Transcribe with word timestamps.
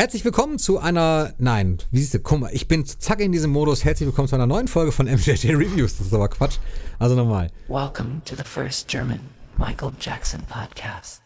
Herzlich 0.00 0.24
willkommen 0.24 0.58
zu 0.58 0.78
einer, 0.78 1.34
nein, 1.36 1.76
wie 1.90 1.98
siehst 1.98 2.14
du, 2.14 2.20
guck 2.20 2.40
mal, 2.40 2.50
ich 2.54 2.66
bin 2.66 2.86
zack 2.86 3.20
in 3.20 3.32
diesem 3.32 3.50
Modus. 3.50 3.84
Herzlich 3.84 4.06
willkommen 4.06 4.28
zu 4.28 4.34
einer 4.34 4.46
neuen 4.46 4.66
Folge 4.66 4.92
von 4.92 5.04
MJJ 5.12 5.52
Reviews. 5.52 5.98
Das 5.98 6.06
ist 6.06 6.14
aber 6.14 6.30
Quatsch. 6.30 6.56
Also 6.98 7.14
nochmal. 7.14 7.50
Welcome 7.68 8.22
to 8.24 8.34
the 8.34 8.42
first 8.42 8.88
German 8.88 9.20
Michael 9.58 9.92
Jackson 10.00 10.40
podcast. 10.48 11.20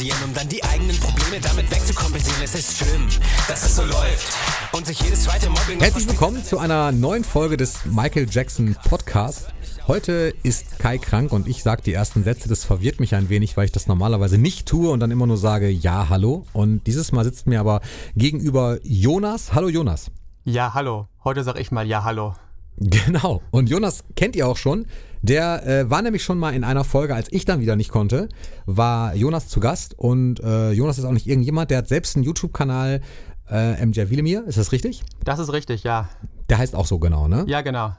Uns 0.00 0.08
degradieren, 0.08 0.24
um 0.24 0.34
dann 0.34 0.48
die 0.48 0.62
eigenen 0.64 0.96
Probleme 0.98 1.40
damit 1.40 1.70
wegzukompensieren. 1.70 2.42
Es 2.42 2.54
ist 2.54 2.78
schlimm, 2.78 3.06
dass 3.48 3.64
es 3.64 3.76
so 3.76 3.82
läuft 3.82 4.26
und 4.72 4.86
sich 4.86 5.00
jedes 5.00 5.24
zweite 5.24 5.48
Mobbing... 5.50 5.80
Herzlich 5.80 6.08
willkommen 6.08 6.44
zu 6.44 6.58
einer 6.58 6.92
neuen 6.92 7.24
Folge 7.24 7.56
des 7.56 7.84
Michael 7.86 8.26
Jackson 8.30 8.76
Podcast. 8.88 9.48
Heute 9.86 10.34
ist 10.42 10.78
Kai 10.78 10.98
krank 10.98 11.32
und 11.32 11.48
ich 11.48 11.62
sage 11.62 11.82
die 11.82 11.92
ersten 11.92 12.22
Sätze. 12.22 12.48
Das 12.48 12.64
verwirrt 12.64 13.00
mich 13.00 13.14
ein 13.14 13.28
wenig, 13.28 13.56
weil 13.56 13.64
ich 13.64 13.72
das 13.72 13.86
normalerweise 13.86 14.38
nicht 14.38 14.66
tue 14.66 14.90
und 14.90 15.00
dann 15.00 15.10
immer 15.10 15.26
nur 15.26 15.36
sage 15.36 15.68
Ja, 15.68 16.08
hallo. 16.08 16.44
Und 16.52 16.86
dieses 16.86 17.12
Mal 17.12 17.24
sitzt 17.24 17.46
mir 17.46 17.60
aber 17.60 17.80
gegenüber 18.14 18.78
Jonas. 18.82 19.52
Hallo 19.52 19.68
Jonas. 19.68 20.10
Ja, 20.44 20.74
hallo. 20.74 21.08
Heute 21.24 21.44
sag 21.44 21.58
ich 21.58 21.70
mal 21.70 21.86
ja, 21.86 22.04
hallo. 22.04 22.34
Genau. 22.80 23.42
Und 23.50 23.68
Jonas 23.68 24.04
kennt 24.16 24.34
ihr 24.36 24.48
auch 24.48 24.56
schon. 24.56 24.86
Der 25.22 25.66
äh, 25.66 25.90
war 25.90 26.00
nämlich 26.00 26.22
schon 26.22 26.38
mal 26.38 26.54
in 26.54 26.64
einer 26.64 26.82
Folge, 26.82 27.14
als 27.14 27.30
ich 27.30 27.44
dann 27.44 27.60
wieder 27.60 27.76
nicht 27.76 27.90
konnte, 27.90 28.30
war 28.64 29.14
Jonas 29.14 29.48
zu 29.48 29.60
Gast. 29.60 29.98
Und 29.98 30.40
äh, 30.40 30.72
Jonas 30.72 30.98
ist 30.98 31.04
auch 31.04 31.12
nicht 31.12 31.26
irgendjemand, 31.26 31.70
der 31.70 31.78
hat 31.78 31.88
selbst 31.88 32.16
einen 32.16 32.24
YouTube-Kanal, 32.24 33.02
äh, 33.50 33.84
MJ 33.84 34.08
Willemir. 34.08 34.44
Ist 34.46 34.56
das 34.56 34.72
richtig? 34.72 35.02
Das 35.24 35.38
ist 35.38 35.52
richtig, 35.52 35.84
ja. 35.84 36.08
Der 36.48 36.56
heißt 36.56 36.74
auch 36.74 36.86
so 36.86 36.98
genau, 36.98 37.28
ne? 37.28 37.44
Ja, 37.48 37.60
genau. 37.60 37.92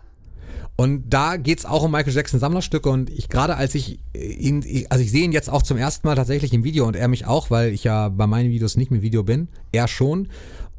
Und 0.78 1.12
da 1.12 1.38
geht's 1.38 1.66
auch 1.66 1.84
um 1.84 1.92
Michael 1.92 2.14
Jackson 2.14 2.40
Sammlerstücke 2.40 2.90
und 2.90 3.10
ich 3.12 3.30
gerade 3.30 3.56
als 3.56 3.76
ich 3.76 4.00
ihn, 4.16 4.66
also 4.90 5.04
ich 5.04 5.12
sehe 5.12 5.26
ihn 5.26 5.32
jetzt 5.32 5.50
auch 5.50 5.62
zum 5.62 5.78
ersten 5.78 6.08
Mal 6.08 6.16
tatsächlich 6.16 6.54
im 6.54 6.64
Video 6.64 6.88
und 6.88 6.96
er 6.96 7.08
mich 7.08 7.28
auch, 7.28 7.52
weil 7.52 7.72
ich 7.72 7.84
ja 7.84 8.10
bei 8.10 8.26
meinen 8.26 8.50
Videos 8.50 8.78
nicht 8.78 8.90
mit 8.90 9.04
Video 9.04 9.24
bin, 9.24 9.50
er 9.72 9.88
schon. 9.88 10.30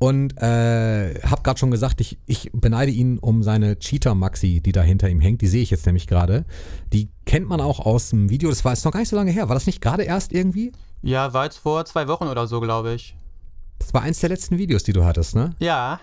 Und 0.02 0.36
äh, 0.42 1.20
habe 1.22 1.42
gerade 1.42 1.60
schon 1.60 1.70
gesagt, 1.70 2.00
ich, 2.00 2.18
ich 2.26 2.50
beneide 2.52 2.90
ihn 2.90 3.20
um 3.20 3.44
seine 3.44 3.78
Cheetah 3.78 4.16
Maxi, 4.16 4.60
die 4.60 4.72
da 4.72 4.82
hinter 4.82 5.08
ihm 5.08 5.20
hängt. 5.20 5.42
Die 5.42 5.46
sehe 5.46 5.62
ich 5.62 5.70
jetzt 5.70 5.86
nämlich 5.86 6.08
gerade. 6.08 6.44
Die 6.92 7.08
kennt 7.24 7.48
man 7.48 7.60
auch 7.60 7.78
aus 7.78 8.10
dem 8.10 8.28
Video. 8.28 8.48
Das 8.48 8.64
war 8.64 8.72
jetzt 8.72 8.84
noch 8.84 8.90
gar 8.90 8.98
nicht 8.98 9.10
so 9.10 9.14
lange 9.14 9.30
her. 9.30 9.48
War 9.48 9.54
das 9.54 9.66
nicht 9.66 9.80
gerade 9.80 10.02
erst 10.02 10.32
irgendwie? 10.32 10.72
Ja, 11.02 11.32
war 11.34 11.44
jetzt 11.44 11.58
vor 11.58 11.84
zwei 11.84 12.08
Wochen 12.08 12.24
oder 12.24 12.48
so, 12.48 12.60
glaube 12.60 12.94
ich. 12.94 13.14
Das 13.78 13.94
war 13.94 14.02
eins 14.02 14.18
der 14.18 14.30
letzten 14.30 14.58
Videos, 14.58 14.82
die 14.82 14.92
du 14.92 15.04
hattest, 15.04 15.36
ne? 15.36 15.54
Ja. 15.60 16.00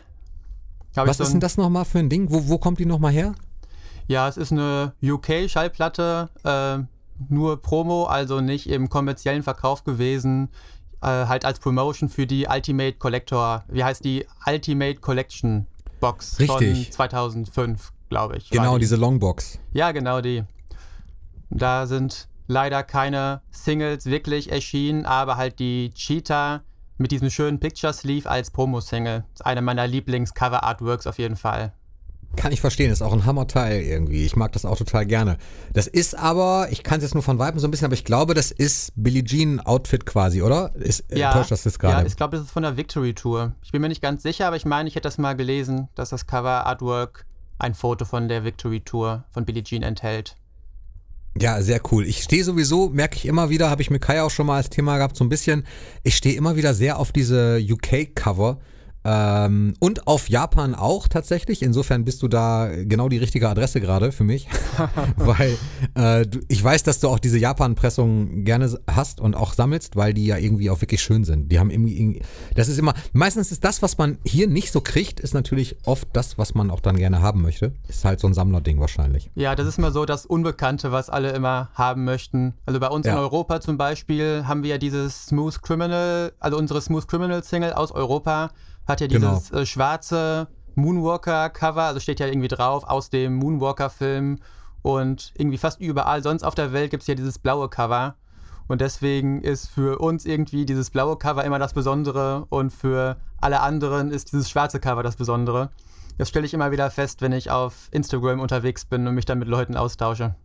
Hab 0.96 1.06
Was 1.06 1.18
so 1.18 1.24
ist 1.26 1.34
denn 1.34 1.42
das 1.42 1.58
nochmal 1.58 1.84
für 1.84 2.00
ein 2.00 2.08
Ding? 2.08 2.32
Wo, 2.32 2.48
wo 2.48 2.58
kommt 2.58 2.80
die 2.80 2.86
nochmal 2.86 3.12
her? 3.12 3.36
Ja, 4.08 4.30
es 4.30 4.38
ist 4.38 4.54
eine 4.54 4.94
UK-Schallplatte, 5.04 6.30
äh, 6.46 6.86
nur 7.28 7.62
Promo, 7.62 8.06
also 8.06 8.40
nicht 8.40 8.70
im 8.70 8.88
kommerziellen 8.88 9.44
Verkauf 9.44 9.84
gewesen. 9.84 10.48
Äh, 11.02 11.28
halt 11.28 11.46
als 11.46 11.60
Promotion 11.60 12.10
für 12.10 12.28
die 12.28 12.48
Ultimate 12.48 12.94
Collector, 12.94 13.64
wie 13.70 13.84
heißt 13.84 14.04
die? 14.04 14.26
Ultimate 14.46 14.96
Collection 14.96 15.66
Box 16.00 16.40
Richtig. 16.40 16.86
von 16.88 16.92
2005, 16.92 17.92
glaube 18.10 18.38
ich. 18.38 18.50
Genau, 18.50 18.76
die. 18.76 18.82
diese 18.82 18.96
Longbox. 18.96 19.60
Ja, 19.74 19.92
genau 19.92 20.22
die. 20.22 20.44
Da 21.50 21.88
sind 21.88 22.28
leider 22.48 22.84
keine 22.84 23.42
Singles 23.52 24.06
wirklich 24.06 24.52
erschienen, 24.52 25.06
aber 25.06 25.38
halt 25.38 25.60
die 25.60 25.92
Cheetah 25.94 26.62
mit 26.98 27.12
diesem 27.12 27.30
schönen 27.30 27.60
Picture 27.60 27.94
Sleeve 27.94 28.30
als 28.30 28.52
Promo-Single. 28.52 29.24
Ist 29.34 29.46
Eine 29.46 29.62
meiner 29.62 29.88
Lieblings-Cover-Artworks 29.88 31.08
auf 31.08 31.18
jeden 31.18 31.38
Fall. 31.38 31.74
Kann 32.36 32.52
ich 32.52 32.62
verstehen, 32.62 32.92
ist 32.92 33.02
auch 33.02 33.12
ein 33.12 33.26
Hammerteil 33.26 33.82
irgendwie. 33.82 34.26
Ich 34.26 34.36
mag 34.36 34.52
das 34.54 34.64
auch 34.64 34.78
total 34.78 35.06
gerne. 35.06 35.38
Das 35.74 35.88
ist 35.88 36.18
aber, 36.18 36.68
ich 36.72 36.84
kann 36.84 36.98
es 37.00 37.04
jetzt 37.04 37.14
nur 37.16 37.24
von 37.24 37.40
Weitem 37.40 37.60
so 37.60 37.68
ein 37.68 37.72
bisschen, 37.72 37.86
aber 37.86 37.96
ich 37.96 38.06
glaube, 38.06 38.34
das 38.34 38.52
ist 38.52 38.94
Billie 38.96 39.24
Jean 39.24 39.60
Outfit 39.60 40.06
quasi, 40.06 40.42
oder? 40.42 40.74
Ist, 40.76 41.04
Ja, 41.12 41.32
äh, 41.32 41.34
täuscht 41.34 41.52
das 41.52 41.64
jetzt 41.66 41.82
ja 41.82 41.90
gerade? 41.90 42.08
ich 42.08 42.16
glaube, 42.16 42.38
das 42.38 42.46
ist 42.46 42.52
von 42.52 42.64
der 42.64 42.78
Victory 42.78 43.14
Tour. 43.14 43.56
Ich 43.64 43.72
bin 43.72 43.82
mir 43.82 43.90
nicht 43.90 44.02
ganz 44.02 44.24
sicher, 44.24 44.48
aber 44.48 44.56
ich 44.56 44.66
meine, 44.66 44.88
ich 44.88 44.96
hätte 44.96 45.08
das 45.08 45.18
mal 45.18 45.36
gelesen, 45.36 45.90
dass 45.96 46.10
das 46.10 46.28
Cover-Artwork 46.28 47.26
ein 47.58 47.74
Foto 47.74 48.06
von 48.06 48.30
der 48.30 48.44
Victory 48.46 48.82
Tour 48.82 49.26
von 49.32 49.46
Billie 49.46 49.64
Jean 49.64 49.82
enthält. 49.84 50.38
Ja, 51.38 51.62
sehr 51.62 51.82
cool. 51.92 52.06
Ich 52.06 52.24
stehe 52.24 52.44
sowieso, 52.44 52.90
merke 52.90 53.16
ich 53.16 53.26
immer 53.26 53.50
wieder, 53.50 53.70
habe 53.70 53.82
ich 53.82 53.90
mit 53.90 54.02
Kai 54.02 54.22
auch 54.22 54.32
schon 54.32 54.48
mal 54.48 54.58
als 54.58 54.70
Thema 54.70 54.98
gehabt, 54.98 55.16
so 55.16 55.24
ein 55.24 55.30
bisschen, 55.30 55.66
ich 56.04 56.16
stehe 56.16 56.36
immer 56.36 56.56
wieder 56.56 56.74
sehr 56.74 57.00
auf 57.00 57.12
diese 57.12 57.60
UK-Cover. 57.60 58.60
Ähm, 59.06 59.74
und 59.80 60.08
auf 60.08 60.30
Japan 60.30 60.76
auch 60.76 61.08
tatsächlich. 61.08 61.62
Insofern 61.62 62.04
bist 62.04 62.22
du 62.22 62.28
da 62.28 62.70
genau 62.84 63.08
die 63.10 63.18
richtige 63.18 63.48
Adresse 63.48 63.80
gerade 63.80 64.12
für 64.12 64.24
mich. 64.24 64.48
weil 65.16 65.58
äh, 65.96 66.26
du, 66.26 66.40
ich 66.48 66.64
weiß, 66.64 66.84
dass 66.84 67.00
du 67.00 67.08
auch 67.08 67.20
diese 67.20 67.38
Japan-Pressungen 67.38 68.44
gerne 68.44 68.78
hast 68.92 69.22
und 69.22 69.36
auch 69.36 69.54
sammelst, 69.54 69.96
weil 69.96 70.14
die 70.14 70.26
ja 70.26 70.38
irgendwie 70.38 70.70
auch 70.70 70.82
wirklich 70.82 71.02
schön 71.02 71.24
sind. 71.24 71.52
Die 71.52 71.60
haben 71.60 71.70
irgendwie, 71.70 72.22
das 72.56 72.68
ist 72.68 72.78
immer, 72.78 72.94
meistens 73.14 73.52
ist 73.52 73.64
das, 73.64 73.82
was 73.82 73.98
man 73.98 74.18
hier 74.26 74.48
nicht 74.48 74.72
so 74.72 74.82
kriegt, 74.82 75.20
ist 75.20 75.34
natürlich 75.34 75.78
oft 75.86 76.08
das, 76.14 76.38
was 76.38 76.54
man 76.54 76.70
auch 76.70 76.82
dann 76.82 76.98
gerne 76.98 77.22
haben 77.22 77.42
möchte. 77.42 77.74
Ist 77.88 78.04
halt 78.06 78.20
so 78.20 78.28
ein 78.28 78.34
Sammlerding 78.34 78.80
wahrscheinlich. 78.80 79.32
Ja, 79.36 79.56
das 79.56 79.68
ist 79.68 79.78
mal 79.78 79.92
so 79.92 80.06
das 80.06 80.26
Unbekannte, 80.26 80.92
was 80.92 81.10
alle 81.10 81.32
immer 81.32 81.70
haben 81.74 82.04
möchten. 82.04 82.54
Also 82.66 82.80
bei 82.80 82.88
uns 82.88 83.06
Ja. 83.06 83.14
in 83.14 83.20
Europa 83.20 83.62
zum 83.62 83.78
Beispiel 83.78 84.44
haben 84.46 84.64
wir 84.64 84.72
ja 84.72 84.78
dieses 84.78 85.28
Smooth 85.28 85.62
Criminal, 85.62 86.34
also 86.40 86.58
unsere 86.58 86.82
Smooth 86.82 87.08
Criminal 87.08 87.44
Single 87.44 87.74
aus 87.74 87.92
Europa 87.92 88.52
hat 88.90 89.02
ja 89.02 89.08
Genau. 89.08 89.36
dieses 89.36 89.52
äh, 89.52 89.66
schwarze 89.66 90.48
Moonwalker-Cover, 90.76 91.84
also 91.84 92.00
steht 92.00 92.20
ja 92.20 92.28
irgendwie 92.28 92.48
drauf, 92.48 92.84
aus 92.84 93.10
dem 93.10 93.36
Moonwalker-Film. 93.36 94.40
Und 94.82 95.34
irgendwie 95.38 95.58
fast 95.58 95.82
überall 95.82 96.24
sonst 96.24 96.44
auf 96.44 96.56
der 96.56 96.72
Welt 96.72 96.92
gibt 96.92 97.04
es 97.04 97.08
ja 97.08 97.16
dieses 97.16 97.38
blaue 97.40 97.70
Cover. 97.70 98.16
Und 98.68 98.82
deswegen 98.82 99.42
ist 99.42 99.68
für 99.68 100.00
uns 100.00 100.26
irgendwie 100.26 100.66
dieses 100.66 100.90
blaue 100.90 101.18
Cover 101.18 101.44
immer 101.44 101.60
das 101.60 101.74
Besondere 101.74 102.46
und 102.50 102.72
für 102.72 103.18
alle 103.42 103.62
anderen 103.62 104.12
ist 104.12 104.32
dieses 104.32 104.50
schwarze 104.50 104.80
Cover 104.80 105.02
das 105.02 105.16
Besondere. 105.16 105.70
Das 106.20 106.30
stelle 106.30 106.46
ich 106.46 106.54
immer 106.54 106.72
wieder 106.72 106.92
fest, 106.92 107.22
wenn 107.22 107.32
ich 107.32 107.50
auf 107.50 107.88
Instagram 107.92 108.40
unterwegs 108.40 108.86
bin 108.86 109.08
und 109.08 109.16
mich 109.16 109.26
dann 109.26 109.40
mit 109.40 109.48
Leuten 109.48 109.76
austausche. 109.76 110.36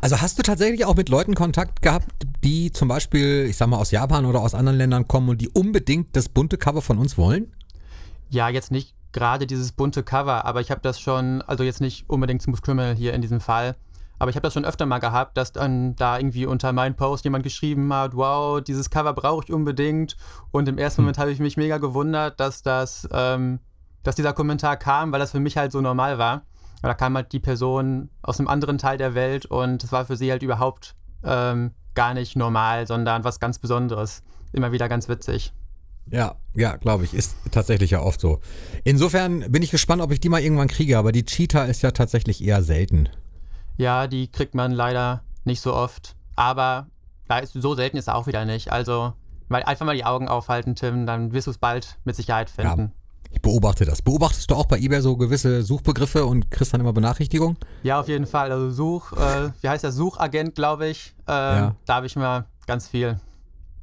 Also 0.00 0.20
hast 0.20 0.38
du 0.38 0.42
tatsächlich 0.42 0.84
auch 0.84 0.96
mit 0.96 1.08
Leuten 1.08 1.34
Kontakt 1.34 1.82
gehabt, 1.82 2.08
die 2.42 2.72
zum 2.72 2.88
Beispiel, 2.88 3.46
ich 3.48 3.56
sag 3.56 3.68
mal, 3.68 3.76
aus 3.76 3.90
Japan 3.90 4.24
oder 4.24 4.40
aus 4.40 4.54
anderen 4.54 4.78
Ländern 4.78 5.06
kommen 5.06 5.28
und 5.28 5.40
die 5.40 5.48
unbedingt 5.48 6.16
das 6.16 6.28
bunte 6.28 6.56
Cover 6.56 6.80
von 6.82 6.98
uns 6.98 7.18
wollen? 7.18 7.52
Ja, 8.30 8.48
jetzt 8.48 8.70
nicht 8.70 8.94
gerade 9.12 9.46
dieses 9.46 9.72
bunte 9.72 10.02
Cover, 10.02 10.44
aber 10.44 10.60
ich 10.60 10.70
habe 10.70 10.80
das 10.80 11.00
schon, 11.00 11.42
also 11.42 11.64
jetzt 11.64 11.80
nicht 11.80 12.08
unbedingt 12.08 12.42
Smooth 12.42 12.62
Criminal 12.62 12.94
hier 12.94 13.14
in 13.14 13.22
diesem 13.22 13.40
Fall, 13.40 13.76
aber 14.18 14.30
ich 14.30 14.36
habe 14.36 14.44
das 14.44 14.54
schon 14.54 14.64
öfter 14.64 14.86
mal 14.86 14.98
gehabt, 14.98 15.36
dass 15.36 15.52
dann 15.52 15.94
da 15.96 16.18
irgendwie 16.18 16.46
unter 16.46 16.72
meinen 16.72 16.94
Post 16.94 17.24
jemand 17.24 17.44
geschrieben 17.44 17.92
hat, 17.92 18.16
wow, 18.16 18.62
dieses 18.62 18.88
Cover 18.88 19.12
brauche 19.12 19.44
ich 19.44 19.52
unbedingt. 19.52 20.16
Und 20.52 20.68
im 20.68 20.78
ersten 20.78 21.02
Moment 21.02 21.18
habe 21.18 21.32
ich 21.32 21.38
mich 21.38 21.56
mega 21.56 21.78
gewundert, 21.78 22.40
dass 22.40 22.62
das, 22.62 23.06
ähm, 23.12 23.58
dass 24.02 24.16
dieser 24.16 24.32
Kommentar 24.32 24.78
kam, 24.78 25.12
weil 25.12 25.20
das 25.20 25.32
für 25.32 25.40
mich 25.40 25.58
halt 25.58 25.70
so 25.70 25.80
normal 25.80 26.16
war. 26.18 26.42
Aber 26.82 26.88
da 26.88 26.94
kam 26.94 27.16
halt 27.16 27.32
die 27.32 27.40
Person 27.40 28.10
aus 28.22 28.38
einem 28.38 28.48
anderen 28.48 28.78
Teil 28.78 28.98
der 28.98 29.14
Welt 29.14 29.46
und 29.46 29.82
es 29.82 29.92
war 29.92 30.04
für 30.04 30.16
sie 30.16 30.30
halt 30.30 30.42
überhaupt 30.42 30.94
ähm, 31.24 31.72
gar 31.94 32.14
nicht 32.14 32.36
normal, 32.36 32.86
sondern 32.86 33.24
was 33.24 33.40
ganz 33.40 33.58
Besonderes. 33.58 34.22
Immer 34.52 34.72
wieder 34.72 34.88
ganz 34.88 35.08
witzig. 35.08 35.52
Ja, 36.10 36.36
ja, 36.54 36.76
glaube 36.76 37.04
ich. 37.04 37.14
Ist 37.14 37.36
tatsächlich 37.50 37.90
ja 37.90 38.00
oft 38.00 38.20
so. 38.20 38.40
Insofern 38.84 39.50
bin 39.50 39.62
ich 39.62 39.70
gespannt, 39.70 40.02
ob 40.02 40.12
ich 40.12 40.20
die 40.20 40.28
mal 40.28 40.40
irgendwann 40.40 40.68
kriege, 40.68 40.98
aber 40.98 41.12
die 41.12 41.24
Cheetah 41.24 41.64
ist 41.64 41.82
ja 41.82 41.90
tatsächlich 41.90 42.44
eher 42.44 42.62
selten. 42.62 43.08
Ja, 43.76 44.06
die 44.06 44.28
kriegt 44.28 44.54
man 44.54 44.72
leider 44.72 45.22
nicht 45.44 45.60
so 45.60 45.74
oft. 45.74 46.14
Aber 46.36 46.86
so 47.44 47.74
selten 47.74 47.96
ist 47.96 48.06
er 48.06 48.14
auch 48.14 48.26
wieder 48.26 48.44
nicht. 48.44 48.72
Also 48.72 49.14
mal 49.48 49.62
einfach 49.64 49.84
mal 49.84 49.96
die 49.96 50.04
Augen 50.04 50.28
aufhalten, 50.28 50.74
Tim, 50.76 51.06
dann 51.06 51.32
wirst 51.32 51.48
du 51.48 51.50
es 51.50 51.58
bald 51.58 51.98
mit 52.04 52.14
Sicherheit 52.14 52.50
finden. 52.50 52.92
Ich 53.36 53.42
beobachte 53.42 53.84
das. 53.84 54.00
Beobachtest 54.00 54.50
du 54.50 54.54
auch 54.54 54.64
bei 54.64 54.78
eBay 54.78 55.02
so 55.02 55.14
gewisse 55.14 55.62
Suchbegriffe 55.62 56.24
und 56.24 56.50
kriegst 56.50 56.72
dann 56.72 56.80
immer 56.80 56.94
Benachrichtigungen? 56.94 57.58
Ja, 57.82 58.00
auf 58.00 58.08
jeden 58.08 58.26
Fall. 58.26 58.50
Also 58.50 58.70
Such, 58.70 59.12
äh, 59.12 59.50
wie 59.60 59.68
heißt 59.68 59.84
der 59.84 59.92
Suchagent, 59.92 60.54
glaube 60.54 60.86
ich. 60.88 61.14
Ähm, 61.28 61.34
Ja. 61.34 61.76
Da 61.84 61.94
habe 61.96 62.06
ich 62.06 62.16
mal 62.16 62.46
ganz 62.66 62.88
viel. 62.88 63.20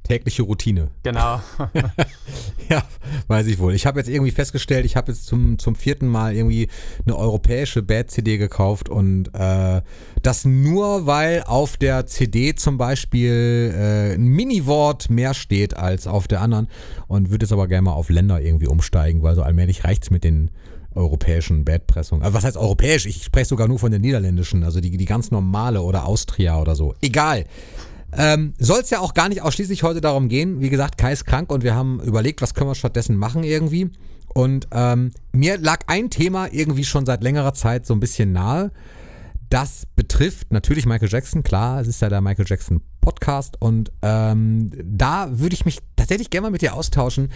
Tägliche 0.04 0.42
Routine. 0.42 0.88
Genau. 1.02 1.40
Ja, 2.70 2.82
weiß 3.28 3.46
ich 3.46 3.58
wohl. 3.58 3.74
Ich 3.74 3.86
habe 3.86 3.98
jetzt 4.00 4.08
irgendwie 4.08 4.30
festgestellt, 4.30 4.86
ich 4.86 4.96
habe 4.96 5.12
jetzt 5.12 5.26
zum, 5.26 5.58
zum 5.58 5.74
vierten 5.74 6.06
Mal 6.06 6.34
irgendwie 6.34 6.68
eine 7.04 7.16
europäische 7.16 7.82
Bad-CD 7.82 8.38
gekauft 8.38 8.88
und 8.88 9.28
äh, 9.34 9.82
das 10.22 10.44
nur, 10.44 11.06
weil 11.06 11.42
auf 11.46 11.76
der 11.76 12.06
CD 12.06 12.54
zum 12.54 12.78
Beispiel 12.78 13.74
äh, 13.76 14.14
ein 14.14 14.26
Mini-Wort 14.28 15.10
mehr 15.10 15.34
steht 15.34 15.76
als 15.76 16.06
auf 16.06 16.26
der 16.26 16.40
anderen 16.40 16.68
und 17.06 17.30
würde 17.30 17.44
jetzt 17.44 17.52
aber 17.52 17.68
gerne 17.68 17.82
mal 17.82 17.92
auf 17.92 18.08
Länder 18.08 18.40
irgendwie 18.40 18.68
umsteigen, 18.68 19.22
weil 19.22 19.34
so 19.34 19.42
allmählich 19.42 19.84
reicht's 19.84 20.10
mit 20.10 20.24
den 20.24 20.50
europäischen 20.94 21.64
Bad-Pressungen. 21.64 22.24
Also 22.24 22.34
was 22.34 22.44
heißt 22.44 22.56
europäisch? 22.56 23.06
Ich 23.06 23.24
spreche 23.24 23.46
sogar 23.46 23.68
nur 23.68 23.78
von 23.78 23.90
der 23.90 24.00
niederländischen, 24.00 24.64
also 24.64 24.80
die, 24.80 24.96
die 24.96 25.04
ganz 25.04 25.30
normale 25.30 25.82
oder 25.82 26.06
Austria 26.06 26.60
oder 26.60 26.76
so. 26.76 26.94
Egal. 27.02 27.44
Ähm, 28.16 28.54
Soll 28.58 28.80
es 28.80 28.90
ja 28.90 29.00
auch 29.00 29.14
gar 29.14 29.28
nicht 29.28 29.42
ausschließlich 29.42 29.82
heute 29.82 30.00
darum 30.00 30.28
gehen. 30.28 30.60
Wie 30.60 30.70
gesagt, 30.70 30.98
Kai 30.98 31.12
ist 31.12 31.24
krank 31.24 31.50
und 31.50 31.64
wir 31.64 31.74
haben 31.74 32.00
überlegt, 32.00 32.42
was 32.42 32.54
können 32.54 32.70
wir 32.70 32.74
stattdessen 32.74 33.16
machen 33.16 33.44
irgendwie. 33.44 33.90
Und 34.34 34.68
ähm, 34.72 35.12
mir 35.32 35.58
lag 35.58 35.80
ein 35.86 36.10
Thema 36.10 36.48
irgendwie 36.52 36.84
schon 36.84 37.06
seit 37.06 37.22
längerer 37.22 37.54
Zeit 37.54 37.86
so 37.86 37.94
ein 37.94 38.00
bisschen 38.00 38.32
nahe. 38.32 38.72
Das 39.54 39.86
betrifft 39.94 40.52
natürlich 40.52 40.84
Michael 40.84 41.08
Jackson, 41.08 41.44
klar, 41.44 41.80
es 41.80 41.86
ist 41.86 42.02
ja 42.02 42.08
der 42.08 42.20
Michael 42.20 42.44
Jackson 42.44 42.80
Podcast 43.00 43.54
und 43.62 43.92
ähm, 44.02 44.72
da 44.82 45.28
würde 45.30 45.54
ich 45.54 45.64
mich 45.64 45.78
tatsächlich 45.94 46.30
gerne 46.30 46.46
mal 46.46 46.50
mit 46.50 46.60
dir 46.60 46.74
austauschen, 46.74 47.28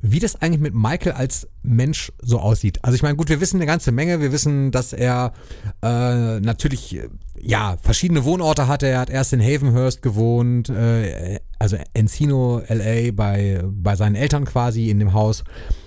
wie 0.00 0.18
das 0.18 0.34
eigentlich 0.42 0.58
mit 0.58 0.74
Michael 0.74 1.12
als 1.12 1.46
Mensch 1.62 2.10
so 2.20 2.40
aussieht. 2.40 2.80
Also 2.82 2.96
ich 2.96 3.04
meine, 3.04 3.14
gut, 3.14 3.28
wir 3.28 3.40
wissen 3.40 3.58
eine 3.58 3.66
ganze 3.66 3.92
Menge, 3.92 4.20
wir 4.20 4.32
wissen, 4.32 4.72
dass 4.72 4.92
er 4.92 5.32
äh, 5.80 6.40
natürlich 6.40 7.02
ja 7.40 7.76
verschiedene 7.80 8.24
Wohnorte 8.24 8.66
hatte. 8.66 8.88
Er 8.88 8.98
hat 8.98 9.10
erst 9.10 9.32
in 9.32 9.40
Havenhurst 9.40 10.02
gewohnt, 10.02 10.70
äh, 10.70 11.38
also 11.60 11.76
Encino, 11.94 12.62
LA, 12.68 13.12
bei, 13.12 13.62
bei 13.64 13.94
seinen 13.94 14.16
Eltern 14.16 14.44
quasi 14.44 14.90
in 14.90 14.98
dem 14.98 15.12
Haus. 15.12 15.44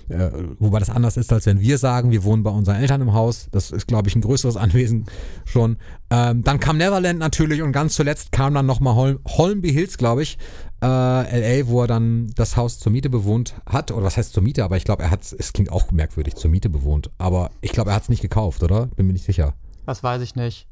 Äh, 0.08 0.30
wobei 0.58 0.78
das 0.78 0.90
anders 0.90 1.16
ist, 1.16 1.32
als 1.32 1.46
wenn 1.46 1.60
wir 1.60 1.78
sagen, 1.78 2.10
wir 2.10 2.24
wohnen 2.24 2.42
bei 2.42 2.50
unseren 2.50 2.76
Eltern 2.76 3.00
im 3.00 3.12
Haus. 3.14 3.48
Das 3.52 3.70
ist, 3.70 3.86
glaube 3.86 4.08
ich, 4.08 4.16
ein 4.16 4.20
größeres 4.20 4.56
Anwesen 4.56 5.06
schon. 5.44 5.78
Ähm, 6.10 6.42
dann 6.44 6.60
kam 6.60 6.76
Neverland 6.76 7.18
natürlich 7.18 7.62
und 7.62 7.72
ganz 7.72 7.94
zuletzt 7.94 8.32
kam 8.32 8.54
dann 8.54 8.66
nochmal 8.66 8.94
Hol 8.94 9.20
Holmby 9.26 9.72
Hills, 9.72 9.96
glaube 9.96 10.22
ich, 10.22 10.38
äh, 10.82 10.86
LA, 10.86 11.66
wo 11.68 11.82
er 11.82 11.86
dann 11.86 12.30
das 12.34 12.56
Haus 12.56 12.78
zur 12.78 12.92
Miete 12.92 13.08
bewohnt 13.08 13.54
hat. 13.66 13.90
Oder 13.90 14.04
was 14.04 14.16
heißt 14.16 14.32
zur 14.32 14.42
Miete? 14.42 14.64
Aber 14.64 14.76
ich 14.76 14.84
glaube, 14.84 15.02
er 15.02 15.10
hat 15.10 15.22
es 15.22 15.52
klingt 15.52 15.72
auch 15.72 15.90
merkwürdig, 15.90 16.34
zur 16.34 16.50
Miete 16.50 16.68
bewohnt. 16.68 17.10
Aber 17.18 17.50
ich 17.60 17.72
glaube, 17.72 17.90
er 17.90 17.96
hat 17.96 18.04
es 18.04 18.08
nicht 18.08 18.22
gekauft, 18.22 18.62
oder? 18.62 18.86
Bin 18.88 19.06
mir 19.06 19.14
nicht 19.14 19.24
sicher. 19.24 19.54
Das 19.86 20.02
weiß 20.02 20.22
ich 20.22 20.34
nicht. 20.34 20.68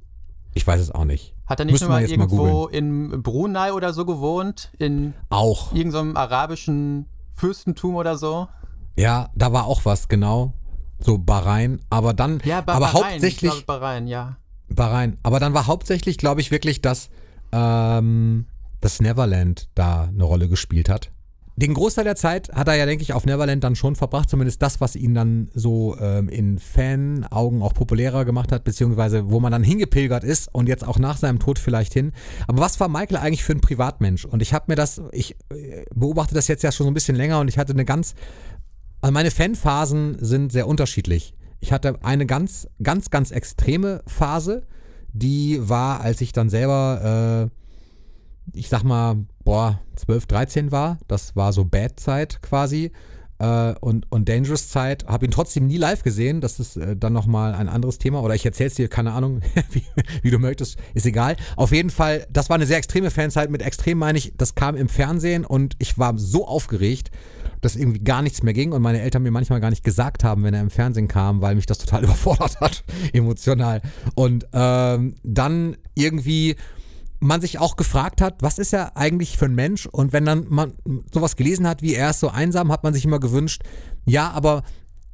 Ich 0.55 0.67
weiß 0.67 0.81
es 0.81 0.90
auch 0.90 1.06
nicht. 1.06 1.35
Hat 1.46 1.61
er 1.61 1.64
nicht 1.64 1.73
Müssen 1.73 1.85
schon 1.85 1.90
wir 1.90 1.94
mal 1.94 2.02
jetzt 2.02 2.17
mal 2.17 2.25
irgendwo 2.25 2.67
in 2.67 3.23
Brunei 3.23 3.73
oder 3.73 3.93
so 3.93 4.05
gewohnt? 4.05 4.70
In 4.78 5.14
Auch. 5.31 5.73
irgendeinem 5.73 6.17
arabischen 6.17 7.06
Fürstentum 7.32 7.94
oder 7.94 8.17
so? 8.17 8.49
Ja, 8.96 9.30
da 9.34 9.52
war 9.52 9.66
auch 9.66 9.84
was, 9.84 10.08
genau. 10.08 10.52
So 11.00 11.18
Bahrain. 11.18 11.80
Aber 11.90 12.12
dann, 12.14 12.40
Ja, 12.44 12.60
Ba- 12.60 12.74
aber 12.74 12.86
Bahrain, 12.86 13.12
hauptsächlich. 13.12 13.52
Ich 13.58 13.66
Bahrain, 13.66 14.06
ja. 14.06 14.36
Bahrain. 14.68 15.16
Aber 15.22 15.40
dann 15.40 15.54
war 15.54 15.66
hauptsächlich, 15.66 16.18
glaube 16.18 16.40
ich, 16.40 16.50
wirklich, 16.50 16.80
dass 16.82 17.08
ähm, 17.52 18.46
das 18.80 19.00
Neverland 19.00 19.68
da 19.74 20.04
eine 20.04 20.24
Rolle 20.24 20.48
gespielt 20.48 20.88
hat. 20.88 21.10
Den 21.54 21.74
Großteil 21.74 22.04
der 22.04 22.16
Zeit 22.16 22.50
hat 22.54 22.66
er 22.68 22.76
ja, 22.76 22.86
denke 22.86 23.02
ich, 23.02 23.12
auf 23.12 23.26
Neverland 23.26 23.62
dann 23.62 23.76
schon 23.76 23.94
verbracht, 23.94 24.30
zumindest 24.30 24.62
das, 24.62 24.80
was 24.80 24.96
ihn 24.96 25.12
dann 25.14 25.50
so 25.54 25.94
ähm, 26.00 26.30
in 26.30 26.58
Fan-Augen 26.58 27.60
auch 27.60 27.74
populärer 27.74 28.24
gemacht 28.24 28.52
hat, 28.52 28.64
beziehungsweise 28.64 29.30
wo 29.30 29.38
man 29.38 29.52
dann 29.52 29.62
hingepilgert 29.62 30.24
ist 30.24 30.48
und 30.54 30.66
jetzt 30.66 30.86
auch 30.86 30.98
nach 30.98 31.18
seinem 31.18 31.40
Tod 31.40 31.58
vielleicht 31.58 31.92
hin. 31.92 32.12
Aber 32.48 32.60
was 32.60 32.80
war 32.80 32.88
Michael 32.88 33.18
eigentlich 33.18 33.44
für 33.44 33.52
ein 33.52 33.60
Privatmensch? 33.60 34.24
Und 34.24 34.40
ich 34.40 34.54
habe 34.54 34.64
mir 34.68 34.76
das, 34.76 35.02
ich 35.12 35.36
äh, 35.50 35.84
beobachte 35.94 36.34
das 36.34 36.48
jetzt 36.48 36.62
ja 36.62 36.72
schon 36.72 36.84
so 36.84 36.90
ein 36.90 36.94
bisschen 36.94 37.16
länger 37.16 37.38
und 37.40 37.48
ich 37.48 37.58
hatte 37.58 37.74
eine 37.74 37.84
ganz, 37.84 38.14
also 39.02 39.12
meine 39.12 39.31
Fanphasen 39.31 40.16
sind 40.20 40.52
sehr 40.52 40.69
unterschiedlich. 40.69 41.34
Ich 41.60 41.72
hatte 41.72 42.02
eine 42.02 42.25
ganz, 42.25 42.69
ganz, 42.82 43.10
ganz 43.10 43.32
extreme 43.32 44.02
Phase, 44.06 44.66
die 45.12 45.58
war, 45.69 46.00
als 46.00 46.20
ich 46.20 46.32
dann 46.32 46.49
selber, 46.49 47.50
äh, 48.54 48.58
ich 48.58 48.69
sag 48.69 48.84
mal, 48.84 49.26
boah, 49.44 49.81
12, 49.96 50.26
13 50.26 50.72
war. 50.72 50.99
Das 51.08 51.37
war 51.37 51.52
so 51.52 51.64
Bad-Zeit 51.64 52.43
quasi. 52.43 52.93
Äh, 53.38 53.75
und, 53.81 54.10
und 54.10 54.28
Dangerous-Zeit. 54.28 55.06
Habe 55.06 55.26
ihn 55.26 55.32
trotzdem 55.32 55.66
nie 55.66 55.76
live 55.76 56.04
gesehen. 56.04 56.40
Das 56.40 56.60
ist 56.60 56.76
äh, 56.76 56.96
dann 56.96 57.12
nochmal 57.12 57.54
ein 57.54 57.69
anderes 57.69 57.99
Thema. 57.99 58.22
Oder 58.22 58.37
ich 58.37 58.46
erzähl's 58.46 58.75
dir, 58.75 58.88
keine 58.88 59.12
Ahnung, 59.12 59.40
wie, 59.72 59.82
wie 60.22 60.31
du 60.31 60.38
möchtest. 60.38 60.78
Ist 60.94 61.06
egal. 61.06 61.37
Auf 61.56 61.72
jeden 61.72 61.90
Fall, 61.90 62.26
das 62.31 62.49
war 62.49 62.54
eine 62.54 62.66
sehr 62.66 62.78
extreme 62.78 63.10
Fanzeit. 63.10 63.50
Mit 63.50 63.62
extrem 63.62 63.99
meine 63.99 64.19
ich, 64.19 64.32
das 64.37 64.54
kam 64.54 64.76
im 64.76 64.88
Fernsehen 64.88 65.44
und 65.44 65.75
ich 65.78 65.99
war 65.99 66.16
so 66.16 66.46
aufgeregt, 66.46 67.10
dass 67.62 67.76
irgendwie 67.76 68.00
gar 68.00 68.20
nichts 68.20 68.43
mehr 68.43 68.53
ging 68.53 68.73
und 68.73 68.82
meine 68.82 69.00
Eltern 69.00 69.23
mir 69.23 69.31
manchmal 69.31 69.61
gar 69.61 69.70
nicht 69.70 69.85
gesagt 69.85 70.25
haben, 70.25 70.44
wenn 70.44 70.53
er 70.53 70.61
im 70.61 70.69
Fernsehen 70.69 71.09
kam, 71.09 71.41
weil 71.41 71.55
mich 71.55 71.64
das 71.64 71.79
total 71.79 72.05
überfordert 72.05 72.61
hat, 72.61 72.85
emotional. 73.14 73.81
Und 74.14 74.47
ähm, 74.53 75.14
dann 75.23 75.76
irgendwie 75.94 76.56
man 77.20 77.41
sich 77.41 77.61
auch 77.61 77.76
gefragt 77.76 78.20
hat, 78.20 78.43
was 78.43 78.59
ist 78.59 78.73
er 78.73 78.97
eigentlich 78.97 79.38
für 79.38 79.44
ein 79.44 79.55
Mensch? 79.55 79.87
Und 79.87 80.12
wenn 80.12 80.25
dann 80.25 80.47
man 80.49 80.73
sowas 81.14 81.37
gelesen 81.37 81.69
hat, 81.69 81.81
wie 81.81 81.94
er 81.94 82.11
ist 82.11 82.20
so 82.20 82.29
einsam, 82.29 82.73
hat 82.73 82.82
man 82.82 82.93
sich 82.93 83.05
immer 83.05 83.20
gewünscht, 83.20 83.62
ja, 84.05 84.31
aber 84.32 84.64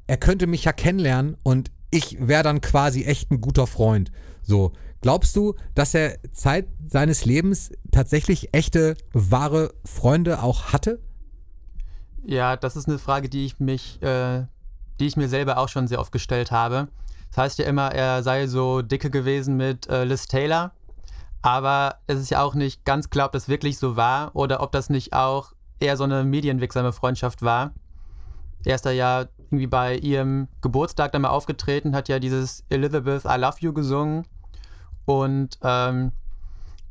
er 0.06 0.16
könnte 0.16 0.46
mich 0.46 0.64
ja 0.64 0.72
kennenlernen 0.72 1.36
und 1.42 1.70
ich 1.90 2.16
wäre 2.18 2.42
dann 2.42 2.62
quasi 2.62 3.04
echt 3.04 3.30
ein 3.30 3.42
guter 3.42 3.66
Freund. 3.66 4.10
So, 4.42 4.72
glaubst 5.02 5.36
du, 5.36 5.54
dass 5.74 5.94
er 5.94 6.18
Zeit 6.32 6.66
seines 6.86 7.26
Lebens 7.26 7.72
tatsächlich 7.90 8.54
echte, 8.54 8.96
wahre 9.12 9.74
Freunde 9.84 10.42
auch 10.42 10.72
hatte? 10.72 11.00
Ja, 12.28 12.56
das 12.56 12.76
ist 12.76 12.86
eine 12.86 12.98
Frage, 12.98 13.30
die 13.30 13.46
ich 13.46 13.58
mich, 13.58 14.02
äh, 14.02 14.44
die 15.00 15.06
ich 15.06 15.16
mir 15.16 15.30
selber 15.30 15.56
auch 15.56 15.70
schon 15.70 15.88
sehr 15.88 15.98
oft 15.98 16.12
gestellt 16.12 16.50
habe. 16.50 16.88
Das 17.30 17.38
heißt 17.38 17.58
ja 17.58 17.64
immer, 17.64 17.90
er 17.94 18.22
sei 18.22 18.46
so 18.46 18.82
dicke 18.82 19.08
gewesen 19.08 19.56
mit 19.56 19.88
äh, 19.88 20.04
Liz 20.04 20.28
Taylor, 20.28 20.72
aber 21.40 21.96
es 22.06 22.20
ist 22.20 22.28
ja 22.28 22.42
auch 22.42 22.54
nicht 22.54 22.84
ganz 22.84 23.08
klar, 23.08 23.28
ob 23.28 23.32
das 23.32 23.48
wirklich 23.48 23.78
so 23.78 23.96
war 23.96 24.36
oder 24.36 24.60
ob 24.60 24.72
das 24.72 24.90
nicht 24.90 25.14
auch 25.14 25.54
eher 25.80 25.96
so 25.96 26.04
eine 26.04 26.22
medienwirksame 26.22 26.92
Freundschaft 26.92 27.40
war. 27.40 27.72
Er 28.66 28.74
ist 28.74 28.84
da 28.84 28.90
ja 28.90 29.24
irgendwie 29.46 29.66
bei 29.66 29.96
ihrem 29.96 30.48
Geburtstag 30.60 31.12
dann 31.12 31.22
mal 31.22 31.30
aufgetreten, 31.30 31.96
hat 31.96 32.10
ja 32.10 32.18
dieses 32.18 32.62
Elizabeth, 32.68 33.24
I 33.24 33.38
Love 33.40 33.56
You 33.60 33.72
gesungen 33.72 34.26
und 35.06 35.58
ähm, 35.62 36.12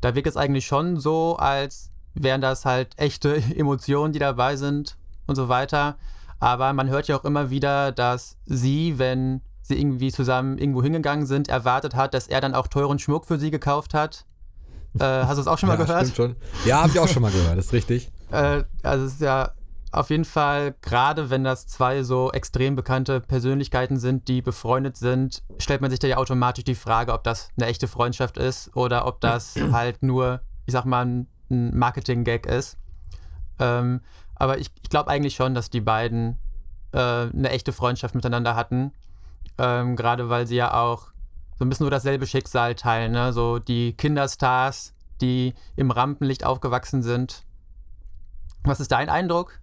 da 0.01 0.15
wirkt 0.15 0.29
es 0.29 0.37
eigentlich 0.37 0.65
schon 0.65 0.99
so, 0.99 1.35
als 1.35 1.91
wären 2.15 2.41
das 2.41 2.65
halt 2.65 2.97
echte 2.97 3.35
Emotionen, 3.55 4.13
die 4.13 4.19
dabei 4.19 4.55
sind 4.55 4.97
und 5.27 5.35
so 5.35 5.49
weiter. 5.49 5.97
Aber 6.39 6.73
man 6.73 6.89
hört 6.89 7.07
ja 7.07 7.17
auch 7.17 7.25
immer 7.25 7.49
wieder, 7.49 7.91
dass 7.91 8.37
sie, 8.45 8.99
wenn 8.99 9.41
sie 9.61 9.79
irgendwie 9.79 10.11
zusammen 10.11 10.57
irgendwo 10.57 10.81
hingegangen 10.81 11.25
sind, 11.25 11.49
erwartet 11.49 11.95
hat, 11.95 12.13
dass 12.13 12.27
er 12.27 12.41
dann 12.41 12.55
auch 12.55 12.67
teuren 12.67 12.99
Schmuck 12.99 13.25
für 13.25 13.37
sie 13.37 13.51
gekauft 13.51 13.93
hat. 13.93 14.25
Äh, 14.99 15.03
hast 15.03 15.37
du 15.37 15.41
es 15.41 15.47
auch 15.47 15.57
schon 15.57 15.67
mal 15.67 15.77
ja, 15.77 15.85
gehört? 15.85 16.07
Stimmt 16.07 16.15
schon. 16.15 16.35
Ja, 16.65 16.81
habe 16.81 16.89
ich 16.89 16.99
auch 16.99 17.07
schon 17.07 17.21
mal 17.21 17.31
gehört, 17.31 17.57
das 17.57 17.65
ist 17.65 17.73
richtig. 17.73 18.11
Äh, 18.31 18.63
also 18.83 19.05
es 19.05 19.13
ist 19.13 19.21
ja 19.21 19.51
auf 19.91 20.09
jeden 20.09 20.25
Fall, 20.25 20.75
gerade 20.81 21.29
wenn 21.29 21.43
das 21.43 21.67
zwei 21.67 22.03
so 22.03 22.31
extrem 22.31 22.75
bekannte 22.75 23.19
Persönlichkeiten 23.19 23.97
sind, 23.99 24.27
die 24.27 24.41
befreundet 24.41 24.97
sind, 24.97 25.43
stellt 25.59 25.81
man 25.81 25.89
sich 25.89 25.99
da 25.99 26.07
ja 26.07 26.17
automatisch 26.17 26.63
die 26.63 26.75
Frage, 26.75 27.13
ob 27.13 27.23
das 27.23 27.49
eine 27.57 27.67
echte 27.67 27.87
Freundschaft 27.87 28.37
ist 28.37 28.75
oder 28.75 29.05
ob 29.05 29.21
das 29.21 29.55
halt 29.71 30.03
nur, 30.03 30.41
ich 30.65 30.73
sag 30.73 30.85
mal, 30.85 31.05
ein 31.05 31.27
ein 31.49 31.77
Marketing-Gag 31.77 32.45
ist. 32.45 32.77
Ähm, 33.59 34.01
aber 34.39 34.57
ich, 34.59 34.69
ich 34.81 34.89
glaube 34.89 35.09
eigentlich 35.09 35.35
schon, 35.35 35.53
dass 35.53 35.69
die 35.69 35.81
beiden 35.81 36.37
äh, 36.91 36.99
eine 36.99 37.49
echte 37.49 37.73
Freundschaft 37.73 38.15
miteinander 38.15 38.55
hatten. 38.55 38.91
Ähm, 39.57 39.95
Gerade 39.95 40.29
weil 40.29 40.47
sie 40.47 40.55
ja 40.55 40.73
auch 40.73 41.07
so 41.57 41.65
ein 41.65 41.69
bisschen 41.69 41.85
nur 41.85 41.91
dasselbe 41.91 42.27
Schicksal 42.27 42.75
teilen. 42.75 43.11
Ne? 43.11 43.33
So 43.33 43.59
die 43.59 43.93
Kinderstars, 43.93 44.93
die 45.21 45.53
im 45.75 45.91
Rampenlicht 45.91 46.45
aufgewachsen 46.45 47.01
sind. 47.01 47.43
Was 48.63 48.79
ist 48.79 48.91
dein 48.91 49.09
Eindruck? 49.09 49.59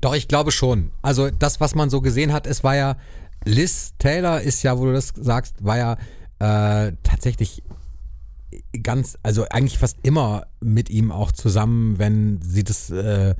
Doch, 0.00 0.14
ich 0.14 0.28
glaube 0.28 0.52
schon. 0.52 0.90
Also 1.02 1.30
das, 1.30 1.60
was 1.60 1.74
man 1.74 1.90
so 1.90 2.00
gesehen 2.00 2.32
hat, 2.32 2.46
es 2.46 2.64
war 2.64 2.74
ja, 2.74 2.96
Liz 3.44 3.94
Taylor 3.98 4.40
ist 4.40 4.62
ja, 4.62 4.78
wo 4.78 4.86
du 4.86 4.92
das 4.92 5.12
sagst, 5.14 5.64
war 5.64 5.76
ja 5.76 5.92
äh, 6.38 6.92
tatsächlich 7.02 7.62
ganz, 8.82 9.18
also 9.22 9.46
eigentlich 9.50 9.78
fast 9.78 9.98
immer 10.02 10.46
mit 10.60 10.90
ihm 10.90 11.12
auch 11.12 11.32
zusammen, 11.32 11.98
wenn 11.98 12.40
sie 12.42 12.64
das 12.64 12.90
äh, 12.90 13.34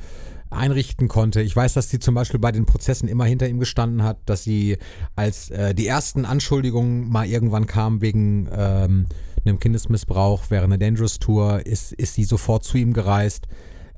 einrichten 0.52 1.09
konnte. 1.09 1.42
Ich 1.42 1.54
weiß, 1.54 1.75
dass 1.75 1.90
sie 1.90 1.99
zum 1.99 2.14
Beispiel 2.14 2.40
bei 2.40 2.52
den 2.52 2.66
Prozessen 2.66 3.09
immer 3.09 3.25
hinter 3.25 3.49
ihm 3.49 3.59
gestanden 3.59 4.02
hat, 4.02 4.18
dass 4.26 4.44
sie 4.44 4.78
als 5.16 5.50
äh, 5.50 5.75
die 5.75 5.87
ersten 5.87 6.25
Anschuldigungen 6.25 7.09
mal 7.09 7.26
irgendwann 7.26 7.66
kamen 7.66 8.00
wegen 8.00 8.49
ähm, 8.52 9.06
einem 9.44 9.59
Kindesmissbrauch 9.59 10.44
während 10.49 10.73
der 10.73 10.78
Dangerous 10.78 11.18
Tour, 11.18 11.66
ist, 11.66 11.92
ist 11.92 12.14
sie 12.14 12.25
sofort 12.25 12.64
zu 12.64 12.78
ihm 12.78 12.92
gereist. 12.92 13.47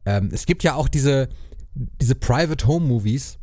Ähm, 0.06 0.30
es 0.32 0.46
gibt 0.46 0.62
ja 0.62 0.74
auch 0.74 0.88
diese, 0.88 1.28
diese 1.74 2.14
Private 2.14 2.66
Home 2.66 2.86
Movies. 2.86 3.38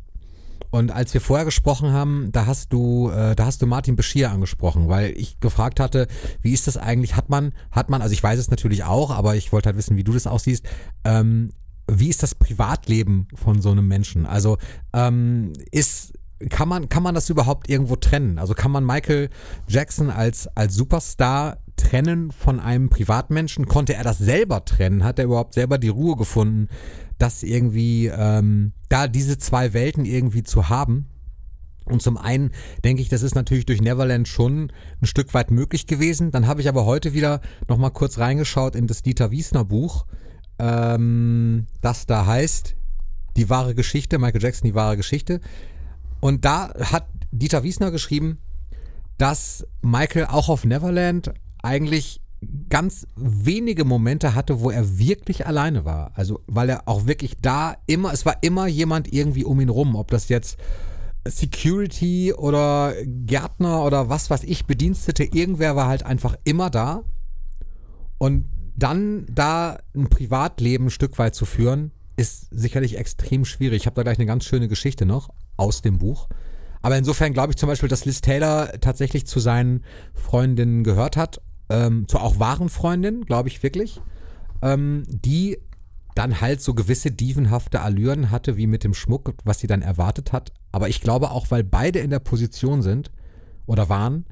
Und 0.70 0.90
als 0.90 1.12
wir 1.12 1.20
vorher 1.20 1.44
gesprochen 1.44 1.92
haben, 1.92 2.30
da 2.32 2.46
hast 2.46 2.72
du, 2.72 3.10
äh, 3.10 3.36
da 3.36 3.44
hast 3.44 3.60
du 3.60 3.66
Martin 3.66 3.94
Beschir 3.94 4.30
angesprochen, 4.30 4.88
weil 4.88 5.12
ich 5.18 5.38
gefragt 5.38 5.80
hatte, 5.80 6.06
wie 6.40 6.52
ist 6.52 6.66
das 6.66 6.78
eigentlich? 6.78 7.14
Hat 7.14 7.28
man, 7.28 7.52
hat 7.70 7.90
man, 7.90 8.00
also 8.00 8.14
ich 8.14 8.22
weiß 8.22 8.38
es 8.38 8.50
natürlich 8.50 8.84
auch, 8.84 9.10
aber 9.10 9.36
ich 9.36 9.52
wollte 9.52 9.66
halt 9.66 9.76
wissen, 9.76 9.98
wie 9.98 10.04
du 10.04 10.14
das 10.14 10.26
auch 10.26 10.38
siehst. 10.38 10.64
Ähm, 11.04 11.50
wie 11.90 12.08
ist 12.08 12.22
das 12.22 12.34
Privatleben 12.34 13.28
von 13.34 13.60
so 13.60 13.70
einem 13.70 13.88
Menschen? 13.88 14.26
Also 14.26 14.58
ähm, 14.92 15.52
ist 15.70 16.12
kann 16.50 16.68
man 16.68 16.88
kann 16.88 17.02
man 17.02 17.14
das 17.14 17.30
überhaupt 17.30 17.68
irgendwo 17.68 17.96
trennen? 17.96 18.38
Also 18.38 18.54
kann 18.54 18.70
man 18.70 18.84
Michael 18.84 19.30
Jackson 19.68 20.10
als 20.10 20.48
als 20.56 20.74
Superstar 20.74 21.58
trennen 21.76 22.30
von 22.32 22.60
einem 22.60 22.88
Privatmenschen? 22.88 23.66
Konnte 23.66 23.94
er 23.94 24.04
das 24.04 24.18
selber 24.18 24.64
trennen? 24.64 25.04
Hat 25.04 25.18
er 25.18 25.26
überhaupt 25.26 25.54
selber 25.54 25.78
die 25.78 25.88
Ruhe 25.88 26.16
gefunden, 26.16 26.68
das 27.18 27.42
irgendwie 27.42 28.06
ähm, 28.06 28.72
da 28.88 29.08
diese 29.08 29.38
zwei 29.38 29.72
Welten 29.72 30.04
irgendwie 30.04 30.42
zu 30.42 30.68
haben? 30.68 31.08
Und 31.84 32.00
zum 32.00 32.16
einen 32.16 32.52
denke 32.84 33.02
ich, 33.02 33.08
das 33.08 33.22
ist 33.22 33.34
natürlich 33.34 33.66
durch 33.66 33.80
Neverland 33.80 34.28
schon 34.28 34.72
ein 35.00 35.06
Stück 35.06 35.34
weit 35.34 35.50
möglich 35.50 35.86
gewesen. 35.88 36.30
Dann 36.30 36.46
habe 36.46 36.60
ich 36.60 36.68
aber 36.68 36.84
heute 36.84 37.12
wieder 37.12 37.40
noch 37.68 37.76
mal 37.76 37.90
kurz 37.90 38.18
reingeschaut 38.18 38.76
in 38.76 38.86
das 38.86 39.02
Dieter 39.02 39.32
Wiesner 39.32 39.64
Buch 39.64 40.06
ähm, 40.62 41.66
das 41.80 42.06
da 42.06 42.24
heißt 42.24 42.76
Die 43.36 43.50
wahre 43.50 43.74
Geschichte, 43.74 44.18
Michael 44.18 44.42
Jackson, 44.42 44.68
die 44.68 44.74
wahre 44.74 44.96
Geschichte. 44.96 45.40
Und 46.20 46.44
da 46.44 46.72
hat 46.78 47.06
Dieter 47.32 47.62
Wiesner 47.64 47.90
geschrieben, 47.90 48.38
dass 49.18 49.66
Michael 49.82 50.26
auch 50.26 50.48
auf 50.48 50.64
Neverland 50.64 51.32
eigentlich 51.62 52.20
ganz 52.68 53.06
wenige 53.16 53.84
Momente 53.84 54.34
hatte, 54.34 54.60
wo 54.60 54.70
er 54.70 54.98
wirklich 54.98 55.46
alleine 55.46 55.84
war. 55.84 56.12
Also, 56.14 56.40
weil 56.46 56.68
er 56.68 56.88
auch 56.88 57.06
wirklich 57.06 57.36
da 57.40 57.76
immer, 57.86 58.12
es 58.12 58.26
war 58.26 58.36
immer 58.42 58.66
jemand 58.66 59.12
irgendwie 59.12 59.44
um 59.44 59.60
ihn 59.60 59.68
rum, 59.68 59.96
ob 59.96 60.10
das 60.10 60.28
jetzt 60.28 60.58
Security 61.26 62.32
oder 62.34 62.94
Gärtner 63.04 63.84
oder 63.84 64.08
was 64.08 64.28
weiß 64.28 64.44
ich, 64.44 64.66
Bedienstete, 64.66 65.24
irgendwer 65.24 65.74
war 65.76 65.86
halt 65.86 66.04
einfach 66.04 66.36
immer 66.44 66.68
da. 66.68 67.04
Und 68.18 68.51
dann 68.76 69.26
da 69.30 69.78
ein 69.94 70.08
Privatleben 70.08 70.86
ein 70.86 70.90
Stück 70.90 71.18
weit 71.18 71.34
zu 71.34 71.44
führen, 71.44 71.92
ist 72.16 72.48
sicherlich 72.50 72.98
extrem 72.98 73.44
schwierig. 73.44 73.82
Ich 73.82 73.86
habe 73.86 73.96
da 73.96 74.02
gleich 74.02 74.18
eine 74.18 74.26
ganz 74.26 74.44
schöne 74.44 74.68
Geschichte 74.68 75.06
noch 75.06 75.30
aus 75.56 75.82
dem 75.82 75.98
Buch. 75.98 76.28
Aber 76.82 76.96
insofern 76.96 77.32
glaube 77.32 77.52
ich 77.52 77.56
zum 77.56 77.68
Beispiel, 77.68 77.88
dass 77.88 78.04
Liz 78.04 78.20
Taylor 78.20 78.72
tatsächlich 78.80 79.26
zu 79.26 79.40
seinen 79.40 79.84
Freundinnen 80.14 80.84
gehört 80.84 81.16
hat, 81.16 81.40
ähm, 81.68 82.06
zu 82.08 82.18
auch 82.18 82.38
wahren 82.38 82.68
Freundinnen, 82.68 83.24
glaube 83.24 83.48
ich 83.48 83.62
wirklich, 83.62 84.00
ähm, 84.62 85.04
die 85.08 85.58
dann 86.14 86.40
halt 86.40 86.60
so 86.60 86.74
gewisse 86.74 87.10
dievenhafte 87.10 87.80
Allüren 87.80 88.30
hatte, 88.30 88.56
wie 88.56 88.66
mit 88.66 88.84
dem 88.84 88.94
Schmuck, 88.94 89.34
was 89.44 89.60
sie 89.60 89.66
dann 89.66 89.80
erwartet 89.80 90.32
hat. 90.32 90.52
Aber 90.70 90.88
ich 90.88 91.00
glaube 91.00 91.30
auch, 91.30 91.50
weil 91.50 91.64
beide 91.64 92.00
in 92.00 92.10
der 92.10 92.18
Position 92.18 92.82
sind 92.82 93.10
oder 93.66 93.88
waren, 93.88 94.26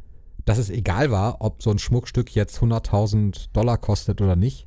dass 0.51 0.59
es 0.59 0.69
egal 0.69 1.13
war, 1.13 1.37
ob 1.43 1.63
so 1.63 1.71
ein 1.71 1.79
Schmuckstück 1.79 2.35
jetzt 2.35 2.59
100.000 2.59 3.51
Dollar 3.53 3.79
kostet 3.79 4.21
oder 4.21 4.35
nicht, 4.35 4.67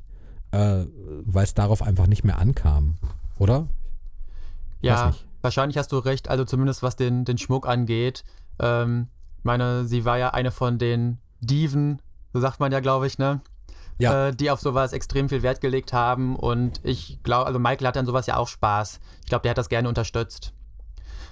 äh, 0.50 0.86
weil 1.26 1.44
es 1.44 1.52
darauf 1.52 1.82
einfach 1.82 2.06
nicht 2.06 2.24
mehr 2.24 2.38
ankam, 2.38 2.96
oder? 3.38 3.68
Ja, 4.80 5.12
wahrscheinlich 5.42 5.76
hast 5.76 5.92
du 5.92 5.98
recht, 5.98 6.30
also 6.30 6.46
zumindest 6.46 6.82
was 6.82 6.96
den, 6.96 7.26
den 7.26 7.36
Schmuck 7.36 7.68
angeht. 7.68 8.24
Ähm, 8.58 9.08
meine, 9.42 9.84
sie 9.84 10.06
war 10.06 10.16
ja 10.16 10.30
eine 10.30 10.52
von 10.52 10.78
den 10.78 11.18
Diven, 11.40 12.00
so 12.32 12.40
sagt 12.40 12.60
man 12.60 12.72
ja, 12.72 12.80
glaube 12.80 13.06
ich, 13.06 13.18
ne? 13.18 13.42
Ja. 13.98 14.28
Äh, 14.28 14.34
die 14.34 14.50
auf 14.50 14.60
sowas 14.60 14.94
extrem 14.94 15.28
viel 15.28 15.42
Wert 15.42 15.60
gelegt 15.60 15.92
haben. 15.92 16.34
Und 16.34 16.80
ich 16.82 17.22
glaube, 17.22 17.46
also 17.46 17.58
Michael 17.58 17.86
hat 17.86 17.98
an 17.98 18.06
sowas 18.06 18.26
ja 18.26 18.38
auch 18.38 18.48
Spaß. 18.48 19.00
Ich 19.20 19.28
glaube, 19.28 19.42
der 19.42 19.50
hat 19.50 19.58
das 19.58 19.68
gerne 19.68 19.88
unterstützt. 19.90 20.54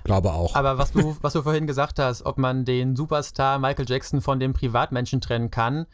Glaube 0.04 0.32
auch. 0.32 0.54
Aber 0.54 0.78
was 0.78 0.92
du, 0.92 1.16
was 1.20 1.32
du 1.32 1.42
vorhin 1.42 1.66
gesagt 1.66 1.98
hast, 1.98 2.24
ob 2.24 2.38
man 2.38 2.64
den 2.64 2.96
Superstar 2.96 3.58
Michael 3.58 3.86
Jackson 3.88 4.20
von 4.20 4.40
dem 4.40 4.52
Privatmenschen 4.52 5.20
trennen 5.20 5.50
kann, 5.50 5.86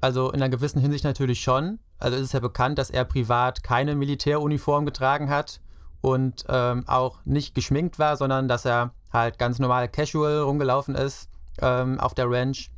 also 0.00 0.30
in 0.30 0.42
einer 0.42 0.50
gewissen 0.50 0.80
Hinsicht 0.80 1.04
natürlich 1.04 1.40
schon. 1.40 1.78
Also 1.98 2.16
es 2.16 2.24
ist 2.24 2.32
ja 2.32 2.40
bekannt, 2.40 2.78
dass 2.78 2.90
er 2.90 3.04
privat 3.04 3.62
keine 3.62 3.94
Militäruniform 3.94 4.84
getragen 4.84 5.30
hat 5.30 5.60
und 6.00 6.44
ähm, 6.48 6.82
auch 6.88 7.20
nicht 7.24 7.54
geschminkt 7.54 8.00
war, 8.00 8.16
sondern 8.16 8.48
dass 8.48 8.64
er 8.64 8.90
halt 9.12 9.38
ganz 9.38 9.60
normal 9.60 9.88
casual 9.88 10.40
rumgelaufen 10.40 10.96
ist 10.96 11.30
ähm, 11.60 12.00
auf 12.00 12.14
der 12.14 12.28
Ranch. 12.28 12.72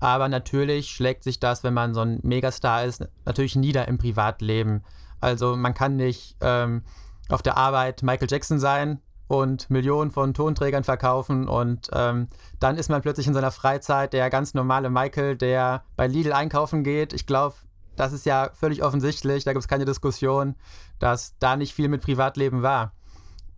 Aber 0.00 0.28
natürlich 0.28 0.90
schlägt 0.90 1.22
sich 1.22 1.38
das, 1.38 1.62
wenn 1.62 1.74
man 1.74 1.94
so 1.94 2.00
ein 2.00 2.18
Megastar 2.22 2.84
ist, 2.84 3.06
natürlich 3.24 3.54
nieder 3.54 3.86
im 3.86 3.98
Privatleben. 3.98 4.82
Also 5.20 5.56
man 5.56 5.74
kann 5.74 5.96
nicht 5.96 6.36
ähm, 6.40 6.82
auf 7.28 7.42
der 7.42 7.56
Arbeit 7.56 8.02
Michael 8.02 8.28
Jackson 8.30 8.58
sein 8.58 9.00
und 9.28 9.70
Millionen 9.70 10.10
von 10.10 10.34
Tonträgern 10.34 10.84
verkaufen 10.84 11.46
und 11.46 11.90
ähm, 11.92 12.28
dann 12.58 12.76
ist 12.76 12.88
man 12.88 13.02
plötzlich 13.02 13.26
in 13.26 13.34
seiner 13.34 13.50
Freizeit 13.50 14.12
der 14.14 14.30
ganz 14.30 14.54
normale 14.54 14.90
Michael, 14.90 15.36
der 15.36 15.84
bei 15.96 16.06
Lidl 16.06 16.32
einkaufen 16.32 16.82
geht. 16.82 17.12
Ich 17.12 17.26
glaube, 17.26 17.54
das 17.94 18.12
ist 18.12 18.24
ja 18.26 18.50
völlig 18.54 18.82
offensichtlich, 18.82 19.44
da 19.44 19.52
gibt 19.52 19.62
es 19.62 19.68
keine 19.68 19.84
Diskussion, 19.84 20.56
dass 20.98 21.36
da 21.38 21.56
nicht 21.56 21.74
viel 21.74 21.88
mit 21.88 22.02
Privatleben 22.02 22.62
war. 22.62 22.92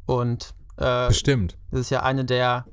Und 0.06 0.54
äh, 0.76 1.08
Bestimmt. 1.08 1.56
Das 1.70 1.80
ist 1.80 1.90
ja 1.90 2.02
eine 2.02 2.24
der 2.24 2.66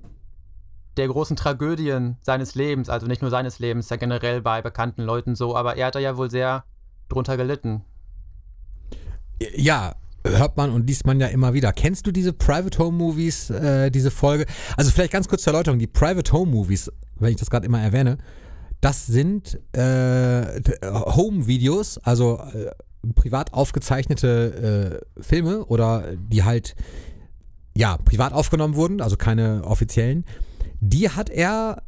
der 0.97 1.07
großen 1.07 1.35
Tragödien 1.35 2.17
seines 2.23 2.55
Lebens, 2.55 2.89
also 2.89 3.05
nicht 3.05 3.21
nur 3.21 3.29
seines 3.29 3.59
Lebens, 3.59 3.89
ja 3.89 3.97
generell 3.97 4.41
bei 4.41 4.63
bekannten 4.63 5.03
Leuten 5.03 5.35
so, 5.35 5.55
aber 5.55 5.77
er 5.77 5.87
hat 5.87 5.95
da 5.95 5.99
ja 5.99 6.17
wohl 6.17 6.31
sehr 6.31 6.63
drunter 7.07 7.37
gelitten. 7.37 7.85
Ja, 9.39 9.93
hört 10.25 10.57
man 10.57 10.71
und 10.71 10.87
liest 10.87 11.05
man 11.05 11.19
ja 11.19 11.27
immer 11.27 11.53
wieder. 11.53 11.71
Kennst 11.73 12.07
du 12.07 12.11
diese 12.11 12.33
Private 12.33 12.77
Home 12.79 12.97
Movies, 12.97 13.49
äh, 13.49 13.91
diese 13.91 14.11
Folge? 14.11 14.45
Also 14.75 14.91
vielleicht 14.91 15.13
ganz 15.13 15.27
kurz 15.27 15.43
zur 15.43 15.53
Erläuterung, 15.53 15.79
die 15.79 15.87
Private 15.87 16.31
Home 16.33 16.51
Movies, 16.51 16.91
wenn 17.15 17.31
ich 17.31 17.37
das 17.37 17.49
gerade 17.49 17.65
immer 17.65 17.81
erwähne, 17.81 18.17
das 18.81 19.07
sind 19.07 19.59
äh, 19.73 20.61
Home-Videos, 20.83 21.97
also 21.99 22.39
äh, 22.53 22.71
privat 23.15 23.53
aufgezeichnete 23.53 25.01
äh, 25.17 25.23
Filme 25.23 25.65
oder 25.65 26.15
die 26.15 26.43
halt 26.43 26.75
ja 27.75 27.97
privat 27.97 28.33
aufgenommen 28.33 28.75
wurden, 28.75 29.01
also 29.01 29.17
keine 29.17 29.63
offiziellen 29.63 30.25
die 30.79 31.09
hat 31.09 31.29
er 31.29 31.83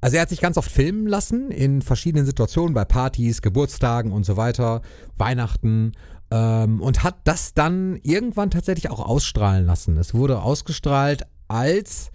also 0.00 0.14
er 0.14 0.22
hat 0.22 0.28
sich 0.28 0.40
ganz 0.40 0.56
oft 0.56 0.70
filmen 0.70 1.08
lassen 1.08 1.50
in 1.50 1.82
verschiedenen 1.82 2.24
Situationen, 2.24 2.72
bei 2.72 2.84
Partys, 2.84 3.42
Geburtstagen 3.42 4.12
und 4.12 4.24
so 4.24 4.36
weiter, 4.36 4.80
Weihnachten 5.16 5.92
ähm, 6.30 6.80
und 6.80 7.02
hat 7.02 7.16
das 7.24 7.54
dann 7.54 7.98
irgendwann 8.02 8.50
tatsächlich 8.50 8.90
auch 8.90 9.00
ausstrahlen 9.00 9.66
lassen. 9.66 9.96
Es 9.96 10.14
wurde 10.14 10.42
ausgestrahlt 10.42 11.26
als 11.48 12.10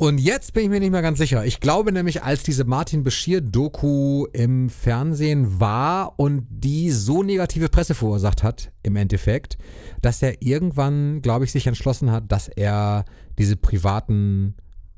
und 0.00 0.18
jetzt 0.18 0.54
bin 0.54 0.62
ich 0.62 0.70
mir 0.70 0.80
nicht 0.80 0.92
mehr 0.92 1.02
ganz 1.02 1.18
sicher. 1.18 1.44
Ich 1.44 1.60
glaube 1.60 1.92
nämlich, 1.92 2.22
als 2.22 2.42
diese 2.42 2.64
Martin 2.64 3.02
Bashir-Doku 3.02 4.24
im 4.32 4.70
Fernsehen 4.70 5.60
war 5.60 6.18
und 6.18 6.46
die 6.48 6.90
so 6.90 7.22
negative 7.22 7.68
Presse 7.68 7.94
verursacht 7.94 8.42
hat, 8.42 8.72
im 8.82 8.96
Endeffekt, 8.96 9.58
dass 10.00 10.22
er 10.22 10.40
irgendwann, 10.40 11.20
glaube 11.20 11.44
ich, 11.44 11.52
sich 11.52 11.66
entschlossen 11.66 12.10
hat, 12.10 12.32
dass 12.32 12.48
er 12.48 13.04
diese 13.36 13.56
privaten 13.56 14.54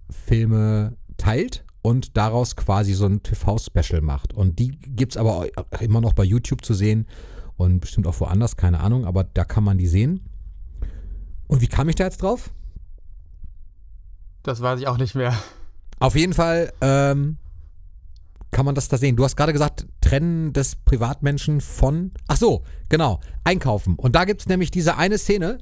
Filme 0.09 0.97
teilt 1.17 1.64
und 1.83 2.17
daraus 2.17 2.55
quasi 2.55 2.95
so 2.95 3.07
ein 3.07 3.25
TV-Special 3.25 4.02
macht. 4.02 4.33
Und 4.33 4.61
die 4.61 4.69
gibt 4.71 5.14
es 5.14 5.17
aber 5.17 5.49
immer 5.81 6.00
noch 6.00 6.12
bei 6.12 6.23
YouTube 6.23 6.64
zu 6.64 6.75
sehen 6.75 7.07
und 7.62 7.81
bestimmt 7.81 8.07
auch 8.07 8.19
woanders, 8.21 8.57
keine 8.57 8.81
Ahnung, 8.81 9.07
aber 9.07 9.25
da 9.25 9.45
kann 9.45 9.64
man 9.64 9.78
die 9.78 9.87
sehen. 9.87 10.28
Und 11.47 11.61
wie 11.61 11.69
kam 11.69 11.88
ich 11.88 11.97
da 11.97 12.04
jetzt 12.04 12.23
drauf? 12.23 12.50
Das 14.42 14.61
weiß 14.61 14.81
ich 14.81 14.88
auch 14.88 14.99
nicht 14.99 15.14
mehr. 15.14 15.35
Auf 16.00 16.16
jeden 16.16 16.33
Fall 16.33 16.73
ähm, 16.81 17.38
kann 18.50 18.66
man 18.66 18.75
das 18.75 18.88
da 18.88 18.99
sehen. 18.99 19.16
Du 19.16 19.25
hast 19.25 19.37
gerade 19.37 19.52
gesagt, 19.52 19.87
Trennen 20.00 20.52
des 20.52 20.76
Privatmenschen 20.76 21.61
von. 21.61 22.12
Ach 22.26 22.37
so, 22.37 22.62
genau, 22.88 23.21
einkaufen. 23.45 23.97
Und 23.97 24.16
da 24.16 24.25
gibt 24.25 24.40
es 24.40 24.49
nämlich 24.49 24.71
diese 24.71 24.97
eine 24.97 25.19
Szene, 25.19 25.59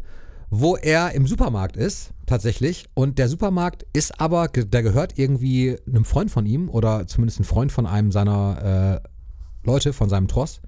wo 0.51 0.77
er 0.77 1.13
im 1.13 1.27
Supermarkt 1.27 1.77
ist, 1.77 2.11
tatsächlich. 2.27 2.87
Und 2.95 3.19
der 3.19 3.29
Supermarkt 3.29 3.87
ist 3.93 4.21
aber, 4.21 4.49
der 4.49 4.83
gehört 4.83 5.19
irgendwie 5.19 5.77
einem 5.87 6.05
Freund 6.05 6.31
von 6.31 6.47
ihm 6.47 6.69
oder 6.69 7.07
zumindest 7.07 7.41
ein 7.41 7.45
Freund 7.45 7.71
von 7.71 7.87
einem 7.87 8.11
seiner 8.11 9.03
äh, 9.03 9.09
Leute, 9.65 9.93
von 9.93 10.09
seinem 10.09 10.29
Tross. 10.29 10.61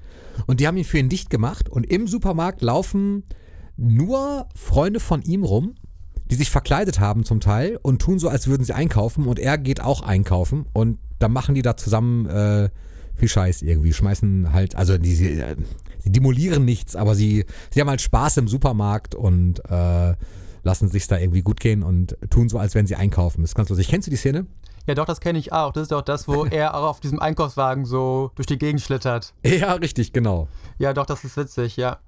Und 0.46 0.60
die 0.60 0.66
haben 0.66 0.76
ihn 0.76 0.84
für 0.84 0.98
ihn 0.98 1.08
dicht 1.08 1.30
gemacht. 1.30 1.68
Und 1.68 1.84
im 1.84 2.06
Supermarkt 2.06 2.62
laufen 2.62 3.24
nur 3.76 4.46
Freunde 4.54 5.00
von 5.00 5.22
ihm 5.22 5.44
rum, 5.44 5.74
die 6.30 6.34
sich 6.34 6.50
verkleidet 6.50 7.00
haben 7.00 7.24
zum 7.24 7.40
Teil 7.40 7.78
und 7.82 8.00
tun 8.00 8.18
so, 8.18 8.28
als 8.28 8.46
würden 8.46 8.64
sie 8.64 8.74
einkaufen. 8.74 9.26
Und 9.26 9.38
er 9.38 9.58
geht 9.58 9.80
auch 9.80 10.02
einkaufen. 10.02 10.66
Und 10.72 10.98
dann 11.18 11.32
machen 11.32 11.54
die 11.54 11.62
da 11.62 11.76
zusammen 11.76 12.26
äh, 12.26 12.70
viel 13.14 13.28
Scheiß 13.28 13.62
irgendwie. 13.62 13.92
Schmeißen 13.92 14.52
halt, 14.52 14.74
also 14.74 14.98
die, 14.98 15.14
sie 15.14 15.42
demolieren 16.04 16.64
nichts, 16.64 16.96
aber 16.96 17.14
sie, 17.14 17.44
sie 17.70 17.80
haben 17.80 17.88
halt 17.88 18.00
Spaß 18.00 18.38
im 18.38 18.48
Supermarkt 18.48 19.14
und 19.14 19.60
äh, 19.68 20.14
lassen 20.64 20.88
sich 20.88 21.06
da 21.06 21.18
irgendwie 21.18 21.42
gut 21.42 21.60
gehen 21.60 21.82
und 21.82 22.16
tun 22.30 22.48
so, 22.48 22.58
als 22.58 22.74
wenn 22.74 22.86
sie 22.86 22.96
einkaufen. 22.96 23.42
Das 23.42 23.50
ist 23.50 23.54
ganz 23.54 23.68
lustig. 23.68 23.88
Kennst 23.88 24.06
du 24.06 24.10
die 24.10 24.16
Szene? 24.16 24.46
Ja, 24.86 24.94
doch, 24.94 25.04
das 25.04 25.20
kenne 25.20 25.38
ich 25.38 25.52
auch. 25.52 25.72
Das 25.72 25.82
ist 25.82 25.92
doch 25.92 26.02
das, 26.02 26.26
wo 26.26 26.44
er 26.50 26.74
auch 26.74 26.88
auf 26.88 27.00
diesem 27.00 27.20
Einkaufswagen 27.20 27.84
so 27.84 28.32
durch 28.34 28.46
die 28.46 28.58
Gegend 28.58 28.80
schlittert. 28.80 29.34
Ja, 29.44 29.74
richtig, 29.74 30.12
genau. 30.12 30.48
Ja, 30.78 30.92
doch, 30.92 31.06
das 31.06 31.24
ist 31.24 31.36
witzig, 31.36 31.76
ja. 31.76 31.98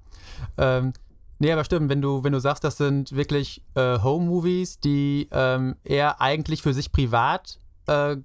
Ähm, 0.57 0.93
nee, 1.39 1.51
aber 1.51 1.63
stimmt, 1.63 1.89
wenn 1.89 2.01
du, 2.01 2.23
wenn 2.23 2.33
du 2.33 2.39
sagst, 2.39 2.63
das 2.63 2.77
sind 2.77 3.15
wirklich 3.15 3.61
äh, 3.75 3.99
Home-Movies, 3.99 4.79
die 4.79 5.29
ähm, 5.31 5.75
er 5.83 6.21
eigentlich 6.21 6.61
für 6.61 6.73
sich 6.73 6.91
privat 6.91 7.59
äh, 7.87 8.17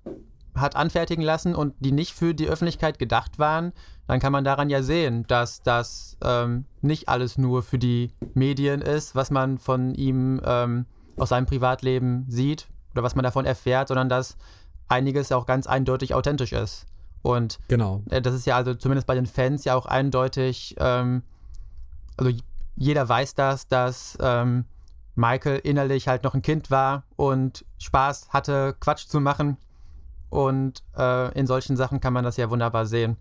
hat 0.54 0.75
anfertigen 0.75 1.23
lassen 1.23 1.54
und 1.54 1.75
die 1.78 1.92
nicht 1.92 2.12
für 2.12 2.35
die 2.35 2.49
Öffentlichkeit 2.49 2.99
gedacht 2.99 3.38
waren, 3.38 3.73
dann 4.09 4.19
kann 4.19 4.33
man 4.33 4.42
daran 4.42 4.69
ja 4.69 4.83
sehen, 4.83 5.25
dass 5.28 5.62
das 5.62 6.16
ähm, 6.25 6.64
nicht 6.80 7.09
alles 7.09 7.38
nur 7.38 7.62
für 7.62 7.78
die 7.78 8.11
Medien 8.35 8.83
ist, 8.83 9.14
was 9.14 9.30
man 9.30 9.59
von 9.59 9.95
ihm 9.95 10.40
ähm, 10.45 10.87
aus 11.16 11.28
seinem 11.28 11.47
Privatleben 11.47 12.25
sieht 12.28 12.66
oder 12.93 13.03
was 13.03 13.15
man 13.15 13.23
davon 13.23 13.45
erfährt, 13.45 13.89
sondern 13.89 14.09
dass 14.09 14.37
einiges 14.89 15.33
auch 15.33 15.47
ganz 15.47 15.67
eindeutig 15.67 16.15
authentisch 16.15 16.53
ist. 16.53 16.87
Und 17.23 17.59
genau. 17.69 18.03
Äh, 18.11 18.23
das 18.23 18.35
ist 18.35 18.47
ja 18.47 18.57
also 18.57 18.75
zumindest 18.75 19.07
bei 19.07 19.15
den 19.15 19.27
Fans 19.27 19.65
ja 19.65 19.75
auch 19.75 19.87
eindeutig, 19.87 20.75
ähm, 20.79 21.23
also 22.17 22.37
jeder 22.77 23.09
weiß 23.09 23.35
das, 23.35 23.69
dass 23.69 24.17
ähm, 24.21 24.65
Michael 25.15 25.59
innerlich 25.59 26.09
halt 26.09 26.25
noch 26.25 26.35
ein 26.35 26.43
Kind 26.43 26.71
war 26.71 27.05
und 27.17 27.65
Spaß 27.79 28.31
hatte, 28.31 28.75
Quatsch 28.81 29.07
zu 29.07 29.21
machen. 29.21 29.59
Und 30.31 30.83
äh, 30.97 31.37
in 31.39 31.47
solchen 31.47 31.77
Sachen 31.77 32.01
kann 32.01 32.13
man 32.13 32.25
das 32.25 32.37
ja 32.37 32.51
wunderbar 32.51 32.87
sehen. 32.87 33.17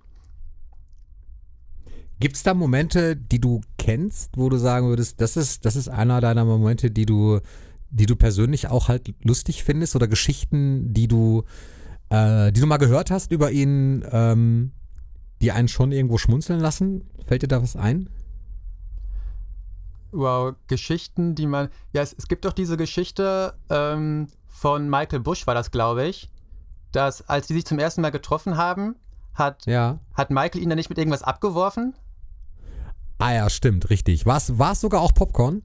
Gibt 2.20 2.36
es 2.36 2.44
da 2.44 2.54
Momente, 2.54 3.16
die 3.16 3.40
du 3.40 3.62
kennst, 3.78 4.38
wo 4.38 4.50
du 4.50 4.58
sagen 4.58 4.88
würdest, 4.88 5.22
das 5.22 5.38
ist, 5.38 5.66
das 5.66 5.76
ist 5.76 5.88
einer 5.88 6.22
deiner 6.22 6.46
Momente, 6.46 6.92
die 6.92 7.06
du, 7.06 7.40
die 7.92 8.06
du 8.06 8.16
persönlich 8.16 8.68
auch 8.68 8.88
halt 8.88 9.14
lustig 9.24 9.64
findest 9.64 9.96
oder 9.96 10.08
Geschichten, 10.08 10.94
die 10.94 11.08
du, 11.08 11.44
äh, 12.10 12.52
die 12.52 12.62
du 12.62 12.68
mal 12.68 12.78
gehört 12.78 13.12
hast 13.12 13.32
über 13.32 13.52
ihn, 13.52 14.06
ähm, 14.12 14.72
die 15.42 15.52
einen 15.52 15.68
schon 15.68 15.92
irgendwo 15.92 16.18
schmunzeln 16.18 16.60
lassen? 16.60 17.04
Fällt 17.26 17.44
dir 17.44 17.48
da 17.48 17.62
was 17.62 17.76
ein? 17.76 18.10
Wow, 20.12 20.56
Geschichten, 20.68 21.36
die 21.36 21.46
man. 21.46 21.70
Ja, 21.94 22.02
es, 22.02 22.14
es 22.18 22.28
gibt 22.28 22.46
doch 22.46 22.54
diese 22.54 22.78
Geschichte 22.78 23.54
ähm, 23.70 24.28
von 24.48 24.90
Michael 24.90 25.20
Bush, 25.20 25.46
war 25.46 25.54
das, 25.54 25.70
glaube 25.72 26.08
ich, 26.08 26.30
dass 26.92 27.28
als 27.30 27.48
die 27.48 27.54
sich 27.54 27.66
zum 27.66 27.78
ersten 27.78 28.02
Mal 28.02 28.10
getroffen 28.10 28.58
haben, 28.58 28.96
hat, 29.36 29.66
Ja. 29.68 30.00
hat 30.16 30.32
Michael 30.32 30.62
ihn 30.62 30.70
dann 30.70 30.78
nicht 30.78 30.90
mit 30.90 30.98
irgendwas 30.98 31.22
abgeworfen? 31.22 31.94
Ah 33.20 33.34
ja, 33.34 33.50
stimmt, 33.50 33.90
richtig. 33.90 34.26
War 34.26 34.38
es 34.38 34.82
sogar 34.82 35.02
auch 35.02 35.14
Popcorn? 35.14 35.62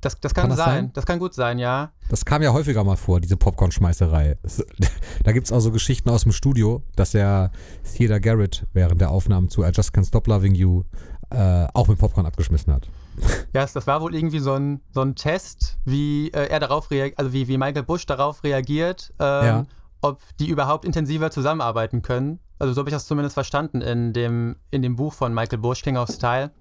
Das, 0.00 0.18
das 0.20 0.32
kann, 0.32 0.42
Kann 0.42 0.50
das 0.50 0.58
sein. 0.58 0.74
sein? 0.84 0.92
Das 0.92 1.06
kann 1.06 1.18
gut 1.18 1.34
sein, 1.34 1.58
ja. 1.58 1.90
Das 2.08 2.24
kam 2.24 2.40
ja 2.42 2.52
häufiger 2.52 2.84
mal 2.84 2.96
vor, 2.96 3.20
diese 3.20 3.36
Popcorn-Schmeißerei. 3.36 4.36
Da 5.24 5.32
gibt 5.32 5.46
es 5.46 5.52
auch 5.52 5.60
so 5.60 5.72
Geschichten 5.72 6.08
aus 6.10 6.22
dem 6.22 6.32
Studio, 6.32 6.82
dass 6.94 7.14
er 7.14 7.50
Theodore 7.96 8.20
Garrett 8.20 8.66
während 8.72 9.00
der 9.00 9.10
Aufnahmen 9.10 9.48
zu 9.48 9.64
I 9.64 9.70
Just 9.74 9.92
Can't 9.94 10.06
Stop 10.06 10.26
Loving 10.28 10.54
You 10.54 10.84
äh, 11.30 11.66
auch 11.74 11.88
mit 11.88 11.98
Popcorn 11.98 12.26
abgeschmissen 12.26 12.72
hat. 12.72 12.88
Ja, 13.52 13.66
das 13.66 13.86
war 13.88 14.00
wohl 14.00 14.14
irgendwie 14.14 14.38
so 14.38 14.54
ein, 14.54 14.80
so 14.92 15.00
ein 15.00 15.16
Test, 15.16 15.78
wie 15.84 16.28
äh, 16.28 16.46
er 16.48 16.60
darauf 16.60 16.90
reagiert, 16.92 17.18
also 17.18 17.32
wie, 17.32 17.48
wie 17.48 17.58
Michael 17.58 17.82
Bush 17.82 18.06
darauf 18.06 18.44
reagiert, 18.44 19.12
ähm, 19.18 19.44
Ja. 19.44 19.66
ob 20.02 20.20
die 20.38 20.48
überhaupt 20.48 20.84
intensiver 20.84 21.30
zusammenarbeiten 21.32 22.02
können. 22.02 22.38
Also 22.60 22.72
so 22.74 22.80
habe 22.80 22.90
ich 22.90 22.94
das 22.94 23.06
zumindest 23.06 23.34
verstanden 23.34 23.80
in 23.80 24.12
dem, 24.12 24.54
in 24.70 24.82
dem 24.82 24.94
Buch 24.94 25.12
von 25.14 25.34
Michael 25.34 25.58
Bush, 25.58 25.82
King 25.82 25.96
of 25.96 26.08
Style. 26.10 26.52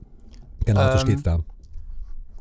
Genau, 0.66 0.82
so 0.88 0.92
Ähm, 0.94 1.00
steht's 1.00 1.24
da. 1.24 1.40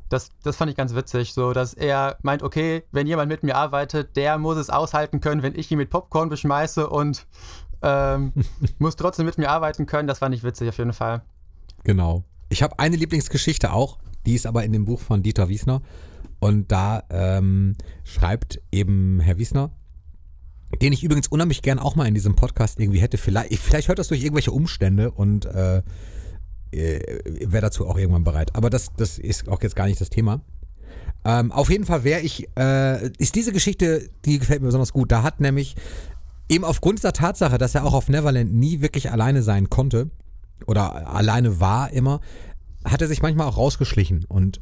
Das, 0.08 0.30
das 0.42 0.56
fand 0.56 0.70
ich 0.70 0.76
ganz 0.76 0.94
witzig, 0.94 1.32
so 1.32 1.52
dass 1.52 1.75
er 1.75 2.18
meint, 2.22 2.42
okay, 2.42 2.84
wenn 2.92 3.06
jemand 3.06 3.28
mit 3.28 3.42
mir 3.42 3.56
arbeitet, 3.56 4.16
der 4.16 4.38
muss 4.38 4.56
es 4.56 4.70
aushalten 4.70 5.20
können, 5.20 5.42
wenn 5.42 5.54
ich 5.54 5.70
ihn 5.70 5.78
mit 5.78 5.90
Popcorn 5.90 6.28
beschmeiße 6.28 6.88
und 6.88 7.26
ähm, 7.82 8.32
muss 8.78 8.96
trotzdem 8.96 9.26
mit 9.26 9.38
mir 9.38 9.50
arbeiten 9.50 9.86
können. 9.86 10.06
Das 10.06 10.20
fand 10.20 10.34
ich 10.34 10.44
witzig 10.44 10.68
auf 10.68 10.78
jeden 10.78 10.92
Fall. 10.92 11.22
Genau. 11.84 12.25
Ich 12.48 12.62
habe 12.62 12.78
eine 12.78 12.96
Lieblingsgeschichte 12.96 13.72
auch, 13.72 13.98
die 14.25 14.34
ist 14.34 14.46
aber 14.46 14.64
in 14.64 14.72
dem 14.72 14.84
Buch 14.84 15.00
von 15.00 15.22
Dieter 15.22 15.48
Wiesner. 15.48 15.82
Und 16.38 16.70
da 16.70 17.02
ähm, 17.10 17.76
schreibt 18.04 18.60
eben 18.70 19.20
Herr 19.20 19.38
Wiesner, 19.38 19.70
den 20.82 20.92
ich 20.92 21.02
übrigens 21.02 21.28
unheimlich 21.28 21.62
gern 21.62 21.78
auch 21.78 21.96
mal 21.96 22.06
in 22.06 22.14
diesem 22.14 22.36
Podcast 22.36 22.78
irgendwie 22.78 23.00
hätte. 23.00 23.18
Vielleicht, 23.18 23.56
vielleicht 23.58 23.88
hört 23.88 23.98
das 23.98 24.08
durch 24.08 24.22
irgendwelche 24.22 24.52
Umstände 24.52 25.10
und 25.10 25.46
äh, 25.46 25.82
wäre 26.73 27.61
dazu 27.61 27.87
auch 27.87 27.99
irgendwann 27.99 28.25
bereit. 28.25 28.54
Aber 28.54 28.70
das, 28.70 28.88
das 28.96 29.18
ist 29.18 29.49
auch 29.49 29.62
jetzt 29.62 29.76
gar 29.76 29.87
nicht 29.87 30.00
das 30.00 30.11
Thema. 30.11 30.40
Ähm, 31.25 31.50
auf 31.52 31.70
jeden 31.70 31.85
Fall 31.85 32.04
wäre 32.04 32.20
ich, 32.20 32.49
äh, 32.58 33.08
ist 33.18 33.35
diese 33.35 33.52
Geschichte, 33.52 34.08
die 34.25 34.38
gefällt 34.38 34.61
mir 34.61 34.68
besonders 34.68 34.92
gut. 34.92 35.11
Da 35.11 35.23
hat 35.23 35.40
nämlich 35.40 35.75
eben 36.49 36.64
aufgrund 36.64 36.99
dieser 36.99 37.12
Tatsache, 37.12 37.58
dass 37.58 37.75
er 37.75 37.85
auch 37.85 37.94
auf 37.94 38.08
Neverland 38.08 38.54
nie 38.54 38.80
wirklich 38.80 39.11
alleine 39.11 39.42
sein 39.42 39.68
konnte 39.68 40.11
oder 40.66 41.08
alleine 41.12 41.61
war 41.61 41.92
immer, 41.92 42.20
hat 42.85 43.02
er 43.02 43.08
sich 43.08 43.23
manchmal 43.23 43.49
auch 43.49 43.56
rausgeschlichen 43.56 44.25
und 44.28 44.61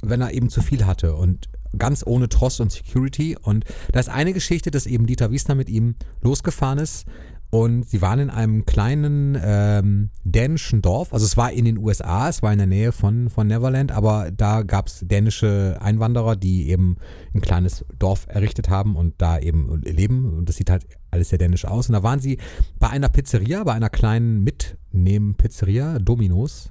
wenn 0.00 0.22
er 0.22 0.32
eben 0.32 0.48
zu 0.48 0.62
viel 0.62 0.86
hatte 0.86 1.14
und 1.14 1.50
ganz 1.76 2.02
ohne 2.06 2.30
Tross 2.30 2.60
und 2.60 2.72
Security. 2.72 3.36
Und 3.40 3.64
da 3.92 4.00
ist 4.00 4.08
eine 4.08 4.32
Geschichte, 4.32 4.70
dass 4.70 4.86
eben 4.86 5.06
Dieter 5.06 5.30
Wiesner 5.30 5.54
mit 5.54 5.68
ihm 5.68 5.94
losgefahren 6.22 6.78
ist 6.78 7.06
und 7.50 7.88
sie 7.88 8.00
waren 8.00 8.20
in 8.20 8.30
einem 8.30 8.64
kleinen 8.64 9.36
ähm, 9.42 10.10
dänischen 10.22 10.82
Dorf. 10.82 11.12
Also 11.12 11.26
es 11.26 11.36
war 11.36 11.50
in 11.52 11.64
den 11.64 11.78
USA, 11.78 12.28
es 12.28 12.42
war 12.42 12.52
in 12.52 12.58
der 12.58 12.68
Nähe 12.68 12.92
von, 12.92 13.28
von 13.28 13.48
Neverland, 13.48 13.90
aber 13.90 14.30
da 14.30 14.62
gab 14.62 14.86
es 14.86 15.00
dänische 15.02 15.76
Einwanderer, 15.80 16.36
die 16.36 16.70
eben 16.70 16.96
ein 17.34 17.40
kleines 17.40 17.84
Dorf 17.98 18.26
errichtet 18.28 18.70
haben 18.70 18.94
und 18.94 19.14
da 19.18 19.38
eben 19.38 19.82
leben. 19.82 20.26
Und 20.26 20.48
das 20.48 20.56
sieht 20.56 20.70
halt 20.70 20.86
alles 21.10 21.30
sehr 21.30 21.38
dänisch 21.38 21.64
aus. 21.64 21.88
Und 21.88 21.94
da 21.94 22.04
waren 22.04 22.20
sie 22.20 22.38
bei 22.78 22.88
einer 22.88 23.08
Pizzeria, 23.08 23.64
bei 23.64 23.72
einer 23.72 23.90
kleinen 23.90 24.44
Mitnehmen-Pizzeria, 24.44 25.98
Domino's 25.98 26.70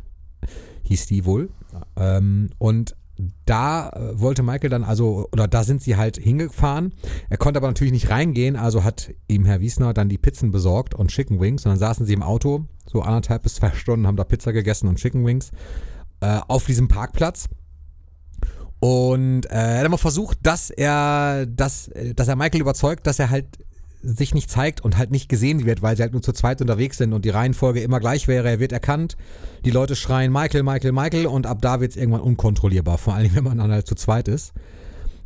hieß 0.83 1.07
die 1.07 1.25
wohl. 1.25 1.49
Ähm, 1.97 2.49
und 2.57 2.95
da 3.45 3.89
äh, 3.89 4.19
wollte 4.19 4.43
Michael 4.43 4.69
dann 4.69 4.83
also, 4.83 5.27
oder 5.31 5.47
da 5.47 5.63
sind 5.63 5.81
sie 5.81 5.97
halt 5.97 6.17
hingefahren. 6.17 6.93
Er 7.29 7.37
konnte 7.37 7.57
aber 7.57 7.67
natürlich 7.67 7.93
nicht 7.93 8.09
reingehen, 8.09 8.55
also 8.55 8.83
hat 8.83 9.11
ihm 9.27 9.45
Herr 9.45 9.59
Wiesner 9.59 9.93
dann 9.93 10.09
die 10.09 10.17
Pizzen 10.17 10.51
besorgt 10.51 10.95
und 10.95 11.09
Chicken 11.09 11.39
Wings. 11.39 11.65
Und 11.65 11.71
dann 11.71 11.79
saßen 11.79 12.05
sie 12.05 12.13
im 12.13 12.23
Auto, 12.23 12.65
so 12.85 13.01
anderthalb 13.01 13.43
bis 13.43 13.55
zwei 13.55 13.71
Stunden, 13.71 14.07
haben 14.07 14.15
da 14.15 14.23
Pizza 14.23 14.53
gegessen 14.53 14.87
und 14.87 14.97
Chicken 14.97 15.25
Wings 15.25 15.51
äh, 16.21 16.39
auf 16.47 16.65
diesem 16.65 16.87
Parkplatz. 16.87 17.47
Und 18.79 19.45
äh, 19.47 19.49
er 19.49 19.79
hat 19.79 19.85
immer 19.85 19.97
versucht, 19.97 20.39
dass 20.43 20.69
er, 20.69 21.45
dass, 21.45 21.89
äh, 21.89 22.13
dass 22.13 22.29
er 22.29 22.35
Michael 22.35 22.61
überzeugt, 22.61 23.05
dass 23.07 23.19
er 23.19 23.29
halt 23.29 23.47
sich 24.01 24.33
nicht 24.33 24.49
zeigt 24.49 24.81
und 24.81 24.97
halt 24.97 25.11
nicht 25.11 25.29
gesehen 25.29 25.65
wird, 25.65 25.81
weil 25.81 25.95
sie 25.95 26.03
halt 26.03 26.13
nur 26.13 26.21
zu 26.21 26.31
zweit 26.31 26.61
unterwegs 26.61 26.97
sind 26.97 27.13
und 27.13 27.25
die 27.25 27.29
Reihenfolge 27.29 27.81
immer 27.81 27.99
gleich 27.99 28.27
wäre. 28.27 28.49
Er 28.49 28.59
wird 28.59 28.71
erkannt, 28.71 29.17
die 29.65 29.71
Leute 29.71 29.95
schreien 29.95 30.31
Michael, 30.31 30.63
Michael, 30.63 30.91
Michael 30.91 31.25
und 31.27 31.45
ab 31.45 31.61
da 31.61 31.81
wird 31.81 31.91
es 31.91 31.97
irgendwann 31.97 32.21
unkontrollierbar, 32.21 32.97
vor 32.97 33.13
allem 33.13 33.31
wenn 33.35 33.43
man 33.43 33.57
dann 33.57 33.71
halt 33.71 33.87
zu 33.87 33.95
zweit 33.95 34.27
ist. 34.27 34.53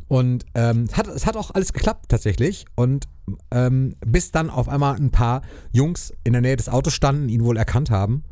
Und 0.08 0.44
ähm, 0.54 0.86
es 0.88 0.96
hat, 0.96 1.08
es 1.08 1.26
hat 1.26 1.36
auch 1.36 1.52
alles 1.52 1.72
geklappt 1.72 2.06
tatsächlich. 2.08 2.66
Und 2.74 3.08
ähm, 3.50 3.96
bis 4.04 4.30
dann 4.30 4.50
auf 4.50 4.68
einmal 4.68 4.96
ein 4.96 5.10
paar 5.10 5.42
Jungs 5.72 6.12
in 6.24 6.34
der 6.34 6.42
Nähe 6.42 6.56
des 6.56 6.68
Autos 6.68 6.92
standen, 6.92 7.28
ihn 7.28 7.44
wohl 7.44 7.56
erkannt 7.56 7.90
haben. 7.90 8.24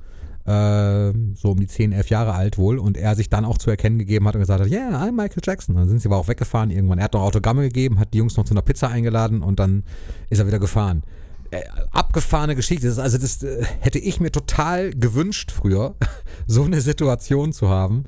Äh, 0.45 1.13
so 1.35 1.53
um 1.53 1.61
die 1.61 1.69
10, 1.69 1.93
11 1.93 2.09
Jahre 2.11 2.35
alt 2.35 2.59
wohl. 2.59 2.79
Und 2.79 2.97
er 2.97 3.15
sich 3.15 3.31
dann 3.31 3.45
auch 3.45 3.59
zu 3.59 3.71
erkennen 3.71 3.99
gegeben 3.99 4.27
hat 4.27 4.35
und 4.35 4.41
gesagt 4.41 4.61
hat, 4.61 4.71
yeah, 4.71 5.03
I'm 5.03 5.13
Michael 5.13 5.43
Jackson. 5.45 5.77
Dann 5.77 5.89
sind 5.89 6.01
sie 6.01 6.09
aber 6.09 6.17
auch 6.17 6.29
weggefahren 6.29 6.71
irgendwann. 6.71 6.99
Er 6.99 7.05
hat 7.05 7.15
noch 7.15 7.23
Autogramme 7.23 7.63
gegeben, 7.63 7.99
hat 7.99 8.13
die 8.13 8.19
Jungs 8.19 8.37
noch 8.37 8.45
zu 8.45 8.55
einer 8.55 8.63
Pizza 8.63 8.89
eingeladen 8.89 9.43
und 9.43 9.61
dann 9.61 9.85
ist 10.31 10.39
er 10.39 10.47
wieder 10.47 10.59
gefahren. 10.59 11.03
Äh, 11.51 11.63
abgefahrene 11.91 12.57
Geschichte. 12.57 12.87
Das, 12.87 12.99
also 12.99 13.19
das 13.19 13.43
äh, 13.43 13.65
hätte 13.81 13.99
ich 13.99 14.21
mir 14.21 14.33
total 14.33 14.91
gewünscht 14.91 15.51
früher, 15.53 15.95
so 16.47 16.65
eine 16.65 16.81
Situation 16.81 17.53
zu 17.53 17.69
haben. 17.69 18.05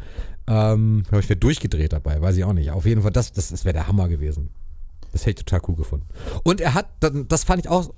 Ähm, 0.47 1.05
aber 1.09 1.20
ich 1.20 1.29
wäre 1.29 1.38
durchgedreht 1.38 1.92
dabei, 1.92 2.20
weiß 2.20 2.37
ich 2.37 2.44
auch 2.44 2.53
nicht. 2.53 2.70
Auf 2.70 2.85
jeden 2.85 3.03
Fall, 3.03 3.12
das, 3.12 3.33
das, 3.33 3.51
das 3.51 3.64
wäre 3.64 3.75
der 3.75 3.88
Hammer 3.88 4.09
gewesen. 4.09 4.51
Das 5.12 5.23
hätte 5.23 5.40
ich 5.40 5.44
total 5.44 5.61
cool 5.68 5.77
gefunden. 5.77 6.07
Und 6.42 6.61
er 6.61 6.75
hat, 6.75 6.88
das 7.29 7.44
fand 7.44 7.61
ich 7.61 7.68
auch, 7.70 7.94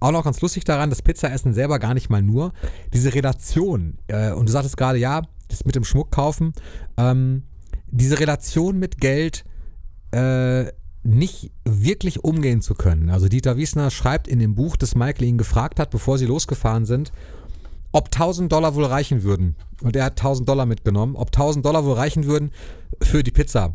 auch 0.00 0.12
noch 0.12 0.24
ganz 0.24 0.40
lustig 0.40 0.64
daran, 0.64 0.90
das 0.90 1.02
Pizzaessen 1.02 1.54
selber 1.54 1.78
gar 1.78 1.94
nicht 1.94 2.10
mal 2.10 2.22
nur. 2.22 2.52
Diese 2.92 3.14
Relation, 3.14 3.98
äh, 4.08 4.32
und 4.32 4.48
du 4.48 4.52
sagtest 4.52 4.76
gerade, 4.76 4.98
ja, 4.98 5.22
das 5.48 5.64
mit 5.64 5.74
dem 5.74 5.84
Schmuck 5.84 6.10
kaufen, 6.10 6.52
ähm, 6.96 7.44
diese 7.86 8.18
Relation 8.18 8.78
mit 8.78 9.00
Geld 9.00 9.44
äh, 10.12 10.66
nicht 11.02 11.50
wirklich 11.64 12.24
umgehen 12.24 12.60
zu 12.60 12.74
können. 12.74 13.10
Also 13.10 13.28
Dieter 13.28 13.56
Wiesner 13.56 13.90
schreibt 13.90 14.28
in 14.28 14.38
dem 14.38 14.54
Buch, 14.54 14.76
das 14.76 14.94
Michael 14.94 15.28
ihn 15.28 15.38
gefragt 15.38 15.80
hat, 15.80 15.90
bevor 15.90 16.18
sie 16.18 16.26
losgefahren 16.26 16.84
sind, 16.84 17.12
ob 17.92 18.06
1000 18.06 18.52
Dollar 18.52 18.74
wohl 18.74 18.84
reichen 18.84 19.22
würden. 19.22 19.56
Und 19.82 19.96
er 19.96 20.04
hat 20.04 20.12
1000 20.12 20.48
Dollar 20.48 20.66
mitgenommen, 20.66 21.16
ob 21.16 21.28
1000 21.28 21.64
Dollar 21.64 21.84
wohl 21.84 21.94
reichen 21.94 22.26
würden 22.26 22.50
für 23.02 23.22
die 23.22 23.30
Pizza. 23.30 23.74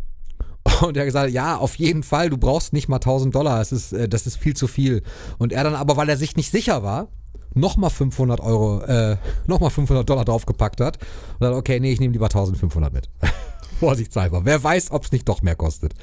Und 0.81 0.97
er 0.97 1.01
hat 1.01 1.07
gesagt, 1.07 1.31
ja, 1.31 1.57
auf 1.57 1.75
jeden 1.75 2.03
Fall, 2.03 2.29
du 2.29 2.37
brauchst 2.37 2.73
nicht 2.73 2.89
mal 2.89 2.97
1000 2.97 3.33
Dollar, 3.33 3.59
das 3.59 3.71
ist, 3.71 3.93
äh, 3.93 4.09
das 4.09 4.27
ist 4.27 4.37
viel 4.37 4.55
zu 4.55 4.67
viel. 4.67 5.03
Und 5.37 5.53
er 5.53 5.63
dann 5.63 5.75
aber, 5.75 5.97
weil 5.97 6.09
er 6.09 6.17
sich 6.17 6.35
nicht 6.35 6.51
sicher 6.51 6.83
war, 6.83 7.07
nochmal 7.53 7.89
500 7.89 8.39
Euro, 8.41 8.81
äh, 8.81 9.17
nochmal 9.47 9.69
500 9.69 10.07
Dollar 10.07 10.25
draufgepackt 10.25 10.81
hat. 10.81 10.97
Und 11.33 11.41
dann, 11.41 11.53
okay, 11.53 11.79
nee, 11.79 11.91
ich 11.91 11.99
nehme 11.99 12.13
lieber 12.13 12.25
1500 12.25 12.93
mit. 12.93 13.09
Vorsichtshalber. 13.79 14.45
Wer 14.45 14.63
weiß, 14.63 14.91
ob 14.91 15.05
es 15.05 15.11
nicht 15.11 15.27
doch 15.27 15.41
mehr 15.41 15.55
kostet. 15.55 15.93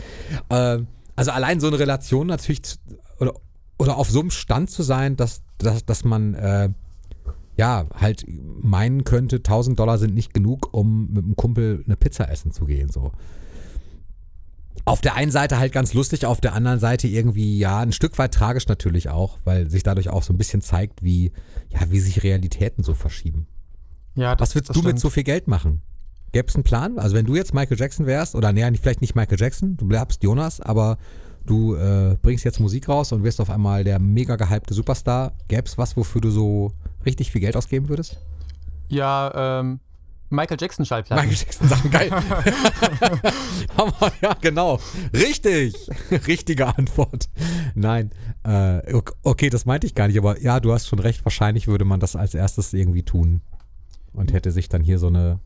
Ähm, 0.50 0.86
also 1.16 1.30
allein 1.30 1.60
so 1.60 1.66
eine 1.66 1.78
Relation 1.78 2.26
natürlich, 2.26 2.62
zu, 2.62 2.78
oder, 3.18 3.34
oder 3.78 3.96
auf 3.96 4.10
so 4.10 4.20
einem 4.20 4.30
Stand 4.30 4.70
zu 4.70 4.82
sein, 4.82 5.16
dass, 5.16 5.42
dass, 5.58 5.84
dass 5.84 6.04
man, 6.04 6.34
äh, 6.34 6.70
ja, 7.56 7.86
halt 7.94 8.24
meinen 8.62 9.04
könnte, 9.04 9.36
1000 9.36 9.78
Dollar 9.78 9.98
sind 9.98 10.14
nicht 10.14 10.32
genug, 10.32 10.72
um 10.72 11.12
mit 11.12 11.24
einem 11.24 11.36
Kumpel 11.36 11.82
eine 11.84 11.96
Pizza 11.96 12.30
essen 12.30 12.52
zu 12.52 12.64
gehen, 12.64 12.90
so. 12.90 13.12
Auf 14.84 15.00
der 15.00 15.14
einen 15.14 15.30
Seite 15.30 15.58
halt 15.58 15.72
ganz 15.72 15.94
lustig, 15.94 16.26
auf 16.26 16.40
der 16.40 16.54
anderen 16.54 16.80
Seite 16.80 17.06
irgendwie, 17.06 17.58
ja, 17.58 17.78
ein 17.78 17.92
Stück 17.92 18.18
weit 18.18 18.34
tragisch 18.34 18.66
natürlich 18.66 19.08
auch, 19.08 19.38
weil 19.44 19.70
sich 19.70 19.82
dadurch 19.82 20.08
auch 20.08 20.22
so 20.22 20.32
ein 20.32 20.38
bisschen 20.38 20.60
zeigt, 20.60 21.02
wie, 21.02 21.30
ja, 21.70 21.80
wie 21.90 22.00
sich 22.00 22.22
Realitäten 22.22 22.82
so 22.82 22.94
verschieben. 22.94 23.46
Ja, 24.14 24.34
das, 24.34 24.48
Was 24.50 24.54
würdest 24.56 24.70
das 24.70 24.74
du 24.74 24.80
mit 24.80 24.90
stimmt. 24.90 25.00
so 25.00 25.10
viel 25.10 25.22
Geld 25.22 25.46
machen? 25.46 25.82
Gäbe 26.32 26.48
es 26.48 26.54
einen 26.54 26.64
Plan? 26.64 26.98
Also 26.98 27.14
wenn 27.14 27.26
du 27.26 27.36
jetzt 27.36 27.54
Michael 27.54 27.78
Jackson 27.78 28.06
wärst, 28.06 28.34
oder 28.34 28.52
nee, 28.52 28.68
vielleicht 28.80 29.02
nicht 29.02 29.14
Michael 29.14 29.38
Jackson, 29.38 29.76
du 29.76 29.86
bleibst 29.86 30.22
Jonas, 30.22 30.60
aber 30.60 30.96
du 31.44 31.74
äh, 31.74 32.16
bringst 32.20 32.44
jetzt 32.44 32.58
Musik 32.58 32.88
raus 32.88 33.12
und 33.12 33.22
wirst 33.22 33.40
auf 33.40 33.50
einmal 33.50 33.84
der 33.84 33.98
mega 33.98 34.36
gehypte 34.36 34.74
Superstar. 34.74 35.32
Gäbe 35.48 35.64
es 35.66 35.78
was, 35.78 35.96
wofür 35.96 36.20
du 36.20 36.30
so 36.30 36.72
richtig 37.04 37.30
viel 37.30 37.40
Geld 37.40 37.56
ausgeben 37.56 37.88
würdest? 37.88 38.18
Ja, 38.88 39.60
ähm, 39.60 39.80
Michael 40.32 40.56
Jackson 40.60 40.84
Schallplatten. 40.84 41.26
Michael 41.28 41.46
Jackson 41.46 41.68
Sachen, 41.68 41.90
geil. 41.90 42.10
Aber 43.76 44.12
ja, 44.20 44.34
genau. 44.40 44.78
Richtig. 45.12 45.74
Richtige 46.26 46.66
Antwort. 46.76 47.28
Nein. 47.74 48.10
Äh, 48.44 48.94
ok- 48.94 49.14
okay, 49.22 49.50
das 49.50 49.64
meinte 49.66 49.86
ich 49.86 49.94
gar 49.94 50.08
nicht, 50.08 50.18
aber 50.18 50.40
ja, 50.40 50.58
du 50.60 50.72
hast 50.72 50.88
schon 50.88 50.98
recht. 50.98 51.24
Wahrscheinlich 51.24 51.68
würde 51.68 51.84
man 51.84 52.00
das 52.00 52.16
als 52.16 52.34
erstes 52.34 52.72
irgendwie 52.72 53.02
tun. 53.04 53.40
und 54.12 54.32
hätte 54.32 54.50
sich 54.50 54.68
dann 54.68 54.82
hier 54.82 54.98
so 54.98 55.06
eine, 55.06 55.38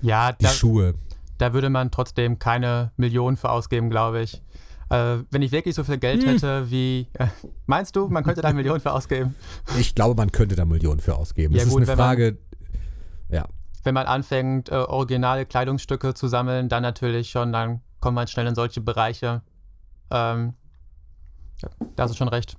Ja, 0.00 0.32
die 0.32 0.44
da, 0.44 0.50
Schuhe. 0.50 0.94
da 1.38 1.52
würde 1.52 1.68
man 1.70 1.90
trotzdem 1.90 2.38
keine 2.38 2.92
Millionen 2.96 3.36
für 3.36 3.50
ausgeben, 3.50 3.90
glaube 3.90 4.22
ich. 4.22 4.42
Äh, 4.90 5.18
wenn 5.30 5.42
ich 5.42 5.52
wirklich 5.52 5.74
so 5.74 5.84
viel 5.84 5.98
Geld 5.98 6.22
Hm. 6.22 6.28
hätte 6.30 6.70
wie. 6.70 7.08
Äh, 7.14 7.26
meinst 7.66 7.94
du, 7.94 8.08
man 8.08 8.24
könnte 8.24 8.40
da 8.40 8.52
Millionen 8.54 8.80
für 8.80 8.92
ausgeben? 8.92 9.34
Ich 9.78 9.94
glaube, 9.94 10.14
man 10.14 10.32
könnte 10.32 10.56
da 10.56 10.64
Millionen 10.64 11.00
für 11.00 11.14
ausgeben. 11.16 11.54
Ja, 11.54 11.64
das 11.64 11.70
gut, 11.72 11.82
ist 11.82 11.88
eine 11.90 11.96
man- 11.98 12.06
Frage, 12.06 12.38
ja. 13.28 13.44
Wenn 13.84 13.94
man 13.94 14.06
anfängt, 14.06 14.70
äh, 14.70 14.74
originale 14.74 15.46
Kleidungsstücke 15.46 16.14
zu 16.14 16.28
sammeln, 16.28 16.68
dann 16.68 16.82
natürlich 16.82 17.30
schon, 17.30 17.52
dann 17.52 17.80
kommt 18.00 18.14
man 18.14 18.26
schnell 18.26 18.46
in 18.46 18.54
solche 18.54 18.80
Bereiche. 18.80 19.42
Ähm, 20.10 20.54
da 21.96 22.02
hast 22.04 22.12
du 22.12 22.16
schon 22.16 22.28
recht. 22.28 22.56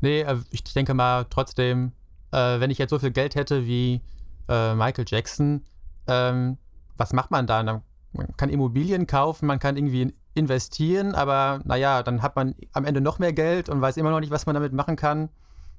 Nee, 0.00 0.22
äh, 0.22 0.38
ich 0.50 0.62
denke 0.64 0.94
mal 0.94 1.24
trotzdem, 1.30 1.92
äh, 2.32 2.60
wenn 2.60 2.70
ich 2.70 2.78
jetzt 2.78 2.90
so 2.90 2.98
viel 2.98 3.10
Geld 3.10 3.34
hätte 3.34 3.66
wie 3.66 4.00
äh, 4.48 4.74
Michael 4.74 5.04
Jackson, 5.08 5.64
ähm, 6.06 6.58
was 6.96 7.12
macht 7.12 7.30
man 7.30 7.46
dann? 7.46 7.82
Man 8.12 8.36
kann 8.36 8.48
Immobilien 8.48 9.06
kaufen, 9.06 9.46
man 9.46 9.58
kann 9.58 9.76
irgendwie 9.76 10.02
in- 10.02 10.12
investieren, 10.34 11.14
aber 11.14 11.60
naja, 11.64 12.02
dann 12.02 12.22
hat 12.22 12.36
man 12.36 12.54
am 12.72 12.84
Ende 12.84 13.00
noch 13.00 13.18
mehr 13.18 13.32
Geld 13.32 13.68
und 13.68 13.80
weiß 13.80 13.96
immer 13.96 14.10
noch 14.10 14.20
nicht, 14.20 14.30
was 14.30 14.46
man 14.46 14.54
damit 14.54 14.72
machen 14.72 14.96
kann. 14.96 15.28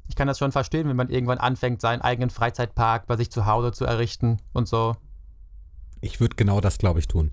Ich 0.07 0.15
kann 0.15 0.27
das 0.27 0.37
schon 0.37 0.51
verstehen, 0.51 0.87
wenn 0.87 0.95
man 0.95 1.09
irgendwann 1.09 1.39
anfängt, 1.39 1.81
seinen 1.81 2.01
eigenen 2.01 2.29
Freizeitpark 2.29 3.07
bei 3.07 3.17
sich 3.17 3.31
zu 3.31 3.45
Hause 3.45 3.71
zu 3.71 3.85
errichten 3.85 4.37
und 4.53 4.67
so. 4.67 4.95
Ich 6.01 6.19
würde 6.19 6.35
genau 6.35 6.61
das, 6.61 6.77
glaube 6.77 6.99
ich, 6.99 7.07
tun. 7.07 7.31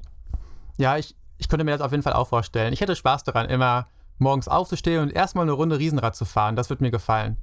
Ja, 0.78 0.96
ich, 0.96 1.14
ich 1.38 1.48
könnte 1.48 1.64
mir 1.64 1.72
das 1.72 1.80
auf 1.80 1.90
jeden 1.90 2.02
Fall 2.02 2.14
auch 2.14 2.28
vorstellen. 2.28 2.72
Ich 2.72 2.80
hätte 2.80 2.96
Spaß 2.96 3.24
daran, 3.24 3.48
immer 3.48 3.86
morgens 4.18 4.48
aufzustehen 4.48 5.02
und 5.02 5.10
erstmal 5.10 5.44
eine 5.44 5.52
Runde 5.52 5.78
Riesenrad 5.78 6.16
zu 6.16 6.24
fahren. 6.24 6.56
Das 6.56 6.70
würde 6.70 6.84
mir 6.84 6.90
gefallen. 6.90 7.36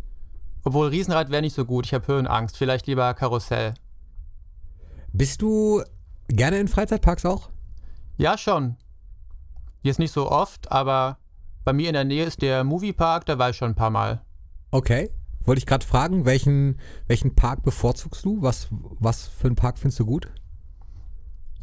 Obwohl 0.63 0.87
Riesenrad 0.87 1.29
wäre 1.29 1.41
nicht 1.41 1.55
so 1.55 1.65
gut. 1.65 1.85
Ich 1.85 1.93
habe 1.93 2.07
Höhenangst. 2.07 2.57
Vielleicht 2.57 2.87
lieber 2.87 3.13
Karussell. 3.13 3.75
Bist 5.13 5.41
du 5.41 5.83
gerne 6.27 6.59
in 6.59 6.67
Freizeitparks 6.67 7.25
auch? 7.25 7.49
Ja, 8.17 8.37
schon. 8.37 8.77
Jetzt 9.81 9.99
nicht 9.99 10.11
so 10.11 10.29
oft, 10.29 10.71
aber 10.71 11.17
bei 11.63 11.73
mir 11.73 11.87
in 11.87 11.93
der 11.93 12.03
Nähe 12.03 12.25
ist 12.25 12.41
der 12.41 12.63
Moviepark, 12.63 13.25
da 13.25 13.37
war 13.37 13.51
ich 13.51 13.57
schon 13.57 13.71
ein 13.71 13.75
paar 13.75 13.89
Mal. 13.89 14.21
Okay. 14.71 15.09
Wollte 15.49 15.61
ich 15.61 15.65
gerade 15.65 15.83
fragen, 15.83 16.25
welchen, 16.25 16.79
welchen 17.07 17.33
Park 17.33 17.63
bevorzugst 17.63 18.23
du? 18.23 18.39
Was, 18.43 18.67
was 18.69 19.25
für 19.25 19.47
einen 19.47 19.55
Park 19.55 19.79
findest 19.79 19.99
du 19.99 20.05
gut? 20.05 20.27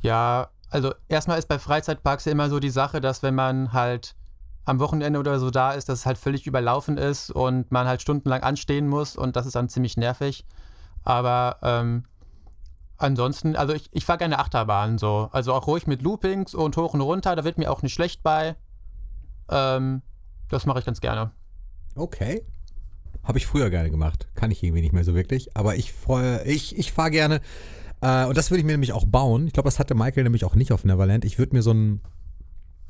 Ja, 0.00 0.48
also 0.70 0.92
erstmal 1.06 1.38
ist 1.38 1.46
bei 1.46 1.60
Freizeitparks 1.60 2.24
ja 2.24 2.32
immer 2.32 2.50
so 2.50 2.58
die 2.58 2.70
Sache, 2.70 3.00
dass 3.00 3.22
wenn 3.22 3.36
man 3.36 3.72
halt 3.72 4.16
am 4.64 4.80
Wochenende 4.80 5.20
oder 5.20 5.38
so 5.38 5.50
da 5.50 5.70
ist, 5.70 5.88
dass 5.88 6.00
es 6.00 6.06
halt 6.06 6.18
völlig 6.18 6.48
überlaufen 6.48 6.98
ist 6.98 7.30
und 7.30 7.70
man 7.70 7.86
halt 7.86 8.02
stundenlang 8.02 8.42
anstehen 8.42 8.88
muss 8.88 9.14
und 9.14 9.36
das 9.36 9.46
ist 9.46 9.54
dann 9.54 9.68
ziemlich 9.68 9.96
nervig. 9.96 10.44
Aber 11.04 11.58
ähm, 11.62 12.06
ansonsten, 12.96 13.54
also 13.54 13.72
ich, 13.72 13.88
ich 13.92 14.04
fahre 14.04 14.18
gerne 14.18 14.40
Achterbahn 14.40 14.98
so. 14.98 15.28
Also 15.30 15.54
auch 15.54 15.68
ruhig 15.68 15.86
mit 15.86 16.02
Loopings 16.02 16.56
und 16.56 16.76
hoch 16.76 16.92
und 16.92 17.02
runter, 17.02 17.36
da 17.36 17.44
wird 17.44 17.56
mir 17.56 17.70
auch 17.70 17.82
nicht 17.82 17.94
schlecht 17.94 18.24
bei. 18.24 18.56
Ähm, 19.48 20.02
das 20.48 20.66
mache 20.66 20.80
ich 20.80 20.84
ganz 20.84 21.00
gerne. 21.00 21.30
Okay. 21.94 22.44
Habe 23.26 23.38
ich 23.38 23.46
früher 23.46 23.70
gerne 23.70 23.90
gemacht. 23.90 24.28
Kann 24.34 24.50
ich 24.50 24.62
irgendwie 24.62 24.82
nicht 24.82 24.92
mehr 24.92 25.04
so 25.04 25.14
wirklich. 25.14 25.56
Aber 25.56 25.76
ich 25.76 25.92
freue, 25.92 26.44
ich, 26.44 26.78
ich 26.78 26.92
fahre 26.92 27.10
gerne. 27.10 27.40
Äh, 28.00 28.26
und 28.26 28.36
das 28.36 28.50
würde 28.50 28.60
ich 28.60 28.64
mir 28.64 28.72
nämlich 28.72 28.92
auch 28.92 29.04
bauen. 29.04 29.48
Ich 29.48 29.52
glaube, 29.52 29.66
das 29.66 29.78
hatte 29.78 29.94
Michael 29.94 30.22
nämlich 30.22 30.44
auch 30.44 30.54
nicht 30.54 30.72
auf 30.72 30.84
Neverland. 30.84 31.24
Ich 31.24 31.38
würde 31.38 31.54
mir 31.54 31.62
so 31.62 31.72
ein 31.72 32.00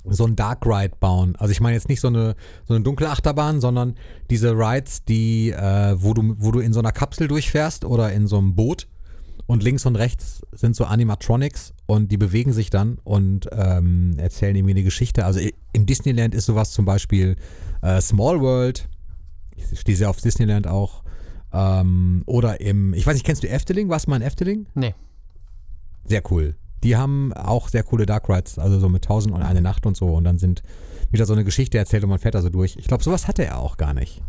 so 0.09 0.25
ein 0.25 0.37
Dark 0.37 0.64
Ride 0.64 0.94
bauen. 1.01 1.35
Also 1.37 1.51
ich 1.51 1.61
meine 1.61 1.75
jetzt 1.75 1.88
nicht 1.88 2.01
so 2.01 2.07
eine, 2.07 2.37
so 2.64 2.75
eine 2.75 2.85
dunkle 2.85 3.11
Achterbahn, 3.11 3.61
sondern 3.61 3.96
diese 4.31 4.53
Rides, 4.53 5.05
die, 5.05 5.51
äh, 5.51 5.96
wo, 5.96 6.14
du, 6.14 6.37
wo 6.38 6.53
du 6.53 6.61
in 6.61 6.72
so 6.72 6.79
einer 6.79 6.92
Kapsel 6.92 7.27
durchfährst 7.27 7.85
oder 7.85 8.12
in 8.12 8.29
so 8.29 8.38
einem 8.38 8.55
Boot 8.55 8.87
und 9.46 9.62
links 9.62 9.87
und 9.87 9.96
rechts 9.96 10.42
sind 10.53 10.77
so 10.77 10.85
Animatronics 10.85 11.72
und 11.87 12.11
die 12.11 12.16
bewegen 12.16 12.53
sich 12.53 12.70
dann 12.70 12.99
und 13.05 13.49
ähm, 13.53 14.14
erzählen 14.18 14.57
irgendwie 14.57 14.75
eine 14.75 14.83
Geschichte. 14.83 15.25
Also 15.25 15.40
im 15.72 15.87
Disneyland 15.87 16.35
ist 16.35 16.46
sowas 16.46 16.72
zum 16.72 16.85
Beispiel 16.85 17.37
äh, 17.83 18.01
Small 18.01 18.40
World. 18.40 18.88
Ich 19.56 19.80
stehe 19.80 19.96
sehr 19.96 20.10
auf 20.10 20.20
Disneyland 20.20 20.66
auch. 20.66 21.02
Ähm, 21.52 22.22
oder 22.26 22.60
im, 22.60 22.92
ich 22.94 23.06
weiß 23.06 23.14
nicht, 23.14 23.24
kennst 23.26 23.42
du 23.42 23.48
Efteling? 23.48 23.88
Warst 23.88 24.06
du 24.06 24.10
mal 24.10 24.16
in 24.16 24.22
Efteling? 24.22 24.66
Nee. 24.74 24.94
Sehr 26.04 26.22
cool. 26.30 26.54
Die 26.82 26.96
haben 26.96 27.32
auch 27.32 27.68
sehr 27.68 27.82
coole 27.82 28.06
Dark 28.06 28.28
Rides, 28.28 28.58
also 28.58 28.78
so 28.78 28.88
mit 28.88 29.04
Tausend 29.04 29.34
und 29.34 29.42
eine 29.42 29.60
Nacht 29.62 29.86
und 29.86 29.96
so. 29.96 30.14
Und 30.14 30.24
dann 30.24 30.38
sind 30.38 30.62
wieder 31.10 31.24
so 31.26 31.32
eine 31.32 31.44
Geschichte 31.44 31.78
erzählt 31.78 32.02
und 32.04 32.10
man 32.10 32.18
fährt 32.18 32.34
da 32.34 32.42
so 32.42 32.50
durch. 32.50 32.76
Ich 32.76 32.86
glaube, 32.86 33.02
sowas 33.02 33.26
hatte 33.28 33.44
er 33.44 33.58
auch 33.58 33.76
gar 33.76 33.94
nicht. 33.94 34.22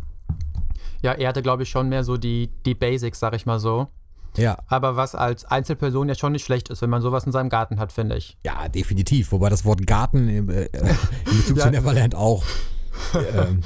Ja, 1.02 1.12
er 1.12 1.28
hatte, 1.28 1.42
glaube 1.42 1.62
ich, 1.64 1.68
schon 1.68 1.88
mehr 1.88 2.02
so 2.04 2.16
die, 2.16 2.50
die 2.66 2.74
Basics, 2.74 3.20
sag 3.20 3.34
ich 3.34 3.46
mal 3.46 3.60
so. 3.60 3.88
Ja, 4.36 4.58
Aber 4.66 4.94
was 4.96 5.14
als 5.14 5.44
Einzelperson 5.44 6.08
ja 6.08 6.14
schon 6.14 6.32
nicht 6.32 6.44
schlecht 6.44 6.68
ist, 6.68 6.82
wenn 6.82 6.90
man 6.90 7.02
sowas 7.02 7.24
in 7.24 7.32
seinem 7.32 7.48
Garten 7.48 7.78
hat, 7.78 7.92
finde 7.92 8.16
ich. 8.16 8.36
ja, 8.44 8.68
definitiv. 8.68 9.32
Wobei 9.32 9.48
das 9.48 9.64
Wort 9.64 9.86
Garten 9.86 10.28
im, 10.28 10.48
äh, 10.48 10.64
äh, 10.64 10.68
in 11.30 11.36
Bezug 11.38 11.56
Ja. 11.58 11.64
zu 11.64 11.70
Neverland 11.70 12.14
auch 12.14 12.44
ähm, 13.14 13.62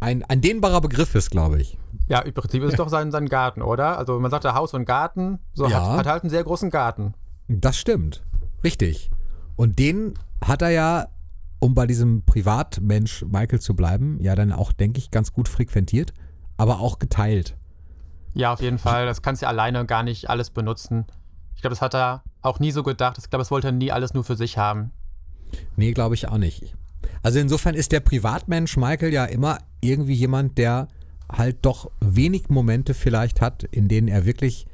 ein, 0.00 0.24
ein 0.24 0.40
dehnbarer 0.40 0.80
Begriff 0.80 1.14
ist, 1.14 1.30
glaube 1.30 1.60
ich. 1.60 1.78
Ja, 2.08 2.20
im 2.20 2.32
Prinzip 2.34 2.62
ist 2.62 2.70
es 2.72 2.76
doch 2.76 2.88
sein, 2.88 3.10
sein 3.12 3.26
Garten, 3.28 3.62
oder? 3.62 3.98
Also 3.98 4.18
man 4.18 4.30
sagt 4.30 4.44
ja 4.44 4.54
Haus 4.54 4.74
und 4.74 4.84
Garten, 4.84 5.38
so 5.52 5.66
Ja. 5.68 5.92
hat, 5.92 5.98
hat 5.98 6.06
halt 6.06 6.22
einen 6.24 6.30
sehr 6.30 6.42
großen 6.42 6.70
Garten. 6.70 7.14
Das 7.48 7.76
stimmt. 7.76 8.22
Richtig. 8.64 9.10
Und 9.56 9.78
den 9.78 10.14
hat 10.44 10.62
er 10.62 10.70
ja, 10.70 11.06
um 11.60 11.74
bei 11.74 11.86
diesem 11.86 12.24
Privatmensch 12.24 13.24
Michael 13.28 13.60
zu 13.60 13.74
bleiben, 13.76 14.18
ja 14.20 14.34
dann 14.34 14.52
auch, 14.52 14.72
denke 14.72 14.98
ich, 14.98 15.10
ganz 15.10 15.32
gut 15.32 15.48
frequentiert, 15.48 16.12
aber 16.56 16.80
auch 16.80 16.98
geteilt. 16.98 17.56
Ja, 18.34 18.52
auf 18.52 18.60
jeden 18.62 18.78
Fall. 18.78 19.06
Das 19.06 19.22
kannst 19.22 19.42
du 19.42 19.46
ja 19.46 19.50
alleine 19.50 19.84
gar 19.86 20.02
nicht 20.02 20.30
alles 20.30 20.50
benutzen. 20.50 21.06
Ich 21.54 21.60
glaube, 21.62 21.72
das 21.74 21.82
hat 21.82 21.94
er 21.94 22.22
auch 22.42 22.58
nie 22.58 22.70
so 22.70 22.82
gedacht. 22.82 23.18
Ich 23.18 23.28
glaube, 23.28 23.40
das 23.42 23.50
wollte 23.50 23.68
er 23.68 23.72
nie 23.72 23.92
alles 23.92 24.14
nur 24.14 24.24
für 24.24 24.36
sich 24.36 24.56
haben. 24.56 24.92
Nee, 25.76 25.92
glaube 25.92 26.14
ich 26.14 26.28
auch 26.28 26.38
nicht. 26.38 26.74
Also 27.22 27.38
insofern 27.38 27.74
ist 27.74 27.92
der 27.92 28.00
Privatmensch 28.00 28.76
Michael 28.76 29.12
ja 29.12 29.24
immer 29.24 29.58
irgendwie 29.80 30.14
jemand, 30.14 30.58
der 30.58 30.88
halt 31.30 31.58
doch 31.62 31.90
wenig 32.00 32.48
Momente 32.48 32.94
vielleicht 32.94 33.40
hat, 33.40 33.64
in 33.64 33.88
denen 33.88 34.08
er 34.08 34.26
wirklich 34.26 34.66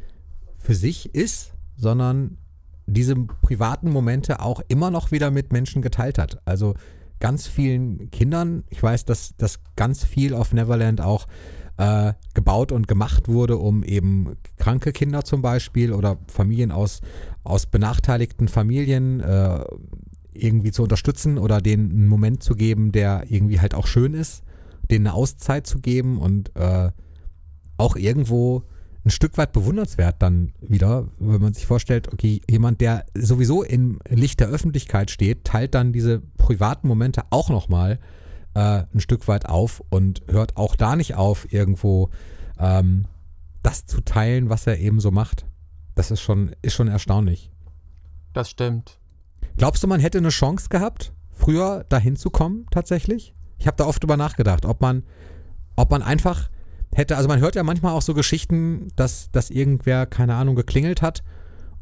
für 0.56 0.74
sich 0.74 1.14
ist, 1.14 1.52
sondern 1.76 2.38
diese 2.86 3.16
privaten 3.16 3.90
Momente 3.90 4.40
auch 4.40 4.60
immer 4.68 4.90
noch 4.90 5.10
wieder 5.10 5.30
mit 5.30 5.52
Menschen 5.52 5.82
geteilt 5.82 6.18
hat. 6.18 6.40
Also 6.44 6.74
ganz 7.20 7.46
vielen 7.46 8.10
Kindern, 8.10 8.64
ich 8.68 8.82
weiß, 8.82 9.04
dass, 9.04 9.36
dass 9.36 9.60
ganz 9.74 10.04
viel 10.04 10.34
auf 10.34 10.52
Neverland 10.52 11.00
auch 11.00 11.26
äh, 11.78 12.14
gebaut 12.34 12.72
und 12.72 12.88
gemacht 12.88 13.28
wurde, 13.28 13.58
um 13.58 13.82
eben 13.82 14.36
kranke 14.56 14.92
Kinder 14.92 15.24
zum 15.24 15.42
Beispiel 15.42 15.92
oder 15.92 16.18
Familien 16.28 16.72
aus, 16.72 17.00
aus 17.44 17.66
benachteiligten 17.66 18.48
Familien 18.48 19.20
äh, 19.20 19.64
irgendwie 20.42 20.72
zu 20.72 20.82
unterstützen 20.82 21.38
oder 21.38 21.60
denen 21.60 21.90
einen 21.90 22.08
Moment 22.08 22.42
zu 22.42 22.54
geben, 22.54 22.92
der 22.92 23.24
irgendwie 23.28 23.60
halt 23.60 23.74
auch 23.74 23.86
schön 23.86 24.14
ist, 24.14 24.42
denen 24.90 25.06
eine 25.06 25.14
Auszeit 25.14 25.66
zu 25.66 25.80
geben 25.80 26.18
und 26.18 26.54
äh, 26.56 26.90
auch 27.76 27.96
irgendwo 27.96 28.64
ein 29.04 29.10
Stück 29.10 29.38
weit 29.38 29.52
bewundernswert 29.52 30.16
dann 30.18 30.52
wieder, 30.60 31.06
wenn 31.18 31.40
man 31.40 31.54
sich 31.54 31.64
vorstellt, 31.64 32.12
okay, 32.12 32.40
jemand, 32.50 32.80
der 32.80 33.06
sowieso 33.14 33.62
im 33.62 34.00
Licht 34.08 34.40
der 34.40 34.48
Öffentlichkeit 34.48 35.10
steht, 35.12 35.44
teilt 35.44 35.74
dann 35.74 35.92
diese 35.92 36.20
privaten 36.36 36.88
Momente 36.88 37.22
auch 37.30 37.48
nochmal 37.48 38.00
äh, 38.54 38.82
ein 38.92 39.00
Stück 39.00 39.28
weit 39.28 39.46
auf 39.46 39.80
und 39.90 40.22
hört 40.26 40.56
auch 40.56 40.74
da 40.74 40.96
nicht 40.96 41.14
auf, 41.14 41.52
irgendwo 41.52 42.10
ähm, 42.58 43.04
das 43.62 43.86
zu 43.86 44.00
teilen, 44.00 44.50
was 44.50 44.66
er 44.66 44.78
eben 44.78 44.98
so 44.98 45.12
macht. 45.12 45.46
Das 45.94 46.10
ist 46.10 46.20
schon, 46.20 46.54
ist 46.62 46.74
schon 46.74 46.88
erstaunlich. 46.88 47.50
Das 48.32 48.50
stimmt. 48.50 48.98
Glaubst 49.56 49.82
du, 49.82 49.86
man 49.86 50.00
hätte 50.00 50.18
eine 50.18 50.28
Chance 50.28 50.68
gehabt, 50.68 51.14
früher 51.32 51.84
dahin 51.88 52.16
zu 52.16 52.28
kommen 52.28 52.66
tatsächlich? 52.70 53.34
Ich 53.58 53.66
habe 53.66 53.76
da 53.78 53.86
oft 53.86 54.02
drüber 54.02 54.18
nachgedacht, 54.18 54.66
ob 54.66 54.82
man, 54.82 55.02
ob 55.76 55.90
man 55.90 56.02
einfach 56.02 56.50
hätte, 56.94 57.16
also 57.16 57.28
man 57.28 57.40
hört 57.40 57.54
ja 57.54 57.62
manchmal 57.62 57.92
auch 57.92 58.02
so 58.02 58.12
Geschichten, 58.12 58.88
dass, 58.96 59.30
dass 59.30 59.48
irgendwer, 59.48 60.04
keine 60.04 60.34
Ahnung, 60.34 60.56
geklingelt 60.56 61.00
hat 61.00 61.22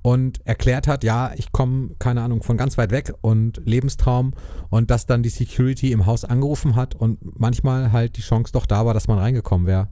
und 0.02 0.46
erklärt 0.46 0.86
hat, 0.86 1.02
ja, 1.02 1.32
ich 1.34 1.50
komme, 1.50 1.96
keine 1.98 2.22
Ahnung, 2.22 2.44
von 2.44 2.56
ganz 2.56 2.78
weit 2.78 2.92
weg 2.92 3.12
und 3.22 3.60
Lebenstraum 3.64 4.34
und 4.70 4.90
dass 4.92 5.06
dann 5.06 5.24
die 5.24 5.28
Security 5.28 5.90
im 5.90 6.06
Haus 6.06 6.24
angerufen 6.24 6.76
hat 6.76 6.94
und 6.94 7.18
manchmal 7.40 7.90
halt 7.90 8.16
die 8.16 8.22
Chance 8.22 8.52
doch 8.52 8.66
da 8.66 8.86
war, 8.86 8.94
dass 8.94 9.08
man 9.08 9.18
reingekommen 9.18 9.66
wäre. 9.66 9.88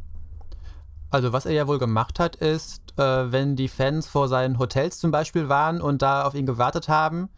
Also 1.10 1.32
was 1.32 1.46
er 1.46 1.52
ja 1.52 1.66
wohl 1.66 1.78
gemacht 1.78 2.20
hat, 2.20 2.36
ist, 2.36 2.80
äh, 2.96 3.02
wenn 3.02 3.56
die 3.56 3.68
Fans 3.68 4.06
vor 4.06 4.28
seinen 4.28 4.58
Hotels 4.58 4.98
zum 4.98 5.10
Beispiel 5.10 5.48
waren 5.48 5.80
und 5.80 6.00
da 6.00 6.22
auf 6.24 6.34
ihn 6.34 6.46
gewartet 6.46 6.88
haben, 6.88 7.28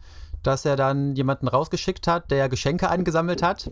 dass 0.45 0.65
er 0.65 0.75
dann 0.75 1.15
jemanden 1.15 1.47
rausgeschickt 1.47 2.07
hat, 2.07 2.31
der 2.31 2.49
Geschenke 2.49 2.89
eingesammelt 2.89 3.41
hat. 3.41 3.71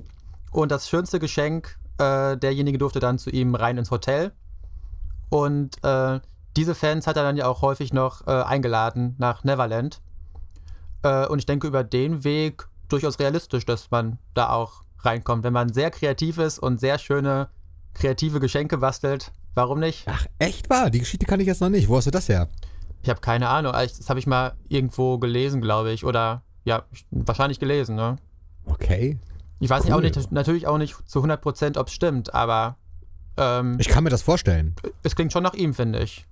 Und 0.51 0.71
das 0.71 0.89
schönste 0.89 1.19
Geschenk, 1.19 1.77
äh, 1.97 2.37
derjenige 2.37 2.77
durfte 2.77 2.99
dann 2.99 3.19
zu 3.19 3.29
ihm 3.29 3.55
rein 3.55 3.77
ins 3.77 3.91
Hotel. 3.91 4.31
Und 5.29 5.83
äh, 5.83 6.19
diese 6.55 6.75
Fans 6.75 7.07
hat 7.07 7.17
er 7.17 7.23
dann 7.23 7.37
ja 7.37 7.47
auch 7.47 7.61
häufig 7.61 7.93
noch 7.93 8.27
äh, 8.27 8.31
eingeladen 8.31 9.15
nach 9.17 9.43
Neverland. 9.43 10.01
Äh, 11.03 11.27
und 11.27 11.39
ich 11.39 11.45
denke, 11.45 11.67
über 11.67 11.83
den 11.83 12.23
Weg 12.23 12.67
durchaus 12.89 13.19
realistisch, 13.19 13.65
dass 13.65 13.89
man 13.91 14.19
da 14.33 14.49
auch 14.49 14.83
reinkommt. 14.99 15.43
Wenn 15.43 15.53
man 15.53 15.73
sehr 15.73 15.91
kreativ 15.91 16.37
ist 16.37 16.59
und 16.59 16.79
sehr 16.79 16.97
schöne 16.99 17.49
kreative 17.93 18.39
Geschenke 18.39 18.77
bastelt, 18.77 19.31
warum 19.55 19.79
nicht? 19.79 20.05
Ach, 20.07 20.25
echt 20.39 20.69
wahr? 20.69 20.89
Die 20.89 20.99
Geschichte 20.99 21.25
kann 21.25 21.39
ich 21.39 21.47
jetzt 21.47 21.61
noch 21.61 21.69
nicht. 21.69 21.89
Wo 21.89 21.97
hast 21.97 22.07
du 22.07 22.11
das 22.11 22.29
her? 22.29 22.49
Ich 23.01 23.09
habe 23.09 23.19
keine 23.19 23.49
Ahnung. 23.49 23.73
Das 23.73 24.09
habe 24.09 24.19
ich 24.19 24.27
mal 24.27 24.53
irgendwo 24.69 25.17
gelesen, 25.17 25.61
glaube 25.61 25.91
ich. 25.91 26.05
Oder 26.05 26.41
ja, 26.65 26.83
ich- 26.91 27.05
wahrscheinlich 27.11 27.59
gelesen, 27.59 27.95
ne? 27.95 28.17
Okay. 28.65 29.19
Ich 29.59 29.69
weiß 29.69 29.83
nicht, 29.83 29.93
auch 29.93 29.97
Cool. 29.97 30.03
nicht, 30.03 30.31
natürlich 30.31 30.67
auch 30.67 30.77
nicht 30.77 30.95
zu 31.09 31.21
100%, 31.23 31.77
ob 31.77 31.87
es 31.87 31.93
stimmt, 31.93 32.33
aber 32.33 32.77
ähm, 33.37 33.77
Ich 33.79 33.87
kann 33.89 34.03
mir 34.03 34.09
das 34.09 34.21
vorstellen. 34.21 34.75
es 35.03 35.15
klingt 35.15 35.31
schon 35.33 35.43
nach 35.43 35.53
ihm, 35.53 35.73
finde 35.73 35.99
ich. 35.99 36.25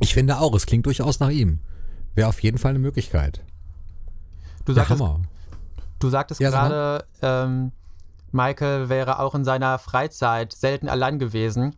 Ich 0.00 0.14
finde 0.14 0.38
auch, 0.38 0.54
es 0.54 0.66
klingt 0.66 0.86
durchaus 0.86 1.18
nach 1.20 1.30
ihm. 1.30 1.60
Wäre 2.14 2.28
auf 2.28 2.40
jeden 2.42 2.58
Fall 2.58 2.70
eine 2.70 2.78
Möglichkeit. 2.78 3.42
Du 4.64 4.72
Ja, 4.72 4.76
sagtest, 4.84 5.00
Hammer. 5.00 5.20
du 5.98 6.08
sagtest 6.10 6.40
Ja, 6.40 6.50
gerade, 6.50 7.04
ähm, 7.22 7.72
Michael 8.32 8.88
wäre 8.88 9.18
auch 9.20 9.34
in 9.34 9.44
seiner 9.44 9.78
Freizeit 9.78 10.52
selten 10.52 10.88
allein 10.88 11.18
gewesen. 11.18 11.74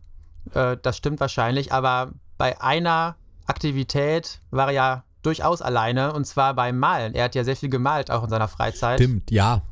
Äh, 0.54 0.76
das 0.82 0.96
stimmt 0.96 1.20
wahrscheinlich, 1.20 1.72
aber 1.72 2.12
bei 2.36 2.60
einer 2.60 3.16
Aktivität 3.46 4.40
war 4.50 4.68
er 4.68 4.72
ja 4.72 5.04
durchaus 5.22 5.62
alleine 5.62 6.12
und 6.12 6.26
zwar 6.26 6.54
beim 6.54 6.78
Malen. 6.78 7.14
Er 7.14 7.24
hat 7.24 7.34
ja 7.34 7.44
sehr 7.44 7.56
viel 7.56 7.68
gemalt, 7.68 8.10
auch 8.10 8.24
in 8.24 8.30
seiner 8.30 8.48
Freizeit. 8.48 8.98
Stimmt, 9.00 9.30
ja. 9.30 9.62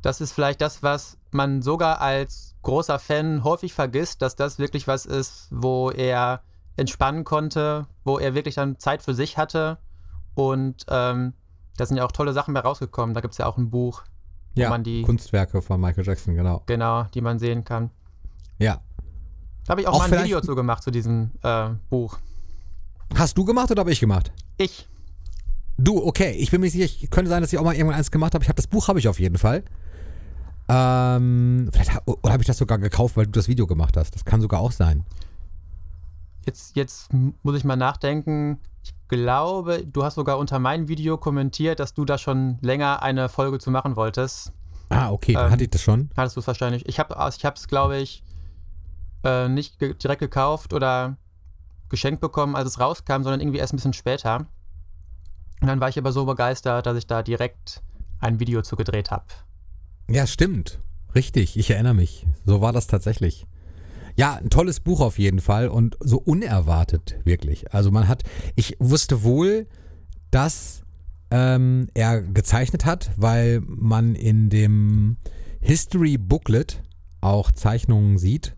Das 0.00 0.20
ist 0.20 0.32
vielleicht 0.32 0.60
das, 0.60 0.82
was 0.82 1.18
man 1.30 1.62
sogar 1.62 2.00
als 2.00 2.56
großer 2.62 2.98
Fan 2.98 3.44
häufig 3.44 3.72
vergisst, 3.74 4.22
dass 4.22 4.36
das 4.36 4.58
wirklich 4.58 4.86
was 4.88 5.06
ist, 5.06 5.48
wo 5.50 5.90
er 5.90 6.40
entspannen 6.76 7.24
konnte, 7.24 7.86
wo 8.04 8.18
er 8.18 8.34
wirklich 8.34 8.54
dann 8.56 8.78
Zeit 8.78 9.02
für 9.02 9.14
sich 9.14 9.36
hatte. 9.38 9.78
Und 10.34 10.86
ähm, 10.88 11.34
da 11.76 11.86
sind 11.86 11.96
ja 11.98 12.04
auch 12.04 12.12
tolle 12.12 12.32
Sachen 12.32 12.54
bei 12.54 12.60
rausgekommen. 12.60 13.14
Da 13.14 13.20
gibt 13.20 13.32
es 13.32 13.38
ja 13.38 13.46
auch 13.46 13.58
ein 13.58 13.70
Buch, 13.70 14.02
Ja, 14.54 14.70
man 14.70 14.82
die- 14.82 15.02
Kunstwerke 15.02 15.62
von 15.62 15.80
Michael 15.80 16.04
Jackson, 16.06 16.34
genau. 16.34 16.62
genau, 16.66 17.04
die 17.14 17.20
man 17.20 17.38
sehen 17.38 17.64
kann. 17.64 17.90
Ja. 18.58 18.80
Da 19.66 19.70
habe 19.72 19.82
ich 19.82 19.86
auch, 19.86 19.94
Auch 19.94 20.08
mal 20.08 20.12
ein 20.18 20.24
Video 20.24 20.40
zu 20.40 20.54
gemacht 20.56 20.82
zu 20.82 20.90
diesem 20.90 21.30
äh, 21.42 21.68
Buch. 21.90 22.18
Hast 23.16 23.36
du 23.36 23.44
gemacht 23.44 23.70
oder 23.70 23.80
habe 23.80 23.92
ich 23.92 24.00
gemacht? 24.00 24.32
Ich. 24.58 24.88
Du, 25.78 26.04
okay. 26.04 26.32
Ich 26.32 26.50
bin 26.50 26.60
mir 26.60 26.66
nicht 26.66 26.72
sicher, 26.74 26.84
ich 26.84 27.10
könnte 27.10 27.28
sein, 27.30 27.40
dass 27.42 27.52
ich 27.52 27.58
auch 27.58 27.64
mal 27.64 27.74
irgendwann 27.74 27.98
eins 27.98 28.10
gemacht 28.10 28.34
habe. 28.34 28.42
Ich 28.44 28.48
habe 28.48 28.56
das 28.56 28.66
Buch 28.66 28.88
habe 28.88 28.98
ich 28.98 29.08
auf 29.08 29.18
jeden 29.20 29.38
Fall. 29.38 29.64
Ähm, 30.68 31.68
vielleicht, 31.72 31.90
oder 32.06 32.32
habe 32.32 32.42
ich 32.42 32.46
das 32.46 32.58
sogar 32.58 32.78
gekauft, 32.78 33.16
weil 33.16 33.26
du 33.26 33.32
das 33.32 33.48
Video 33.48 33.66
gemacht 33.66 33.96
hast? 33.96 34.14
Das 34.14 34.24
kann 34.24 34.40
sogar 34.40 34.60
auch 34.60 34.72
sein. 34.72 35.04
Jetzt, 36.46 36.76
jetzt 36.76 37.10
muss 37.12 37.56
ich 37.56 37.64
mal 37.64 37.76
nachdenken. 37.76 38.58
Ich 38.84 38.94
glaube, 39.08 39.84
du 39.86 40.02
hast 40.04 40.14
sogar 40.14 40.38
unter 40.38 40.58
meinem 40.58 40.88
Video 40.88 41.16
kommentiert, 41.18 41.78
dass 41.78 41.94
du 41.94 42.04
da 42.04 42.18
schon 42.18 42.58
länger 42.62 43.02
eine 43.02 43.28
Folge 43.28 43.58
zu 43.58 43.70
machen 43.70 43.96
wolltest. 43.96 44.52
Ah, 44.88 45.10
okay, 45.10 45.34
dann 45.34 45.46
Ähm, 45.46 45.52
hatte 45.52 45.64
ich 45.64 45.70
das 45.70 45.82
schon. 45.82 46.10
Hattest 46.16 46.36
du 46.36 46.40
es 46.40 46.46
wahrscheinlich. 46.46 46.86
Ich 46.88 46.98
habe 46.98 47.14
ich 47.28 47.44
es, 47.44 47.68
glaube 47.68 47.98
ich, 47.98 48.22
äh, 49.24 49.48
nicht 49.48 49.80
direkt 49.80 50.20
gekauft 50.20 50.72
oder 50.72 51.16
geschenkt 51.92 52.20
bekommen, 52.20 52.56
als 52.56 52.68
es 52.68 52.80
rauskam, 52.80 53.22
sondern 53.22 53.40
irgendwie 53.40 53.58
erst 53.58 53.72
ein 53.72 53.76
bisschen 53.76 53.92
später. 53.92 54.46
Und 55.60 55.68
dann 55.68 55.80
war 55.80 55.88
ich 55.88 55.98
aber 55.98 56.10
so 56.10 56.24
begeistert, 56.24 56.86
dass 56.86 56.96
ich 56.96 57.06
da 57.06 57.22
direkt 57.22 57.82
ein 58.18 58.40
Video 58.40 58.62
zu 58.62 58.74
gedreht 58.74 59.12
habe. 59.12 59.26
Ja, 60.10 60.26
stimmt. 60.26 60.80
Richtig, 61.14 61.56
ich 61.56 61.70
erinnere 61.70 61.94
mich. 61.94 62.26
So 62.44 62.60
war 62.60 62.72
das 62.72 62.88
tatsächlich. 62.88 63.46
Ja, 64.16 64.34
ein 64.34 64.50
tolles 64.50 64.80
Buch 64.80 65.00
auf 65.00 65.18
jeden 65.18 65.40
Fall 65.40 65.68
und 65.68 65.96
so 66.00 66.18
unerwartet, 66.18 67.18
wirklich. 67.24 67.72
Also 67.72 67.90
man 67.90 68.08
hat, 68.08 68.22
ich 68.56 68.76
wusste 68.78 69.22
wohl, 69.22 69.66
dass 70.30 70.82
ähm, 71.30 71.88
er 71.94 72.22
gezeichnet 72.22 72.84
hat, 72.84 73.10
weil 73.16 73.60
man 73.64 74.14
in 74.14 74.50
dem 74.50 75.16
History 75.60 76.18
Booklet 76.18 76.82
auch 77.20 77.52
Zeichnungen 77.52 78.18
sieht, 78.18 78.56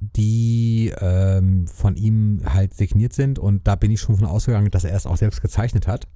die 0.00 0.92
ähm, 1.00 1.66
von 1.66 1.96
ihm 1.96 2.40
halt 2.44 2.74
signiert 2.74 3.12
sind 3.12 3.38
und 3.38 3.66
da 3.68 3.76
bin 3.76 3.90
ich 3.90 4.00
schon 4.00 4.16
von 4.16 4.26
ausgegangen, 4.26 4.70
dass 4.70 4.84
er 4.84 4.96
es 4.96 5.06
auch 5.06 5.16
selbst 5.16 5.42
gezeichnet 5.42 5.86
hat. 5.86 6.08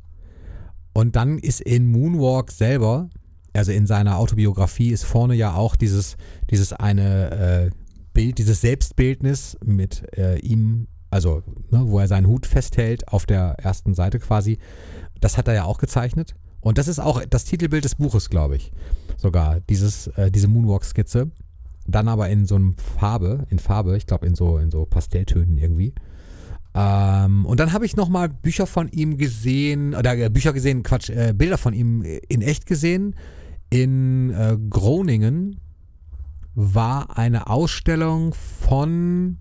Und 0.93 1.17
dann 1.17 1.39
ist 1.39 1.61
in 1.61 1.87
Moonwalk 1.91 2.51
selber 2.51 3.11
also 3.55 3.73
in 3.73 3.87
seiner 3.87 4.19
Autobiografie 4.19 4.91
ist 4.91 5.05
vorne 5.05 5.35
ja 5.35 5.55
auch 5.55 5.77
dieses, 5.77 6.17
dieses 6.51 6.73
eine 6.73 7.31
äh, 7.31 7.71
Bild, 8.13 8.39
dieses 8.39 8.61
Selbstbildnis 8.61 9.57
mit 9.65 10.05
äh, 10.19 10.39
ihm, 10.41 10.89
also 11.11 11.43
ne, 11.71 11.83
wo 11.87 12.01
er 12.01 12.09
seinen 12.09 12.27
Hut 12.27 12.47
festhält 12.47 13.09
auf 13.09 13.27
der 13.27 13.57
ersten 13.59 13.95
Seite 13.95 14.19
quasi. 14.19 14.59
Das 15.21 15.39
hat 15.39 15.49
er 15.49 15.55
ja 15.55 15.65
auch 15.65 15.79
gezeichnet. 15.79 16.35
Und 16.61 16.79
das 16.79 16.89
ist 16.89 16.99
auch 16.99 17.25
das 17.25 17.45
Titelbild 17.45 17.85
des 17.85 17.95
Buches, 17.95 18.29
glaube 18.29 18.57
ich. 18.57 18.73
Sogar 19.17 19.61
dieses, 19.61 20.09
äh, 20.09 20.31
diese 20.31 20.49
Moonwalk-Skizze. 20.49 21.31
Dann 21.87 22.09
aber 22.09 22.29
in 22.31 22.47
so 22.47 22.55
einem 22.55 22.77
Farbe, 22.79 23.47
in 23.51 23.59
Farbe, 23.59 23.97
ich 23.97 24.07
glaube 24.07 24.27
in 24.27 24.35
so, 24.35 24.59
in 24.59 24.71
so 24.71 24.87
Pastelltönen 24.87 25.59
irgendwie. 25.59 25.95
Ähm, 26.75 27.45
und 27.47 27.61
dann 27.61 27.73
habe 27.73 27.85
ich 27.87 27.95
nochmal 27.97 28.29
Bücher 28.29 28.67
von 28.67 28.89
ihm 28.89 29.17
gesehen, 29.19 29.95
oder 29.95 30.17
äh, 30.17 30.29
Bücher 30.31 30.53
gesehen, 30.53 30.83
Quatsch, 30.83 31.11
äh, 31.11 31.33
Bilder 31.35 31.59
von 31.59 31.73
ihm 31.75 32.03
in 32.03 32.43
echt 32.43 32.67
gesehen. 32.67 33.15
In 33.71 34.31
äh, 34.31 34.57
Groningen 34.71 35.61
war 36.55 37.17
eine 37.19 37.49
Ausstellung 37.49 38.33
von, 38.35 39.39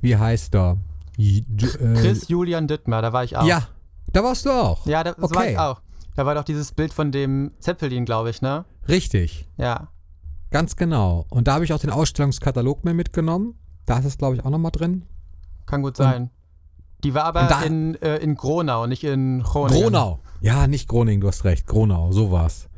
wie 0.00 0.16
heißt 0.16 0.54
er? 0.54 0.78
J- 1.16 1.44
äh, 1.80 1.94
Chris 1.94 2.28
Julian 2.28 2.66
Dittmer, 2.68 3.02
da 3.02 3.12
war 3.12 3.24
ich 3.24 3.36
auch. 3.36 3.46
Ja, 3.46 3.68
da 4.12 4.22
warst 4.24 4.46
du 4.46 4.50
auch. 4.50 4.86
Ja, 4.86 5.04
da, 5.04 5.12
das 5.12 5.30
war 5.32 5.42
Okay. 5.42 5.52
ich 5.52 5.58
auch. 5.58 5.80
Da 6.16 6.26
war 6.26 6.34
doch 6.34 6.44
dieses 6.44 6.72
Bild 6.72 6.92
von 6.92 7.12
dem 7.12 7.52
Zeppelin, 7.60 8.04
glaube 8.04 8.30
ich, 8.30 8.40
ne? 8.42 8.64
Richtig, 8.88 9.46
Ja. 9.58 9.88
Ganz 10.50 10.76
genau. 10.76 11.26
Und 11.30 11.48
da 11.48 11.54
habe 11.54 11.64
ich 11.64 11.72
auch 11.72 11.78
den 11.78 11.90
Ausstellungskatalog 11.90 12.84
mir 12.84 12.94
mitgenommen. 12.94 13.54
Da 13.86 13.98
ist 13.98 14.04
es, 14.04 14.18
glaube 14.18 14.36
ich, 14.36 14.44
auch 14.44 14.50
nochmal 14.50 14.72
drin. 14.72 15.04
Kann 15.66 15.82
gut 15.82 15.96
sein. 15.96 16.30
Die 17.04 17.14
war 17.14 17.24
aber 17.24 17.42
und 17.42 17.50
da- 17.50 17.62
in, 17.62 17.94
äh, 18.02 18.16
in 18.16 18.34
Gronau, 18.34 18.86
nicht 18.86 19.04
in 19.04 19.42
Groningen. 19.42 19.82
Gronau. 19.82 20.20
Ja, 20.40 20.66
nicht 20.66 20.88
Groningen, 20.88 21.20
du 21.20 21.28
hast 21.28 21.44
recht. 21.44 21.66
Gronau, 21.66 22.10
so 22.12 22.30
war's. 22.32 22.68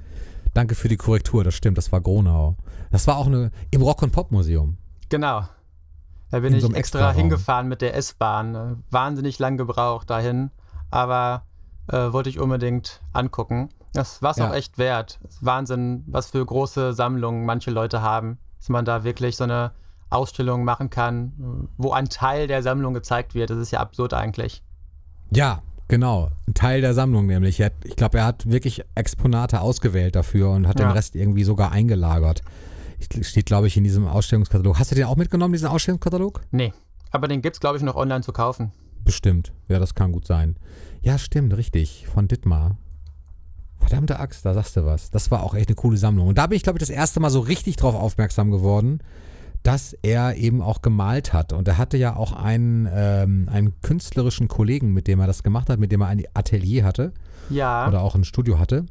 Danke 0.53 0.75
für 0.75 0.89
die 0.89 0.97
Korrektur, 0.97 1.45
das 1.45 1.55
stimmt, 1.55 1.79
das 1.79 1.91
war 1.93 2.01
Gronau. 2.01 2.57
Das 2.91 3.07
war 3.07 3.17
auch 3.17 3.27
eine, 3.27 3.51
im 3.71 3.83
Rock- 3.83 4.03
und 4.03 4.11
Pop-Museum. 4.13 4.77
Genau. 5.09 5.45
Da 6.31 6.41
bin 6.41 6.53
In 6.53 6.59
ich 6.59 6.63
so 6.63 6.69
extra 6.69 6.79
Extraraum. 6.99 7.17
hingefahren 7.17 7.69
mit 7.69 7.81
der 7.83 7.95
S-Bahn. 7.97 8.55
Äh, 8.55 8.75
Wahnsinnig 8.91 9.39
lang 9.39 9.57
gebraucht 9.57 10.11
dahin. 10.11 10.51
Aber 10.91 11.45
äh, 11.89 12.13
wollte 12.13 12.29
ich 12.31 12.39
unbedingt 12.41 13.01
angucken. 13.13 13.69
Das 13.93 14.23
war 14.23 14.31
es 14.33 14.37
Ja. 14.37 14.49
auch 14.51 14.55
echt 14.55 14.79
wert. 14.79 15.19
Wahnsinn, 15.41 16.05
was 16.07 16.31
für 16.31 16.45
große 16.45 16.93
Sammlungen 16.93 17.45
manche 17.45 17.71
Leute 17.71 18.03
haben. 18.03 18.39
Dass 18.59 18.69
man 18.69 18.85
da 18.85 19.05
wirklich 19.05 19.37
so 19.37 19.45
eine 19.45 19.73
Ausstellung 20.11 20.65
machen 20.65 20.91
kann, 20.91 21.69
wo 21.79 21.93
ein 21.93 22.09
Teil 22.09 22.47
der 22.47 22.63
Sammlung 22.63 22.95
gezeigt 22.95 23.35
wird. 23.35 23.51
Das 23.51 23.59
ist 23.59 23.71
ja 23.71 23.81
absurd 23.81 24.13
eigentlich. 24.15 24.63
Ja, 25.35 25.63
genau. 25.89 26.31
Ein 26.49 26.55
Teil 26.55 26.81
der 26.81 26.95
Sammlung 26.95 27.27
nämlich. 27.27 27.61
Hat- 27.63 27.73
Ich 27.85 27.97
glaube, 27.97 28.19
er 28.19 28.27
hat 28.27 28.49
wirklich 28.51 28.83
Exponate 28.95 29.61
ausgewählt 29.61 30.15
dafür 30.17 30.51
und 30.51 30.67
hat 30.69 30.79
Ja. 30.81 30.89
den 30.89 30.93
Rest 30.93 31.15
irgendwie 31.17 31.45
sogar 31.45 31.73
eingelagert. 31.73 32.43
Steht, 33.23 33.47
glaube 33.47 33.67
ich, 33.67 33.77
in 33.77 33.85
diesem 33.85 34.07
Ausstellungskatalog. 34.07 34.79
Hast 34.79 34.91
du 34.91 34.95
den 34.95 35.05
auch 35.07 35.17
mitgenommen, 35.17 35.53
diesen 35.53 35.69
Ausstellungskatalog? 35.69 36.43
Nee. 36.51 36.73
Aber 37.13 37.29
den 37.29 37.41
gibt 37.41 37.57
es, 37.57 37.61
glaube 37.61 37.77
ich, 37.79 37.83
noch 37.83 37.97
online 37.97 38.21
zu 38.23 38.33
kaufen. 38.33 38.73
Bestimmt. 39.05 39.53
Ja, 39.69 39.79
das 39.79 39.95
kann 39.95 40.13
gut 40.13 40.27
sein. 40.27 40.57
Ja, 41.01 41.17
stimmt, 41.19 41.57
richtig. 41.57 42.07
Von 42.13 42.29
Dittmar. 42.29 42.77
Verdammte 43.81 44.21
Axt, 44.21 44.45
da 44.47 44.55
sagst 44.55 44.77
du 44.77 44.85
was. 44.85 45.11
Das 45.11 45.31
war 45.31 45.43
auch 45.43 45.55
echt 45.55 45.69
eine 45.69 45.75
coole 45.77 45.97
Sammlung. 45.97 46.29
Und 46.29 46.39
da 46.39 46.47
bin 46.47 46.57
ich, 46.57 46.63
glaube 46.63 46.79
ich, 46.79 46.81
das 46.81 46.91
erste 46.91 47.19
Mal 47.21 47.31
so 47.31 47.41
richtig 47.41 47.77
drauf 47.77 47.95
aufmerksam 47.95 48.51
geworden, 48.51 49.01
dass 49.63 49.95
er 50.03 50.37
eben 50.37 50.63
auch 50.63 50.81
gemalt 50.83 51.33
hat. 51.33 51.53
Und 51.53 51.67
er 51.69 51.77
hatte 51.79 51.97
ja 51.97 52.17
auch 52.17 52.33
einen, 52.33 52.89
ähm, 52.93 53.49
einen 53.51 53.81
künstlerischen 53.83 54.49
Kollegen, 54.49 54.93
mit 54.93 55.07
dem 55.07 55.21
er 55.21 55.27
das 55.27 55.43
gemacht 55.43 55.69
hat, 55.69 55.79
mit 55.81 55.93
dem 55.93 56.01
er 56.03 56.09
ein 56.09 56.23
Atelier 56.35 56.85
hatte 56.85 57.13
Ja. 57.51 57.89
oder 57.89 58.03
auch 58.03 58.15
ein 58.15 58.25
Studio 58.25 58.59
hatte. 58.59 58.87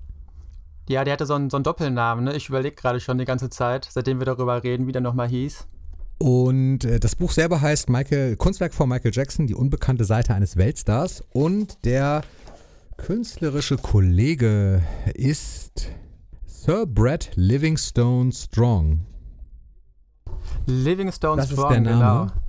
Ja, 0.88 1.04
der 1.04 1.14
hatte 1.14 1.26
so 1.28 1.36
einen, 1.36 1.50
so 1.50 1.58
einen 1.58 1.64
Doppelnamen. 1.64 2.26
Ne? 2.26 2.36
Ich 2.36 2.50
überlege 2.50 2.76
gerade 2.76 3.00
schon 3.00 3.18
die 3.20 3.26
ganze 3.26 3.50
Zeit, 3.50 3.88
seitdem 3.90 4.20
wir 4.20 4.26
darüber 4.26 4.64
reden, 4.64 4.88
wie 4.88 4.92
der 4.92 5.02
nochmal 5.02 5.28
hieß. 5.28 5.68
Und 6.18 6.84
äh, 6.84 7.00
das 7.00 7.16
Buch 7.16 7.32
selber 7.32 7.62
heißt 7.62 7.90
Michael, 7.90 8.36
Kunstwerk 8.36 8.74
von 8.74 8.90
Michael 8.90 9.12
Jackson, 9.14 9.48
die 9.48 9.56
unbekannte 9.56 10.04
Seite 10.04 10.34
eines 10.34 10.58
Weltstars. 10.58 11.24
Und 11.32 11.86
der 11.86 12.24
künstlerische 13.00 13.78
Kollege 13.78 14.84
ist 15.14 15.90
Sir 16.46 16.86
Brett 16.86 17.32
Livingstone 17.36 18.32
Strong. 18.32 19.00
Livingstone 20.68 21.38
Das 21.42 21.50
ist 21.50 21.58
Strong, 21.58 21.84
der 21.84 21.96
Name. 21.96 22.32
genau. 22.32 22.42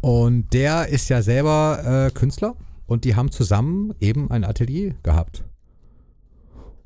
Und 0.00 0.52
der 0.52 0.88
ist 0.88 1.08
ja 1.08 1.22
selber 1.22 2.08
äh, 2.08 2.10
Künstler 2.10 2.56
und 2.86 3.04
die 3.04 3.14
haben 3.14 3.30
zusammen 3.30 3.94
eben 4.00 4.30
ein 4.30 4.44
Atelier 4.44 4.94
gehabt. 5.02 5.44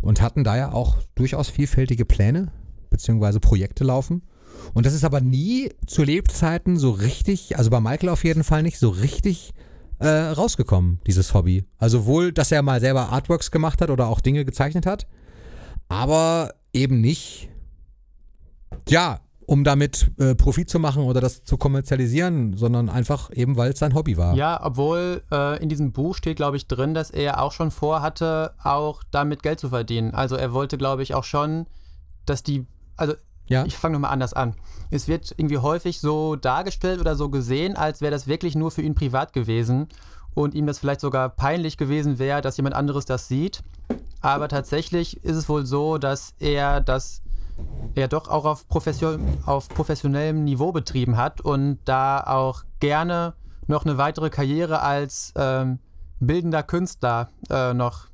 Und 0.00 0.20
hatten 0.20 0.44
da 0.44 0.56
ja 0.56 0.72
auch 0.72 0.98
durchaus 1.14 1.48
vielfältige 1.48 2.04
Pläne 2.04 2.52
beziehungsweise 2.90 3.40
Projekte 3.40 3.84
laufen. 3.84 4.22
Und 4.74 4.84
das 4.84 4.94
ist 4.94 5.04
aber 5.04 5.20
nie 5.20 5.70
zu 5.86 6.04
Lebzeiten 6.04 6.76
so 6.76 6.90
richtig, 6.90 7.56
also 7.56 7.70
bei 7.70 7.80
Michael 7.80 8.10
auf 8.10 8.24
jeden 8.24 8.44
Fall 8.44 8.62
nicht, 8.62 8.78
so 8.78 8.90
richtig 8.90 9.54
äh, 10.02 10.30
rausgekommen, 10.30 11.00
dieses 11.06 11.34
Hobby. 11.34 11.64
Also 11.78 12.06
wohl, 12.06 12.32
dass 12.32 12.52
er 12.52 12.62
mal 12.62 12.80
selber 12.80 13.10
Artworks 13.10 13.50
gemacht 13.50 13.80
hat 13.80 13.90
oder 13.90 14.08
auch 14.08 14.20
Dinge 14.20 14.44
gezeichnet 14.44 14.86
hat, 14.86 15.06
aber 15.88 16.54
eben 16.72 17.00
nicht. 17.00 17.48
Ja, 18.88 19.20
um 19.46 19.64
damit 19.64 20.10
äh, 20.18 20.34
Profit 20.34 20.70
zu 20.70 20.78
machen 20.78 21.02
oder 21.02 21.20
das 21.20 21.44
zu 21.44 21.56
kommerzialisieren, 21.56 22.56
sondern 22.56 22.88
einfach 22.88 23.30
eben, 23.32 23.56
weil 23.56 23.72
es 23.72 23.78
sein 23.78 23.94
Hobby 23.94 24.16
war. 24.16 24.34
Ja, 24.34 24.60
obwohl 24.64 25.22
äh, 25.30 25.62
in 25.62 25.68
diesem 25.68 25.92
Buch 25.92 26.14
steht, 26.16 26.36
glaube 26.36 26.56
ich, 26.56 26.68
drin, 26.68 26.94
dass 26.94 27.10
er 27.10 27.42
auch 27.42 27.52
schon 27.52 27.70
vorhatte, 27.70 28.54
auch 28.62 29.02
damit 29.10 29.42
Geld 29.42 29.60
zu 29.60 29.68
verdienen. 29.68 30.14
Also 30.14 30.36
er 30.36 30.52
wollte, 30.52 30.78
glaube 30.78 31.02
ich, 31.02 31.14
auch 31.14 31.24
schon, 31.24 31.66
dass 32.24 32.42
die, 32.42 32.66
also 32.96 33.14
Ja. 33.46 33.64
ich 33.64 33.76
fange 33.76 33.94
nochmal 33.94 34.12
anders 34.12 34.32
an. 34.34 34.54
Es 34.90 35.08
wird 35.08 35.34
irgendwie 35.36 35.58
häufig 35.58 36.00
so 36.00 36.36
dargestellt 36.36 37.00
oder 37.00 37.16
so 37.16 37.28
gesehen, 37.28 37.76
als 37.76 38.00
wäre 38.00 38.10
das 38.12 38.26
wirklich 38.26 38.54
nur 38.54 38.70
für 38.70 38.82
ihn 38.82 38.94
privat 38.94 39.32
gewesen 39.32 39.88
und 40.34 40.54
ihm 40.54 40.66
das 40.66 40.78
vielleicht 40.78 41.00
sogar 41.00 41.28
peinlich 41.28 41.76
gewesen 41.76 42.18
wäre, 42.18 42.40
dass 42.40 42.56
jemand 42.56 42.74
anderes 42.74 43.04
das 43.04 43.28
sieht. 43.28 43.62
Aber 44.20 44.48
tatsächlich 44.48 45.22
ist 45.24 45.36
es 45.36 45.48
wohl 45.48 45.66
so, 45.66 45.98
dass 45.98 46.34
er 46.38 46.80
das 46.80 47.22
er 47.94 48.08
doch 48.08 48.28
auch 48.28 48.44
auf, 48.44 48.66
Profession, 48.68 49.38
auf 49.44 49.68
professionellem 49.68 50.44
Niveau 50.44 50.72
betrieben 50.72 51.16
hat 51.16 51.40
und 51.40 51.78
da 51.84 52.20
auch 52.20 52.64
gerne 52.80 53.34
noch 53.66 53.84
eine 53.84 53.98
weitere 53.98 54.30
Karriere 54.30 54.80
als 54.80 55.32
ähm, 55.36 55.78
bildender 56.18 56.62
Künstler 56.62 57.28
äh, 57.50 57.74
noch 57.74 58.06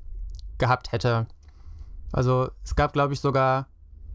gehabt 0.59 0.93
hätte. 0.93 1.27
Also 2.13 2.51
es 2.65 2.75
gab, 2.75 2.93
glaube 2.93 3.15
ich, 3.15 3.21
sogar 3.21 3.67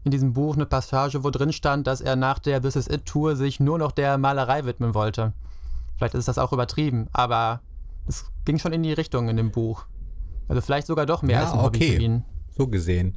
in 0.04 0.10
diesem 0.10 0.34
Buch 0.34 0.54
eine 0.54 0.66
Passage, 0.66 1.24
wo 1.24 1.30
drin 1.30 1.52
stand, 1.52 1.86
dass 1.86 2.00
er 2.00 2.14
nach 2.14 2.38
der 2.38 2.60
This 2.60 2.76
Is 2.76 2.88
It 2.88 3.06
Tour 3.06 3.36
sich 3.36 3.58
nur 3.58 3.78
noch 3.78 3.90
der 3.92 4.18
Malerei 4.18 4.64
widmen 4.66 4.94
wollte. 4.94 5.32
Vielleicht 5.96 6.14
ist 6.14 6.28
das 6.28 6.38
auch 6.38 6.52
übertrieben, 6.52 7.08
aber 7.12 7.60
es 8.06 8.26
ging 8.44 8.58
schon 8.58 8.72
in 8.72 8.82
die 8.82 8.92
Richtung 8.92 9.28
in 9.28 9.36
dem 9.36 9.50
Buch. 9.50 9.86
Also 10.46 10.60
vielleicht 10.60 10.86
sogar 10.86 11.06
doch 11.06 11.22
mehr 11.22 11.36
Ja, 11.36 11.44
als 11.44 11.52
ein 11.52 11.62
Hobby 11.62 11.78
okay. 11.78 11.96
für 11.96 12.02
ihn. 12.02 12.24
So 12.56 12.68
gesehen. 12.68 13.16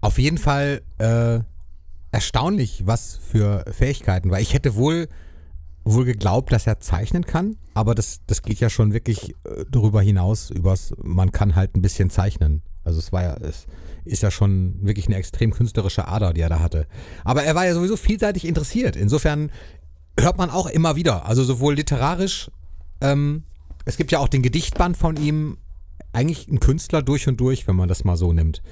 Auf 0.00 0.18
jeden 0.18 0.38
Fall 0.38 0.82
äh, 0.98 1.40
erstaunlich, 2.12 2.86
was 2.86 3.16
für 3.16 3.64
Fähigkeiten, 3.72 4.30
weil 4.30 4.42
ich 4.42 4.52
hätte 4.52 4.74
wohl, 4.74 5.08
wohl 5.86 6.04
geglaubt, 6.04 6.52
dass 6.52 6.66
er 6.66 6.80
zeichnen 6.80 7.24
kann, 7.24 7.56
aber 7.72 7.94
das, 7.94 8.20
das 8.26 8.42
geht 8.42 8.58
ja 8.58 8.68
schon 8.68 8.92
wirklich 8.92 9.30
äh, 9.44 9.64
darüber 9.70 10.02
hinaus, 10.02 10.50
übers, 10.50 10.92
man 11.02 11.30
kann 11.30 11.54
halt 11.54 11.76
ein 11.76 11.82
bisschen 11.82 12.10
zeichnen. 12.10 12.62
Also 12.82 12.98
es 12.98 13.12
war 13.12 13.22
ja, 13.22 13.36
es 13.36 13.66
ist 14.04 14.22
ja 14.22 14.30
schon 14.30 14.78
wirklich 14.82 15.06
eine 15.06 15.16
extrem 15.16 15.52
künstlerische 15.52 16.08
Ader, 16.08 16.32
die 16.32 16.40
er 16.40 16.48
da 16.48 16.60
hatte. 16.60 16.86
Aber 17.24 17.44
er 17.44 17.54
war 17.54 17.66
ja 17.66 17.74
sowieso 17.74 17.96
vielseitig 17.96 18.44
interessiert. 18.44 18.96
Insofern 18.96 19.50
hört 20.18 20.38
man 20.38 20.50
auch 20.50 20.66
immer 20.66 20.96
wieder, 20.96 21.24
also 21.26 21.44
sowohl 21.44 21.74
literarisch, 21.74 22.50
ähm, 23.00 23.44
es 23.84 23.96
gibt 23.96 24.10
ja 24.10 24.18
auch 24.18 24.28
den 24.28 24.42
Gedichtband 24.42 24.96
von 24.96 25.16
ihm, 25.16 25.58
eigentlich 26.12 26.48
ein 26.48 26.60
Künstler 26.60 27.02
durch 27.02 27.28
und 27.28 27.38
durch, 27.38 27.68
wenn 27.68 27.76
man 27.76 27.88
das 27.88 28.04
mal 28.04 28.16
so 28.16 28.32
nimmt. 28.32 28.62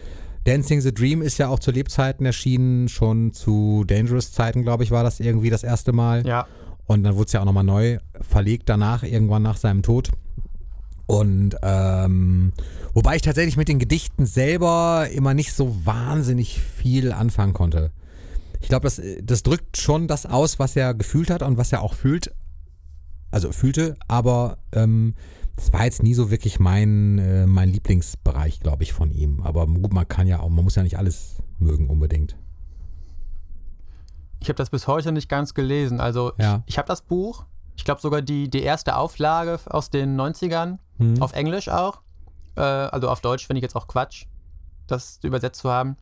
Dancing 0.44 0.81
the 0.81 0.92
Dream 0.92 1.22
ist 1.22 1.38
ja 1.38 1.48
auch 1.48 1.59
zu 1.59 1.70
Lebzeiten 1.70 2.27
erschienen, 2.27 2.88
schon 2.88 3.33
zu 3.33 3.85
Dangerous 3.87 4.33
Zeiten, 4.33 4.62
glaube 4.62 4.83
ich, 4.83 4.90
war 4.90 5.05
das 5.05 5.20
irgendwie 5.20 5.50
das 5.50 5.62
erste 5.62 5.92
Mal. 5.92 6.27
Ja, 6.27 6.46
Und 6.86 7.02
dann 7.02 7.14
wurde 7.16 7.26
es 7.26 7.32
ja 7.32 7.40
auch 7.40 7.44
nochmal 7.44 7.64
neu 7.64 7.98
verlegt 8.20 8.68
danach, 8.68 9.02
irgendwann 9.02 9.42
nach 9.42 9.56
seinem 9.56 9.82
Tod. 9.82 10.10
Und 11.06 11.56
ähm, 11.62 12.52
wobei 12.94 13.16
ich 13.16 13.22
tatsächlich 13.22 13.56
mit 13.56 13.68
den 13.68 13.78
Gedichten 13.78 14.26
selber 14.26 15.08
immer 15.12 15.34
nicht 15.34 15.52
so 15.52 15.84
wahnsinnig 15.84 16.60
viel 16.60 17.12
anfangen 17.12 17.52
konnte. 17.52 17.90
Ich 18.60 18.68
glaube, 18.68 18.84
das, 18.84 19.00
das 19.22 19.42
drückt 19.42 19.76
schon 19.76 20.08
das 20.08 20.24
aus, 20.24 20.58
was 20.58 20.76
er 20.76 20.94
gefühlt 20.94 21.30
hat 21.30 21.42
und 21.42 21.58
was 21.58 21.72
er 21.72 21.82
auch 21.82 21.94
fühlt. 21.94 22.34
Also 23.30 23.50
fühlte, 23.50 23.96
aber 24.06 24.58
ähm, 24.72 25.14
das 25.56 25.72
war 25.72 25.84
jetzt 25.84 26.02
nie 26.02 26.14
so 26.14 26.30
wirklich 26.30 26.60
mein, 26.60 27.18
äh, 27.18 27.46
mein 27.46 27.68
Lieblingsbereich, 27.68 28.60
glaube 28.60 28.84
ich, 28.84 28.92
von 28.92 29.10
ihm. 29.10 29.40
Aber 29.42 29.66
gut, 29.66 29.92
man 29.92 30.06
kann 30.06 30.26
ja 30.26 30.40
auch, 30.40 30.48
man 30.48 30.64
muss 30.64 30.76
ja 30.76 30.82
nicht 30.82 30.98
alles 30.98 31.36
mögen 31.58 31.88
unbedingt. 31.88 32.36
Ich 34.44 34.48
habe 34.50 34.59
das 34.59 34.68
bis 34.68 34.87
heute 34.87 35.11
nicht 35.11 35.30
ganz 35.30 35.54
gelesen. 35.54 36.00
Also 36.00 36.33
Ja. 36.38 36.57
ich, 36.66 36.72
ich 36.74 36.78
habe 36.78 36.87
das 36.87 37.00
Buch. 37.00 37.46
Ich 37.76 37.85
glaube 37.87 38.02
sogar 38.02 38.20
die, 38.20 38.50
die 38.50 38.62
erste 38.62 38.96
Auflage 38.96 39.59
aus 39.70 39.88
den 39.88 40.20
90ern. 40.20 40.76
Mhm. 40.98 41.22
Auf 41.22 41.33
Englisch 41.33 41.70
auch. 41.70 42.02
Äh, 42.57 42.61
also 42.61 43.09
auf 43.09 43.22
Deutsch 43.22 43.46
finde 43.46 43.59
ich 43.61 43.62
jetzt 43.62 43.74
auch 43.74 43.88
Quatsch, 43.88 44.26
das 44.87 45.18
übersetzt 45.22 45.61
zu 45.62 45.70
haben. 45.70 45.96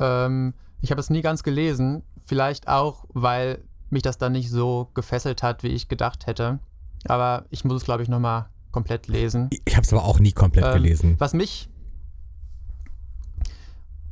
Ähm, 0.00 0.54
ich 0.80 0.90
habe 0.90 1.00
es 1.02 1.10
nie 1.10 1.20
ganz 1.20 1.42
gelesen. 1.42 2.02
Vielleicht 2.24 2.66
auch, 2.66 3.04
weil 3.12 3.62
mich 3.90 4.02
das 4.02 4.16
dann 4.16 4.32
nicht 4.32 4.50
so 4.50 4.88
gefesselt 4.94 5.42
hat, 5.42 5.62
wie 5.62 5.68
ich 5.68 5.88
gedacht 5.88 6.26
hätte. 6.26 6.60
Aber 7.06 7.44
ich 7.50 7.62
muss 7.64 7.76
es, 7.76 7.84
glaube 7.84 8.02
ich, 8.02 8.08
nochmal 8.08 8.46
komplett 8.72 9.06
lesen. 9.06 9.50
Ich 9.66 9.76
habe 9.76 9.84
es 9.84 9.92
aber 9.92 10.04
auch 10.04 10.18
nie 10.18 10.32
komplett 10.32 10.64
Ähm, 10.64 10.72
gelesen. 10.72 11.14
Was 11.18 11.34
mich, 11.34 11.68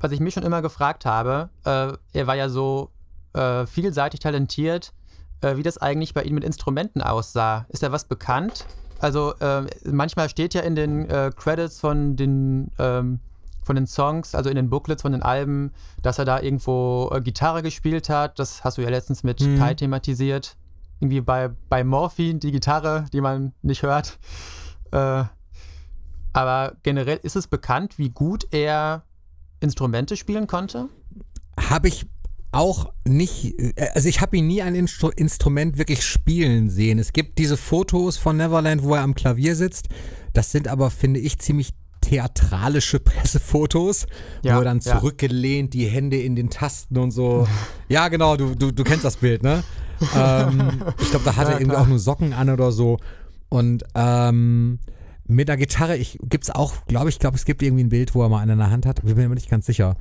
was 0.00 0.12
ich 0.12 0.20
mich 0.20 0.34
schon 0.34 0.42
immer 0.42 0.60
gefragt 0.60 1.06
habe, 1.06 1.48
äh, 1.64 1.92
er 2.12 2.26
war 2.26 2.34
ja 2.36 2.48
so 2.50 2.90
äh, 3.36 3.66
vielseitig 3.66 4.20
talentiert, 4.20 4.92
äh, 5.42 5.56
wie 5.56 5.62
das 5.62 5.78
eigentlich 5.78 6.14
bei 6.14 6.22
ihm 6.22 6.34
mit 6.34 6.44
Instrumenten 6.44 7.02
aussah. 7.02 7.66
Ist 7.68 7.82
da 7.82 7.92
was 7.92 8.04
bekannt? 8.04 8.66
Also 8.98 9.34
äh, 9.40 9.62
manchmal 9.84 10.28
steht 10.28 10.54
ja 10.54 10.62
in 10.62 10.74
den 10.74 11.08
äh, 11.08 11.30
Credits 11.36 11.78
von 11.80 12.16
den 12.16 12.70
ähm, 12.78 13.20
von 13.62 13.74
den 13.74 13.86
Songs, 13.88 14.34
also 14.36 14.48
in 14.48 14.54
den 14.54 14.70
Booklets 14.70 15.02
von 15.02 15.10
den 15.10 15.22
Alben, 15.22 15.72
dass 16.00 16.18
er 16.20 16.24
da 16.24 16.40
irgendwo 16.40 17.10
äh, 17.12 17.20
Gitarre 17.20 17.62
gespielt 17.62 18.08
hat. 18.08 18.38
Das 18.38 18.62
hast 18.62 18.78
du 18.78 18.82
ja 18.82 18.88
letztens 18.88 19.24
mit 19.24 19.40
Mhm. 19.40 19.58
Kai 19.58 19.74
thematisiert. 19.74 20.56
Irgendwie 21.00 21.20
bei, 21.20 21.50
bei 21.68 21.82
Morphin, 21.82 22.38
die 22.38 22.52
Gitarre, 22.52 23.06
die 23.12 23.20
man 23.20 23.52
nicht 23.62 23.82
hört. 23.82 24.18
Äh, 24.92 25.24
aber 26.32 26.76
generell 26.84 27.18
ist 27.22 27.34
es 27.34 27.48
bekannt, 27.48 27.98
wie 27.98 28.10
gut 28.10 28.46
er 28.52 29.02
Instrumente 29.58 30.16
spielen 30.16 30.46
konnte? 30.46 30.88
Habe 31.58 31.88
ich 31.88 32.06
auch 32.56 32.92
nicht, 33.06 33.58
äh, 33.58 33.88
also 33.94 34.08
ich 34.08 34.20
habe 34.20 34.36
ihn 34.36 34.46
nie 34.46 34.62
ein 34.62 34.74
Instru 34.74 35.10
Instrument 35.10 35.78
wirklich 35.78 36.02
spielen 36.04 36.70
sehen. 36.70 36.98
Es 36.98 37.12
gibt 37.12 37.38
diese 37.38 37.56
Fotos 37.56 38.16
von 38.16 38.36
Neverland, 38.36 38.82
wo 38.82 38.94
er 38.94 39.02
am 39.02 39.14
Klavier 39.14 39.54
sitzt. 39.54 39.88
Das 40.32 40.52
sind 40.52 40.66
aber, 40.66 40.90
finde 40.90 41.20
ich, 41.20 41.38
ziemlich 41.38 41.74
theatralische 42.00 42.98
Pressefotos, 43.00 44.06
Ja, 44.42 44.54
wo 44.56 44.60
er 44.60 44.64
dann 44.64 44.80
ja. 44.80 44.98
zurückgelehnt, 44.98 45.74
die 45.74 45.86
Hände 45.86 46.18
in 46.20 46.34
den 46.34 46.50
Tasten 46.50 46.98
und 46.98 47.10
so. 47.10 47.46
ja, 47.88 48.08
genau, 48.08 48.36
du, 48.36 48.54
du, 48.54 48.72
du 48.72 48.84
kennst 48.84 49.04
das 49.04 49.18
Bild, 49.18 49.42
ne? 49.42 49.62
ähm, 50.14 50.72
ich 51.00 51.10
glaube, 51.10 51.24
da 51.24 51.36
hat 51.36 51.48
Ja, 51.48 51.54
er 51.54 51.60
irgendwie 51.60 51.76
auch 51.76 51.86
nur 51.86 51.98
Socken 51.98 52.32
an 52.32 52.50
oder 52.50 52.72
so. 52.72 52.98
Und 53.48 53.84
ähm, 53.94 54.78
mit 55.26 55.48
der 55.48 55.56
Gitarre, 55.56 55.96
ich 55.96 56.18
gibt's 56.22 56.50
auch, 56.50 56.86
glaube 56.86 57.10
ich, 57.10 57.18
glaube 57.18 57.36
es 57.36 57.44
gibt 57.44 57.62
irgendwie 57.62 57.84
ein 57.84 57.88
Bild, 57.88 58.14
wo 58.14 58.22
er 58.22 58.28
mal 58.28 58.40
eine 58.40 58.52
in 58.52 58.58
der 58.58 58.70
Hand 58.70 58.86
hat. 58.86 59.00
Ich 59.04 59.14
bin 59.14 59.28
mir 59.28 59.34
nicht 59.34 59.50
ganz 59.50 59.66
sicher. 59.66 59.96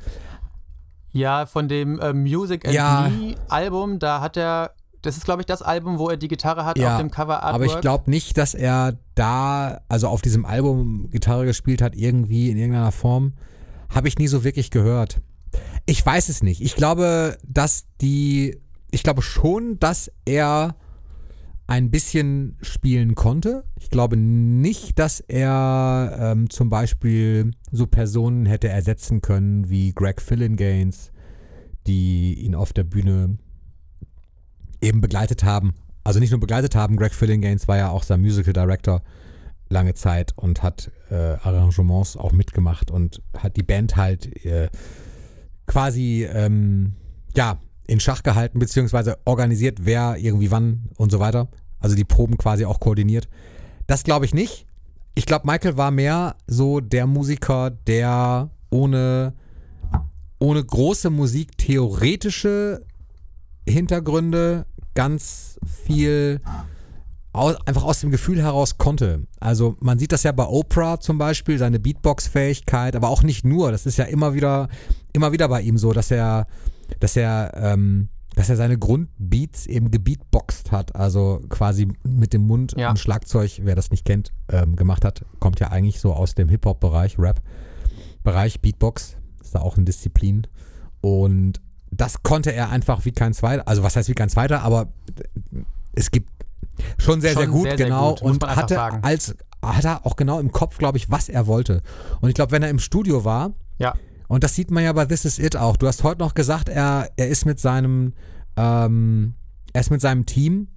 Ja, 1.15 1.45
von 1.45 1.69
dem 1.69 1.97
äh, 1.99 2.11
Music 2.11 2.65
and 2.65 2.73
Ja. 2.73 3.09
Me 3.09 3.35
Album, 3.47 3.99
da 3.99 4.19
hat 4.19 4.35
er, 4.35 4.71
das 5.01 5.15
ist 5.15 5.23
glaube 5.23 5.41
ich 5.43 5.45
das 5.45 5.61
Album, 5.61 5.97
wo 5.97 6.09
er 6.09 6.17
die 6.17 6.27
Gitarre 6.27 6.65
hat 6.65 6.77
Ja, 6.77 6.95
auf 6.95 6.99
dem 6.99 7.09
Cover 7.09 7.41
Artwork. 7.41 7.53
Aber 7.55 7.65
ich 7.65 7.79
glaube 7.79 8.11
nicht, 8.11 8.37
dass 8.37 8.53
er 8.53 8.97
da, 9.15 9.79
also 9.87 10.09
auf 10.09 10.21
diesem 10.21 10.45
Album 10.45 11.09
Gitarre 11.11 11.45
gespielt 11.45 11.81
hat, 11.81 11.95
irgendwie 11.95 12.49
in 12.49 12.57
irgendeiner 12.57 12.91
Form. 12.91 13.33
Habe 13.93 14.09
ich 14.09 14.17
nie 14.17 14.27
so 14.27 14.43
wirklich 14.43 14.71
gehört. 14.71 15.21
Ich 15.85 16.05
weiß 16.05 16.27
es 16.27 16.43
nicht. 16.43 16.61
Ich 16.61 16.75
glaube, 16.75 17.37
dass 17.47 17.85
die, 18.01 18.59
ich 18.91 19.03
glaube 19.03 19.21
schon, 19.21 19.79
dass 19.79 20.11
er 20.25 20.75
ein 21.67 21.89
bisschen 21.89 22.57
spielen 22.61 23.15
konnte. 23.15 23.63
Ich 23.79 23.89
glaube 23.89 24.17
nicht, 24.17 24.99
dass 24.99 25.19
er 25.19 26.17
ähm, 26.19 26.49
zum 26.49 26.69
Beispiel 26.69 27.51
so 27.71 27.87
Personen 27.87 28.45
hätte 28.45 28.69
ersetzen 28.69 29.21
können 29.21 29.69
wie 29.69 29.93
Greg 29.93 30.21
Fillinganes, 30.21 31.11
die 31.87 32.35
ihn 32.35 32.55
auf 32.55 32.71
der 32.71 32.83
Bühne 32.83 33.37
eben 34.81 35.01
begleitet 35.01 35.43
haben. 35.43 35.73
Also 36.03 36.19
nicht 36.19 36.31
nur 36.31 36.39
begleitet 36.39 36.75
haben, 36.75 36.97
Greg 36.97 37.15
Fillinganes 37.15 37.67
war 37.67 37.77
ja 37.77 37.89
auch 37.89 38.03
sein 38.03 38.21
Musical 38.21 38.53
Director 38.53 39.01
lange 39.69 39.95
Zeit 39.95 40.33
und 40.35 40.61
hat 40.61 40.91
äh, 41.09 41.15
Arrangements 41.15 42.15
auch 42.15 42.31
mitgemacht 42.31 42.91
und 42.91 43.23
hat 43.35 43.57
die 43.57 43.63
Band 43.63 43.95
halt 43.95 44.45
äh, 44.45 44.69
quasi 45.65 46.27
ähm, 46.31 46.93
ja 47.35 47.59
in 47.87 47.99
Schach 47.99 48.23
gehalten 48.23 48.59
beziehungsweise 48.59 49.17
organisiert, 49.25 49.79
wer 49.81 50.17
irgendwie 50.17 50.51
wann 50.51 50.89
und 50.97 51.11
so 51.11 51.19
weiter. 51.19 51.47
Also 51.79 51.95
die 51.95 52.03
Proben 52.03 52.37
quasi 52.37 52.65
auch 52.65 52.79
koordiniert. 52.79 53.27
Das 53.87 54.03
glaube 54.03 54.25
ich 54.25 54.33
nicht. 54.33 54.65
Ich 55.13 55.25
glaube, 55.25 55.47
Michael 55.47 55.77
war 55.77 55.91
mehr 55.91 56.35
so 56.47 56.79
der 56.79 57.07
Musiker, 57.07 57.69
der 57.69 58.49
ohne, 58.69 59.33
ohne 60.39 60.63
große 60.63 61.09
musiktheoretische 61.09 62.83
Hintergründe 63.67 64.65
ganz 64.93 65.59
viel 65.85 66.41
aus, 67.35 67.55
einfach 67.65 67.83
aus 67.83 67.99
dem 67.99 68.11
Gefühl 68.11 68.41
heraus 68.41 68.77
konnte. 68.77 69.27
Also 69.39 69.75
man 69.79 69.99
sieht 69.99 70.11
das 70.11 70.23
ja 70.23 70.31
bei 70.31 70.45
Oprah 70.45 70.99
zum 70.99 71.17
Beispiel, 71.17 71.57
seine 71.57 71.79
Beatbox-Fähigkeit, 71.79 72.95
aber 72.95 73.09
auch 73.09 73.23
nicht 73.23 73.45
nur. 73.45 73.71
Das 73.71 73.85
ist 73.85 73.97
ja 73.97 74.05
immer 74.05 74.33
wieder, 74.33 74.69
immer 75.13 75.31
wieder 75.31 75.47
bei 75.49 75.61
ihm 75.61 75.77
so, 75.77 75.93
dass 75.93 76.11
er, 76.11 76.47
dass 76.99 77.15
er, 77.15 77.51
ähm, 77.55 78.09
dass 78.35 78.49
er 78.49 78.55
seine 78.57 78.77
Grundbeats 78.77 79.65
eben 79.65 79.91
gebeatboxt 79.91 80.71
hat, 80.71 80.95
also 80.95 81.41
quasi 81.49 81.87
mit 82.03 82.33
dem 82.33 82.45
Mund 82.47 82.73
Ja. 82.77 82.89
ein 82.89 82.97
Schlagzeug, 82.97 83.61
wer 83.63 83.75
das 83.75 83.91
nicht 83.91 84.05
kennt, 84.05 84.33
ähm, 84.51 84.75
gemacht 84.75 85.05
hat, 85.05 85.23
kommt 85.39 85.59
ja 85.59 85.69
eigentlich 85.69 85.99
so 85.99 86.13
aus 86.13 86.35
dem 86.35 86.49
Hip-Hop-Bereich, 86.49 87.17
Rap-Bereich, 87.17 88.61
Beatbox, 88.61 89.17
ist 89.41 89.55
da 89.55 89.59
auch 89.59 89.75
eine 89.77 89.85
Disziplin. 89.85 90.47
Und 91.01 91.61
das 91.91 92.23
konnte 92.23 92.51
er 92.51 92.69
einfach 92.71 93.05
wie 93.05 93.11
kein 93.11 93.33
zweiter. 93.33 93.67
Also 93.67 93.83
was 93.83 93.95
heißt 93.95 94.09
wie 94.09 94.15
kein 94.15 94.29
zweiter, 94.29 94.63
aber 94.63 94.89
es 95.93 96.11
gibt 96.11 96.29
schon 96.97 97.21
sehr, 97.21 97.31
Schon 97.33 97.41
sehr 97.43 97.51
gut, 97.51 97.63
sehr, 97.63 97.77
sehr 97.77 97.85
genau. 97.87 98.09
gut, 98.15 98.21
muss 98.23 98.31
und 98.31 98.43
hatte 98.55 98.75
sagen. 98.75 98.99
als 99.01 99.35
hat 99.61 99.85
er 99.85 100.05
auch 100.05 100.15
genau 100.17 100.39
im 100.39 100.51
Kopf, 100.51 100.77
glaube 100.77 100.97
ich, 100.97 101.09
was 101.09 101.29
er 101.29 101.47
wollte. 101.47 101.81
Und 102.21 102.29
ich 102.29 102.35
glaube, 102.35 102.51
wenn 102.51 102.61
er 102.63 102.69
im 102.69 102.79
Studio 102.79 103.23
war, 103.23 103.53
Ja. 103.77 103.93
Und 104.27 104.43
das 104.43 104.55
sieht 104.55 104.71
man 104.71 104.83
ja 104.83 104.93
bei 104.93 105.05
This 105.05 105.25
Is 105.25 105.39
It 105.39 105.55
auch. 105.55 105.77
Du 105.77 105.87
hast 105.87 106.03
heute 106.03 106.19
noch 106.19 106.33
gesagt, 106.33 106.69
er, 106.69 107.09
er 107.15 107.27
ist 107.27 107.45
mit 107.45 107.59
seinem, 107.59 108.13
ähm, 108.55 109.33
er 109.73 109.81
ist 109.81 109.91
mit 109.91 110.01
seinem 110.01 110.25
Team 110.25 110.67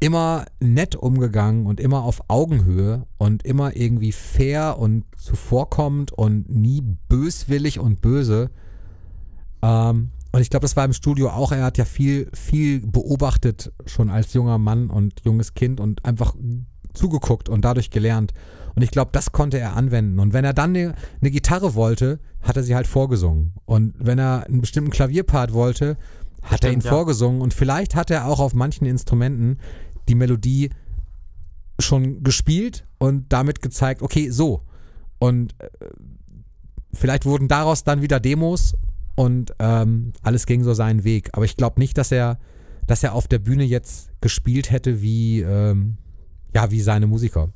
immer 0.00 0.44
nett 0.60 0.94
umgegangen 0.94 1.66
und 1.66 1.80
immer 1.80 2.04
auf 2.04 2.22
Augenhöhe 2.28 3.06
und 3.16 3.42
immer 3.44 3.74
irgendwie 3.76 4.12
fair 4.12 4.78
und 4.78 5.04
zuvorkommend 5.16 6.12
und 6.12 6.48
nie 6.48 6.82
böswillig 7.08 7.80
und 7.80 8.00
böse. 8.00 8.50
Ähm, 9.62 10.10
und 10.30 10.40
ich 10.40 10.50
glaube, 10.50 10.62
das 10.62 10.76
war 10.76 10.84
im 10.84 10.92
Studio 10.92 11.30
auch. 11.30 11.52
Er 11.52 11.64
hat 11.64 11.78
ja 11.78 11.84
viel, 11.84 12.30
viel 12.32 12.86
beobachtet 12.86 13.72
schon 13.86 14.10
als 14.10 14.34
junger 14.34 14.58
Mann 14.58 14.88
und 14.90 15.20
junges 15.24 15.54
Kind 15.54 15.80
und 15.80 16.04
einfach 16.04 16.36
zugeguckt 16.92 17.48
und 17.48 17.64
dadurch 17.64 17.90
gelernt. 17.90 18.32
Und 18.78 18.84
ich 18.84 18.92
glaube, 18.92 19.10
das 19.10 19.32
konnte 19.32 19.58
er 19.58 19.74
anwenden. 19.74 20.20
Und 20.20 20.32
wenn 20.32 20.44
er 20.44 20.54
dann 20.54 20.70
eine, 20.70 20.94
eine 21.20 21.32
Gitarre 21.32 21.74
wollte, 21.74 22.20
hat 22.42 22.56
er 22.56 22.62
sie 22.62 22.76
halt 22.76 22.86
vorgesungen. 22.86 23.52
Und 23.64 23.92
wenn 23.98 24.20
er 24.20 24.46
einen 24.46 24.60
bestimmten 24.60 24.92
Klavierpart 24.92 25.52
wollte, 25.52 25.96
hat 26.42 26.62
er 26.62 26.70
ihn 26.70 26.74
Stimmt, 26.74 26.84
ja. 26.84 26.90
vorgesungen. 26.92 27.40
Und 27.40 27.52
vielleicht 27.52 27.96
hat 27.96 28.12
er 28.12 28.26
auch 28.26 28.38
auf 28.38 28.54
manchen 28.54 28.86
Instrumenten 28.86 29.58
die 30.08 30.14
Melodie 30.14 30.70
schon 31.80 32.22
gespielt 32.22 32.86
und 32.98 33.32
damit 33.32 33.62
gezeigt, 33.62 34.00
okay, 34.00 34.30
so. 34.30 34.62
Und 35.18 35.60
äh, 35.60 35.66
vielleicht 36.94 37.26
wurden 37.26 37.48
daraus 37.48 37.82
dann 37.82 38.00
wieder 38.00 38.20
Demos 38.20 38.76
und 39.16 39.54
ähm, 39.58 40.12
alles 40.22 40.46
ging 40.46 40.62
so 40.62 40.72
seinen 40.72 41.02
Weg. 41.02 41.30
Aber 41.32 41.44
ich 41.44 41.56
glaube 41.56 41.80
nicht, 41.80 41.98
dass 41.98 42.12
er, 42.12 42.38
dass 42.86 43.02
er 43.02 43.14
auf 43.14 43.26
der 43.26 43.40
Bühne 43.40 43.64
jetzt 43.64 44.12
gespielt 44.20 44.70
hätte 44.70 45.02
wie, 45.02 45.40
ähm, 45.40 45.96
ja, 46.54 46.70
wie 46.70 46.80
seine 46.80 47.08
Musiker. 47.08 47.52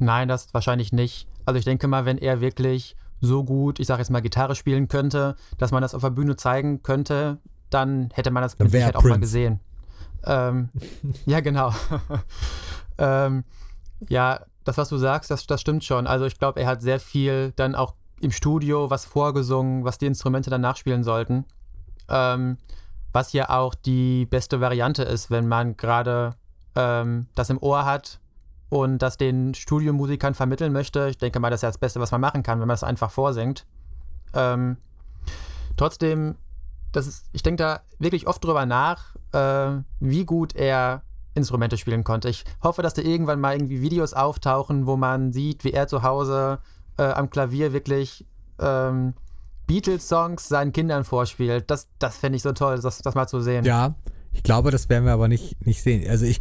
Nein, 0.00 0.28
das 0.28 0.52
wahrscheinlich 0.54 0.92
nicht. 0.92 1.28
Also 1.44 1.58
ich 1.58 1.64
denke 1.64 1.86
mal, 1.86 2.04
wenn 2.04 2.18
er 2.18 2.40
wirklich 2.40 2.96
so 3.20 3.44
gut, 3.44 3.78
ich 3.80 3.86
sage 3.86 4.00
jetzt 4.00 4.10
mal, 4.10 4.20
Gitarre 4.20 4.54
spielen 4.54 4.88
könnte, 4.88 5.36
dass 5.58 5.72
man 5.72 5.82
das 5.82 5.94
auf 5.94 6.02
der 6.02 6.10
Bühne 6.10 6.36
zeigen 6.36 6.82
könnte, 6.82 7.38
dann 7.68 8.08
hätte 8.14 8.30
man 8.30 8.42
das 8.42 8.58
mit 8.58 8.68
er 8.68 8.70
Sicherheit 8.70 8.96
auch 8.96 9.04
mal 9.04 9.20
gesehen. 9.20 9.60
Ähm, 10.24 10.70
ja, 11.26 11.40
genau. 11.40 11.72
ähm, 12.98 13.44
ja, 14.08 14.40
das, 14.64 14.78
was 14.78 14.88
du 14.88 14.96
sagst, 14.96 15.30
das, 15.30 15.46
das 15.46 15.60
stimmt 15.60 15.84
schon. 15.84 16.06
Also 16.06 16.24
ich 16.24 16.38
glaube, 16.38 16.60
er 16.60 16.66
hat 16.66 16.82
sehr 16.82 16.98
viel 16.98 17.52
dann 17.56 17.74
auch 17.74 17.94
im 18.20 18.32
Studio 18.32 18.90
was 18.90 19.04
vorgesungen, 19.04 19.84
was 19.84 19.98
die 19.98 20.06
Instrumente 20.06 20.50
dann 20.50 20.60
nachspielen 20.60 21.04
sollten. 21.04 21.44
Ähm, 22.08 22.56
was 23.12 23.32
ja 23.32 23.50
auch 23.50 23.74
die 23.74 24.26
beste 24.26 24.60
Variante 24.60 25.02
ist, 25.02 25.30
wenn 25.30 25.48
man 25.48 25.76
gerade 25.76 26.34
ähm, 26.76 27.26
das 27.34 27.50
im 27.50 27.58
Ohr 27.62 27.84
hat 27.84 28.20
und 28.70 28.98
das 28.98 29.18
den 29.18 29.52
Studiomusikern 29.52 30.34
vermitteln 30.34 30.72
möchte. 30.72 31.08
Ich 31.10 31.18
denke 31.18 31.40
mal, 31.40 31.50
das 31.50 31.58
ist 31.58 31.62
ja 31.62 31.68
das 31.68 31.78
Beste, 31.78 32.00
was 32.00 32.12
man 32.12 32.20
machen 32.20 32.42
kann, 32.42 32.60
wenn 32.60 32.68
man 32.68 32.74
das 32.74 32.84
einfach 32.84 33.10
vorsingt. 33.10 33.66
Ähm, 34.32 34.76
trotzdem, 35.76 36.36
das 36.92 37.06
ist, 37.06 37.26
ich 37.32 37.42
denke 37.42 37.62
da 37.62 37.80
wirklich 37.98 38.26
oft 38.26 38.42
drüber 38.42 38.64
nach, 38.64 39.16
äh, 39.32 39.82
wie 39.98 40.24
gut 40.24 40.54
er 40.56 41.02
Instrumente 41.34 41.76
spielen 41.76 42.04
konnte. 42.04 42.28
Ich 42.28 42.44
hoffe, 42.62 42.82
dass 42.82 42.94
da 42.94 43.02
irgendwann 43.02 43.40
mal 43.40 43.54
irgendwie 43.54 43.82
Videos 43.82 44.14
auftauchen, 44.14 44.86
wo 44.86 44.96
man 44.96 45.32
sieht, 45.32 45.64
wie 45.64 45.72
er 45.72 45.88
zu 45.88 46.02
Hause 46.02 46.60
äh, 46.96 47.02
am 47.02 47.28
Klavier 47.28 47.72
wirklich 47.72 48.24
ähm, 48.60 49.14
Beatles-Songs 49.66 50.48
seinen 50.48 50.72
Kindern 50.72 51.04
vorspielt. 51.04 51.70
Das, 51.70 51.88
das 51.98 52.16
fände 52.16 52.36
ich 52.36 52.42
so 52.42 52.52
toll, 52.52 52.78
das, 52.80 52.98
das 52.98 53.14
mal 53.14 53.26
zu 53.26 53.40
sehen. 53.40 53.64
Ja, 53.64 53.94
ich 54.32 54.44
glaube, 54.44 54.70
das 54.70 54.88
werden 54.88 55.04
wir 55.04 55.12
aber 55.12 55.28
nicht, 55.28 55.64
nicht 55.66 55.82
sehen. 55.82 56.08
Also 56.08 56.24
ich, 56.24 56.40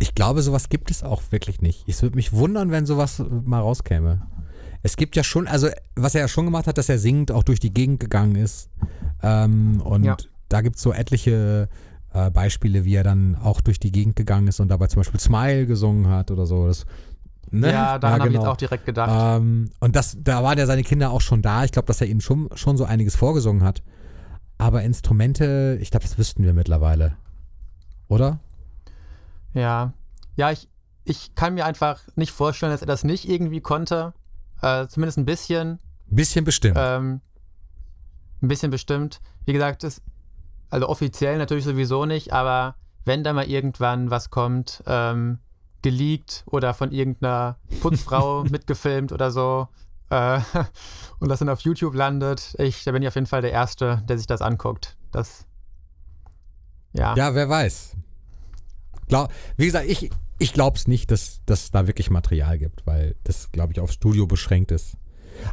ich 0.00 0.14
glaube, 0.14 0.40
sowas 0.42 0.70
gibt 0.70 0.90
es 0.90 1.02
auch 1.02 1.22
wirklich 1.30 1.60
nicht. 1.60 1.86
Es 1.86 2.02
würde 2.02 2.16
mich 2.16 2.32
wundern, 2.32 2.70
wenn 2.70 2.86
sowas 2.86 3.22
mal 3.44 3.60
rauskäme. 3.60 4.22
Es 4.82 4.96
gibt 4.96 5.14
ja 5.14 5.22
schon, 5.22 5.46
also 5.46 5.68
was 5.94 6.14
er 6.14 6.22
ja 6.22 6.28
schon 6.28 6.46
gemacht 6.46 6.66
hat, 6.66 6.78
dass 6.78 6.88
er 6.88 6.98
singend 6.98 7.30
auch 7.30 7.42
durch 7.42 7.60
die 7.60 7.72
Gegend 7.72 8.00
gegangen 8.00 8.34
ist. 8.34 8.70
Ähm, 9.22 9.82
und 9.82 10.04
Ja. 10.04 10.16
da 10.48 10.62
gibt 10.62 10.76
es 10.76 10.82
so 10.82 10.92
etliche 10.92 11.68
äh, 12.14 12.30
Beispiele, 12.30 12.86
wie 12.86 12.94
er 12.94 13.04
dann 13.04 13.36
auch 13.36 13.60
durch 13.60 13.78
die 13.78 13.92
Gegend 13.92 14.16
gegangen 14.16 14.48
ist 14.48 14.58
und 14.58 14.68
dabei 14.68 14.86
zum 14.86 15.00
Beispiel 15.00 15.20
Smile 15.20 15.66
gesungen 15.66 16.08
hat 16.08 16.30
oder 16.30 16.46
so. 16.46 16.66
Das, 16.66 16.86
ne? 17.50 17.70
Ja, 17.70 17.98
daran 17.98 18.20
habe 18.20 18.28
ich 18.30 18.32
genau. 18.32 18.44
jetzt 18.44 18.52
auch 18.52 18.56
direkt 18.56 18.86
gedacht. 18.86 19.38
Ähm, 19.38 19.70
und 19.80 19.96
das, 19.96 20.16
da 20.18 20.42
waren 20.42 20.58
ja 20.58 20.64
seine 20.64 20.82
Kinder 20.82 21.10
auch 21.10 21.20
schon 21.20 21.42
da. 21.42 21.64
Ich 21.64 21.72
glaube, 21.72 21.86
dass 21.86 22.00
er 22.00 22.06
ihnen 22.06 22.22
schon, 22.22 22.48
schon 22.54 22.78
so 22.78 22.86
einiges 22.86 23.16
vorgesungen 23.16 23.62
hat. 23.62 23.82
Aber 24.56 24.82
Instrumente, 24.82 25.78
ich 25.80 25.90
glaube, 25.90 26.06
das 26.06 26.16
wüssten 26.16 26.42
wir 26.42 26.54
mittlerweile. 26.54 27.16
Oder? 28.08 28.40
Ja, 29.54 29.92
ja, 30.36 30.50
ich, 30.50 30.68
ich 31.04 31.34
kann 31.34 31.54
mir 31.54 31.64
einfach 31.64 32.00
nicht 32.16 32.32
vorstellen, 32.32 32.72
dass 32.72 32.82
er 32.82 32.86
das 32.86 33.04
nicht 33.04 33.28
irgendwie 33.28 33.60
konnte. 33.60 34.14
Äh, 34.62 34.86
zumindest 34.86 35.18
ein 35.18 35.24
bisschen. 35.24 35.78
Bisschen 36.06 36.44
bestimmt. 36.44 36.76
Ähm, 36.78 37.20
ein 38.42 38.48
bisschen 38.48 38.70
bestimmt. 38.70 39.20
Wie 39.44 39.52
gesagt, 39.52 39.82
das, 39.84 40.02
also 40.70 40.88
offiziell 40.88 41.38
natürlich 41.38 41.64
sowieso 41.64 42.06
nicht, 42.06 42.32
aber 42.32 42.76
wenn 43.04 43.24
da 43.24 43.32
mal 43.32 43.48
irgendwann 43.48 44.10
was 44.10 44.30
kommt, 44.30 44.82
ähm, 44.86 45.38
geleakt 45.82 46.44
oder 46.46 46.74
von 46.74 46.92
irgendeiner 46.92 47.56
Putzfrau 47.80 48.44
mitgefilmt 48.50 49.12
oder 49.12 49.30
so 49.30 49.68
äh, 50.10 50.40
und 51.18 51.28
das 51.28 51.38
dann 51.38 51.48
auf 51.48 51.60
YouTube 51.60 51.94
landet, 51.94 52.54
ich, 52.58 52.84
da 52.84 52.92
bin 52.92 53.02
ich 53.02 53.08
auf 53.08 53.14
jeden 53.14 53.26
Fall 53.26 53.42
der 53.42 53.52
Erste, 53.52 54.02
der 54.08 54.18
sich 54.18 54.26
das 54.26 54.42
anguckt. 54.42 54.96
Das, 55.10 55.46
ja. 56.92 57.14
ja, 57.16 57.34
wer 57.34 57.48
weiß. 57.48 57.96
Glaub, 59.10 59.30
wie 59.56 59.66
gesagt, 59.66 59.86
ich, 59.88 60.10
ich 60.38 60.52
glaube 60.54 60.78
es 60.78 60.88
nicht, 60.88 61.10
dass 61.10 61.40
dass 61.44 61.70
da 61.70 61.86
wirklich 61.86 62.10
Material 62.10 62.58
gibt, 62.58 62.86
weil 62.86 63.14
das, 63.24 63.52
glaube 63.52 63.72
ich, 63.72 63.80
aufs 63.80 63.94
Studio 63.94 64.26
beschränkt 64.26 64.70
ist. 64.70 64.96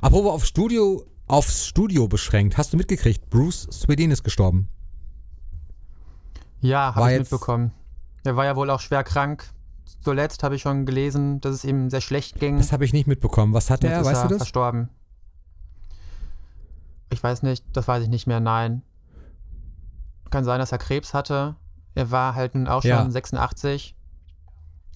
Apropos 0.01 0.31
auf 0.31 0.45
Studio, 0.45 1.03
aufs 1.27 1.67
Studio 1.67 2.07
beschränkt, 2.07 2.57
hast 2.57 2.71
du 2.73 2.77
mitgekriegt, 2.77 3.29
Bruce 3.29 3.67
Swedin 3.71 4.11
ist 4.11 4.23
gestorben. 4.23 4.69
Ja, 6.61 6.95
habe 6.95 7.11
ich 7.11 7.19
mitbekommen. 7.19 7.71
Er 8.23 8.35
war 8.35 8.45
ja 8.45 8.55
wohl 8.55 8.69
auch 8.69 8.79
schwer 8.79 9.03
krank. 9.03 9.51
Zuletzt 10.01 10.43
habe 10.43 10.55
ich 10.55 10.61
schon 10.61 10.85
gelesen, 10.85 11.41
dass 11.41 11.53
es 11.53 11.63
ihm 11.63 11.89
sehr 11.89 12.01
schlecht 12.01 12.39
ging. 12.39 12.57
Das 12.57 12.71
habe 12.71 12.85
ich 12.85 12.93
nicht 12.93 13.07
mitbekommen. 13.07 13.53
Was 13.53 13.69
Jetzt 13.69 13.83
er, 13.83 14.03
weißt 14.03 14.21
er 14.21 14.23
du 14.23 14.29
das? 14.29 14.37
verstorben. 14.37 14.89
Ich 17.09 17.21
weiß 17.23 17.43
nicht, 17.43 17.63
das 17.73 17.87
weiß 17.87 18.03
ich 18.03 18.09
nicht 18.09 18.27
mehr, 18.27 18.39
nein. 18.39 18.83
Kann 20.29 20.43
sein, 20.43 20.59
dass 20.59 20.71
er 20.71 20.77
Krebs 20.77 21.13
hatte. 21.13 21.55
Er 21.97 22.11
war 22.11 22.35
halt 22.35 22.55
nun 22.55 22.67
auch 22.67 22.81
schon 22.81 22.91
Ja. 22.91 23.09
86. 23.09 23.95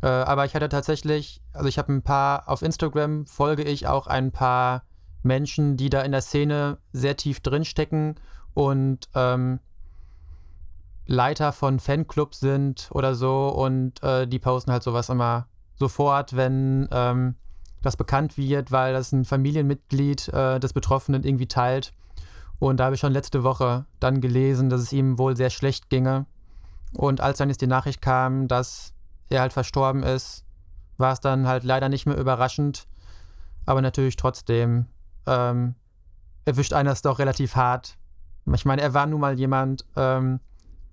Äh, 0.01 0.07
aber 0.07 0.45
ich 0.45 0.55
hatte 0.55 0.69
tatsächlich, 0.69 1.41
also 1.53 1.67
ich 1.67 1.77
habe 1.77 1.91
ein 1.91 2.01
paar, 2.01 2.47
auf 2.47 2.61
Instagram 2.61 3.25
folge 3.25 3.63
ich 3.63 3.87
auch 3.87 4.07
ein 4.07 4.31
paar 4.31 4.83
Menschen, 5.23 5.77
die 5.77 5.89
da 5.89 6.01
in 6.01 6.11
der 6.11 6.21
Szene 6.21 6.77
sehr 6.93 7.17
tief 7.17 7.39
drinstecken 7.39 8.15
und 8.53 9.09
ähm, 9.15 9.59
Leiter 11.05 11.51
von 11.51 11.79
Fanclubs 11.79 12.39
sind 12.39 12.89
oder 12.91 13.15
so 13.15 13.49
und 13.49 14.01
äh, 14.03 14.27
die 14.27 14.39
posten 14.39 14.71
halt 14.71 14.83
sowas 14.83 15.09
immer 15.09 15.47
sofort, 15.75 16.35
wenn 16.35 16.87
ähm, 16.91 17.35
das 17.81 17.97
bekannt 17.97 18.37
wird, 18.37 18.71
weil 18.71 18.93
das 18.93 19.11
ein 19.11 19.25
Familienmitglied 19.25 20.27
äh, 20.29 20.59
des 20.59 20.73
Betroffenen 20.73 21.23
irgendwie 21.23 21.47
teilt. 21.47 21.93
Und 22.59 22.77
da 22.77 22.85
habe 22.85 22.95
ich 22.95 23.01
schon 23.01 23.11
letzte 23.13 23.43
Woche 23.43 23.85
dann 23.99 24.21
gelesen, 24.21 24.69
dass 24.69 24.81
es 24.81 24.93
ihm 24.93 25.17
wohl 25.17 25.35
sehr 25.35 25.49
schlecht 25.49 25.89
ginge. 25.89 26.27
Und 26.93 27.21
als 27.21 27.37
dann 27.37 27.49
jetzt 27.49 27.61
die 27.61 27.67
Nachricht 27.67 28.01
kam, 28.01 28.47
dass 28.47 28.93
er 29.29 29.41
halt 29.41 29.53
verstorben 29.53 30.03
ist, 30.03 30.43
war 30.97 31.13
es 31.13 31.19
dann 31.19 31.47
halt 31.47 31.63
leider 31.63 31.89
nicht 31.89 32.05
mehr 32.05 32.17
überraschend. 32.17 32.87
Aber 33.65 33.81
natürlich 33.81 34.15
trotzdem 34.15 34.87
ähm, 35.25 35.75
erwischt 36.45 36.73
einer 36.73 36.91
es 36.91 37.01
doch 37.01 37.19
relativ 37.19 37.55
hart. 37.55 37.97
Ich 38.53 38.65
meine, 38.65 38.81
er 38.81 38.93
war 38.93 39.05
nun 39.05 39.21
mal 39.21 39.37
jemand, 39.37 39.85
ähm, 39.95 40.39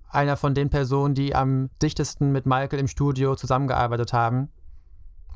einer 0.09 0.37
von 0.37 0.55
den 0.55 0.69
Personen, 0.69 1.13
die 1.13 1.35
am 1.35 1.69
dichtesten 1.81 2.31
mit 2.31 2.45
Michael 2.45 2.79
im 2.79 2.87
Studio 2.87 3.35
zusammengearbeitet 3.35 4.13
haben. 4.13 4.49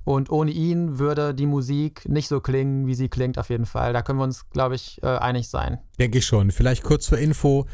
Und 0.06 0.30
ohne 0.32 0.52
ihn 0.52 1.00
würde 1.00 1.34
die 1.34 1.46
Musik 1.46 2.08
nicht 2.10 2.28
so 2.28 2.42
klingen, 2.42 2.88
wie 2.88 2.96
sie 2.96 3.08
klingt, 3.08 3.38
auf 3.38 3.50
jeden 3.50 3.66
Fall. 3.66 3.94
Da 3.94 4.02
können 4.02 4.20
wir 4.20 4.26
uns, 4.26 4.50
glaube 4.50 4.76
ich, 4.76 5.02
äh, 5.02 5.08
einig 5.08 5.48
sein. 5.48 5.80
Denke 5.98 6.18
ich 6.18 6.26
schon. 6.26 6.52
Vielleicht 6.52 6.84
kurz 6.84 7.06
zur 7.06 7.20
Info, 7.20 7.68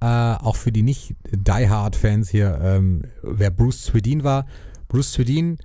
äh, 0.00 0.06
auch 0.06 0.56
für 0.56 0.72
die 0.72 0.82
nicht 0.82 1.14
Die 1.30 1.68
Hard-Fans 1.68 2.28
hier, 2.28 2.58
ähm, 2.62 3.02
wer 3.22 3.50
Bruce 3.50 3.84
Swedin 3.86 4.24
war. 4.24 4.46
Bruce 4.88 5.12
Swedin, 5.14 5.58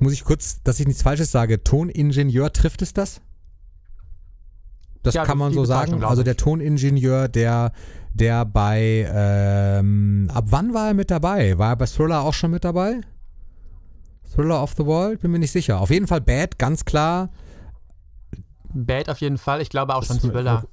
muss 0.00 0.12
ich 0.12 0.24
kurz, 0.24 0.62
dass 0.62 0.80
ich 0.80 0.86
nichts 0.86 1.02
Falsches 1.02 1.30
sage, 1.32 1.62
Toningenieur, 1.64 2.52
trifft 2.52 2.82
es 2.82 2.92
das? 2.92 3.20
Das 5.02 5.14
Ja, 5.14 5.24
kann 5.24 5.38
das 5.38 5.44
man 5.46 5.52
so 5.54 5.64
sagen. 5.64 6.04
Also 6.04 6.22
der 6.22 6.36
Toningenieur, 6.36 7.28
der, 7.28 7.72
der 8.12 8.44
bei, 8.44 9.08
ähm, 9.12 10.30
ab 10.32 10.44
wann 10.48 10.74
war 10.74 10.88
er 10.88 10.94
mit 10.94 11.10
dabei? 11.10 11.56
War 11.58 11.70
er 11.70 11.76
bei 11.76 11.86
Thriller 11.86 12.20
auch 12.22 12.34
schon 12.34 12.50
mit 12.50 12.64
dabei? 12.64 13.00
Thriller 14.34 14.62
of 14.62 14.74
the 14.76 14.84
World? 14.84 15.20
Bin 15.22 15.30
mir 15.30 15.38
nicht 15.38 15.52
sicher. 15.52 15.80
Auf 15.80 15.90
jeden 15.90 16.06
Fall 16.06 16.20
Bad, 16.20 16.58
ganz 16.58 16.84
klar. 16.84 17.30
Bad 18.72 19.08
auf 19.08 19.20
jeden 19.22 19.38
Fall. 19.38 19.60
Ich 19.62 19.70
glaube 19.70 19.94
auch 19.94 20.04
schon 20.04 20.18
Das- 20.20 20.30
Thriller. 20.30 20.64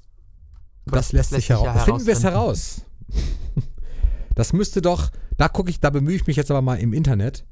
Das, 0.86 1.12
lässt 1.12 1.32
sich 1.32 1.50
heraus. 1.50 1.66
ja 1.66 1.74
Finden 1.80 2.06
wir 2.06 2.14
es 2.14 2.24
herausfinden. 2.24 2.34
heraus. 2.34 2.82
Das 4.36 4.54
müsste 4.54 4.84
doch, 4.84 5.10
da 5.38 5.48
gucke 5.50 5.72
ich, 5.72 5.80
da 5.80 5.90
bemühe 5.90 6.16
ich 6.16 6.28
mich 6.28 6.36
jetzt 6.36 6.52
aber 6.52 6.62
mal 6.62 6.76
im 6.76 6.94
Internet, 6.94 7.44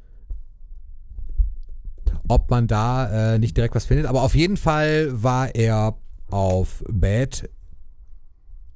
ob 2.27 2.51
man 2.51 2.67
da 2.67 3.33
äh, 3.33 3.39
nicht 3.39 3.57
direkt 3.57 3.73
was 3.73 3.85
findet. 3.85 4.05
Aber 4.05 4.21
auf 4.21 4.35
jeden 4.35 4.55
Fall 4.55 5.09
war 5.23 5.55
er 5.55 5.97
auf 6.29 6.83
Bad 6.87 7.49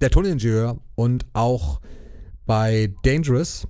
der 0.01 0.09
Toningenieur 0.09 0.80
und 0.95 1.27
auch 1.34 1.82
bei 2.47 2.93
Dangerous. 3.03 3.67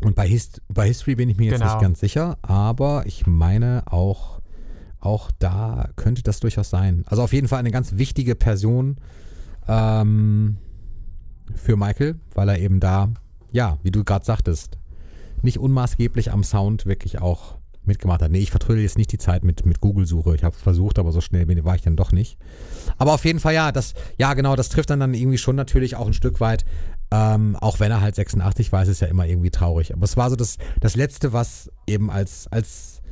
Und 0.00 0.14
bei, 0.16 0.26
Hist 0.26 0.62
bei 0.68 0.86
History 0.86 1.16
bin 1.16 1.28
ich 1.28 1.36
mir 1.36 1.50
jetzt 1.50 1.60
Genau. 1.60 1.72
nicht 1.72 1.82
ganz 1.82 2.00
sicher, 2.00 2.38
aber 2.42 3.04
ich 3.06 3.26
meine 3.26 3.82
auch, 3.86 4.40
auch 5.00 5.30
da 5.38 5.90
könnte 5.96 6.22
das 6.22 6.40
durchaus 6.40 6.70
sein. 6.70 7.04
Also 7.06 7.22
auf 7.22 7.32
jeden 7.34 7.48
Fall 7.48 7.58
eine 7.58 7.70
ganz 7.70 7.92
wichtige 7.96 8.34
Person 8.34 8.96
ähm, 9.68 10.56
für 11.54 11.76
Michael, 11.76 12.16
weil 12.34 12.48
er 12.48 12.58
eben 12.58 12.80
da, 12.80 13.10
ja, 13.52 13.78
wie 13.82 13.90
du 13.90 14.04
gerade 14.04 14.24
sagtest, 14.24 14.78
nicht 15.42 15.58
unmaßgeblich 15.58 16.32
am 16.32 16.42
Sound 16.42 16.86
wirklich 16.86 17.20
auch 17.20 17.56
mitgemacht 17.86 18.22
hat. 18.22 18.30
Nee, 18.30 18.38
ich 18.38 18.50
vertrödel 18.50 18.82
jetzt 18.82 18.96
nicht 18.96 19.12
die 19.12 19.18
Zeit 19.18 19.44
mit, 19.44 19.66
mit 19.66 19.80
Google-Suche. 19.80 20.34
Ich 20.34 20.44
habe 20.44 20.56
versucht, 20.56 20.98
aber 20.98 21.12
so 21.12 21.20
schnell 21.20 21.46
bin, 21.46 21.64
war 21.64 21.74
ich 21.74 21.82
dann 21.82 21.96
doch 21.96 22.12
nicht. 22.12 22.38
Aber 22.96 23.12
auf 23.12 23.24
jeden 23.24 23.40
Fall, 23.40 23.54
ja, 23.54 23.72
das, 23.72 23.94
ja, 24.16 24.34
genau, 24.34 24.56
das 24.56 24.68
trifft 24.68 24.90
dann, 24.90 25.00
dann 25.00 25.14
irgendwie 25.14 25.38
schon 25.38 25.56
natürlich 25.56 25.96
auch 25.96 26.06
ein 26.06 26.14
Stück 26.14 26.40
weit. 26.40 26.64
Ähm, 27.10 27.56
auch 27.56 27.80
wenn 27.80 27.90
er 27.90 28.00
halt 28.00 28.14
86 28.14 28.72
war, 28.72 28.82
ist 28.82 28.88
es 28.88 29.00
ja 29.00 29.06
immer 29.06 29.26
irgendwie 29.26 29.50
traurig. 29.50 29.92
Aber 29.92 30.04
es 30.04 30.16
war 30.16 30.30
so 30.30 30.36
das, 30.36 30.56
das 30.80 30.96
Letzte, 30.96 31.32
was 31.32 31.70
eben 31.86 32.10
als, 32.10 32.48
als 32.48 33.02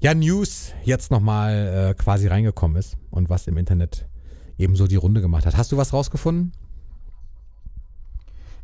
ja, 0.00 0.14
News 0.14 0.72
jetzt 0.84 1.10
nochmal 1.10 1.90
äh, 1.90 1.94
quasi 1.94 2.26
reingekommen 2.26 2.76
ist 2.76 2.96
und 3.10 3.30
was 3.30 3.46
im 3.46 3.56
Internet 3.56 4.06
eben 4.58 4.76
so 4.76 4.86
die 4.86 4.96
Runde 4.96 5.20
gemacht 5.20 5.46
hat. 5.46 5.56
Hast 5.56 5.72
du 5.72 5.76
was 5.76 5.92
rausgefunden? 5.92 6.52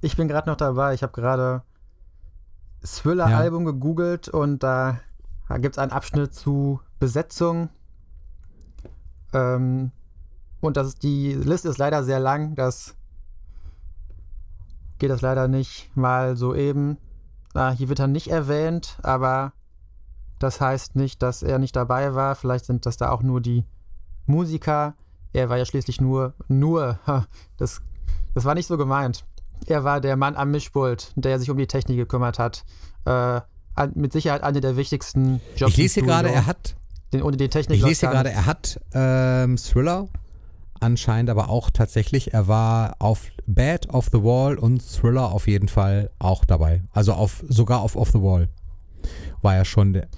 Ich 0.04 0.16
bin 0.16 0.26
gerade 0.26 0.50
noch 0.50 0.56
dabei. 0.56 0.94
Ich 0.94 1.04
habe 1.04 1.12
gerade 1.12 1.62
Thriller-Album 2.84 3.64
gegoogelt 3.64 4.28
und 4.28 4.64
da, 4.64 4.98
gibt 5.58 5.76
es 5.76 5.78
einen 5.78 5.92
Abschnitt 5.92 6.34
zu 6.34 6.80
Besetzung. 6.98 7.68
Ähm, 9.32 9.92
und 10.60 10.76
das, 10.76 10.96
die 10.96 11.34
Liste 11.34 11.68
ist 11.68 11.78
leider 11.78 12.02
sehr 12.02 12.18
lang. 12.18 12.56
Das 12.56 12.96
geht 14.98 15.10
das 15.10 15.20
leider 15.20 15.46
nicht 15.46 15.96
mal 15.96 16.36
so 16.36 16.52
eben. 16.52 16.98
Ah, 17.54 17.70
hier 17.70 17.88
wird 17.88 18.00
er 18.00 18.08
nicht 18.08 18.28
erwähnt, 18.28 18.98
aber 19.04 19.52
das 20.40 20.60
heißt 20.60 20.96
nicht, 20.96 21.22
dass 21.22 21.44
er 21.44 21.60
nicht 21.60 21.76
dabei 21.76 22.16
war. 22.16 22.34
Vielleicht 22.34 22.64
sind 22.64 22.86
das 22.86 22.96
da 22.96 23.10
auch 23.10 23.22
nur 23.22 23.40
die 23.40 23.64
Musiker. 24.26 24.94
Er 25.32 25.48
war 25.48 25.58
ja 25.58 25.64
schließlich 25.64 26.00
nur, 26.00 26.34
nur, 26.48 26.98
das, 27.56 27.82
das 28.34 28.44
war 28.44 28.56
nicht 28.56 28.66
so 28.66 28.76
gemeint. 28.76 29.24
Er 29.66 29.84
war 29.84 30.00
der 30.00 30.16
Mann 30.16 30.36
am 30.36 30.50
Mischpult, 30.50 31.12
der 31.14 31.38
sich 31.38 31.50
um 31.50 31.56
die 31.56 31.66
Technik 31.66 31.96
gekümmert 31.96 32.38
hat. 32.38 32.64
Äh, 33.04 33.40
an, 33.74 33.92
mit 33.94 34.12
Sicherheit 34.12 34.42
eine 34.42 34.60
der 34.60 34.76
wichtigsten 34.76 35.40
Jobs 35.56 35.72
ich 35.72 35.78
lese 35.78 35.94
hier 35.94 36.02
gerade, 36.04 36.30
er 36.30 36.46
hat 36.46 36.76
Den, 37.12 37.22
ohne 37.22 37.36
die 37.36 37.48
Technik 37.48 37.78
Ich 37.78 37.84
lese 37.84 38.00
hier 38.00 38.10
gerade, 38.10 38.30
er 38.30 38.46
hat 38.46 38.80
ähm, 38.92 39.56
Thriller 39.56 40.08
anscheinend, 40.80 41.30
aber 41.30 41.48
auch 41.48 41.70
tatsächlich, 41.70 42.34
er 42.34 42.48
war 42.48 42.96
auf 42.98 43.28
Bad 43.46 43.88
of 43.90 44.08
the 44.12 44.22
Wall 44.22 44.58
und 44.58 44.80
Thriller 44.80 45.32
auf 45.32 45.46
jeden 45.46 45.68
Fall 45.68 46.10
auch 46.18 46.44
dabei. 46.44 46.82
Also 46.92 47.12
auf 47.14 47.42
sogar 47.48 47.80
auf 47.80 47.96
Off 47.96 48.10
the 48.10 48.20
Wall 48.20 48.48
war 49.40 49.56
er 49.56 49.64
schon 49.64 49.92
der. 49.92 50.08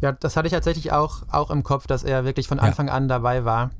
Ja, 0.00 0.12
das 0.12 0.36
hatte 0.36 0.46
ich 0.46 0.52
tatsächlich 0.52 0.92
auch, 0.92 1.22
auch 1.30 1.50
im 1.50 1.62
Kopf, 1.62 1.86
dass 1.86 2.04
er 2.04 2.24
wirklich 2.24 2.48
von 2.48 2.58
Ja. 2.58 2.64
Anfang 2.64 2.88
an 2.88 3.08
dabei 3.08 3.44
war. 3.44 3.70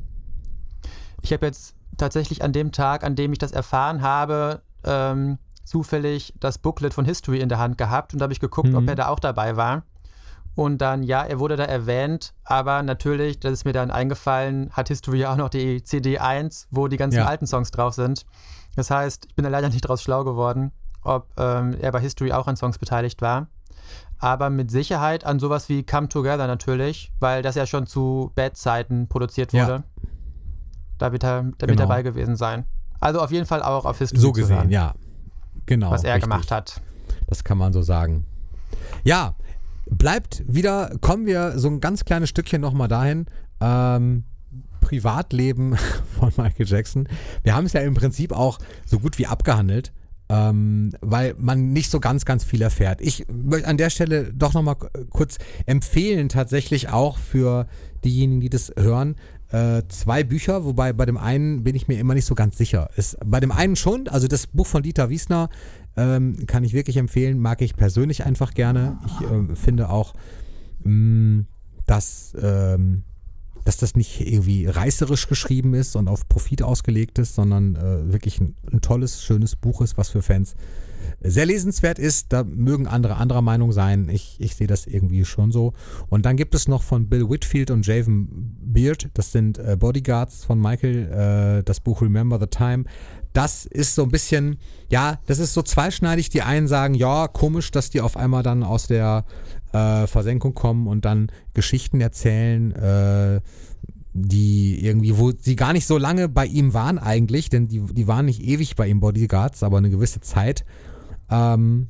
Ich 1.23 1.33
habe 1.33 1.47
jetzt 1.47 1.75
tatsächlich 1.97 2.43
an 2.43 2.53
dem 2.53 2.73
Tag, 2.73 3.05
an 3.05 3.17
dem 3.17 3.33
ich 3.33 3.39
das 3.39 3.53
erfahren 3.53 4.03
habe, 4.03 4.63
ähm, 4.85 5.39
zufällig 5.65 6.35
das 6.41 6.59
Booklet 6.59 6.95
von 6.95 7.05
History 7.05 7.41
in 7.41 7.49
der 7.49 7.59
Hand 7.59 7.79
gehabt 7.79 8.13
und 8.13 8.19
da 8.19 8.25
habe 8.25 8.33
ich 8.33 8.41
geguckt, 8.41 8.69
Mhm. 8.71 8.77
ob 8.77 8.89
er 8.89 8.95
da 8.97 9.09
auch 9.09 9.21
dabei 9.21 9.57
war. 9.57 9.83
Und 10.57 10.79
dann, 10.79 11.03
ja, 11.05 11.23
er 11.25 11.39
wurde 11.39 11.57
da 11.57 11.65
erwähnt, 11.65 12.35
aber 12.45 12.83
natürlich, 12.83 13.39
das 13.39 13.53
ist 13.53 13.65
mir 13.65 13.73
dann 13.73 13.91
eingefallen, 13.91 14.71
hat 14.73 14.89
History 14.89 15.25
auch 15.25 15.37
noch 15.37 15.49
die 15.49 15.85
CD 15.85 16.19
1, 16.19 16.67
wo 16.71 16.89
die 16.89 16.97
ganzen 16.97 17.19
Ja. 17.19 17.27
alten 17.27 17.47
Songs 17.47 17.71
drauf 17.71 17.95
sind. 17.95 18.27
Das 18.75 18.91
heißt, 18.91 19.27
ich 19.29 19.35
bin 19.37 19.45
da 19.45 19.49
leider 19.49 19.69
nicht 19.69 19.83
draus 19.83 20.03
schlau 20.03 20.25
geworden, 20.25 20.73
ob 21.03 21.29
ähm, 21.39 21.77
er 21.81 21.93
bei 21.93 22.01
History 22.01 22.33
auch 22.33 22.47
an 22.49 22.57
Songs 22.57 22.79
beteiligt 22.79 23.23
war. 23.23 23.47
Aber 24.19 24.51
mit 24.51 24.71
Sicherheit 24.71 25.25
an 25.25 25.39
sowas 25.39 25.69
wie 25.69 25.85
Come 25.87 26.09
Together 26.09 26.47
natürlich, 26.47 27.13
weil 27.21 27.43
das 27.43 27.55
ja 27.55 27.65
schon 27.65 27.87
zu 27.87 28.33
Bad-Zeiten 28.35 29.09
produziert 29.09 29.53
Ja. 29.53 29.67
wurde. 29.67 29.85
Da 30.99 31.13
wird 31.13 31.25
er 31.25 31.45
da 31.59 31.67
Genau. 31.67 31.79
dabei 31.79 32.03
gewesen 32.03 32.37
sein. 32.37 32.65
Also 33.01 33.21
auf 33.21 33.33
jeden 33.33 33.47
Fall 33.47 33.63
auch 33.63 33.85
auf 33.85 33.99
History 33.99 34.21
So 34.21 34.33
gesehen, 34.33 34.57
hören, 34.57 34.71
ja. 34.71 34.95
Genau. 35.67 35.91
was 35.91 36.05
er 36.05 36.15
richtig. 36.15 36.31
gemacht 36.31 36.51
hat. 36.51 36.81
Das 37.27 37.45
kann 37.45 37.59
man 37.59 37.73
so 37.73 37.83
sagen. 37.83 38.25
Ja, 39.05 39.35
bleibt 39.91 40.43
wieder, 40.47 40.93
kommen 41.01 41.27
wir 41.27 41.59
so 41.59 41.69
ein 41.69 41.81
ganz 41.81 42.05
kleines 42.05 42.29
Stückchen 42.29 42.61
nochmal 42.61 42.89
dahin. 42.89 43.27
Ähm, 43.61 44.25
Privatleben 44.81 45.77
von 46.19 46.33
Michael 46.37 46.67
Jackson. 46.67 47.09
Wir 47.43 47.55
haben 47.55 47.67
es 47.67 47.73
ja 47.73 47.81
im 47.81 47.95
Prinzip 47.95 48.33
auch 48.33 48.59
so 48.85 48.99
gut 48.99 49.19
wie 49.19 49.27
abgehandelt, 49.27 49.93
ähm, 50.29 50.93
weil 51.01 51.35
man 51.39 51.73
nicht 51.73 51.91
so 51.91 52.01
ganz, 52.01 52.25
ganz 52.25 52.45
viel 52.45 52.63
erfährt. 52.63 53.01
Ich 53.01 53.27
möchte 53.29 53.69
an 53.69 53.77
der 53.77 53.91
Stelle 53.91 54.33
doch 54.33 54.53
nochmal 54.53 54.77
kurz 55.11 55.39
empfehlen, 55.67 56.29
tatsächlich 56.29 56.89
auch 56.89 57.19
für 57.19 57.67
diejenigen, 58.05 58.41
die 58.41 58.51
das 58.51 58.73
hören, 58.77 59.17
äh, 59.53 59.83
zwei 59.89 60.23
Bücher, 60.23 60.65
wobei 60.65 60.93
bei 60.93 61.07
dem 61.07 61.17
einen 61.17 61.65
bin 61.65 61.75
ich 61.75 61.89
mir 61.89 61.99
immer 61.99 62.15
nicht 62.15 62.27
so 62.27 62.35
ganz 62.35 62.57
sicher. 62.57 62.89
Es, 62.97 63.17
bei 63.25 63.41
dem 63.41 63.53
einen 63.53 63.77
schon, 63.77 64.09
also 64.09 64.29
das 64.29 64.47
Buch 64.47 64.67
von 64.67 64.83
Dieter 64.83 65.11
Wiesner 65.11 65.51
ähm, 65.97 66.47
kann 66.47 66.65
ich 66.65 66.73
wirklich 66.73 66.97
empfehlen, 66.97 67.39
mag 67.39 67.61
ich 67.63 67.77
persönlich 67.77 68.25
einfach 68.25 68.55
gerne. 68.55 68.99
Ich 69.07 69.29
ähm, 69.29 69.57
finde 69.57 69.91
auch, 69.91 70.15
mh, 70.85 71.45
dass, 71.87 72.35
ähm, 72.41 73.03
dass 73.65 73.77
das 73.77 73.97
nicht 73.97 74.21
irgendwie 74.21 74.67
reißerisch 74.67 75.27
geschrieben 75.27 75.75
ist 75.75 75.97
und 75.97 76.07
auf 76.07 76.29
Profit 76.29 76.63
ausgelegt 76.63 77.19
ist, 77.19 77.35
sondern 77.35 77.75
äh, 77.75 78.13
wirklich 78.13 78.41
ein, 78.41 78.55
ein 78.73 78.81
tolles, 78.81 79.23
schönes 79.23 79.57
Buch 79.57 79.81
ist, 79.81 79.99
was 79.99 80.11
für 80.11 80.23
Fans 80.23 80.55
sehr 81.21 81.47
lesenswert 81.47 81.99
ist. 81.99 82.33
Da 82.33 82.45
mögen 82.45 82.87
andere 82.87 83.17
anderer 83.17 83.43
Meinung 83.43 83.73
sein. 83.73 84.09
Ich, 84.09 84.37
ich 84.39 84.55
sehe 84.55 84.67
das 84.67 84.87
irgendwie 84.87 85.25
schon 85.25 85.53
so. 85.53 85.73
Und 86.09 86.27
dann 86.27 86.37
gibt 86.37 86.55
es 86.55 86.69
noch 86.69 86.83
von 86.83 87.09
Bill 87.09 87.29
Whitfield 87.29 87.71
und 87.71 87.87
Javen 87.87 88.57
Beard, 88.63 89.09
das 89.15 89.33
sind 89.33 89.59
äh, 89.59 89.77
Bodyguards 89.79 90.45
von 90.45 90.61
Michael, 90.61 91.59
äh, 91.61 91.63
das 91.65 91.81
Buch 91.81 92.03
Remember 92.03 92.39
the 92.39 92.47
Time. 92.47 92.85
Das 93.33 93.65
ist 93.65 93.95
so 93.95 94.03
ein 94.03 94.11
bisschen, 94.11 94.59
ja, 94.89 95.21
das 95.27 95.39
ist 95.39 95.55
so 95.55 95.63
zweischneidig. 95.63 96.31
Die 96.31 96.43
einen 96.43 96.67
sagen, 96.67 96.95
ja, 96.95 97.29
komisch, 97.29 97.71
dass 97.71 97.91
die 97.91 98.01
auf 98.01 98.17
einmal 98.17 98.43
dann 98.43 98.63
aus 98.65 98.89
der 98.89 99.25
äh, 99.73 100.07
Versenkung 100.07 100.55
kommen 100.55 100.89
und 100.89 101.05
dann 101.05 101.31
Geschichten 101.55 102.01
erzählen, 102.01 102.73
äh, 102.73 103.41
die 104.13 104.85
irgendwie, 104.85 105.19
wo 105.19 105.31
sie 105.31 105.57
gar 105.57 105.73
nicht 105.73 105.87
so 105.87 105.97
lange 105.97 106.29
bei 106.29 106.47
ihm 106.47 106.75
waren 106.75 106.99
eigentlich, 106.99 107.49
denn 107.49 107.69
die, 107.69 107.81
die 107.81 108.09
waren 108.09 108.27
nicht 108.27 108.43
ewig 108.43 108.77
bei 108.77 108.89
ihm 108.89 109.01
Bodyguards, 109.01 109.63
aber 109.63 109.79
eine 109.79 109.91
gewisse 109.91 110.21
Zeit. 110.21 110.65
Ähm, 111.31 111.89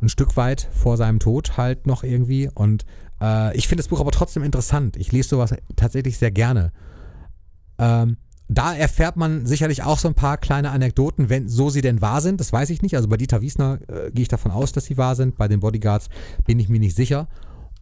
ein 0.00 0.08
Stück 0.08 0.36
weit 0.36 0.68
vor 0.72 0.96
seinem 0.96 1.18
Tod 1.18 1.56
halt 1.56 1.86
noch 1.86 2.04
irgendwie. 2.04 2.48
Und 2.54 2.84
äh, 3.20 3.56
ich 3.56 3.66
finde 3.66 3.82
das 3.82 3.88
Buch 3.88 4.00
aber 4.00 4.12
trotzdem 4.12 4.44
interessant. 4.44 4.96
Ich 4.96 5.10
lese 5.10 5.30
sowas 5.30 5.54
tatsächlich 5.74 6.18
sehr 6.18 6.30
gerne. 6.30 6.72
Ähm, 7.78 8.16
da 8.48 8.74
erfährt 8.74 9.16
man 9.16 9.44
sicherlich 9.44 9.82
auch 9.82 9.98
so 9.98 10.08
ein 10.08 10.14
paar 10.14 10.38
kleine 10.38 10.70
Anekdoten, 10.70 11.28
wenn 11.28 11.48
so 11.48 11.68
sie 11.68 11.82
denn 11.82 12.00
wahr 12.00 12.20
sind. 12.20 12.40
Das 12.40 12.52
weiß 12.52 12.70
ich 12.70 12.80
nicht. 12.80 12.96
Also 12.96 13.08
bei 13.08 13.16
Dieter 13.16 13.42
Wiesner 13.42 13.80
äh, 13.88 14.10
gehe 14.12 14.22
ich 14.22 14.28
davon 14.28 14.52
aus, 14.52 14.72
dass 14.72 14.84
sie 14.84 14.96
wahr 14.96 15.16
sind. 15.16 15.36
Bei 15.36 15.48
den 15.48 15.60
Bodyguards 15.60 16.08
bin 16.46 16.58
ich 16.58 16.68
mir 16.68 16.80
nicht 16.80 16.96
sicher. 16.96 17.28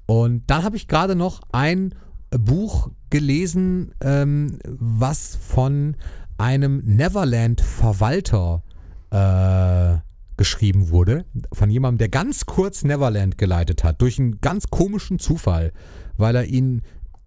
Und 0.06 0.44
dann 0.46 0.64
habe 0.64 0.76
ich 0.76 0.88
gerade 0.88 1.16
noch 1.16 1.40
ein 1.52 1.94
Buch 2.30 2.90
gelesen, 3.10 3.92
ähm, 4.00 4.58
was 4.64 5.36
von 5.36 5.96
einem 6.38 6.82
Neverland-Verwalter 6.84 8.62
äh, 9.10 9.98
geschrieben 10.36 10.90
wurde. 10.90 11.24
Von 11.52 11.70
jemandem, 11.70 11.98
der 11.98 12.08
ganz 12.08 12.46
kurz 12.46 12.84
Neverland 12.84 13.38
geleitet 13.38 13.84
hat. 13.84 14.02
Durch 14.02 14.18
einen 14.18 14.40
ganz 14.40 14.68
komischen 14.68 15.18
Zufall. 15.18 15.72
Weil 16.18 16.36
er 16.36 16.44
ihn 16.46 16.82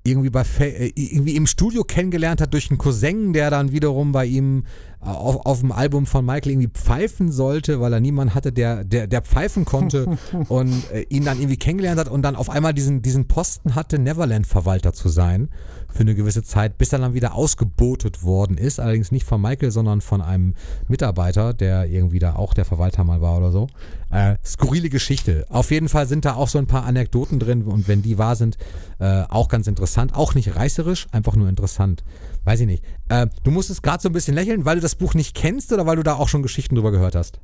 irgendwie, 0.10 0.30
bei, 0.30 0.43
äh, 0.60 0.91
irgendwie 0.95 1.36
im 1.36 1.47
Studio 1.47 1.84
kennengelernt 1.84 2.41
hat 2.41 2.53
durch 2.53 2.70
einen 2.70 2.78
Cousin, 2.78 3.34
der 3.34 3.49
dann 3.49 3.72
wiederum 3.72 4.12
bei 4.12 4.26
ihm 4.26 4.64
auf, 4.99 5.45
auf 5.45 5.60
dem 5.62 5.72
Album 5.72 6.05
von 6.05 6.26
Michael 6.26 6.51
irgendwie 6.51 6.70
pfeifen 6.70 7.32
sollte, 7.32 7.80
weil 7.80 7.93
er 7.93 7.99
niemanden 7.99 8.36
hatte, 8.36 8.51
der, 8.51 8.84
der, 8.84 9.07
der 9.07 9.22
pfeifen 9.22 9.64
konnte 9.66 10.18
und 10.49 10.74
äh, 10.91 11.05
ihn 11.10 11.24
dann 11.24 11.38
irgendwie 11.38 11.57
kennengelernt 11.57 11.99
hat 11.99 12.10
und 12.10 12.22
dann 12.22 12.36
auf 12.36 12.49
einmal 12.49 12.74
diesen, 12.74 13.01
diesen 13.01 13.28
Posten 13.28 13.76
hatte, 13.76 13.99
Neverland-Verwalter 13.99 14.93
zu 14.93 15.10
sein 15.10 15.49
für 15.91 16.01
eine 16.01 16.15
gewisse 16.15 16.43
Zeit, 16.43 16.77
bis 16.77 16.93
er 16.93 16.99
dann 16.99 17.13
wieder 17.13 17.33
ausgebotet 17.33 18.23
worden 18.23 18.57
ist. 18.57 18.79
Allerdings 18.79 19.11
nicht 19.11 19.25
von 19.25 19.41
Michael, 19.41 19.71
sondern 19.71 20.01
von 20.01 20.21
einem 20.21 20.53
Mitarbeiter, 20.87 21.53
der 21.53 21.85
irgendwie 21.87 22.19
da 22.19 22.35
auch 22.35 22.53
der 22.53 22.65
Verwalter 22.65 23.03
mal 23.03 23.21
war 23.21 23.37
oder 23.37 23.51
so. 23.51 23.67
Äh, 24.11 24.35
skurrile 24.45 24.89
Geschichte. 24.89 25.45
Auf 25.49 25.71
jeden 25.71 25.89
Fall 25.89 26.07
sind 26.07 26.25
da 26.25 26.35
auch 26.35 26.47
so 26.47 26.57
ein 26.59 26.67
paar 26.67 26.85
Anekdoten 26.85 27.39
drin 27.39 27.63
und 27.63 27.87
wenn 27.87 28.01
die 28.01 28.17
wahr 28.17 28.35
sind, 28.35 28.57
äh, 28.99 29.23
auch 29.29 29.49
ganz 29.49 29.67
interessant. 29.67 30.15
Auch 30.15 30.35
nicht 30.35 30.55
reißerisch, 30.55 31.07
einfach 31.11 31.35
nur 31.35 31.49
interessant. 31.49 32.03
Weiß 32.43 32.59
ich 32.59 32.67
nicht. 32.67 32.83
Äh, 33.09 33.27
du 33.43 33.51
musstest 33.51 33.83
gerade 33.83 34.01
so 34.01 34.09
ein 34.09 34.13
bisschen 34.13 34.35
lächeln, 34.35 34.65
weil 34.65 34.75
du 34.75 34.81
das 34.81 34.95
Buch 34.95 35.13
nicht 35.13 35.35
kennst 35.35 35.73
oder 35.73 35.85
weil 35.85 35.95
du 35.95 36.03
da 36.03 36.15
auch 36.15 36.27
schon 36.29 36.43
Geschichten 36.43 36.75
drüber 36.75 36.91
gehört 36.91 37.15
hast? 37.15 37.39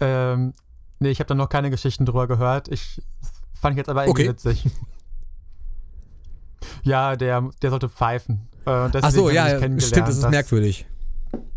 Ähm, 0.00 0.54
nee, 0.98 1.10
ich 1.10 1.20
habe 1.20 1.28
da 1.28 1.34
noch 1.34 1.48
keine 1.48 1.70
Geschichten 1.70 2.04
drüber 2.06 2.26
gehört. 2.26 2.68
Ich 2.68 3.00
fand 3.54 3.74
ich 3.74 3.78
jetzt 3.78 3.88
aber 3.88 4.04
irgendwie 4.06 4.22
Okay. 4.22 4.30
witzig. 4.30 4.66
Ja, 6.82 7.16
der, 7.16 7.50
der 7.62 7.70
sollte 7.70 7.88
pfeifen. 7.88 8.48
Äh, 8.66 8.88
Ach 9.00 9.10
so, 9.10 9.30
ja, 9.30 9.58
stimmt, 9.58 10.08
das 10.08 10.18
ist 10.18 10.30
merkwürdig. 10.30 10.86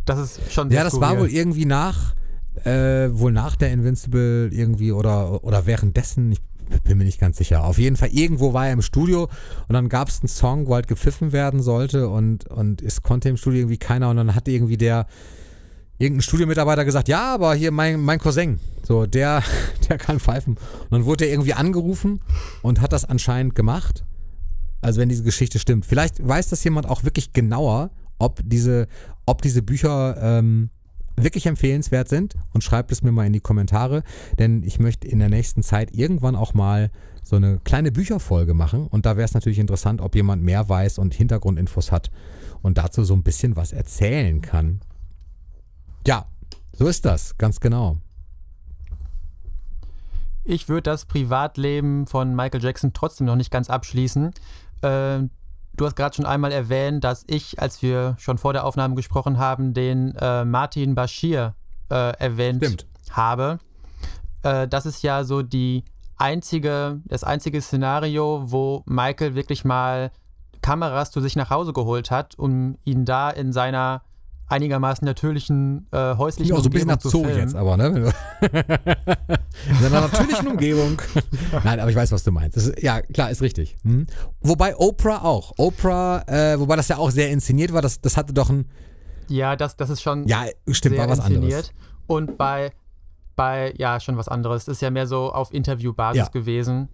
Das 0.05 0.19
ist 0.19 0.51
schon 0.51 0.69
sehr 0.69 0.79
Ja, 0.79 0.83
das 0.83 0.99
war 0.99 1.11
skurril. 1.11 1.29
wohl 1.29 1.35
irgendwie 1.35 1.65
nach, 1.65 2.15
äh, 2.63 3.09
wohl 3.11 3.31
nach 3.31 3.55
der 3.55 3.71
Invincible 3.71 4.49
irgendwie 4.51 4.91
oder, 4.91 5.43
oder 5.43 5.65
währenddessen, 5.65 6.31
ich 6.31 6.41
bin 6.83 6.97
mir 6.97 7.03
nicht 7.03 7.19
ganz 7.19 7.37
sicher. 7.37 7.63
Auf 7.63 7.77
jeden 7.77 7.95
Fall, 7.95 8.09
irgendwo 8.09 8.53
war 8.53 8.67
er 8.67 8.73
im 8.73 8.81
Studio 8.81 9.23
und 9.67 9.73
dann 9.73 9.89
gab 9.89 10.09
es 10.09 10.21
einen 10.21 10.27
Song, 10.29 10.67
wo 10.67 10.75
halt 10.75 10.87
gepfiffen 10.87 11.31
werden 11.31 11.61
sollte 11.61 12.09
und, 12.09 12.45
und 12.47 12.81
es 12.81 13.01
konnte 13.01 13.29
im 13.29 13.37
Studio 13.37 13.61
irgendwie 13.61 13.77
keiner 13.77 14.09
und 14.09 14.17
dann 14.17 14.35
hatte 14.35 14.51
irgendwie 14.51 14.77
der, 14.77 15.07
irgendein 15.99 16.21
Studiomitarbeiter 16.21 16.85
gesagt, 16.85 17.07
ja, 17.07 17.33
aber 17.33 17.53
hier 17.53 17.71
mein, 17.71 17.99
mein 18.01 18.19
Cousin, 18.19 18.59
so, 18.83 19.05
der, 19.05 19.43
der 19.89 19.97
kann 19.97 20.19
pfeifen. 20.19 20.55
Und 20.55 20.91
dann 20.91 21.05
wurde 21.05 21.25
er 21.25 21.31
irgendwie 21.31 21.53
angerufen 21.53 22.21
und 22.61 22.81
hat 22.81 22.93
das 22.93 23.05
anscheinend 23.05 23.53
gemacht. 23.53 24.03
Also 24.81 25.01
wenn 25.01 25.09
diese 25.09 25.23
Geschichte 25.23 25.59
stimmt. 25.59 25.85
Vielleicht 25.85 26.25
weiß 26.25 26.49
das 26.49 26.63
jemand 26.63 26.87
auch 26.87 27.03
wirklich 27.03 27.33
genauer, 27.33 27.91
ob 28.17 28.41
diese, 28.43 28.87
ob 29.25 29.41
diese 29.41 29.61
Bücher 29.61 30.17
ähm, 30.21 30.69
wirklich 31.15 31.45
empfehlenswert 31.45 32.07
sind 32.07 32.35
und 32.53 32.63
schreibt 32.63 32.91
es 32.91 33.01
mir 33.01 33.11
mal 33.11 33.25
in 33.25 33.33
die 33.33 33.39
Kommentare, 33.39 34.03
denn 34.37 34.63
ich 34.63 34.79
möchte 34.79 35.07
in 35.07 35.19
der 35.19 35.29
nächsten 35.29 35.63
Zeit 35.63 35.93
irgendwann 35.93 36.35
auch 36.35 36.53
mal 36.53 36.91
so 37.23 37.35
eine 37.35 37.59
kleine 37.59 37.91
Bücherfolge 37.91 38.53
machen 38.53 38.87
und 38.87 39.05
da 39.05 39.17
wäre 39.17 39.25
es 39.25 39.33
natürlich 39.33 39.59
interessant, 39.59 40.01
ob 40.01 40.15
jemand 40.15 40.43
mehr 40.43 40.67
weiß 40.67 40.97
und 40.97 41.13
Hintergrundinfos 41.13 41.91
hat 41.91 42.09
und 42.61 42.77
dazu 42.77 43.03
so 43.03 43.13
ein 43.13 43.23
bisschen 43.23 43.55
was 43.55 43.73
erzählen 43.73 44.41
kann. 44.41 44.81
Ja, 46.07 46.25
so 46.71 46.87
ist 46.87 47.05
das, 47.05 47.37
ganz 47.37 47.59
genau. 47.59 47.97
Ich 50.45 50.67
würde 50.67 50.83
das 50.83 51.05
Privatleben 51.05 52.07
von 52.07 52.35
Michael 52.35 52.63
Jackson 52.63 52.93
trotzdem 52.93 53.27
noch 53.27 53.35
nicht 53.35 53.51
ganz 53.51 53.69
abschließen. 53.69 54.31
Äh, 54.81 55.27
du 55.75 55.85
hast 55.85 55.95
gerade 55.95 56.15
schon 56.15 56.25
einmal 56.25 56.51
erwähnt, 56.51 57.03
dass 57.03 57.23
ich, 57.27 57.59
als 57.59 57.81
wir 57.81 58.15
schon 58.19 58.37
vor 58.37 58.53
der 58.53 58.65
Aufnahme 58.65 58.95
gesprochen 58.95 59.37
haben, 59.37 59.73
den 59.73 60.15
äh, 60.15 60.45
Martin 60.45 60.95
Bashir 60.95 61.55
äh, 61.89 62.17
erwähnt 62.17 62.63
Stimmt. 62.63 62.85
habe. 63.11 63.59
Äh, 64.43 64.67
das 64.67 64.85
ist 64.85 65.03
ja 65.03 65.23
so 65.23 65.41
die 65.41 65.83
einzige, 66.17 67.01
das 67.05 67.23
einzige 67.23 67.61
Szenario, 67.61 68.43
wo 68.45 68.83
Michael 68.85 69.35
wirklich 69.35 69.63
mal 69.63 70.11
Kameras 70.61 71.11
zu 71.11 71.21
sich 71.21 71.35
nach 71.35 71.49
Hause 71.49 71.73
geholt 71.73 72.11
hat, 72.11 72.37
um 72.37 72.77
ihn 72.83 73.05
da 73.05 73.29
in 73.29 73.53
seiner 73.53 74.01
einigermaßen 74.49 75.05
natürlichen 75.05 75.87
äh, 75.91 76.15
häuslichen 76.15 76.53
Ja, 76.53 76.61
so 76.61 76.67
ein 76.67 76.71
bisschen 76.71 76.89
Umgebung 76.89 77.11
nach 77.27 77.33
Zoo 77.33 77.39
jetzt, 77.39 77.55
aber, 77.55 77.77
ne? 77.77 78.11
In 79.79 79.85
einer 79.85 80.01
natürlichen 80.01 80.47
Umgebung. 80.47 81.01
Nein, 81.63 81.79
aber 81.79 81.89
ich 81.89 81.95
weiß, 81.95 82.11
was 82.11 82.23
du 82.23 82.31
meinst. 82.31 82.57
Das 82.57 82.65
ist, 82.67 82.81
ja, 82.81 83.01
klar, 83.01 83.29
ist 83.29 83.41
richtig. 83.41 83.77
Mhm. 83.83 84.07
Wobei 84.41 84.75
Oprah 84.75 85.21
auch. 85.23 85.53
Oprah, 85.57 86.23
äh, 86.27 86.59
wobei 86.59 86.75
das 86.75 86.87
ja 86.87 86.97
auch 86.97 87.11
sehr 87.11 87.29
inszeniert 87.29 87.73
war, 87.73 87.81
das, 87.81 88.01
das 88.01 88.17
hatte 88.17 88.33
doch 88.33 88.49
ein. 88.49 88.65
Ja, 89.27 89.55
das, 89.55 89.75
das 89.75 89.89
ist 89.89 90.01
schon 90.01 90.27
Ja, 90.27 90.45
stimmt, 90.69 90.97
war 90.97 91.07
was 91.09 91.19
inszeniert. 91.19 91.43
anderes. 91.43 91.71
Und 92.07 92.37
bei, 92.37 92.71
bei, 93.35 93.73
ja, 93.77 93.99
schon 93.99 94.17
was 94.17 94.27
anderes. 94.27 94.67
Ist 94.67 94.81
ja 94.81 94.89
mehr 94.89 95.05
so 95.07 95.31
auf 95.31 95.53
Interviewbasis 95.53 96.17
Ja. 96.23 96.27
gewesen. 96.29 96.89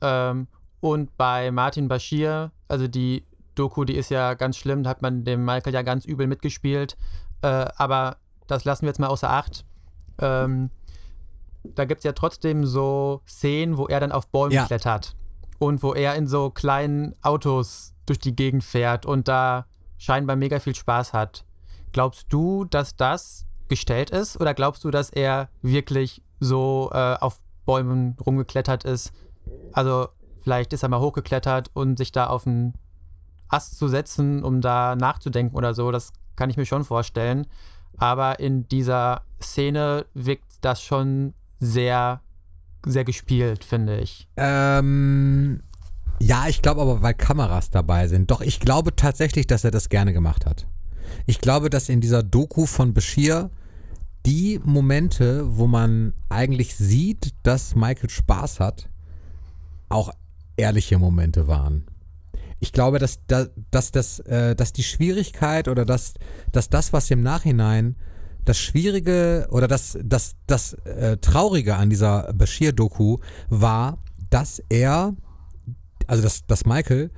Ähm, 0.00 0.48
und 0.80 1.16
bei 1.16 1.50
Martin 1.50 1.88
Bashir, 1.88 2.52
also 2.68 2.88
die 2.88 3.24
Doku, 3.54 3.84
die 3.84 3.96
ist 3.96 4.10
ja 4.10 4.34
ganz 4.34 4.56
schlimm, 4.56 4.82
da 4.82 4.90
hat 4.90 5.02
man 5.02 5.24
dem 5.24 5.44
Michael 5.44 5.74
ja 5.74 5.82
ganz 5.82 6.04
übel 6.04 6.26
mitgespielt. 6.26 6.96
Äh, 7.42 7.66
aber 7.76 8.16
das 8.46 8.64
lassen 8.64 8.82
wir 8.82 8.88
jetzt 8.88 8.98
mal 9.00 9.06
außer 9.08 9.30
Acht. 9.30 9.64
Ähm, 10.18 10.70
da 11.62 11.84
gibt 11.84 12.00
es 12.00 12.04
ja 12.04 12.12
trotzdem 12.12 12.66
so 12.66 13.22
Szenen, 13.26 13.78
wo 13.78 13.86
er 13.86 14.00
dann 14.00 14.12
auf 14.12 14.26
Bäume 14.28 14.54
Ja. 14.54 14.66
klettert. 14.66 15.16
Und 15.58 15.82
wo 15.82 15.94
er 15.94 16.14
in 16.14 16.26
so 16.26 16.50
kleinen 16.50 17.14
Autos 17.22 17.94
durch 18.06 18.18
die 18.18 18.36
Gegend 18.36 18.64
fährt 18.64 19.06
und 19.06 19.28
da 19.28 19.66
scheinbar 19.96 20.36
mega 20.36 20.58
viel 20.60 20.74
Spaß 20.74 21.12
hat. 21.12 21.44
Glaubst 21.92 22.26
du, 22.30 22.64
dass 22.64 22.96
das 22.96 23.46
gestellt 23.68 24.10
ist 24.10 24.38
oder 24.40 24.52
glaubst 24.52 24.84
du, 24.84 24.90
dass 24.90 25.08
er 25.10 25.48
wirklich 25.62 26.20
so 26.40 26.90
äh, 26.92 27.14
auf 27.14 27.40
Bäumen 27.64 28.16
rumgeklettert 28.26 28.84
ist? 28.84 29.12
Also 29.72 30.08
vielleicht 30.42 30.72
ist 30.74 30.82
er 30.82 30.90
mal 30.90 31.00
hochgeklettert 31.00 31.70
und 31.72 31.96
sich 31.96 32.12
da 32.12 32.26
auf 32.26 32.46
einen 32.46 32.74
Ast 33.54 33.78
zu 33.78 33.88
setzen, 33.88 34.42
um 34.42 34.60
da 34.60 34.96
nachzudenken 34.96 35.56
oder 35.56 35.74
so, 35.74 35.90
das 35.90 36.12
kann 36.36 36.50
ich 36.50 36.56
mir 36.56 36.66
schon 36.66 36.84
vorstellen. 36.84 37.46
Aber 37.96 38.40
in 38.40 38.66
dieser 38.68 39.22
Szene 39.40 40.06
wirkt 40.14 40.52
das 40.62 40.82
schon 40.82 41.34
sehr, 41.60 42.20
sehr 42.84 43.04
gespielt, 43.04 43.64
finde 43.64 43.98
ich. 44.00 44.28
Ähm, 44.36 45.62
ja, 46.20 46.46
ich 46.48 46.62
glaube 46.62 46.82
aber, 46.82 47.02
weil 47.02 47.14
Kameras 47.14 47.70
dabei 47.70 48.08
sind. 48.08 48.30
Doch 48.30 48.40
ich 48.40 48.60
glaube 48.60 48.96
tatsächlich, 48.96 49.46
dass 49.46 49.64
er 49.64 49.70
das 49.70 49.88
gerne 49.88 50.12
gemacht 50.12 50.46
hat. 50.46 50.66
Ich 51.26 51.40
glaube, 51.40 51.70
dass 51.70 51.88
in 51.88 52.00
dieser 52.00 52.22
Doku 52.22 52.66
von 52.66 52.92
Bashir 52.92 53.50
die 54.26 54.60
Momente, 54.64 55.56
wo 55.56 55.66
man 55.66 56.14
eigentlich 56.28 56.76
sieht, 56.76 57.34
dass 57.42 57.74
Michael 57.74 58.10
Spaß 58.10 58.58
hat, 58.58 58.88
auch 59.88 60.10
ehrliche 60.56 60.98
Momente 60.98 61.46
waren. 61.46 61.84
Ich 62.64 62.72
glaube, 62.72 62.98
dass, 62.98 63.18
dass, 63.26 63.50
dass, 63.70 63.92
das, 63.92 64.20
äh, 64.20 64.56
dass 64.56 64.72
die 64.72 64.82
Schwierigkeit 64.82 65.68
oder 65.68 65.84
dass, 65.84 66.14
dass 66.50 66.70
das, 66.70 66.94
was 66.94 67.10
im 67.10 67.22
Nachhinein 67.22 67.94
das 68.46 68.58
Schwierige 68.58 69.46
oder 69.50 69.68
das, 69.68 69.98
das, 70.02 70.32
das 70.46 70.72
äh, 70.84 71.18
Traurige 71.18 71.76
an 71.76 71.90
dieser 71.90 72.32
Bashir-Doku 72.32 73.18
war, 73.50 73.98
dass 74.30 74.62
er, 74.70 75.14
also 76.06 76.22
dass, 76.22 76.46
dass 76.46 76.64
Michael 76.64 77.10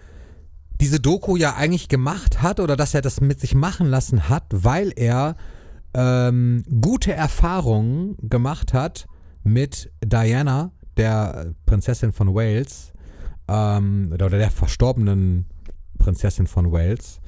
diese 0.81 0.99
Doku 0.99 1.37
ja 1.37 1.55
eigentlich 1.55 1.89
gemacht 1.89 2.43
hat 2.43 2.59
oder 2.59 2.75
dass 2.75 2.93
er 2.93 3.01
das 3.01 3.21
mit 3.21 3.39
sich 3.39 3.55
machen 3.55 3.87
lassen 3.87 4.29
hat, 4.29 4.47
weil 4.51 4.93
er 4.97 5.37
ähm, 5.95 6.65
gute 6.81 7.13
Erfahrungen 7.13 8.17
gemacht 8.21 8.75
hat 8.75 9.07
mit 9.45 9.93
Diana, 10.05 10.73
der 10.97 11.55
Prinzessin 11.67 12.11
von 12.11 12.35
Wales, 12.35 12.93
ähm, 13.49 14.11
oder 14.13 14.31
der 14.31 14.51
verstorbenen 14.51 15.47
Prinzessin 15.99 16.47
von 16.47 16.73
Wales, 16.73 17.21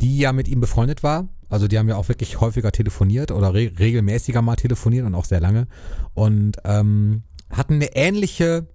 die 0.00 0.18
ja 0.18 0.32
mit 0.32 0.48
ihm 0.48 0.60
befreundet 0.60 1.02
war. 1.02 1.28
Also 1.48 1.66
die 1.66 1.78
haben 1.78 1.88
ja 1.88 1.96
auch 1.96 2.08
wirklich 2.08 2.40
häufiger 2.40 2.70
telefoniert 2.70 3.32
oder 3.32 3.52
re 3.52 3.72
regelmäßiger 3.78 4.40
mal 4.40 4.56
telefoniert 4.56 5.04
und 5.04 5.14
auch 5.14 5.24
sehr 5.24 5.40
lange. 5.40 5.66
Und 6.14 6.58
ähm, 6.64 7.24
hatten 7.50 7.74
eine 7.74 7.96
ähnliche, 7.96 8.68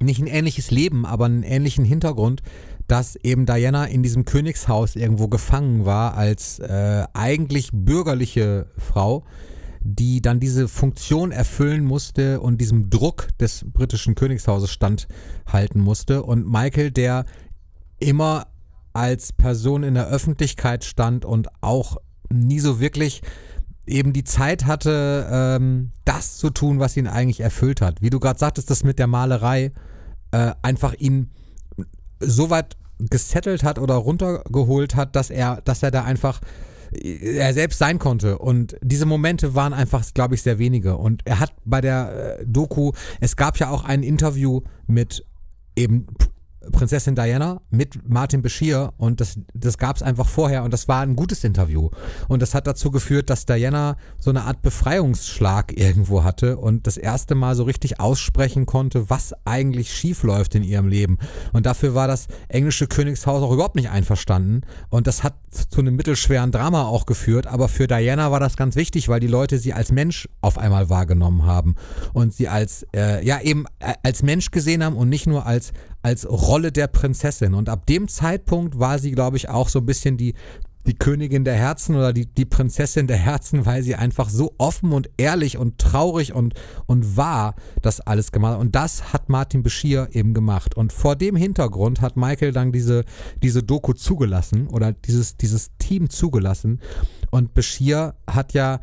nicht 0.00 0.20
ein 0.20 0.26
ähnliches 0.26 0.70
Leben, 0.70 1.04
aber 1.04 1.26
einen 1.26 1.42
ähnlichen 1.42 1.84
Hintergrund, 1.84 2.42
dass 2.86 3.16
eben 3.16 3.44
Diana 3.44 3.84
in 3.84 4.02
diesem 4.02 4.24
Königshaus 4.24 4.96
irgendwo 4.96 5.28
gefangen 5.28 5.84
war 5.84 6.14
als 6.14 6.58
äh, 6.58 7.04
eigentlich 7.12 7.68
bürgerliche 7.72 8.66
Frau, 8.78 9.24
die 9.90 10.20
dann 10.20 10.38
diese 10.38 10.68
Funktion 10.68 11.32
erfüllen 11.32 11.82
musste 11.82 12.40
und 12.40 12.60
diesem 12.60 12.90
Druck 12.90 13.28
des 13.38 13.64
britischen 13.72 14.14
Königshauses 14.14 14.70
standhalten 14.70 15.80
musste. 15.80 16.24
Und 16.24 16.46
Michael, 16.46 16.90
der 16.90 17.24
immer 17.98 18.48
als 18.92 19.32
Person 19.32 19.84
in 19.84 19.94
der 19.94 20.08
Öffentlichkeit 20.08 20.84
stand 20.84 21.24
und 21.24 21.48
auch 21.62 21.96
nie 22.30 22.60
so 22.60 22.80
wirklich 22.80 23.22
eben 23.86 24.12
die 24.12 24.24
Zeit 24.24 24.66
hatte, 24.66 25.26
ähm, 25.30 25.92
das 26.04 26.36
zu 26.36 26.50
tun, 26.50 26.80
was 26.80 26.94
ihn 26.98 27.06
eigentlich 27.06 27.40
erfüllt 27.40 27.80
hat. 27.80 28.02
Wie 28.02 28.10
du 28.10 28.20
gerade 28.20 28.38
sagtest, 28.38 28.68
das 28.68 28.84
mit 28.84 28.98
der 28.98 29.06
Malerei 29.06 29.72
äh, 30.32 30.52
einfach 30.60 30.92
ihn 30.98 31.30
so 32.20 32.50
weit 32.50 32.76
gesettelt 32.98 33.64
hat 33.64 33.78
oder 33.78 33.94
runtergeholt 33.94 34.96
hat, 34.96 35.16
dass 35.16 35.30
er, 35.30 35.62
dass 35.62 35.82
er 35.82 35.90
da 35.90 36.04
einfach 36.04 36.42
er 36.92 37.52
selbst 37.52 37.78
sein 37.78 37.98
konnte. 37.98 38.38
Und 38.38 38.76
diese 38.82 39.06
Momente 39.06 39.54
waren 39.54 39.72
einfach, 39.72 40.04
glaube 40.14 40.34
ich, 40.34 40.42
sehr 40.42 40.58
wenige. 40.58 40.96
Und 40.96 41.22
er 41.24 41.40
hat 41.40 41.52
bei 41.64 41.80
der 41.80 42.38
äh, 42.40 42.46
Doku, 42.46 42.92
es 43.20 43.36
gab 43.36 43.58
ja 43.58 43.70
auch 43.70 43.84
ein 43.84 44.02
Interview 44.02 44.62
mit 44.86 45.24
eben 45.76 46.06
Prinzessin 46.72 47.14
Diana 47.14 47.60
mit 47.70 48.08
Martin 48.08 48.42
Bashir 48.42 48.92
und 48.96 49.20
das, 49.20 49.38
das 49.54 49.78
gab 49.78 49.96
es 49.96 50.02
einfach 50.02 50.28
vorher 50.28 50.64
und 50.64 50.72
das 50.72 50.88
war 50.88 51.00
ein 51.00 51.16
gutes 51.16 51.44
Interview. 51.44 51.90
Und 52.28 52.42
das 52.42 52.54
hat 52.54 52.66
dazu 52.66 52.90
geführt, 52.90 53.30
dass 53.30 53.46
Diana 53.46 53.96
so 54.18 54.30
eine 54.30 54.42
Art 54.42 54.62
Befreiungsschlag 54.62 55.76
irgendwo 55.76 56.24
hatte 56.24 56.56
und 56.56 56.86
das 56.86 56.96
erste 56.96 57.34
Mal 57.34 57.54
so 57.54 57.64
richtig 57.64 58.00
aussprechen 58.00 58.66
konnte, 58.66 59.10
was 59.10 59.34
eigentlich 59.44 59.92
schief 59.92 60.22
läuft 60.22 60.54
in 60.54 60.62
ihrem 60.62 60.88
Leben. 60.88 61.18
Und 61.52 61.66
dafür 61.66 61.94
war 61.94 62.08
das 62.08 62.26
englische 62.48 62.86
Königshaus 62.86 63.42
auch 63.42 63.52
überhaupt 63.52 63.76
nicht 63.76 63.90
einverstanden. 63.90 64.62
Und 64.90 65.06
das 65.06 65.22
hat 65.22 65.34
zu 65.70 65.80
einem 65.80 65.96
mittelschweren 65.96 66.52
Drama 66.52 66.84
auch 66.84 67.06
geführt. 67.06 67.46
Aber 67.46 67.68
für 67.68 67.86
Diana 67.86 68.30
war 68.30 68.40
das 68.40 68.56
ganz 68.56 68.76
wichtig, 68.76 69.08
weil 69.08 69.20
die 69.20 69.26
Leute 69.26 69.58
sie 69.58 69.72
als 69.72 69.92
Mensch 69.92 70.28
auf 70.40 70.58
einmal 70.58 70.88
wahrgenommen 70.90 71.46
haben 71.46 71.74
und 72.12 72.34
sie 72.34 72.48
als, 72.48 72.86
äh, 72.94 73.24
ja, 73.24 73.40
eben 73.40 73.64
äh, 73.78 73.94
als 74.02 74.22
Mensch 74.22 74.50
gesehen 74.50 74.84
haben 74.84 74.96
und 74.96 75.08
nicht 75.08 75.26
nur 75.26 75.46
als 75.46 75.72
als 76.02 76.28
Rolle 76.28 76.72
der 76.72 76.86
Prinzessin. 76.86 77.54
Und 77.54 77.68
ab 77.68 77.86
dem 77.86 78.08
Zeitpunkt 78.08 78.78
war 78.78 78.98
sie, 78.98 79.12
glaube 79.12 79.36
ich, 79.36 79.48
auch 79.48 79.68
so 79.68 79.80
ein 79.80 79.86
bisschen 79.86 80.16
die, 80.16 80.34
die 80.86 80.94
Königin 80.94 81.44
der 81.44 81.54
Herzen 81.54 81.96
oder 81.96 82.12
die, 82.12 82.26
die 82.26 82.46
Prinzessin 82.46 83.06
der 83.06 83.18
Herzen, 83.18 83.66
weil 83.66 83.82
sie 83.82 83.94
einfach 83.94 84.30
so 84.30 84.54
offen 84.56 84.92
und 84.92 85.10
ehrlich 85.18 85.58
und 85.58 85.78
traurig 85.78 86.32
und, 86.32 86.54
und 86.86 87.16
wahr 87.16 87.54
das 87.82 88.00
alles 88.00 88.32
gemacht 88.32 88.54
hat. 88.54 88.60
Und 88.60 88.74
das 88.74 89.12
hat 89.12 89.28
Martin 89.28 89.62
Beschir 89.62 90.08
eben 90.12 90.32
gemacht. 90.32 90.76
Und 90.76 90.92
vor 90.92 91.14
dem 91.14 91.36
Hintergrund 91.36 92.00
hat 92.00 92.16
Michael 92.16 92.52
dann 92.52 92.72
diese, 92.72 93.04
diese 93.42 93.62
Doku 93.62 93.92
zugelassen 93.92 94.68
oder 94.68 94.92
dieses, 94.92 95.36
dieses 95.36 95.70
Team 95.78 96.08
zugelassen. 96.08 96.80
Und 97.30 97.52
Beschir 97.52 98.14
hat 98.26 98.54
ja, 98.54 98.80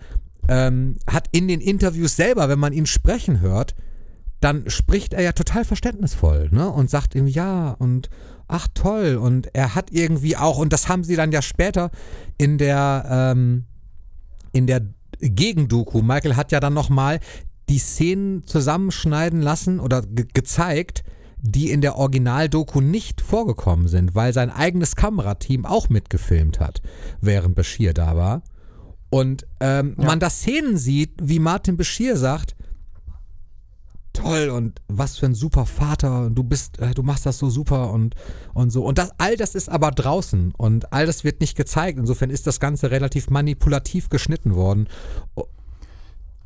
ähm, 0.47 0.97
hat 1.09 1.28
in 1.32 1.47
den 1.47 1.59
Interviews 1.59 2.16
selber, 2.16 2.49
wenn 2.49 2.59
man 2.59 2.74
ihn 2.74 2.86
sprechen 2.86 3.41
hört, 3.41 3.74
dann 4.45 4.69
spricht 4.69 5.13
er 5.13 5.23
ja 5.23 5.31
total 5.31 5.65
verständnisvoll, 5.65 6.49
ne? 6.51 6.69
Und 6.69 6.87
sagt 6.87 7.15
ihm 7.15 7.25
ja 7.25 7.71
und 7.71 8.11
ach 8.47 8.67
toll. 8.75 9.15
Und 9.15 9.49
er 9.55 9.73
hat 9.73 9.89
irgendwie 9.91 10.37
auch, 10.37 10.59
und 10.59 10.71
das 10.71 10.87
haben 10.87 11.03
sie 11.03 11.15
dann 11.15 11.31
ja 11.31 11.41
später 11.41 11.89
in 12.37 12.59
der, 12.59 13.07
ähm, 13.09 13.65
in 14.51 14.67
der 14.67 14.81
Gegendoku, 15.19 16.03
Michael 16.03 16.35
hat 16.35 16.51
ja 16.51 16.59
dann 16.59 16.75
nochmal 16.75 17.19
die 17.69 17.79
Szenen 17.79 18.45
zusammenschneiden 18.45 19.41
lassen 19.41 19.79
oder 19.79 20.03
ge 20.03 20.27
gezeigt, 20.31 21.03
die 21.39 21.71
in 21.71 21.81
der 21.81 21.95
Originaldoku 21.95 22.81
nicht 22.81 23.21
vorgekommen 23.21 23.87
sind, 23.87 24.13
weil 24.13 24.31
sein 24.31 24.51
eigenes 24.51 24.95
Kamerateam 24.95 25.65
auch 25.65 25.89
mitgefilmt 25.89 26.59
hat, 26.59 26.83
während 27.19 27.55
Bashir 27.55 27.95
da 27.95 28.15
war. 28.15 28.43
Und 29.09 29.47
ähm, 29.59 29.95
ja. 29.97 30.05
man 30.05 30.19
da 30.19 30.29
Szenen 30.29 30.77
sieht, 30.77 31.13
wie 31.19 31.39
Martin 31.39 31.77
Bashir 31.77 32.15
sagt, 32.15 32.55
toll 34.16 34.49
und 34.49 34.82
was 34.88 35.18
für 35.18 35.28
ein 35.28 35.36
super 35.36 35.66
Vater 35.66 36.22
und 36.26 36.36
du 36.36 36.43
bist, 36.43 36.80
äh, 36.80 36.93
du 36.93 37.03
machst 37.03 37.26
das 37.26 37.38
so 37.38 37.49
super 37.49 37.91
und, 37.91 38.16
und 38.53 38.72
so. 38.72 38.84
Und 38.84 38.97
das, 38.97 39.11
all 39.18 39.38
das 39.38 39.55
ist 39.55 39.70
aber 39.70 39.91
draußen 39.91 40.53
und 40.57 40.91
all 40.91 41.05
das 41.05 41.24
wird 41.24 41.41
nicht 41.41 41.55
gezeigt. 41.55 41.99
Insofern 41.99 42.30
ist 42.30 42.47
das 42.47 42.59
Ganze 42.59 42.91
relativ 42.91 43.30
manipulativ 43.30 44.09
geschnitten 44.09 44.55
worden. 44.55 44.88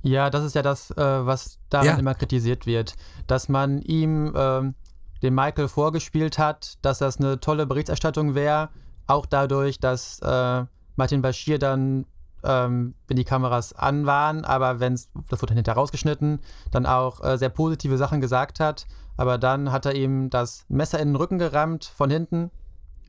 Ja, 0.01 0.29
das 0.29 0.43
ist 0.43 0.55
ja 0.55 0.61
das, 0.61 0.91
äh, 0.91 0.95
was 0.97 1.59
daran 1.69 1.87
ja. 1.87 1.95
immer 1.97 2.15
kritisiert 2.15 2.65
wird, 2.65 2.95
dass 3.27 3.49
man 3.49 3.81
ihm 3.81 4.33
ähm, 4.35 4.75
den 5.21 5.35
Michael 5.35 5.67
vorgespielt 5.67 6.37
hat, 6.37 6.77
dass 6.81 6.99
das 6.99 7.17
eine 7.17 7.39
tolle 7.39 7.65
Berichterstattung 7.65 8.35
wäre, 8.35 8.69
auch 9.07 9.25
dadurch, 9.25 9.79
dass 9.79 10.19
äh, 10.19 10.65
Martin 10.95 11.21
Bashir 11.21 11.59
dann 11.59 12.05
ähm, 12.43 12.95
wenn 13.07 13.17
die 13.17 13.25
Kameras 13.25 13.73
an 13.73 14.05
waren, 14.05 14.45
aber 14.45 14.79
wenn 14.79 14.93
es, 14.93 15.09
das 15.29 15.41
wurde 15.41 15.51
dann 15.51 15.57
hinterher 15.57 15.79
rausgeschnitten, 15.79 16.39
dann 16.71 16.85
auch 16.85 17.23
äh, 17.23 17.37
sehr 17.37 17.49
positive 17.49 17.97
Sachen 17.97 18.21
gesagt 18.21 18.59
hat. 18.59 18.85
Aber 19.17 19.37
dann 19.37 19.71
hat 19.71 19.85
er 19.85 19.95
ihm 19.95 20.29
das 20.29 20.65
Messer 20.69 20.99
in 20.99 21.09
den 21.09 21.15
Rücken 21.15 21.39
gerammt 21.39 21.85
von 21.85 22.09
hinten, 22.09 22.51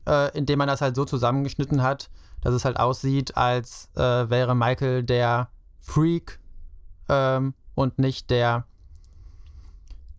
äh, 0.07 0.35
indem 0.37 0.59
man 0.59 0.67
das 0.67 0.81
halt 0.81 0.95
so 0.95 1.05
zusammengeschnitten 1.05 1.81
hat, 1.81 2.09
dass 2.41 2.53
es 2.53 2.65
halt 2.65 2.77
aussieht, 2.77 3.37
als 3.37 3.89
äh, 3.95 4.29
wäre 4.29 4.55
Michael 4.55 5.03
der 5.03 5.49
Freak 5.79 6.39
ähm, 7.07 7.53
und 7.75 7.99
nicht 7.99 8.29
der, 8.29 8.65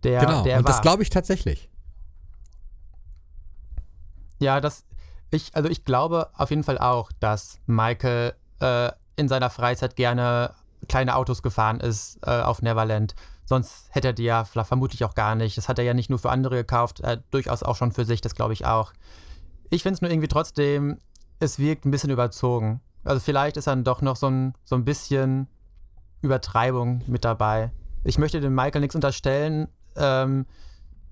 der, 0.02 0.20
genau, 0.20 0.42
der 0.44 0.58
und 0.58 0.64
war. 0.64 0.72
das 0.72 0.80
glaube 0.80 1.02
ich 1.02 1.10
tatsächlich. 1.10 1.68
Ja, 4.40 4.60
das, 4.60 4.84
ich, 5.30 5.54
also 5.54 5.68
ich 5.68 5.84
glaube 5.84 6.30
auf 6.34 6.50
jeden 6.50 6.64
Fall 6.64 6.78
auch, 6.78 7.12
dass 7.20 7.60
Michael 7.66 8.34
äh, 8.60 8.90
in 9.22 9.28
seiner 9.28 9.50
Freizeit 9.50 9.96
gerne 9.96 10.54
kleine 10.88 11.16
Autos 11.16 11.42
gefahren 11.42 11.80
ist 11.80 12.18
äh, 12.26 12.40
auf 12.40 12.60
Neverland. 12.60 13.14
Sonst 13.44 13.88
hätte 13.90 14.08
er 14.08 14.12
die 14.12 14.24
ja 14.24 14.44
vermutlich 14.44 15.04
auch 15.04 15.14
gar 15.14 15.34
nicht. 15.34 15.56
Das 15.56 15.68
hat 15.68 15.78
er 15.78 15.84
ja 15.84 15.94
nicht 15.94 16.10
nur 16.10 16.18
für 16.18 16.30
andere 16.30 16.56
gekauft, 16.56 17.00
äh, 17.00 17.18
durchaus 17.30 17.62
auch 17.62 17.76
schon 17.76 17.92
für 17.92 18.04
sich, 18.04 18.20
das 18.20 18.34
glaube 18.34 18.52
ich 18.52 18.66
auch. 18.66 18.92
Ich 19.70 19.82
finde 19.82 19.94
es 19.94 20.02
nur 20.02 20.10
irgendwie 20.10 20.28
trotzdem, 20.28 20.98
es 21.38 21.58
wirkt 21.58 21.84
ein 21.84 21.90
bisschen 21.90 22.10
überzogen. 22.10 22.80
Also 23.04 23.20
vielleicht 23.20 23.56
ist 23.56 23.66
dann 23.66 23.84
doch 23.84 24.02
noch 24.02 24.16
so 24.16 24.28
ein, 24.28 24.54
so 24.64 24.76
ein 24.76 24.84
bisschen 24.84 25.48
Übertreibung 26.20 27.02
mit 27.06 27.24
dabei. 27.24 27.72
Ich 28.04 28.18
möchte 28.18 28.40
dem 28.40 28.54
Michael 28.54 28.80
nichts 28.80 28.94
unterstellen. 28.94 29.68
Ähm, 29.96 30.46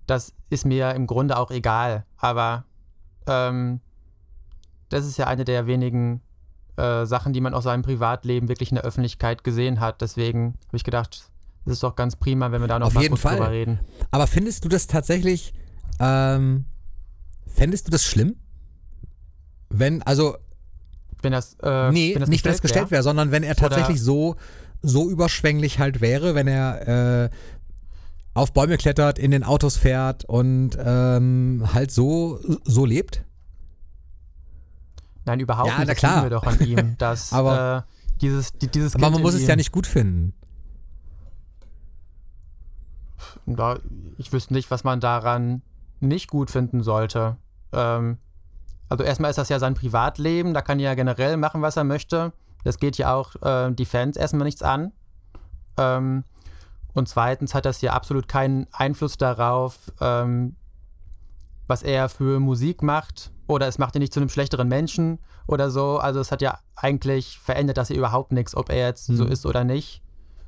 das 0.06 0.34
ist 0.50 0.66
mir 0.66 0.94
im 0.94 1.06
Grunde 1.06 1.36
auch 1.36 1.50
egal. 1.50 2.04
Aber 2.16 2.64
ähm, 3.26 3.80
das 4.88 5.06
ist 5.06 5.16
ja 5.18 5.26
eine 5.26 5.44
der 5.44 5.66
wenigen 5.66 6.20
äh, 6.80 7.06
Sachen, 7.06 7.32
die 7.32 7.40
man 7.40 7.54
aus 7.54 7.64
seinem 7.64 7.82
Privatleben 7.82 8.48
wirklich 8.48 8.70
in 8.70 8.76
der 8.76 8.84
Öffentlichkeit 8.84 9.44
gesehen 9.44 9.80
hat. 9.80 10.00
Deswegen 10.00 10.54
habe 10.68 10.76
ich 10.76 10.84
gedacht, 10.84 11.30
es 11.66 11.72
ist 11.72 11.82
doch 11.82 11.94
ganz 11.94 12.16
prima, 12.16 12.52
wenn 12.52 12.60
wir 12.60 12.68
da 12.68 12.78
noch 12.78 12.88
Auf 12.88 12.94
mal 12.94 13.02
jeden 13.02 13.12
kurz 13.12 13.22
Fall. 13.22 13.36
drüber 13.36 13.50
reden. 13.50 13.80
Aber 14.10 14.26
findest 14.26 14.64
du 14.64 14.68
das 14.68 14.86
tatsächlich, 14.86 15.52
ähm, 15.98 16.64
fändest 17.46 17.86
du 17.86 17.90
das 17.90 18.04
schlimm? 18.04 18.36
Wenn, 19.68 20.02
also. 20.02 20.36
Wenn 21.22 21.32
das, 21.32 21.54
äh, 21.62 21.90
nee, 21.92 22.14
wenn 22.14 22.20
das 22.20 22.30
nicht 22.30 22.44
wenn 22.44 22.52
es 22.52 22.62
gestellt 22.62 22.90
wäre, 22.90 22.98
wär, 22.98 23.02
sondern 23.02 23.30
wenn 23.30 23.42
er 23.42 23.54
tatsächlich 23.54 23.98
Oder 23.98 24.04
so, 24.04 24.36
so 24.80 25.10
überschwänglich 25.10 25.78
halt 25.78 26.00
wäre, 26.00 26.34
wenn 26.34 26.48
er 26.48 27.24
äh, 27.24 27.30
auf 28.32 28.52
Bäume 28.52 28.78
klettert, 28.78 29.18
in 29.18 29.30
den 29.30 29.44
Autos 29.44 29.76
fährt 29.76 30.24
und 30.24 30.78
ähm, 30.82 31.68
halt 31.74 31.90
so, 31.90 32.40
so 32.64 32.86
lebt? 32.86 33.22
Nein, 35.24 35.40
überhaupt 35.40 35.68
ja, 35.68 35.78
nicht. 35.78 35.88
Na 35.88 35.94
klar. 35.94 36.22
wir 36.24 36.30
doch 36.30 36.44
an 36.44 36.58
ihm, 36.60 36.96
dass 36.98 37.32
aber, 37.32 37.86
äh, 37.88 38.16
dieses, 38.20 38.52
die, 38.52 38.68
dieses 38.68 38.94
aber 38.94 39.10
man 39.10 39.22
muss 39.22 39.34
es 39.34 39.46
ja 39.46 39.56
nicht 39.56 39.72
gut 39.72 39.86
finden. 39.86 40.34
Da, 43.46 43.78
ich 44.18 44.32
wüsste 44.32 44.54
nicht, 44.54 44.70
was 44.70 44.84
man 44.84 45.00
daran 45.00 45.62
nicht 46.00 46.30
gut 46.30 46.50
finden 46.50 46.82
sollte. 46.82 47.36
Ähm, 47.72 48.18
also 48.88 49.04
erstmal 49.04 49.30
ist 49.30 49.36
das 49.36 49.48
ja 49.48 49.58
sein 49.58 49.74
Privatleben, 49.74 50.54
da 50.54 50.62
kann 50.62 50.78
er 50.80 50.90
ja 50.90 50.94
generell 50.94 51.36
machen, 51.36 51.62
was 51.62 51.76
er 51.76 51.84
möchte. 51.84 52.32
Das 52.64 52.78
geht 52.78 52.98
ja 52.98 53.14
auch 53.14 53.36
äh, 53.42 53.72
die 53.72 53.84
Fans 53.84 54.16
erstmal 54.16 54.44
nichts 54.44 54.62
an. 54.62 54.92
Ähm, 55.76 56.24
und 56.92 57.08
zweitens 57.08 57.54
hat 57.54 57.66
das 57.66 57.80
ja 57.80 57.92
absolut 57.92 58.28
keinen 58.28 58.66
Einfluss 58.72 59.16
darauf, 59.16 59.92
ähm, 60.00 60.56
was 61.66 61.82
er 61.82 62.08
für 62.08 62.40
Musik 62.40 62.82
macht 62.82 63.30
oder 63.50 63.66
es 63.66 63.78
macht 63.78 63.96
ihn 63.96 64.00
nicht 64.00 64.14
zu 64.14 64.20
einem 64.20 64.28
schlechteren 64.28 64.68
Menschen 64.68 65.18
oder 65.46 65.70
so. 65.70 65.98
Also 65.98 66.20
es 66.20 66.30
hat 66.30 66.40
ja 66.40 66.58
eigentlich 66.76 67.38
verändert 67.38 67.76
das 67.76 67.88
ja 67.88 67.96
überhaupt 67.96 68.32
nichts, 68.32 68.56
ob 68.56 68.70
er 68.70 68.86
jetzt 68.86 69.10
mhm. 69.10 69.16
so 69.16 69.24
ist 69.26 69.44
oder 69.44 69.64
nicht. 69.64 70.02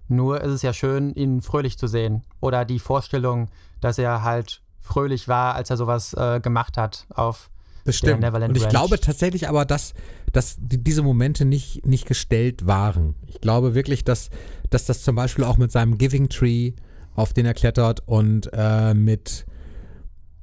Nur 0.09 0.41
ist 0.41 0.53
es 0.53 0.63
ja 0.63 0.73
schön, 0.73 1.15
ihn 1.15 1.41
fröhlich 1.41 1.79
zu 1.79 1.87
sehen. 1.87 2.23
Oder 2.41 2.65
die 2.65 2.79
Vorstellung, 2.79 3.49
dass 3.81 3.99
er 3.99 4.23
halt 4.23 4.63
fröhlich 4.81 5.29
war, 5.29 5.55
als 5.55 5.71
er 5.71 5.77
sowas 5.77 6.15
äh, 6.15 6.41
gemacht 6.41 6.77
hat 6.77 7.07
auf 7.15 7.51
Bestimmt. 7.85 8.23
der 8.23 8.31
Neverland 8.31 8.51
Und 8.51 8.57
ich 8.57 8.65
Ranch. 8.65 8.71
glaube 8.71 9.01
tatsächlich 9.01 9.49
aber, 9.49 9.65
dass, 9.65 9.95
dass 10.33 10.57
diese 10.59 11.03
Momente 11.03 11.45
nicht, 11.45 11.85
nicht 11.85 12.07
gestellt 12.07 12.67
waren. 12.67 13.15
Ich 13.27 13.41
glaube 13.41 13.75
wirklich, 13.75 14.05
dass, 14.05 14.31
dass 14.71 14.85
das 14.85 15.03
zum 15.03 15.17
Beispiel 15.17 15.45
auch 15.45 15.57
mit 15.57 15.73
seinem 15.73 15.99
Giving 15.99 16.29
Tree, 16.29 16.73
auf 17.15 17.33
den 17.33 17.47
er 17.47 17.55
klettert, 17.55 18.07
und 18.07 18.51
äh, 18.53 18.95
mit 18.95 19.47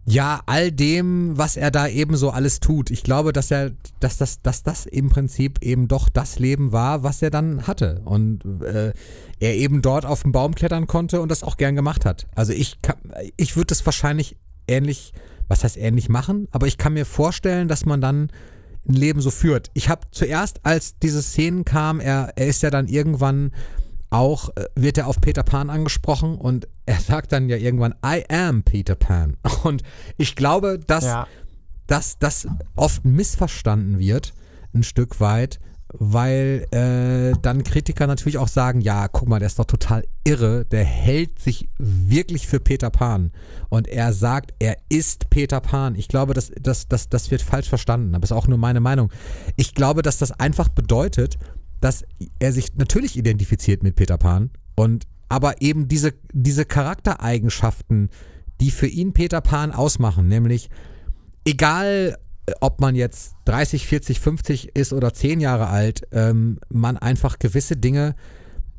ja, 0.05 0.41
all 0.45 0.71
dem, 0.71 1.37
was 1.37 1.55
er 1.55 1.71
da 1.71 1.87
eben 1.87 2.17
so 2.17 2.31
alles 2.31 2.59
tut. 2.59 2.89
Ich 2.89 3.03
glaube, 3.03 3.31
dass 3.31 3.51
er, 3.51 3.71
dass 3.99 4.17
das, 4.17 4.41
dass 4.41 4.63
das 4.63 4.85
im 4.85 5.09
Prinzip 5.09 5.61
eben 5.61 5.87
doch 5.87 6.09
das 6.09 6.39
Leben 6.39 6.71
war, 6.71 7.03
was 7.03 7.21
er 7.21 7.29
dann 7.29 7.67
hatte. 7.67 8.01
Und 8.05 8.43
äh, 8.63 8.93
er 9.39 9.55
eben 9.55 9.81
dort 9.81 10.05
auf 10.05 10.23
den 10.23 10.31
Baum 10.31 10.55
klettern 10.55 10.87
konnte 10.87 11.21
und 11.21 11.29
das 11.29 11.43
auch 11.43 11.57
gern 11.57 11.75
gemacht 11.75 12.05
hat. 12.05 12.27
Also 12.33 12.53
ich, 12.53 12.79
ich 13.37 13.55
würde 13.55 13.67
das 13.67 13.85
wahrscheinlich 13.85 14.35
ähnlich, 14.67 15.13
was 15.47 15.63
heißt 15.63 15.77
ähnlich 15.77 16.09
machen, 16.09 16.47
aber 16.51 16.67
ich 16.67 16.77
kann 16.77 16.93
mir 16.93 17.05
vorstellen, 17.05 17.67
dass 17.67 17.85
man 17.85 18.01
dann 18.01 18.31
ein 18.87 18.93
Leben 18.93 19.21
so 19.21 19.29
führt. 19.29 19.69
Ich 19.73 19.89
habe 19.89 20.07
zuerst, 20.11 20.61
als 20.63 20.97
diese 20.97 21.21
Szenen 21.21 21.65
kamen, 21.65 21.99
er, 21.99 22.33
er 22.35 22.47
ist 22.47 22.63
ja 22.63 22.69
dann 22.69 22.87
irgendwann 22.87 23.51
auch 24.09 24.49
äh, 24.55 24.65
wird 24.75 24.97
er 24.97 25.07
auf 25.07 25.21
Peter 25.21 25.43
Pan 25.43 25.69
angesprochen 25.69 26.35
und 26.35 26.67
er 26.85 26.99
sagt 26.99 27.31
dann 27.31 27.49
ja 27.49 27.57
irgendwann, 27.57 27.95
I 28.05 28.23
am 28.29 28.63
Peter 28.63 28.95
Pan. 28.95 29.37
Und 29.63 29.83
ich 30.17 30.35
glaube, 30.35 30.79
dass, 30.79 31.03
ja. 31.03 31.27
dass 31.87 32.17
das 32.17 32.47
oft 32.75 33.05
missverstanden 33.05 33.99
wird, 33.99 34.33
ein 34.73 34.83
Stück 34.83 35.19
weit, 35.19 35.59
weil 35.91 36.67
äh, 36.71 37.35
dann 37.41 37.63
Kritiker 37.63 38.05
natürlich 38.05 38.37
auch 38.37 38.47
sagen, 38.47 38.81
ja, 38.81 39.07
guck 39.07 39.27
mal, 39.27 39.39
der 39.39 39.47
ist 39.47 39.57
doch 39.57 39.65
total 39.65 40.03
irre, 40.23 40.65
der 40.65 40.83
hält 40.83 41.39
sich 41.39 41.67
wirklich 41.79 42.47
für 42.47 42.59
Peter 42.59 42.91
Pan 42.91 43.31
und 43.69 43.87
er 43.87 44.13
sagt, 44.13 44.53
er 44.59 44.77
ist 44.89 45.31
Peter 45.31 45.59
Pan. 45.61 45.95
Ich 45.95 46.07
glaube, 46.07 46.35
das, 46.35 46.51
das, 46.61 46.87
das, 46.87 47.09
das 47.09 47.31
wird 47.31 47.41
falsch 47.41 47.69
verstanden, 47.69 48.13
aber 48.13 48.23
ist 48.23 48.31
auch 48.31 48.47
nur 48.47 48.59
meine 48.59 48.79
Meinung. 48.79 49.11
Ich 49.55 49.73
glaube, 49.73 50.03
dass 50.03 50.19
das 50.19 50.31
einfach 50.31 50.69
bedeutet, 50.69 51.39
dass 51.79 52.03
er 52.39 52.51
sich 52.51 52.75
natürlich 52.75 53.17
identifiziert 53.17 53.83
mit 53.83 53.95
Peter 53.95 54.17
Pan 54.17 54.51
und 54.75 55.07
aber 55.29 55.61
eben 55.61 55.87
diese, 55.87 56.13
diese 56.33 56.65
Charaktereigenschaften, 56.65 58.09
die 58.59 58.71
für 58.71 58.87
ihn 58.87 59.13
Peter 59.13 59.41
Pan 59.41 59.71
ausmachen, 59.71 60.27
nämlich 60.27 60.69
egal 61.45 62.17
ob 62.61 62.81
man 62.81 62.95
jetzt 62.95 63.35
30, 63.45 63.85
40, 63.87 64.19
50 64.19 64.75
ist 64.75 64.93
oder 64.93 65.13
10 65.13 65.39
Jahre 65.39 65.67
alt, 65.67 66.07
ähm, 66.11 66.59
man 66.69 66.97
einfach 66.97 67.39
gewisse 67.39 67.77
Dinge 67.77 68.15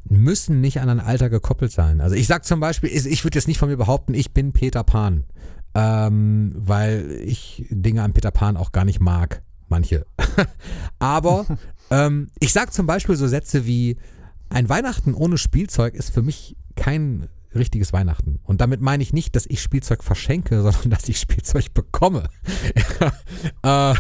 müssen 0.09 0.61
nicht 0.61 0.81
an 0.81 0.89
ein 0.89 1.01
Alter 1.01 1.31
gekoppelt 1.31 1.73
sein. 1.73 2.01
Also 2.01 2.17
ich 2.17 2.27
sag 2.27 2.45
zum 2.45 2.61
Beispiel, 2.61 2.91
ich 2.91 3.25
würde 3.25 3.39
jetzt 3.39 3.49
nicht 3.49 3.59
von 3.59 3.69
mir 3.69 3.77
behaupten, 3.77 4.15
ich 4.15 4.33
bin 4.33 4.53
Peter 4.53 4.83
Pan, 4.83 5.25
ähm, 5.75 6.53
weil 6.57 7.11
ich 7.25 7.67
Dinge 7.71 8.03
an 8.03 8.13
Peter 8.13 8.31
Pan 8.31 8.57
auch 8.57 8.73
gar 8.73 8.85
nicht 8.85 9.01
mag, 9.01 9.43
manche. 9.69 10.07
Aber 10.99 11.47
ähm, 11.91 12.29
ich 12.39 12.53
sag 12.53 12.73
zum 12.73 12.87
Beispiel 12.87 13.17
so 13.17 13.27
Sätze 13.27 13.67
wie, 13.67 13.97
ein 14.51 14.69
Weihnachten 14.69 15.15
ohne 15.15 15.39
Spielzeug 15.39 15.95
ist 15.95 16.11
für 16.13 16.23
mich 16.23 16.57
kein 16.75 17.29
richtiges 17.55 17.93
Weihnachten. 17.93 18.41
Und 18.45 18.61
damit 18.61 18.81
meine 18.81 19.03
ich 19.03 19.13
nicht, 19.13 19.35
dass 19.35 19.47
ich 19.47 19.63
Spielzeug 19.63 20.05
verschenke, 20.05 20.61
sondern 20.63 20.91
dass 20.91 21.09
ich 21.09 21.19
Spielzeug 21.19 21.73
bekomme. 21.73 22.29
äh, 23.63 23.95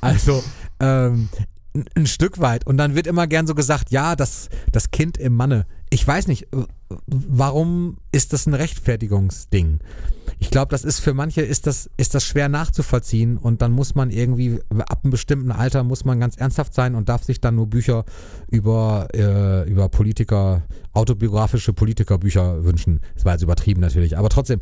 also 0.00 0.42
ähm, 0.80 1.28
ein 1.94 2.06
Stück 2.06 2.40
weit. 2.40 2.66
Und 2.66 2.78
dann 2.78 2.94
wird 2.94 3.06
immer 3.06 3.26
gern 3.26 3.46
so 3.46 3.54
gesagt, 3.54 3.90
ja, 3.90 4.16
das, 4.16 4.48
das 4.72 4.90
Kind 4.90 5.18
im 5.18 5.34
Manne. 5.34 5.66
Ich 5.92 6.06
weiß 6.06 6.28
nicht, 6.28 6.46
warum 7.06 7.98
ist 8.12 8.32
das 8.32 8.46
ein 8.46 8.54
Rechtfertigungsding? 8.54 9.80
Ich 10.38 10.50
glaube, 10.50 10.70
das 10.70 10.84
ist 10.84 11.00
für 11.00 11.14
manche 11.14 11.42
ist 11.42 11.66
das, 11.66 11.90
ist 11.96 12.14
das 12.14 12.24
schwer 12.24 12.48
nachzuvollziehen 12.48 13.36
und 13.36 13.60
dann 13.60 13.72
muss 13.72 13.96
man 13.96 14.10
irgendwie, 14.10 14.60
ab 14.70 15.00
einem 15.02 15.10
bestimmten 15.10 15.50
Alter 15.50 15.82
muss 15.82 16.04
man 16.04 16.20
ganz 16.20 16.36
ernsthaft 16.36 16.74
sein 16.74 16.94
und 16.94 17.08
darf 17.08 17.24
sich 17.24 17.40
dann 17.40 17.56
nur 17.56 17.66
Bücher 17.66 18.04
über, 18.48 19.08
äh, 19.12 19.68
über 19.68 19.88
Politiker, 19.88 20.62
autobiografische 20.92 21.72
Politikerbücher 21.72 22.64
wünschen. 22.64 23.00
Das 23.14 23.24
war 23.24 23.32
jetzt 23.32 23.42
übertrieben 23.42 23.80
natürlich, 23.80 24.16
aber 24.16 24.28
trotzdem, 24.28 24.60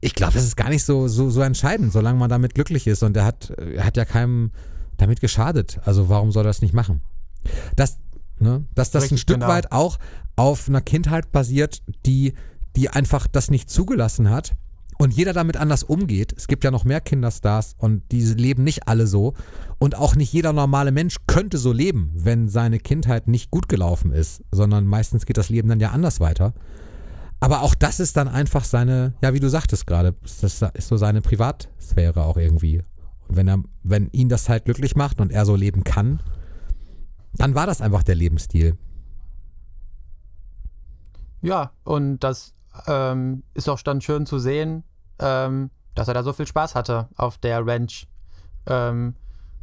ich 0.00 0.14
glaube, 0.14 0.32
das 0.32 0.44
ist 0.44 0.56
gar 0.56 0.70
nicht 0.70 0.84
so, 0.84 1.08
so, 1.08 1.30
so 1.30 1.42
entscheidend, 1.42 1.92
solange 1.92 2.18
man 2.18 2.30
damit 2.30 2.54
glücklich 2.54 2.86
ist 2.86 3.02
und 3.02 3.16
er 3.16 3.26
hat, 3.26 3.50
er 3.50 3.84
hat 3.84 3.96
ja 3.96 4.04
keinem 4.04 4.50
damit 4.96 5.20
geschadet. 5.20 5.78
Also 5.84 6.08
warum 6.08 6.32
soll 6.32 6.44
er 6.44 6.48
das 6.48 6.62
nicht 6.62 6.74
machen? 6.74 7.02
Das, 7.76 7.98
ne, 8.44 8.64
dass 8.74 8.90
das 8.90 9.04
Richtig, 9.04 9.16
ein 9.16 9.18
Stück 9.18 9.36
genau. 9.36 9.48
weit 9.48 9.72
auch 9.72 9.98
auf 10.36 10.68
einer 10.68 10.80
Kindheit 10.80 11.32
basiert, 11.32 11.82
die, 12.06 12.34
die 12.76 12.90
einfach 12.90 13.26
das 13.26 13.50
nicht 13.50 13.70
zugelassen 13.70 14.30
hat 14.30 14.52
und 14.98 15.12
jeder 15.12 15.32
damit 15.32 15.56
anders 15.56 15.82
umgeht. 15.82 16.32
Es 16.36 16.46
gibt 16.46 16.62
ja 16.62 16.70
noch 16.70 16.84
mehr 16.84 17.00
Kinderstars 17.00 17.74
und 17.78 18.02
die 18.12 18.22
leben 18.22 18.62
nicht 18.62 18.86
alle 18.86 19.06
so. 19.06 19.34
Und 19.78 19.96
auch 19.96 20.14
nicht 20.14 20.32
jeder 20.32 20.52
normale 20.52 20.92
Mensch 20.92 21.16
könnte 21.26 21.58
so 21.58 21.72
leben, 21.72 22.12
wenn 22.14 22.48
seine 22.48 22.78
Kindheit 22.78 23.26
nicht 23.26 23.50
gut 23.50 23.68
gelaufen 23.68 24.12
ist, 24.12 24.42
sondern 24.52 24.86
meistens 24.86 25.26
geht 25.26 25.36
das 25.36 25.48
Leben 25.48 25.68
dann 25.68 25.80
ja 25.80 25.90
anders 25.90 26.20
weiter. 26.20 26.54
Aber 27.40 27.62
auch 27.62 27.74
das 27.74 28.00
ist 28.00 28.16
dann 28.16 28.28
einfach 28.28 28.64
seine, 28.64 29.14
ja, 29.22 29.34
wie 29.34 29.40
du 29.40 29.48
sagtest 29.48 29.86
gerade, 29.86 30.14
das 30.22 30.62
ist 30.74 30.88
so 30.88 30.96
seine 30.96 31.20
Privatsphäre 31.20 32.22
auch 32.22 32.36
irgendwie. 32.36 32.82
Und 33.28 33.36
wenn 33.36 33.48
er, 33.48 33.62
wenn 33.82 34.08
ihn 34.12 34.28
das 34.28 34.48
halt 34.48 34.64
glücklich 34.64 34.96
macht 34.96 35.20
und 35.20 35.32
er 35.32 35.44
so 35.44 35.56
leben 35.56 35.84
kann, 35.84 36.20
dann 37.36 37.54
war 37.54 37.66
das 37.66 37.80
einfach 37.80 38.02
der 38.02 38.14
Lebensstil. 38.14 38.76
Ja, 41.42 41.72
und 41.84 42.20
das 42.20 42.54
ähm, 42.86 43.42
ist 43.54 43.68
auch 43.68 43.80
dann 43.82 44.00
schön 44.00 44.26
zu 44.26 44.38
sehen, 44.38 44.84
ähm, 45.18 45.70
dass 45.94 46.08
er 46.08 46.14
da 46.14 46.22
so 46.22 46.32
viel 46.32 46.46
Spaß 46.46 46.74
hatte 46.74 47.08
auf 47.16 47.38
der 47.38 47.66
Ranch. 47.66 48.06
Ähm, 48.66 49.14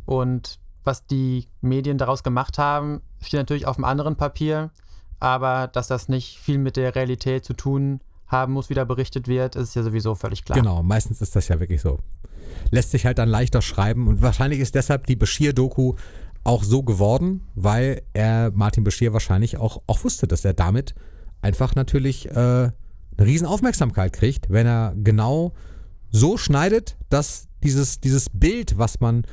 und 0.06 0.60
was 0.84 1.06
die 1.06 1.48
Medien 1.62 1.98
daraus 1.98 2.24
gemacht 2.24 2.58
haben, 2.58 3.02
steht 3.22 3.40
natürlich 3.40 3.68
auf 3.68 3.78
einem 3.78 3.86
anderen 3.86 4.16
Papier, 4.16 4.72
aber 5.20 5.68
dass 5.68 5.88
das 5.88 6.10
nicht 6.10 6.40
viel 6.40 6.58
mit 6.58 6.78
der 6.78 6.96
Realität 6.96 7.46
zu 7.46 7.54
tun 7.54 8.02
haben 8.28 8.54
muss, 8.54 8.70
wie 8.70 8.74
da 8.74 8.86
berichtet 8.86 9.28
wird, 9.28 9.56
ist 9.56 9.76
ja 9.76 9.84
sowieso 9.84 10.16
völlig 10.16 10.46
klar. 10.46 10.58
Genau, 10.58 10.82
meistens 10.84 11.22
ist 11.22 11.36
das 11.36 11.48
ja 11.50 11.60
wirklich 11.60 11.82
so. 11.82 12.00
Lässt 12.70 12.92
sich 12.92 13.06
halt 13.06 13.18
dann 13.18 13.30
leichter 13.30 13.62
schreiben 13.62 14.08
und 14.08 14.22
wahrscheinlich 14.22 14.60
ist 14.60 14.76
deshalb 14.76 15.06
die 15.08 15.16
Bashir-Doku 15.16 15.96
auch 16.44 16.64
so 16.64 16.84
geworden, 16.84 17.48
weil 17.56 18.02
er 18.14 18.52
Martin 18.54 18.84
Bashir 18.84 19.14
wahrscheinlich 19.14 19.58
auch, 19.58 19.82
auch 19.88 20.04
wusste, 20.04 20.28
dass 20.28 20.44
er 20.46 20.54
damit 20.54 20.96
einfach 21.42 21.76
natürlich 21.76 22.30
äh, 22.30 22.34
eine 22.34 22.74
riesen 23.20 23.48
Aufmerksamkeit 23.48 24.14
kriegt, 24.14 24.50
wenn 24.50 24.66
er 24.66 24.94
genau 24.96 25.54
so 26.10 26.38
schneidet, 26.38 26.98
dass 27.10 27.48
dieses, 27.64 28.00
dieses 28.00 28.30
Bild, 28.30 28.78
was 28.78 29.00
man, 29.00 29.24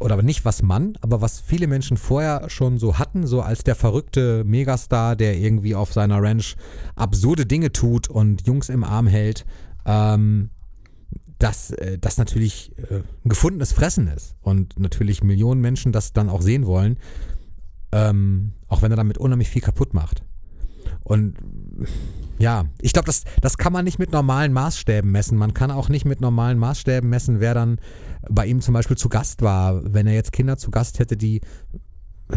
oder 0.00 0.20
nicht 0.22 0.44
was 0.44 0.62
man, 0.62 0.94
aber 1.00 1.20
was 1.20 1.40
viele 1.40 1.66
Menschen 1.66 1.96
vorher 1.96 2.48
schon 2.48 2.78
so 2.78 2.98
hatten, 2.98 3.26
so 3.26 3.42
als 3.42 3.62
der 3.62 3.74
verrückte 3.74 4.44
Megastar, 4.44 5.16
der 5.16 5.36
irgendwie 5.36 5.74
auf 5.74 5.92
seiner 5.92 6.22
Ranch 6.22 6.56
absurde 6.96 7.46
Dinge 7.46 7.72
tut 7.72 8.08
und 8.08 8.46
Jungs 8.46 8.68
im 8.68 8.84
Arm 8.84 9.06
hält, 9.06 9.44
ähm, 9.86 10.50
dass 11.44 11.72
äh, 11.72 11.98
das 11.98 12.16
natürlich 12.16 12.72
äh, 12.78 13.02
ein 13.24 13.28
gefundenes 13.28 13.74
Fressen 13.74 14.08
ist 14.08 14.34
und 14.40 14.80
natürlich 14.80 15.22
Millionen 15.22 15.60
Menschen 15.60 15.92
das 15.92 16.14
dann 16.14 16.30
auch 16.30 16.40
sehen 16.40 16.64
wollen, 16.64 16.98
ähm, 17.92 18.54
auch 18.66 18.80
wenn 18.80 18.90
er 18.90 18.96
damit 18.96 19.18
unheimlich 19.18 19.50
viel 19.50 19.60
kaputt 19.60 19.92
macht. 19.92 20.22
Und 21.02 21.36
ja, 22.38 22.64
ich 22.80 22.94
glaube, 22.94 23.04
das, 23.04 23.24
das 23.42 23.58
kann 23.58 23.74
man 23.74 23.84
nicht 23.84 23.98
mit 23.98 24.10
normalen 24.10 24.54
Maßstäben 24.54 25.12
messen. 25.12 25.36
Man 25.36 25.52
kann 25.52 25.70
auch 25.70 25.90
nicht 25.90 26.06
mit 26.06 26.22
normalen 26.22 26.58
Maßstäben 26.58 27.10
messen, 27.10 27.40
wer 27.40 27.52
dann 27.52 27.78
bei 28.30 28.46
ihm 28.46 28.62
zum 28.62 28.72
Beispiel 28.72 28.96
zu 28.96 29.10
Gast 29.10 29.42
war. 29.42 29.92
Wenn 29.92 30.06
er 30.06 30.14
jetzt 30.14 30.32
Kinder 30.32 30.56
zu 30.56 30.70
Gast 30.70 30.98
hätte, 30.98 31.18
die 31.18 31.42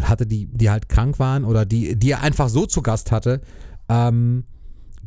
hatte, 0.01 0.27
die, 0.27 0.47
die 0.47 0.69
halt 0.69 0.89
krank 0.89 1.17
waren 1.17 1.45
oder 1.45 1.65
die, 1.65 1.95
die 1.97 2.11
er 2.11 2.23
einfach 2.23 2.49
so 2.49 2.65
zu 2.65 2.81
Gast 2.81 3.13
hatte, 3.13 3.39
ähm, 3.87 4.43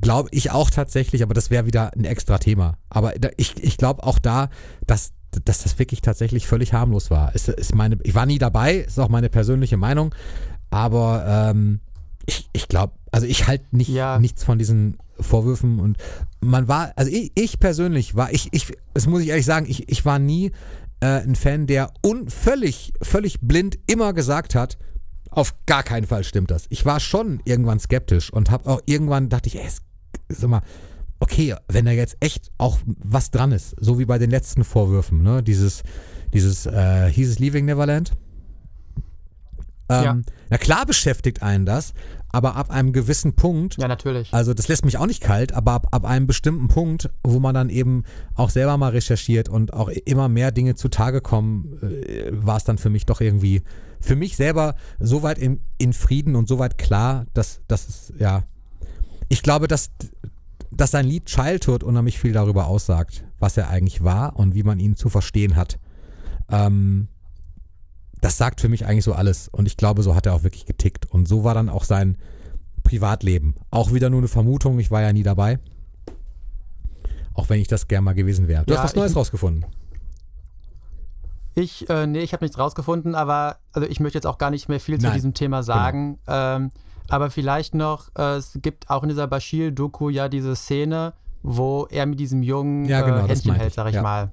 glaube 0.01 0.29
ich 0.33 0.51
auch 0.51 0.71
tatsächlich, 0.71 1.23
aber 1.23 1.35
das 1.35 1.51
wäre 1.51 1.67
wieder 1.67 1.93
ein 1.95 2.05
extra 2.05 2.39
Thema. 2.39 2.79
Aber 2.89 3.13
ich, 3.37 3.63
ich 3.63 3.77
glaube 3.77 4.03
auch 4.03 4.19
da, 4.19 4.49
dass, 4.87 5.13
dass 5.45 5.63
das 5.63 5.79
wirklich 5.79 6.01
tatsächlich 6.03 6.47
völlig 6.47 6.73
harmlos 6.73 7.11
war. 7.11 7.35
Ist, 7.35 7.49
ist 7.49 7.75
meine, 7.75 7.99
ich 8.03 8.15
war 8.15 8.27
nie 8.27 8.39
dabei, 8.39 8.77
ist 8.77 8.99
auch 8.99 9.09
meine 9.09 9.29
persönliche 9.29 9.77
Meinung, 9.77 10.15
aber 10.71 11.25
ähm, 11.27 11.81
ich, 12.27 12.49
ich 12.53 12.69
glaube, 12.69 12.95
also 13.11 13.27
ich 13.27 13.47
halte 13.47 13.65
nicht, 13.73 13.89
ja. 13.89 14.19
nichts 14.19 14.45
von 14.45 14.59
diesen 14.59 14.99
Vorwürfen 15.19 15.81
und 15.81 15.97
man 16.41 16.69
war, 16.69 16.93
also 16.97 17.11
ich, 17.11 17.33
ich 17.35 17.61
persönlich 17.61 18.15
war, 18.15 18.33
ich, 18.33 18.49
ich, 18.53 18.73
das 18.95 19.07
muss 19.07 19.23
ich 19.23 19.29
ehrlich 19.29 19.47
sagen, 19.47 19.67
ich, 19.69 19.89
ich 19.89 20.05
war 20.05 20.19
nie 20.19 20.53
äh, 21.01 21.07
ein 21.07 21.35
Fan, 21.35 21.67
der 21.67 21.93
un, 22.05 22.29
völlig, 22.29 22.93
völlig 23.03 23.41
blind 23.41 23.79
immer 23.87 24.13
gesagt 24.13 24.55
hat, 24.55 24.79
auf 25.31 25.55
gar 25.67 25.83
keinen 25.83 26.07
Fall 26.07 26.25
stimmt 26.25 26.51
das. 26.51 26.65
Ich 26.71 26.85
war 26.85 27.01
schon 27.01 27.41
irgendwann 27.45 27.79
skeptisch 27.79 28.33
und 28.33 28.51
habe 28.51 28.69
auch 28.69 28.81
irgendwann 28.87 29.29
dachte 29.29 29.49
ich, 29.49 29.59
ey, 29.59 29.69
sag 30.31 30.51
mal, 30.51 30.62
okay, 31.20 31.55
wenn 31.68 31.85
da 31.85 31.93
jetzt 31.93 32.16
echt 32.20 32.51
auch 32.59 32.78
was 32.87 33.31
dran 33.31 33.53
ist, 33.53 33.74
so 33.78 33.99
wie 33.99 34.07
bei 34.07 34.18
den 34.18 34.31
letzten 34.31 34.64
Vorwürfen, 34.64 35.22
ne, 35.22 35.43
dieses, 35.43 35.83
dieses, 36.33 36.66
äh, 36.66 37.11
hieß 37.11 37.31
es 37.31 37.39
Leaving 37.39 37.66
Neverland? 37.66 38.12
Ähm, 39.91 40.05
ja. 40.05 40.20
Na 40.51 40.59
klar 40.59 40.87
beschäftigt 40.87 41.43
einen 41.43 41.66
das, 41.66 41.93
aber 42.28 42.55
ab 42.55 42.70
einem 42.70 42.93
gewissen 42.93 43.35
Punkt. 43.35 43.76
Ja, 43.81 43.89
natürlich. 43.89 44.33
Also 44.33 44.55
das 44.55 44.68
lässt 44.68 44.85
mich 44.85 44.99
auch 44.99 45.07
nicht 45.07 45.20
kalt, 45.20 45.53
aber 45.53 45.72
ab, 45.72 45.89
ab 45.91 46.05
einem 46.05 46.26
bestimmten 46.26 46.68
Punkt, 46.68 47.11
wo 47.24 47.41
man 47.41 47.55
dann 47.55 47.68
eben 47.68 48.05
auch 48.35 48.51
selber 48.51 48.76
mal 48.76 48.91
recherchiert 48.91 49.49
und 49.49 49.72
auch 49.72 49.89
immer 49.89 50.28
mehr 50.28 50.53
Dinge 50.53 50.76
zutage 50.76 51.20
kommen, 51.20 51.78
äh, 51.83 52.31
war 52.33 52.57
es 52.57 52.64
dann 52.64 52.78
für 52.78 52.91
mich 52.91 53.05
doch 53.05 53.20
irgendwie, 53.20 53.62
für 54.01 54.16
mich 54.16 54.37
selber 54.37 54.76
so 55.01 55.22
weit 55.22 55.39
in, 55.39 55.61
in 55.76 55.93
Frieden 55.93 56.37
und 56.37 56.49
so 56.49 56.59
weit 56.59 56.78
klar, 56.78 57.26
dass, 57.35 57.61
dass 57.66 57.89
es, 57.89 58.12
ja. 58.18 58.45
Ich 59.28 59.43
glaube, 59.43 59.68
dass, 59.68 59.91
dass 60.71 60.93
sein 60.93 61.07
Lied 61.07 61.27
Childhood 61.27 61.83
unheimlich 61.83 62.18
viel 62.18 62.33
darüber 62.33 62.66
aussagt, 62.66 63.25
was 63.39 63.57
er 63.57 63.68
eigentlich 63.68 64.05
war 64.05 64.37
und 64.37 64.55
wie 64.55 64.62
man 64.62 64.79
ihn 64.79 64.97
zu 64.97 65.09
verstehen 65.09 65.57
hat. 65.57 65.79
Ähm, 66.49 67.09
das 68.21 68.37
sagt 68.37 68.61
für 68.61 68.68
mich 68.68 68.87
eigentlich 68.87 69.05
so 69.05 69.14
alles. 69.14 69.49
Und 69.49 69.66
ich 69.66 69.77
glaube, 69.77 70.03
so 70.03 70.14
hat 70.14 70.27
er 70.27 70.35
auch 70.35 70.43
wirklich 70.43 70.66
getickt. 70.66 71.07
Und 71.07 71.27
so 71.27 71.45
war 71.45 71.55
dann 71.55 71.68
auch 71.68 71.85
sein 71.85 72.18
Privatleben. 72.83 73.55
Auch 73.71 73.93
wieder 73.93 74.11
nur 74.11 74.21
eine 74.21 74.29
Vermutung, 74.29 74.79
ich 74.79 74.91
war 74.91 75.03
ja 75.03 75.12
nie 75.12 75.23
dabei. 75.23 75.59
Auch 77.35 77.49
wenn 77.49 77.61
ich 77.61 77.68
das 77.68 77.89
gern 77.89 78.05
mal 78.05 78.14
gewesen 78.14 78.49
wäre. 78.49 78.64
Du 78.64 78.75
ja, 78.75 78.79
hast 78.79 78.91
was 78.91 78.97
Neues 78.97 79.12
ich, 79.12 79.16
rausgefunden. 79.16 79.64
Ich, 81.55 81.89
äh, 81.89 82.07
nee, 82.07 82.21
ich 82.21 82.33
habe 82.33 82.45
nichts 82.45 82.59
rausgefunden, 82.59 83.14
aber 83.14 83.57
also 83.73 83.89
ich 83.89 84.01
möchte 84.01 84.18
jetzt 84.18 84.27
auch 84.27 84.39
gar 84.39 84.51
nicht 84.51 84.68
mehr 84.68 84.81
viel 84.81 84.99
Nein, 84.99 85.11
zu 85.11 85.14
diesem 85.14 85.35
Thema 85.35 85.61
genau. 85.61 85.66
sagen. 85.66 86.18
Genau. 86.27 86.57
Ähm, 86.57 86.71
aber 87.11 87.31
vielleicht 87.31 87.75
noch, 87.75 88.09
äh, 88.17 88.37
es 88.37 88.59
gibt 88.63 88.89
auch 88.91 89.03
in 89.03 89.09
dieser 89.09 89.27
Bashir-Doku 89.27 90.09
ja 90.09 90.29
diese 90.29 90.57
Szene, 90.57 91.13
wo 91.43 91.87
er 91.91 92.07
mit 92.07 92.21
diesem 92.21 92.43
Jungen 92.43 92.85
ja, 92.87 93.03
genau, 93.03 93.25
äh, 93.25 93.29
Händchen 93.29 93.55
hält, 93.55 93.75
sag 93.75 93.89
ich 93.89 93.95
ja. 93.95 94.03
mal. 94.03 94.31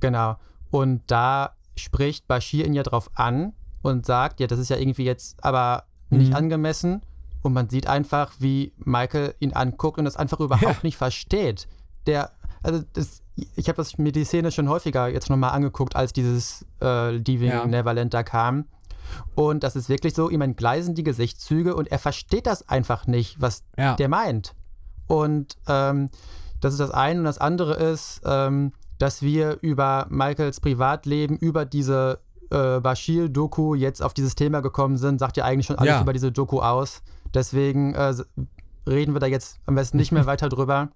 Genau. 0.00 0.36
Und 0.70 1.02
da 1.06 1.52
spricht 1.76 2.26
Bashir 2.28 2.66
ihn 2.66 2.74
ja 2.74 2.82
darauf 2.82 3.10
an, 3.14 3.52
und 3.84 4.06
sagt, 4.06 4.40
ja, 4.40 4.46
das 4.46 4.58
ist 4.58 4.70
ja 4.70 4.78
irgendwie 4.78 5.04
jetzt 5.04 5.44
aber 5.44 5.84
nicht 6.08 6.30
Mhm. 6.30 6.36
angemessen. 6.36 7.02
Und 7.42 7.52
man 7.52 7.68
sieht 7.68 7.86
einfach, 7.86 8.32
wie 8.38 8.72
Michael 8.78 9.34
ihn 9.40 9.52
anguckt 9.52 9.98
und 9.98 10.06
das 10.06 10.16
einfach 10.16 10.40
überhaupt 10.40 10.62
Ja. 10.62 10.76
nicht 10.82 10.96
versteht. 10.96 11.68
Der, 12.06 12.30
also 12.62 12.82
das, 12.94 13.22
ich 13.36 13.68
habe 13.68 13.76
das 13.76 13.98
mir 13.98 14.10
die 14.10 14.24
Szene 14.24 14.50
schon 14.52 14.70
häufiger 14.70 15.08
jetzt 15.08 15.28
nochmal 15.28 15.50
angeguckt, 15.50 15.96
als 15.96 16.14
dieses 16.14 16.64
äh, 16.80 17.10
Leaving 17.10 17.50
Ja. 17.50 17.66
Neverland 17.66 18.14
da 18.14 18.22
kam. 18.22 18.64
Und 19.34 19.62
das 19.64 19.76
ist 19.76 19.88
wirklich 19.88 20.14
so, 20.14 20.30
ihm 20.30 20.40
entgleisen 20.40 20.94
die 20.94 21.02
Gesichtszüge 21.04 21.74
und 21.74 21.90
er 21.90 21.98
versteht 21.98 22.46
das 22.46 22.68
einfach 22.68 23.06
nicht, 23.06 23.40
was 23.40 23.64
Ja. 23.76 23.94
der 23.96 24.08
meint. 24.08 24.54
Und 25.06 25.56
ähm, 25.68 26.08
das 26.60 26.72
ist 26.74 26.80
das 26.80 26.90
eine. 26.90 27.18
Und 27.20 27.24
das 27.26 27.38
andere 27.38 27.74
ist, 27.74 28.22
ähm, 28.24 28.72
dass 28.98 29.22
wir 29.22 29.58
über 29.60 30.06
Michaels 30.08 30.60
Privatleben, 30.60 31.36
über 31.36 31.64
diese 31.66 32.20
äh, 32.50 32.80
Bashir-Doku 32.80 33.74
jetzt 33.74 34.02
auf 34.02 34.14
dieses 34.14 34.34
Thema 34.34 34.60
gekommen 34.60 34.96
sind, 34.96 35.18
sagt 35.18 35.36
ja 35.36 35.44
eigentlich 35.44 35.66
schon 35.66 35.76
alles 35.76 35.90
Ja. 35.94 36.00
über 36.00 36.12
diese 36.12 36.30
Doku 36.32 36.60
aus. 36.60 37.02
Deswegen 37.34 37.94
äh, 37.94 38.14
reden 38.88 39.14
wir 39.14 39.20
da 39.20 39.26
jetzt 39.26 39.58
am 39.66 39.74
besten 39.74 39.96
nicht 39.96 40.12
mehr 40.12 40.26
weiter 40.26 40.48
drüber. 40.48 40.88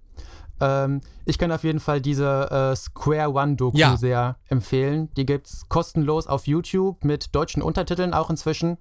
Ähm, 0.61 1.01
ich 1.25 1.39
kann 1.39 1.53
auf 1.53 1.65
jeden 1.65 1.81
Fall 1.81 2.01
diese 2.01 2.51
äh, 2.51 2.77
Square 2.77 3.33
One-Doku 3.33 3.77
Ja. 3.77 3.97
sehr 3.97 4.37
empfehlen. 4.49 5.09
Die 5.17 5.27
gibt 5.27 5.47
es 5.47 5.69
kostenlos 5.69 6.27
auf 6.27 6.47
YouTube 6.47 7.05
mit 7.05 7.35
deutschen 7.35 7.63
Untertiteln 7.63 8.13
auch 8.15 8.31
inzwischen. 8.31 8.79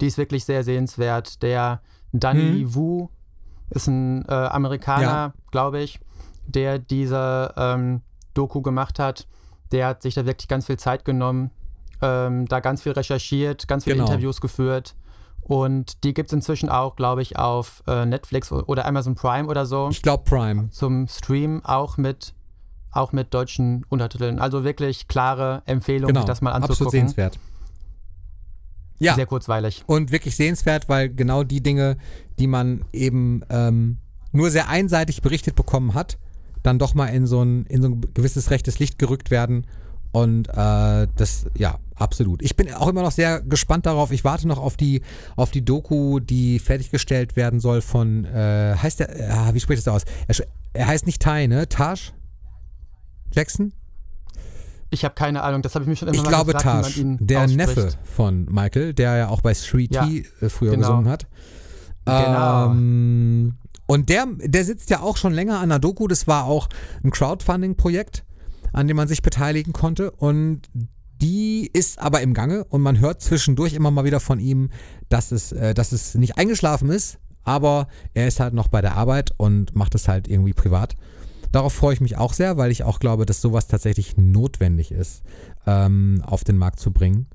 Die 0.00 0.06
ist 0.06 0.18
wirklich 0.18 0.44
sehr 0.44 0.64
sehenswert. 0.64 1.42
Der 1.42 1.80
Danny 2.12 2.74
Wu 2.74 3.08
ist 3.70 3.86
ein 3.86 4.24
äh, 4.28 4.32
Amerikaner, 4.32 5.02
Ja. 5.06 5.32
glaube 5.50 5.80
ich, 5.80 6.00
der 6.46 6.78
diese 6.78 7.54
ähm, 7.56 8.02
Doku 8.34 8.62
gemacht 8.62 8.98
hat. 8.98 9.26
Der 9.72 9.86
hat 9.86 10.02
sich 10.02 10.14
da 10.14 10.26
wirklich 10.26 10.48
ganz 10.48 10.66
viel 10.66 10.78
Zeit 10.78 11.04
genommen, 11.04 11.50
ähm, 12.02 12.46
da 12.48 12.58
ganz 12.60 12.82
viel 12.82 12.92
recherchiert, 12.92 13.68
ganz 13.68 13.84
viele 13.84 13.96
Genau. 13.96 14.06
Interviews 14.08 14.40
geführt. 14.40 14.96
Und 15.50 16.04
die 16.04 16.14
gibt 16.14 16.28
es 16.28 16.32
inzwischen 16.32 16.68
auch, 16.68 16.94
glaube 16.94 17.22
ich, 17.22 17.36
auf 17.36 17.82
äh, 17.88 18.06
Netflix 18.06 18.52
oder 18.52 18.86
Amazon 18.86 19.16
Prime 19.16 19.48
oder 19.48 19.66
so 19.66 19.88
Ich 19.90 20.00
glaube 20.00 20.22
Prime. 20.22 20.70
zum 20.70 21.08
Stream, 21.08 21.60
auch 21.64 21.96
mit, 21.96 22.34
auch 22.92 23.10
mit 23.10 23.34
deutschen 23.34 23.84
Untertiteln. 23.88 24.38
Also 24.38 24.62
wirklich 24.62 25.08
klare 25.08 25.62
Empfehlung, 25.66 26.06
Genau. 26.06 26.20
sich 26.20 26.26
das 26.28 26.40
mal 26.40 26.50
Absolut 26.52 26.70
anzugucken. 26.70 27.00
sehenswert. 27.00 27.38
Ja. 29.00 29.14
Sehr 29.16 29.26
kurzweilig. 29.26 29.82
Und 29.86 30.12
wirklich 30.12 30.36
sehenswert, 30.36 30.88
weil 30.88 31.08
genau 31.12 31.42
die 31.42 31.62
Dinge, 31.62 31.96
die 32.38 32.46
man 32.46 32.84
eben 32.92 33.42
ähm, 33.50 33.98
nur 34.30 34.50
sehr 34.50 34.68
einseitig 34.68 35.20
berichtet 35.20 35.56
bekommen 35.56 35.94
hat, 35.94 36.16
dann 36.62 36.78
doch 36.78 36.94
mal 36.94 37.06
in 37.06 37.26
so 37.26 37.42
ein, 37.42 37.66
in 37.66 37.82
so 37.82 37.88
ein 37.88 38.00
gewisses 38.14 38.50
rechtes 38.52 38.78
Licht 38.78 39.00
gerückt 39.00 39.32
werden. 39.32 39.66
Und 40.12 40.48
äh, 40.48 41.06
das, 41.16 41.46
ja, 41.56 41.78
absolut. 41.94 42.42
Ich 42.42 42.56
bin 42.56 42.72
auch 42.74 42.88
immer 42.88 43.02
noch 43.02 43.12
sehr 43.12 43.40
gespannt 43.42 43.86
darauf. 43.86 44.10
Ich 44.10 44.24
warte 44.24 44.48
noch 44.48 44.58
auf 44.58 44.76
die, 44.76 45.02
auf 45.36 45.50
die 45.50 45.64
Doku, 45.64 46.18
die 46.18 46.58
fertiggestellt 46.58 47.36
werden 47.36 47.60
soll 47.60 47.80
von, 47.80 48.24
äh, 48.24 48.74
heißt 48.76 49.00
der, 49.00 49.48
äh, 49.48 49.54
wie 49.54 49.60
spricht 49.60 49.86
das 49.86 49.92
aus? 49.92 50.02
Er, 50.26 50.34
er 50.72 50.86
heißt 50.88 51.06
nicht 51.06 51.22
Ty, 51.22 51.46
ne? 51.46 51.68
Taj? 51.68 52.12
Jackson? 53.32 53.72
Ich 54.90 55.04
habe 55.04 55.14
keine 55.14 55.42
Ahnung, 55.42 55.62
das 55.62 55.76
habe 55.76 55.84
ich 55.84 55.88
mich 55.88 56.00
schon 56.00 56.08
immer 56.08 56.16
Ich 56.16 56.24
mal 56.24 56.28
glaube 56.28 56.52
gefragt, 56.52 56.94
Taj, 56.96 57.16
der 57.20 57.44
ausspricht. 57.44 57.56
Neffe 57.56 57.90
von 58.02 58.46
Michael, 58.50 58.92
der 58.92 59.16
ja 59.16 59.28
auch 59.28 59.40
bei 59.40 59.54
Street 59.54 59.94
Ja, 59.94 60.04
T 60.04 60.26
äh, 60.40 60.48
früher 60.48 60.72
genau. 60.72 60.80
gesungen 60.88 61.08
hat. 61.08 61.26
Genau. 62.04 62.70
Ähm, 62.72 63.54
und 63.86 64.08
der, 64.08 64.26
der 64.38 64.64
sitzt 64.64 64.90
ja 64.90 65.00
auch 65.00 65.16
schon 65.16 65.32
länger 65.32 65.60
an 65.60 65.68
der 65.68 65.78
Doku. 65.78 66.08
Das 66.08 66.26
war 66.26 66.44
auch 66.46 66.68
ein 67.04 67.12
Crowdfunding-Projekt, 67.12 68.24
an 68.72 68.88
dem 68.88 68.96
man 68.96 69.08
sich 69.08 69.22
beteiligen 69.22 69.72
konnte. 69.72 70.10
Und 70.10 70.68
die 71.20 71.68
ist 71.72 71.98
aber 71.98 72.22
im 72.22 72.34
Gange 72.34 72.64
und 72.64 72.80
man 72.82 72.98
hört 72.98 73.20
zwischendurch 73.22 73.74
immer 73.74 73.90
mal 73.90 74.04
wieder 74.04 74.20
von 74.20 74.40
ihm, 74.40 74.70
dass 75.08 75.32
es, 75.32 75.52
äh, 75.52 75.74
dass 75.74 75.92
es 75.92 76.14
nicht 76.14 76.38
eingeschlafen 76.38 76.90
ist, 76.90 77.18
aber 77.44 77.88
er 78.14 78.26
ist 78.26 78.40
halt 78.40 78.54
noch 78.54 78.68
bei 78.68 78.80
der 78.80 78.96
Arbeit 78.96 79.30
und 79.36 79.74
macht 79.74 79.94
es 79.94 80.08
halt 80.08 80.28
irgendwie 80.28 80.54
privat. 80.54 80.96
Darauf 81.52 81.72
freue 81.72 81.94
ich 81.94 82.00
mich 82.00 82.16
auch 82.16 82.32
sehr, 82.32 82.56
weil 82.56 82.70
ich 82.70 82.84
auch 82.84 83.00
glaube, 83.00 83.26
dass 83.26 83.40
sowas 83.40 83.66
tatsächlich 83.66 84.16
notwendig 84.16 84.92
ist, 84.92 85.22
ähm, 85.66 86.22
auf 86.24 86.44
den 86.44 86.58
Markt 86.58 86.78
zu 86.78 86.92
bringen, 86.92 87.26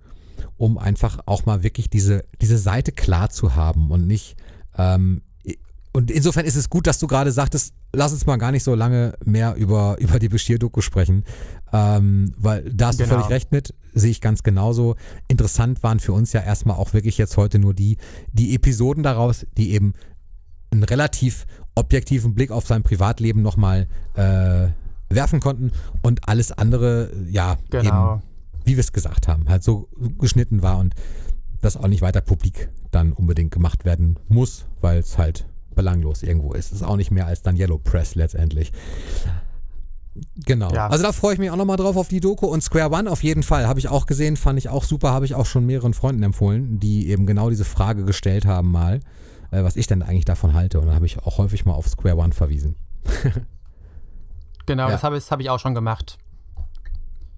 um 0.57 0.77
einfach 0.77 1.19
auch 1.25 1.45
mal 1.45 1.63
wirklich 1.63 1.89
diese, 1.89 2.23
diese 2.41 2.57
Seite 2.57 2.91
klar 2.91 3.29
zu 3.29 3.55
haben 3.55 3.91
und 3.91 4.07
nicht. 4.07 4.37
Ähm, 4.77 5.21
und 5.95 6.11
insofern 6.11 6.45
ist 6.45 6.55
es 6.57 6.69
gut, 6.69 6.87
dass 6.87 6.99
du 6.99 7.07
gerade 7.07 7.31
sagtest, 7.31 7.73
lass 7.93 8.11
uns 8.11 8.25
mal 8.25 8.35
gar 8.37 8.51
nicht 8.51 8.63
so 8.63 8.75
lange 8.75 9.13
mehr 9.23 9.55
über, 9.55 9.95
über 9.99 10.19
die 10.19 10.27
Bashir-Doku 10.27 10.81
sprechen, 10.81 11.23
ähm, 11.71 12.33
weil 12.37 12.69
da 12.73 12.87
hast 12.87 12.99
du 12.99 13.03
Genau. 13.05 13.15
völlig 13.15 13.29
recht 13.29 13.51
mit, 13.53 13.73
sehe 13.93 14.11
ich 14.11 14.19
ganz 14.19 14.43
genauso. 14.43 14.95
Interessant 15.29 15.83
waren 15.83 16.01
für 16.01 16.11
uns 16.11 16.33
ja 16.33 16.41
erstmal 16.41 16.75
auch 16.75 16.93
wirklich 16.93 17.17
jetzt 17.17 17.37
heute 17.37 17.59
nur 17.59 17.73
die, 17.73 17.97
die 18.33 18.53
Episoden 18.55 19.03
daraus, 19.03 19.45
die 19.57 19.71
eben 19.71 19.93
einen 20.71 20.83
relativ 20.83 21.45
objektiven 21.75 22.35
Blick 22.35 22.51
auf 22.51 22.67
sein 22.67 22.83
Privatleben 22.83 23.41
nochmal 23.41 23.87
äh, 24.15 24.67
werfen 25.09 25.39
konnten 25.39 25.71
und 26.01 26.27
alles 26.27 26.51
andere, 26.51 27.09
ja, 27.29 27.55
Genau. 27.69 28.15
eben, 28.15 28.21
wie 28.65 28.75
wir 28.75 28.81
es 28.81 28.91
gesagt 28.91 29.29
haben, 29.29 29.47
halt 29.47 29.63
so 29.63 29.87
geschnitten 30.17 30.61
war 30.61 30.77
und 30.77 30.93
das 31.61 31.77
auch 31.77 31.87
nicht 31.87 32.01
weiter 32.01 32.19
publik 32.19 32.67
dann 32.91 33.13
unbedingt 33.13 33.51
gemacht 33.51 33.85
werden 33.85 34.19
muss, 34.27 34.65
weil 34.81 34.99
es 34.99 35.17
halt 35.17 35.45
belanglos 35.75 36.23
irgendwo 36.23 36.53
ist. 36.53 36.67
Es 36.67 36.77
ist 36.77 36.83
auch 36.83 36.95
nicht 36.97 37.11
mehr 37.11 37.27
als 37.27 37.41
dann 37.41 37.55
Yellow 37.57 37.77
Press 37.77 38.15
letztendlich. 38.15 38.71
Genau. 40.45 40.71
Ja. 40.71 40.87
Also 40.87 41.03
da 41.03 41.11
freue 41.11 41.33
ich 41.33 41.39
mich 41.39 41.51
auch 41.51 41.57
nochmal 41.57 41.75
drauf 41.77 41.97
auf 41.97 42.07
die 42.07 42.21
Doku 42.21 42.47
und 42.47 42.61
Square 42.61 42.89
One 42.91 43.11
auf 43.11 43.21
jeden 43.21 43.43
Fall. 43.43 43.67
Habe 43.67 43.79
ich 43.79 43.89
auch 43.89 44.05
gesehen, 44.05 44.37
fand 44.37 44.57
ich 44.57 44.69
auch 44.69 44.85
super, 44.85 45.11
habe 45.11 45.25
ich 45.25 45.35
auch 45.35 45.45
schon 45.45 45.65
mehreren 45.65 45.93
Freunden 45.93 46.23
empfohlen, 46.23 46.79
die 46.79 47.09
eben 47.09 47.25
genau 47.25 47.49
diese 47.49 47.65
Frage 47.65 48.05
gestellt 48.05 48.45
haben 48.45 48.71
mal, 48.71 49.01
äh, 49.51 49.63
was 49.63 49.75
ich 49.75 49.87
denn 49.87 50.01
eigentlich 50.01 50.23
davon 50.25 50.53
halte. 50.53 50.79
Und 50.79 50.85
dann 50.87 50.95
habe 50.95 51.05
ich 51.05 51.19
auch 51.19 51.37
häufig 51.37 51.65
mal 51.65 51.73
auf 51.73 51.87
Square 51.89 52.17
One 52.17 52.33
verwiesen. 52.33 52.75
Genau, 54.67 54.85
Ja. 54.87 54.93
das 54.93 55.03
habe 55.03 55.15
ich, 55.15 55.29
hab 55.29 55.39
ich 55.39 55.49
auch 55.51 55.59
schon 55.59 55.75
gemacht. 55.75 56.17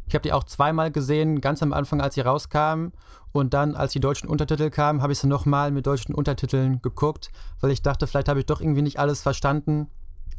Ich 0.07 0.15
habe 0.15 0.23
die 0.23 0.33
auch 0.33 0.43
zweimal 0.45 0.91
gesehen, 0.91 1.41
ganz 1.41 1.61
am 1.61 1.73
Anfang, 1.73 2.01
als 2.01 2.15
sie 2.15 2.21
rauskamen. 2.21 2.93
Und 3.33 3.53
dann, 3.53 3.75
als 3.75 3.91
die 3.91 3.99
deutschen 3.99 4.29
Untertitel 4.29 4.69
kamen, 4.69 5.01
habe 5.01 5.13
ich 5.13 5.19
sie 5.19 5.27
nochmal 5.27 5.71
mit 5.71 5.85
deutschen 5.85 6.15
Untertiteln 6.15 6.81
geguckt, 6.81 7.29
weil 7.59 7.71
ich 7.71 7.81
dachte, 7.81 8.07
vielleicht 8.07 8.29
habe 8.29 8.39
ich 8.39 8.45
doch 8.45 8.61
irgendwie 8.61 8.81
nicht 8.81 8.99
alles 8.99 9.21
verstanden. 9.21 9.87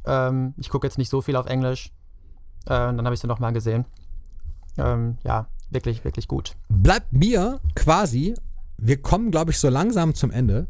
Ähm, 0.05 0.55
ich 0.57 0.71
gucke 0.71 0.87
jetzt 0.87 0.99
nicht 0.99 1.11
so 1.11 1.21
viel 1.21 1.37
auf 1.37 1.47
Englisch. 1.47 1.93
Äh, 2.65 2.71
dann 2.71 3.05
habe 3.05 3.15
ich 3.15 3.21
sie 3.21 3.27
nochmal 3.27 3.53
gesehen. 3.53 3.85
Ähm, 4.79 5.19
ja, 5.23 5.47
wirklich, 5.71 6.05
wirklich 6.05 6.29
gut. 6.29 6.57
bleibt 6.69 7.13
mir 7.13 7.61
quasi, 7.75 8.35
wir 8.79 9.03
kommen, 9.03 9.31
glaube 9.31 9.51
ich, 9.51 9.59
so 9.59 9.69
langsam 9.69 10.15
zum 10.15 10.31
Ende. 10.31 10.67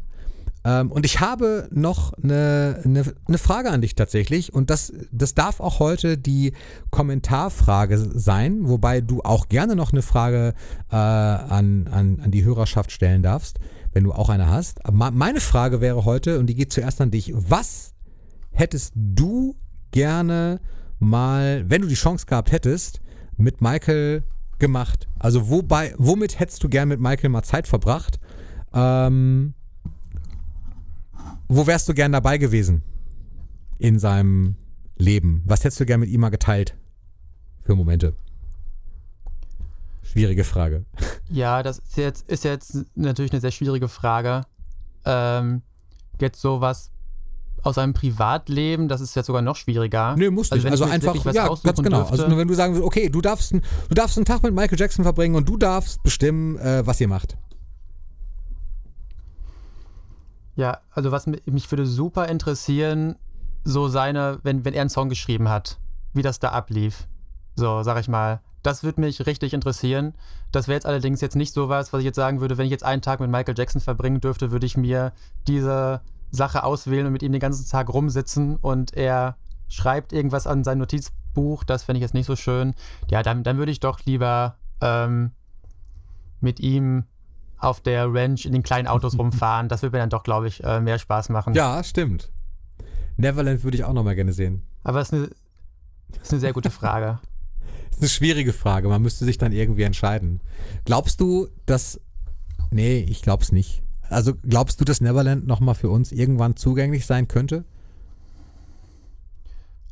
Ähm, 0.65 0.91
und 0.91 1.05
ich 1.05 1.19
habe 1.19 1.69
noch 1.71 2.13
eine, 2.13 2.81
eine, 2.83 3.03
eine 3.27 3.37
Frage 3.37 3.69
an 3.69 3.81
dich 3.81 3.95
tatsächlich. 3.95 4.53
Und 4.53 4.69
das, 4.69 4.93
das 5.11 5.33
darf 5.35 5.59
auch 5.59 5.79
heute 5.79 6.17
die 6.17 6.53
Kommentarfrage 6.91 7.97
sein, 7.97 8.67
wobei 8.67 9.01
du 9.01 9.21
auch 9.21 9.47
gerne 9.47 9.75
noch 9.75 9.91
eine 9.91 10.01
Frage 10.01 10.53
äh, 10.91 10.95
an, 10.95 11.87
an, 11.87 12.19
an 12.21 12.31
die 12.31 12.43
Hörerschaft 12.43 12.91
stellen 12.91 13.23
darfst, 13.23 13.59
wenn 13.93 14.03
du 14.03 14.11
auch 14.11 14.29
eine 14.29 14.49
hast. 14.49 14.85
Aber 14.85 15.11
meine 15.11 15.39
Frage 15.39 15.81
wäre 15.81 16.05
heute, 16.05 16.39
und 16.39 16.47
die 16.47 16.55
geht 16.55 16.73
zuerst 16.73 16.99
an 17.01 17.11
dich, 17.11 17.33
was 17.33 17.93
hättest 18.51 18.93
du 18.95 19.55
gerne 19.91 20.59
mal, 20.99 21.63
wenn 21.69 21.81
du 21.81 21.87
die 21.87 21.95
Chance 21.95 22.25
gehabt 22.25 22.51
hättest, 22.51 22.99
mit 23.37 23.61
Michael 23.61 24.23
gemacht? 24.59 25.07
Also 25.17 25.49
wobei, 25.49 25.93
womit 25.97 26.39
hättest 26.39 26.63
du 26.63 26.69
gern 26.69 26.89
mit 26.89 26.99
Michael 26.99 27.29
mal 27.29 27.43
Zeit 27.43 27.67
verbracht? 27.67 28.19
Ähm, 28.73 29.53
wo 31.49 31.67
wärst 31.67 31.89
du 31.89 31.93
gern 31.93 32.11
dabei 32.13 32.37
gewesen 32.37 32.81
in 33.77 33.99
seinem 33.99 34.55
Leben? 34.97 35.43
Was 35.45 35.63
hättest 35.63 35.79
du 35.81 35.85
gern 35.85 35.99
mit 35.99 36.09
ihm 36.09 36.21
mal 36.21 36.29
geteilt 36.29 36.75
für 37.63 37.75
Momente? 37.75 38.15
Schwierige 40.03 40.43
Frage. 40.43 40.85
Ja, 41.31 41.61
das 41.61 41.77
ist 41.77 41.95
jetzt, 41.95 42.27
ist 42.27 42.43
jetzt 42.43 42.75
natürlich 42.95 43.31
eine 43.31 43.39
sehr 43.39 43.51
schwierige 43.51 43.87
Frage. 43.87 44.41
Ähm, 45.05 45.61
jetzt 46.19 46.41
sowas 46.41 46.89
aus 47.61 47.75
seinem 47.75 47.93
Privatleben, 47.93 48.87
das 48.87 48.99
ist 48.99 49.15
jetzt 49.15 49.27
sogar 49.27 49.43
noch 49.43 49.55
schwieriger. 49.55 50.15
Nö, 50.17 50.31
musst 50.31 50.51
nicht. 50.51 50.63
wenn 50.63 50.71
Also 50.71 50.85
ich 50.85 50.89
mir 50.89 50.95
jetzt 50.95 51.07
einfach, 51.07 51.33
ja, 51.35 51.47
ganz 51.47 51.83
genau. 51.83 51.99
dürfte- 51.99 52.23
Also 52.23 52.35
wenn 52.35 52.47
du 52.47 52.55
sagen 52.55 52.73
würdest, 52.73 52.87
okay, 52.87 53.09
du 53.09 53.21
darfst, 53.21 53.51
einen- 53.53 53.61
du 53.89 53.93
darfst 53.93 54.17
einen 54.17 54.25
Tag 54.25 54.41
mit 54.41 54.55
Michael 54.55 54.79
Jackson 54.79 55.03
verbringen 55.03 55.35
und 55.35 55.47
du 55.47 55.55
darfst 55.55 56.01
bestimmen, 56.01 56.57
äh, 56.57 56.81
was 56.87 56.99
ihr 56.99 57.07
macht. 57.07 57.37
Ja, 60.55 60.79
also 60.91 61.11
was 61.11 61.27
mi- 61.27 61.41
mich 61.45 61.69
würde 61.71 61.85
super 61.85 62.27
interessieren, 62.27 63.15
so 63.63 63.87
seine, 63.87 64.39
wenn, 64.43 64.65
wenn 64.65 64.73
er 64.73 64.81
einen 64.81 64.89
Song 64.89 65.09
geschrieben 65.09 65.49
hat, 65.49 65.79
wie 66.13 66.21
das 66.21 66.39
da 66.39 66.49
ablief. 66.49 67.07
So, 67.55 67.83
sag 67.83 67.99
ich 67.99 68.07
mal. 68.07 68.41
Das 68.63 68.83
würde 68.83 69.01
mich 69.01 69.25
richtig 69.25 69.53
interessieren. 69.53 70.13
Das 70.51 70.67
wäre 70.67 70.75
jetzt 70.75 70.85
allerdings 70.85 71.21
jetzt 71.21 71.35
nicht 71.35 71.53
sowas, 71.53 71.93
was 71.93 71.99
ich 71.99 72.05
jetzt 72.05 72.15
sagen 72.17 72.41
würde, 72.41 72.57
wenn 72.57 72.65
ich 72.65 72.71
jetzt 72.71 72.83
einen 72.83 73.01
Tag 73.01 73.19
mit 73.19 73.29
Michael 73.29 73.57
Jackson 73.57 73.81
verbringen 73.81 74.19
dürfte, 74.19 74.51
würde 74.51 74.65
ich 74.65 74.75
mir 74.75 75.13
diese 75.47 76.01
Sache 76.31 76.63
auswählen 76.63 77.05
und 77.07 77.13
mit 77.13 77.23
ihm 77.23 77.31
den 77.31 77.39
ganzen 77.41 77.69
Tag 77.69 77.89
rumsitzen 77.89 78.57
und 78.57 78.93
er 78.95 79.37
schreibt 79.69 80.11
irgendwas 80.13 80.45
an 80.47 80.63
sein 80.63 80.77
Notizbuch. 80.79 81.63
Das 81.63 81.83
fände 81.83 81.97
ich 81.99 82.01
jetzt 82.01 82.13
nicht 82.13 82.25
so 82.25 82.35
schön. 82.35 82.73
Ja, 83.09 83.23
dann, 83.23 83.43
dann 83.43 83.57
würde 83.57 83.71
ich 83.71 83.79
doch 83.79 83.99
lieber 84.05 84.57
ähm, 84.81 85.31
mit 86.41 86.59
ihm 86.59 87.05
auf 87.59 87.81
der 87.81 88.11
Ranch 88.13 88.45
in 88.45 88.53
den 88.53 88.63
kleinen 88.63 88.87
Autos 88.87 89.17
rumfahren. 89.17 89.67
Das 89.69 89.81
würde 89.81 89.97
mir 89.97 90.01
dann 90.01 90.09
doch, 90.09 90.23
glaube 90.23 90.47
ich, 90.47 90.63
äh, 90.63 90.79
mehr 90.79 90.97
Spaß 90.97 91.29
machen. 91.29 91.53
Ja, 91.53 91.83
stimmt. 91.83 92.31
Neverland 93.17 93.63
würde 93.63 93.77
ich 93.77 93.83
auch 93.83 93.93
noch 93.93 94.03
mal 94.03 94.15
gerne 94.15 94.33
sehen. 94.33 94.63
Aber 94.83 95.01
es 95.01 95.09
ist 95.09 95.13
eine, 95.13 95.29
das 96.13 96.23
ist 96.23 96.31
eine 96.31 96.39
sehr 96.39 96.53
gute 96.53 96.71
Frage. 96.71 97.19
Das 97.89 98.07
ist 98.07 98.21
eine 98.21 98.27
schwierige 98.29 98.53
Frage. 98.53 98.87
Man 98.87 99.01
müsste 99.01 99.25
sich 99.25 99.37
dann 99.37 99.51
irgendwie 99.51 99.83
entscheiden. 99.83 100.39
Glaubst 100.85 101.19
du, 101.19 101.49
dass. 101.65 101.99
Nee, 102.71 102.99
ich 103.09 103.21
glaub's 103.21 103.51
nicht. 103.51 103.83
Also 104.09 104.35
glaubst 104.35 104.79
du, 104.79 104.85
dass 104.85 105.01
Neverland 105.01 105.45
nochmal 105.45 105.75
für 105.75 105.89
uns 105.89 106.13
irgendwann 106.13 106.55
zugänglich 106.55 107.05
sein 107.05 107.27
könnte? 107.27 107.65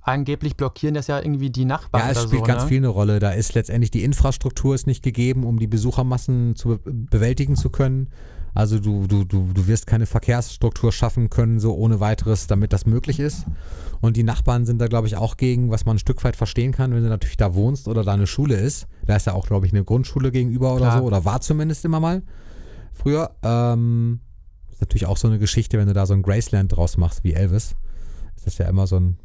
Angeblich 0.08 0.56
blockieren 0.56 0.96
das 0.96 1.08
ja 1.08 1.20
irgendwie 1.20 1.50
die 1.50 1.66
Nachbarn 1.66 2.02
Ja, 2.02 2.12
es 2.12 2.18
oder 2.18 2.28
spielt 2.28 2.40
so, 2.40 2.48
ganz 2.48 2.64
ne? 2.64 2.70
viel 2.70 2.78
eine 2.78 2.88
Rolle. 2.88 3.20
Da 3.20 3.32
ist 3.32 3.56
letztendlich 3.56 3.92
die 3.92 4.06
Infrastruktur 4.06 4.74
ist 4.74 4.88
nicht 4.88 5.04
gegeben, 5.04 5.44
um 5.44 5.60
die 5.60 5.68
Besuchermassen 5.68 6.56
zu 6.56 6.78
be 6.78 6.80
bewältigen 6.94 7.58
zu 7.58 7.70
können. 7.70 8.08
Also 8.54 8.80
du, 8.80 9.06
du, 9.06 9.26
du, 9.26 9.52
du 9.54 9.68
wirst 9.68 9.86
keine 9.86 10.06
Verkehrsstruktur 10.06 10.94
schaffen 10.94 11.30
können, 11.30 11.60
so 11.60 11.76
ohne 11.76 12.00
weiteres, 12.00 12.48
damit 12.48 12.72
das 12.72 12.86
möglich 12.86 13.20
ist. 13.20 13.48
Und 14.00 14.16
die 14.16 14.24
Nachbarn 14.24 14.66
sind 14.66 14.80
da, 14.80 14.88
glaube 14.88 15.08
ich, 15.08 15.18
auch 15.18 15.36
gegen, 15.36 15.72
was 15.72 15.86
man 15.86 15.98
ein 15.98 16.00
Stück 16.00 16.24
weit 16.24 16.38
verstehen 16.38 16.72
kann, 16.72 16.94
wenn 16.94 17.04
du 17.04 17.10
natürlich 17.10 17.36
da 17.36 17.54
wohnst 17.54 17.90
oder 17.90 18.06
da 18.06 18.14
eine 18.14 18.28
Schule 18.28 18.56
ist. 18.56 18.88
Da 19.08 19.18
ist 19.18 19.28
ja 19.28 19.34
auch, 19.34 19.46
glaube 19.46 19.66
ich, 19.66 19.74
eine 19.74 19.84
Grundschule 19.84 20.32
gegenüber 20.32 20.72
oder 20.74 20.86
Klar. 20.86 21.00
so, 21.00 21.04
oder 21.04 21.26
war 21.26 21.42
zumindest 21.42 21.84
immer 21.84 22.00
mal 22.00 22.24
früher. 22.94 23.32
Ähm, 23.44 24.22
ist 24.72 24.80
natürlich 24.80 25.06
auch 25.06 25.18
so 25.18 25.28
eine 25.28 25.38
Geschichte, 25.38 25.78
wenn 25.78 25.88
du 25.88 25.94
da 25.94 26.06
so 26.06 26.14
ein 26.14 26.22
Graceland 26.22 26.74
draus 26.74 26.96
machst 26.96 27.26
wie 27.26 27.34
Elvis. 27.34 27.76
Ist 28.38 28.48
das 28.48 28.58
ja 28.58 28.70
immer 28.70 28.88
so 28.88 28.96
ein 28.96 29.18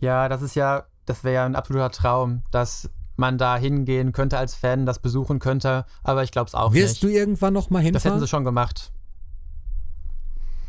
Ja, 0.00 0.28
das 0.28 0.42
ist 0.42 0.54
ja, 0.54 0.84
das 1.06 1.24
wäre 1.24 1.34
ja 1.36 1.46
ein 1.46 1.56
absoluter 1.56 1.90
Traum, 1.90 2.42
dass 2.50 2.90
man 3.16 3.38
da 3.38 3.56
hingehen 3.56 4.12
könnte 4.12 4.36
als 4.38 4.54
Fan, 4.54 4.84
das 4.84 4.98
besuchen 4.98 5.38
könnte, 5.38 5.86
aber 6.02 6.22
ich 6.22 6.30
glaube 6.32 6.48
es 6.48 6.54
auch 6.54 6.74
Wirst 6.74 7.02
nicht. 7.02 7.02
du 7.04 7.08
irgendwann 7.08 7.54
noch 7.54 7.70
mal 7.70 7.78
das 7.78 7.86
hätten 7.86 7.94
hinfahren? 7.94 8.20
sie 8.20 8.28
schon 8.28 8.44
gemacht. 8.44 8.92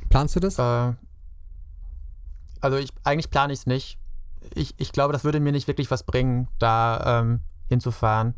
Planst 0.10 0.36
du 0.36 0.40
das? 0.40 0.58
Äh, 0.58 0.94
also 2.62 2.78
ich, 2.78 2.90
eigentlich 3.04 3.30
plane 3.30 3.52
ich 3.54 3.60
es 3.60 3.66
nicht. 3.68 4.00
Ich, 4.54 4.74
ich 4.78 4.92
glaube, 4.94 5.12
das 5.14 5.24
würde 5.24 5.40
mir 5.40 5.52
nicht 5.52 5.68
wirklich 5.68 5.92
was 5.92 6.04
bringen, 6.04 6.48
da 6.60 7.20
ähm, 7.20 7.42
hinzufahren. 7.68 8.36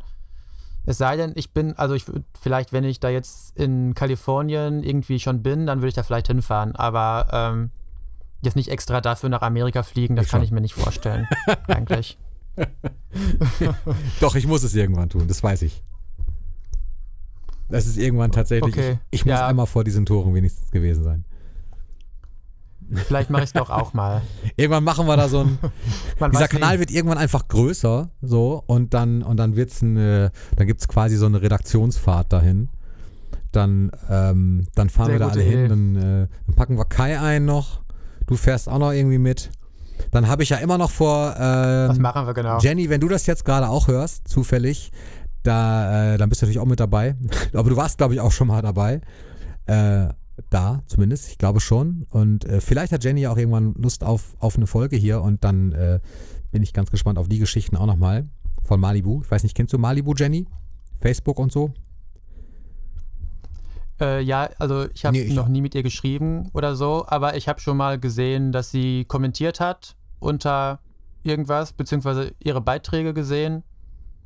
Es 0.86 0.98
sei 0.98 1.16
denn, 1.16 1.32
ich 1.36 1.52
bin, 1.52 1.76
also 1.76 1.94
ich 1.94 2.04
vielleicht, 2.40 2.72
wenn 2.72 2.84
ich 2.84 2.98
da 3.00 3.10
jetzt 3.10 3.56
in 3.56 3.94
Kalifornien 3.94 4.82
irgendwie 4.82 5.20
schon 5.20 5.42
bin, 5.42 5.66
dann 5.66 5.78
würde 5.78 5.88
ich 5.88 5.94
da 5.94 6.02
vielleicht 6.02 6.26
hinfahren. 6.26 6.74
Aber 6.74 7.28
ähm, 7.32 7.70
jetzt 8.42 8.56
nicht 8.56 8.68
extra 8.70 9.00
dafür 9.00 9.28
nach 9.28 9.42
Amerika 9.42 9.82
fliegen, 9.82 10.16
das 10.16 10.26
Ich 10.26 10.30
kann 10.30 10.40
schon. 10.40 10.44
ich 10.44 10.50
mir 10.52 10.60
nicht 10.60 10.74
vorstellen. 10.74 11.26
eigentlich. 11.66 12.18
Doch, 14.20 14.34
ich 14.34 14.46
muss 14.46 14.62
es 14.62 14.74
irgendwann 14.74 15.08
tun, 15.08 15.28
das 15.28 15.42
weiß 15.42 15.62
ich. 15.62 15.82
Das 17.68 17.86
ist 17.86 17.96
irgendwann 17.98 18.32
tatsächlich. 18.32 18.74
Okay, 18.74 18.98
Ich, 19.10 19.20
ich 19.20 19.26
muss 19.26 19.38
ja. 19.38 19.46
einmal 19.46 19.66
vor 19.66 19.84
diesen 19.84 20.04
Toren 20.04 20.34
wenigstens 20.34 20.70
gewesen 20.70 21.04
sein. 21.04 21.24
Vielleicht 22.92 23.30
mache 23.30 23.42
ich 23.42 23.50
es 23.50 23.52
doch 23.52 23.70
auch 23.70 23.94
mal. 23.94 24.20
Irgendwann 24.56 24.82
machen 24.82 25.06
wir 25.06 25.16
da 25.16 25.28
so 25.28 25.40
ein. 25.44 25.58
Dieser. 26.32 26.48
Kanal 26.48 26.80
wird 26.80 26.90
irgendwann 26.90 27.18
einfach 27.18 27.46
größer, 27.46 28.10
so, 28.20 28.64
und 28.66 28.94
dann, 28.94 29.22
und 29.22 29.36
dann 29.36 29.54
wird's 29.54 29.80
eine, 29.80 30.32
dann 30.56 30.66
gibt's 30.66 30.88
quasi 30.88 31.14
so 31.16 31.26
eine 31.26 31.40
Redaktionsfahrt 31.40 32.32
dahin. 32.32 32.68
Dann, 33.52 33.92
ähm, 34.08 34.66
dann 34.74 34.90
fahren 34.90 35.06
Sehr 35.06 35.14
wir 35.14 35.18
da 35.20 35.28
alle 35.28 35.42
hin, 35.42 35.58
Idee. 35.60 35.68
dann, 35.68 35.96
äh, 35.96 36.28
dann 36.46 36.56
packen 36.56 36.78
wir 36.78 36.84
Kai 36.84 37.20
ein 37.20 37.44
noch. 37.44 37.80
Du 38.30 38.36
fährst 38.36 38.68
auch 38.68 38.78
noch 38.78 38.92
irgendwie 38.92 39.18
mit. 39.18 39.50
Dann 40.12 40.28
habe 40.28 40.44
ich 40.44 40.50
ja 40.50 40.58
immer 40.58 40.78
noch 40.78 40.92
vor, 40.92 41.34
Was 41.36 41.96
ähm, 41.96 42.02
machen 42.02 42.28
wir 42.28 42.32
genau? 42.32 42.60
Jenny, 42.60 42.88
wenn 42.88 43.00
du 43.00 43.08
das 43.08 43.26
jetzt 43.26 43.44
gerade 43.44 43.68
auch 43.68 43.88
hörst, 43.88 44.28
zufällig, 44.28 44.92
da, 45.42 46.14
äh, 46.14 46.16
dann 46.16 46.28
bist 46.28 46.40
du 46.40 46.46
natürlich 46.46 46.60
auch 46.60 46.68
mit 46.68 46.78
dabei. 46.78 47.16
Aber 47.52 47.68
du 47.68 47.76
warst, 47.76 47.98
glaube 47.98 48.14
ich, 48.14 48.20
auch 48.20 48.30
schon 48.30 48.46
mal 48.46 48.62
dabei. 48.62 49.00
Äh, 49.66 50.10
da, 50.48 50.80
zumindest, 50.86 51.28
ich 51.28 51.38
glaube 51.38 51.58
schon. 51.58 52.06
Und 52.08 52.44
äh, 52.44 52.60
vielleicht 52.60 52.92
hat 52.92 53.02
Jenny 53.02 53.26
auch 53.26 53.36
irgendwann 53.36 53.74
Lust 53.74 54.04
auf, 54.04 54.36
auf 54.38 54.56
eine 54.56 54.68
Folge 54.68 54.96
hier 54.96 55.22
und 55.22 55.42
dann 55.42 55.72
äh, 55.72 55.98
bin 56.52 56.62
ich 56.62 56.72
ganz 56.72 56.92
gespannt 56.92 57.18
auf 57.18 57.26
die 57.26 57.40
Geschichten 57.40 57.76
auch 57.76 57.86
nochmal 57.86 58.28
von 58.62 58.78
Malibu. 58.78 59.22
Ich 59.24 59.30
weiß 59.30 59.42
nicht, 59.42 59.56
kennst 59.56 59.72
du 59.72 59.78
Malibu, 59.78 60.14
Jenny? 60.16 60.46
Facebook 61.00 61.40
und 61.40 61.50
so? 61.50 61.72
Äh, 64.00 64.20
ja, 64.22 64.48
also 64.58 64.86
ich 64.94 65.04
habe 65.04 65.16
Nee, 65.16 65.32
noch 65.34 65.48
nie 65.48 65.60
mit 65.60 65.74
ihr 65.74 65.82
geschrieben 65.82 66.48
oder 66.54 66.74
so, 66.76 67.04
aber 67.06 67.36
ich 67.36 67.48
habe 67.48 67.60
schon 67.60 67.76
mal 67.76 67.98
gesehen, 67.98 68.52
dass 68.52 68.70
sie 68.70 69.04
kommentiert 69.04 69.60
hat 69.60 69.96
unter 70.18 70.80
irgendwas, 71.22 71.72
beziehungsweise 71.72 72.32
ihre 72.40 72.60
Beiträge 72.60 73.12
gesehen. 73.14 73.62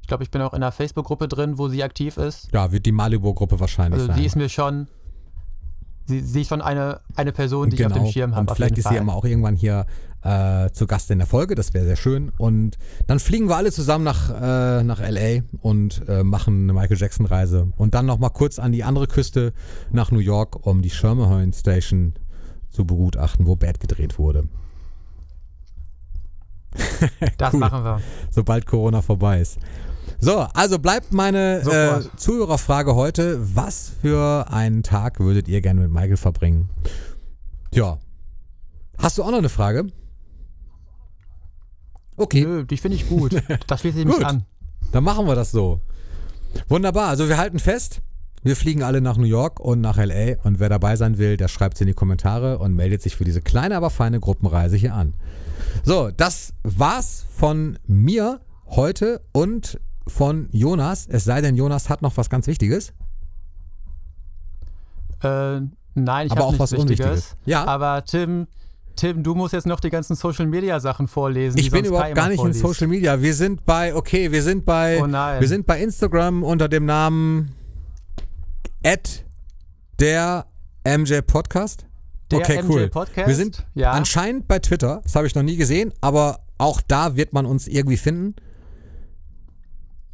Ich 0.03 0.09
glaube, 0.09 0.22
ich 0.22 0.31
bin 0.31 0.43
auch 0.43 0.53
in 0.53 0.62
einer 0.62 0.70
Facebook-Gruppe 0.72 1.29
drin, 1.29 1.59
wo 1.59 1.68
sie 1.68 1.83
aktiv 1.83 2.16
ist. 2.18 2.49
Ja, 2.53 2.70
wird 2.72 2.85
die 2.87 2.93
Malibu-Gruppe 2.93 3.59
wahrscheinlich 3.59 3.95
Also 4.01 4.07
sein. 4.09 4.18
sie 4.18 4.27
ist 4.27 4.37
mir 4.37 4.49
schon, 4.49 4.87
sie, 6.07 6.21
sie 6.21 6.43
ist 6.43 6.49
schon 6.49 6.63
eine, 6.63 7.01
eine 7.17 7.33
Person, 7.33 7.71
die 7.71 7.77
ich 7.77 7.87
auf 7.87 7.93
dem 7.93 8.07
Schirm 8.07 8.35
habe. 8.35 8.43
Genau. 8.43 8.53
Und 8.53 8.57
vielleicht 8.57 8.79
ist 8.79 8.89
sie 8.89 8.95
ja 8.95 9.03
mal 9.03 9.15
auch 9.15 9.25
irgendwann 9.25 9.57
hier 9.57 9.87
äh, 10.25 10.71
zu 10.71 10.87
Gast 10.87 11.11
in 11.11 11.19
der 11.19 11.27
Folge, 11.27 11.55
das 11.55 11.75
wäre 11.75 11.85
sehr 11.85 11.97
schön. 11.97 12.33
Und 12.39 12.79
dann 13.07 13.21
fliegen 13.21 13.49
wir 13.49 13.57
alle 13.57 13.71
zusammen 13.71 14.05
nach, 14.05 14.31
äh, 14.31 14.83
nach 14.83 15.01
LA 15.01 15.43
und 15.61 16.03
äh, 16.09 16.23
machen 16.23 16.65
eine 16.65 16.73
Michael 16.73 16.97
Jackson-Reise. 16.97 17.69
Und 17.77 17.95
dann 17.95 18.07
nochmal 18.07 18.31
kurz 18.31 18.59
an 18.59 18.73
die 18.73 18.85
andere 18.85 19.07
Küste 19.07 19.53
nach 19.93 20.11
New 20.11 20.21
York, 20.21 20.67
um 20.67 20.83
die 20.83 20.91
Schermerhorn 20.91 21.53
Station 21.53 22.15
zu 22.71 22.85
begutachten, 22.85 23.47
wo 23.47 23.55
Bad 23.55 23.81
gedreht 23.81 24.19
wurde. 24.19 24.45
Das 27.37 27.55
cool. 27.55 27.61
machen 27.61 27.85
wir. 27.85 28.01
sobald 28.31 28.67
Corona 28.67 29.01
vorbei 29.01 29.41
ist. 29.41 29.59
So, 30.21 30.39
also 30.55 30.79
bleibt 30.79 31.12
meine 31.12 31.61
äh. 31.61 32.17
Zuhörerfrage 32.17 32.95
heute. 32.95 33.39
Was 33.55 33.93
für 34.01 34.47
einen 34.51 34.83
Tag 34.83 35.21
würdet 35.21 35.49
ihr 35.49 35.61
gerne 35.61 35.81
mit 35.83 35.91
Michael 35.91 36.17
verbringen? 36.17 36.71
Ja. 37.73 37.99
Hast 38.99 39.19
du 39.19 39.23
auch 39.23 39.31
noch 39.31 39.39
eine 39.39 39.49
Frage? 39.49 39.87
Okay, 42.17 42.43
Nö, 42.43 42.65
die 42.65 42.77
finde 42.77 42.97
ich 42.97 43.09
gut. 43.09 43.43
Da 43.67 43.77
schließe 43.77 44.01
ich 44.01 44.05
mich 44.05 44.25
an. 44.25 44.45
dann 44.93 45.05
machen 45.05 45.27
wir 45.27 45.35
das 45.35 45.51
so. 45.51 45.81
Wunderbar. 46.69 47.09
Also 47.09 47.29
wir 47.29 47.37
halten 47.37 47.59
fest, 47.59 48.01
wir 48.43 48.57
fliegen 48.57 48.83
alle 48.83 49.01
nach 49.01 49.17
New 49.17 49.25
York 49.25 49.59
und 49.59 49.81
nach 49.81 49.97
LA 49.97 50.37
und 50.45 50.61
wer 50.61 50.69
dabei 50.69 50.97
sein 50.97 51.19
will, 51.19 51.37
der 51.37 51.49
schreibt 51.49 51.75
es 51.75 51.81
in 51.81 51.89
die 51.89 51.95
Kommentare 51.95 52.59
und 52.59 52.75
meldet 52.75 53.03
sich 53.03 53.17
für 53.17 53.25
diese 53.25 53.41
kleine, 53.41 53.77
aber 53.77 53.91
feine 53.91 54.21
Gruppenreise 54.21 54.77
hier 54.77 54.95
an. 54.95 55.15
So, 55.83 56.11
das 56.11 56.53
war's 56.62 57.27
von 57.37 57.79
mir 57.87 58.41
heute 58.67 59.23
und 59.33 59.81
von 60.07 60.49
Jonas. 60.53 61.07
Es 61.09 61.25
sei 61.25 61.41
denn, 61.41 61.57
Jonas 61.57 61.89
hat 61.89 62.03
noch 62.03 62.17
was 62.17 62.29
ganz 62.31 62.47
Wichtiges. 62.47 62.93
Äh, 65.23 65.61
nein, 65.95 66.27
ich 66.27 66.31
habe 66.33 66.43
auch 66.45 66.51
nichts 66.51 66.61
was 66.61 66.73
Wichtiges. 66.73 67.07
Unwichtiges. 67.07 67.37
Ja. 67.47 67.65
Aber 67.65 68.05
Tim, 68.05 68.47
Tim, 68.97 69.23
du 69.23 69.35
musst 69.35 69.55
jetzt 69.55 69.67
noch 69.67 69.81
die 69.81 69.91
ganzen 69.91 70.15
Social-Media-Sachen 70.15 71.09
vorlesen. 71.09 71.59
Ich 71.59 71.71
bin 71.71 71.85
überhaupt 71.85 72.15
gar 72.15 72.29
nicht 72.29 72.35
in 72.39 72.53
vorliest. 72.55 72.61
Social 72.61 72.89
Media. 72.89 73.21
Wir 73.21 73.35
sind 73.35 73.65
bei, 73.65 73.95
okay, 73.95 74.31
wir 74.31 74.43
sind 74.43 74.65
bei, 74.65 75.01
Oh 75.03 75.07
nein. 75.07 75.41
wir 75.41 75.49
sind 75.49 75.67
bei 75.67 75.81
Instagram 75.83 76.43
unter 76.43 76.69
dem 76.69 76.85
Namen 76.85 77.55
at 78.85 79.25
der 80.01 80.47
MJ 80.87 81.21
Podcast. 81.27 81.87
Der 82.31 82.41
okay, 82.41 82.63
MJ 82.63 82.71
cool. 82.73 82.89
Podcast? 82.89 83.29
Wir 83.29 83.35
sind 83.35 83.67
Ja. 83.75 83.93
anscheinend 83.93 84.47
bei 84.49 84.59
Twitter. 84.59 85.01
Das 85.03 85.15
habe 85.17 85.27
ich 85.27 85.35
noch 85.35 85.43
nie 85.43 85.57
gesehen, 85.57 85.93
aber 86.01 86.41
auch 86.59 86.81
da 86.87 87.17
wird 87.17 87.33
man 87.33 87.47
uns 87.47 87.67
irgendwie 87.67 87.97
finden. 87.97 88.35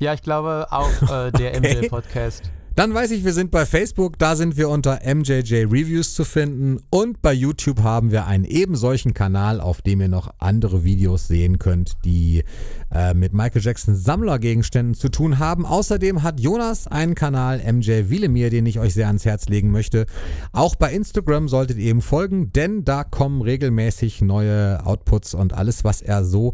Ja, 0.01 0.14
ich 0.14 0.22
glaube 0.22 0.66
auch 0.70 0.90
äh, 1.03 1.30
der 1.38 1.57
Okay. 1.57 1.80
MJ-Podcast. 1.82 2.51
Dann 2.74 2.94
weiß 2.94 3.11
ich, 3.11 3.24
wir 3.24 3.34
sind 3.34 3.51
bei 3.51 3.66
Facebook, 3.66 4.18
da 4.18 4.36
sind 4.36 4.57
wir 4.57 4.70
unter 4.70 5.01
MJJ 5.05 5.64
Reviews 5.64 6.14
zu 6.14 6.24
finden 6.24 6.78
und 6.88 7.20
bei 7.20 7.32
YouTube 7.34 7.82
haben 7.82 8.11
wir 8.11 8.26
einen 8.26 8.44
eben 8.44 8.76
solchen 8.76 9.12
Kanal, 9.12 9.61
auf 9.61 9.82
dem 9.82 10.01
ihr 10.01 10.09
noch 10.09 10.32
andere 10.38 10.84
Videos 10.84 11.28
sehen 11.28 11.59
könnt, 11.59 11.92
die 12.05 12.44
äh, 12.93 13.14
mit 13.14 13.32
Michael 13.32 13.62
Jacksons 13.62 14.03
Sammlergegenständen 14.03 14.95
zu 14.95 15.09
tun 15.09 15.38
haben. 15.38 15.64
Außerdem 15.64 16.24
hat 16.24 16.41
Jonas 16.41 16.88
einen 16.88 17.14
Kanal, 17.14 17.61
MJ 17.72 18.09
Wilemir, 18.09 18.51
den 18.51 18.66
ich 18.66 18.80
euch 18.80 18.95
sehr 18.95 19.07
ans 19.07 19.24
Herz 19.24 19.49
legen 19.49 19.70
möchte. 19.70 20.07
Auch 20.53 20.74
bei 20.74 20.93
Instagram 20.93 21.49
solltet 21.49 21.78
ihr 21.78 21.91
ihm 21.91 22.03
folgen, 22.03 22.53
denn 22.53 22.84
da 22.84 23.04
kommen 23.04 23.42
regelmäßig 23.42 24.22
neue 24.22 24.84
Outputs 24.84 25.34
und 25.34 25.53
alles, 25.53 25.84
was 25.84 26.03
er 26.03 26.25
so 26.25 26.53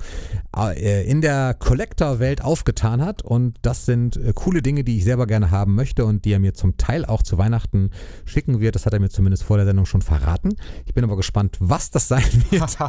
äh, 0.54 1.08
in 1.08 1.22
der 1.22 1.54
Collector-Welt 1.54 2.44
aufgetan 2.44 3.02
hat. 3.02 3.22
Und 3.22 3.56
das 3.62 3.86
sind 3.86 4.18
äh, 4.18 4.34
coole 4.34 4.60
Dinge, 4.60 4.84
die 4.84 4.98
ich 4.98 5.04
selber 5.04 5.26
gerne 5.26 5.50
haben 5.50 5.74
möchte 5.74 6.04
und 6.04 6.26
die 6.26 6.32
er 6.32 6.38
mir 6.38 6.52
zum 6.52 6.76
Teil 6.76 7.06
auch 7.06 7.22
zu 7.22 7.38
Weihnachten 7.38 7.90
schicken 8.26 8.60
wird. 8.60 8.74
Das 8.74 8.84
hat 8.84 8.92
er 8.92 9.00
mir 9.00 9.08
zumindest 9.08 9.42
vor 9.42 9.56
der 9.56 9.64
Sendung 9.64 9.86
schon 9.86 10.02
verraten. 10.02 10.50
Ich 10.84 10.92
bin 10.92 11.02
aber 11.02 11.16
gespannt, 11.16 11.56
was 11.60 11.90
das 11.90 12.08
sein 12.08 12.24
wird. 12.50 12.76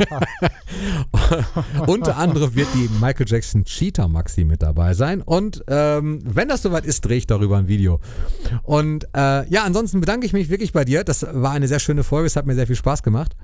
Unter 1.87 2.17
anderem 2.17 2.53
wird 2.53 2.67
die 2.73 2.89
Michael 2.99 3.25
Jackson 3.25 3.36
Cheetah 3.41 4.07
Maxi 4.07 4.43
mit 4.43 4.61
dabei 4.61 4.93
sein. 4.93 5.21
Und 5.21 5.63
ähm, 5.67 6.21
wenn 6.23 6.47
das 6.47 6.61
soweit 6.61 6.85
ist, 6.85 7.05
drehe 7.05 7.17
ich 7.17 7.27
darüber 7.27 7.57
ein 7.57 7.67
Video. 7.67 7.99
Und 8.63 9.05
äh, 9.15 9.47
ja, 9.49 9.63
ansonsten 9.63 9.99
bedanke 9.99 10.25
ich 10.25 10.33
mich 10.33 10.49
wirklich 10.49 10.73
bei 10.73 10.85
dir. 10.85 11.03
Das 11.03 11.25
war 11.29 11.51
eine 11.51 11.67
sehr 11.67 11.79
schöne 11.79 12.03
Folge. 12.03 12.27
Es 12.27 12.35
hat 12.35 12.45
mir 12.45 12.55
sehr 12.55 12.67
viel 12.67 12.75
Spaß 12.75 13.03
gemacht. 13.03 13.35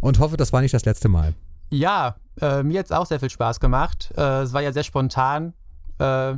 Und 0.00 0.18
hoffe, 0.18 0.36
das 0.36 0.52
war 0.52 0.60
nicht 0.60 0.74
das 0.74 0.84
letzte 0.84 1.08
Mal. 1.08 1.34
Ja, 1.70 2.16
äh, 2.40 2.62
mir 2.62 2.80
hat 2.80 2.86
es 2.86 2.92
auch 2.92 3.06
sehr 3.06 3.20
viel 3.20 3.30
Spaß 3.30 3.60
gemacht. 3.60 4.12
Äh, 4.16 4.42
es 4.42 4.52
war 4.52 4.62
ja 4.62 4.72
sehr 4.72 4.82
spontan. 4.82 5.54
Äh, 5.98 6.34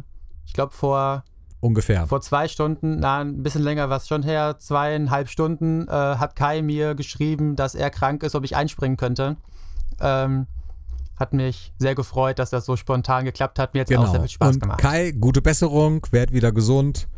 ich 0.46 0.52
glaube, 0.52 0.72
vor 0.72 1.24
ungefähr. 1.60 2.06
Vor 2.06 2.20
zwei 2.20 2.46
Stunden, 2.46 3.00
na, 3.00 3.20
ein 3.20 3.42
bisschen 3.42 3.62
länger 3.62 3.88
war 3.88 3.96
es 3.96 4.06
schon 4.06 4.22
her, 4.22 4.56
zweieinhalb 4.58 5.28
Stunden, 5.28 5.88
äh, 5.88 5.90
hat 5.90 6.36
Kai 6.36 6.60
mir 6.62 6.94
geschrieben, 6.94 7.56
dass 7.56 7.74
er 7.74 7.90
krank 7.90 8.22
ist, 8.22 8.34
ob 8.34 8.44
ich 8.44 8.54
einspringen 8.54 8.98
könnte. 8.98 9.36
Ähm, 10.00 10.46
hat 11.16 11.32
mich 11.32 11.72
sehr 11.78 11.94
gefreut, 11.94 12.38
dass 12.38 12.50
das 12.50 12.66
so 12.66 12.76
spontan 12.76 13.24
geklappt 13.24 13.58
hat. 13.58 13.74
Mir 13.74 13.82
hat 13.82 13.90
es 13.90 13.96
auch 13.96 14.10
sehr 14.10 14.20
viel 14.20 14.28
Spaß 14.28 14.46
Genau. 14.48 14.54
Und 14.54 14.60
gemacht. 14.60 14.80
Kai, 14.80 15.10
gute 15.12 15.42
Besserung, 15.42 16.06
werd 16.10 16.32
wieder 16.32 16.52
gesund. 16.52 17.08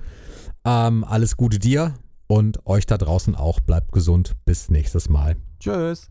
Ähm, 0.64 1.04
alles 1.04 1.36
Gute 1.36 1.58
dir 1.58 1.94
und 2.26 2.66
euch 2.66 2.86
da 2.86 2.98
draußen 2.98 3.34
auch. 3.34 3.60
Bleibt 3.60 3.92
gesund. 3.92 4.34
Bis 4.44 4.68
nächstes 4.68 5.08
Mal. 5.08 5.36
Tschüss. 5.60 6.10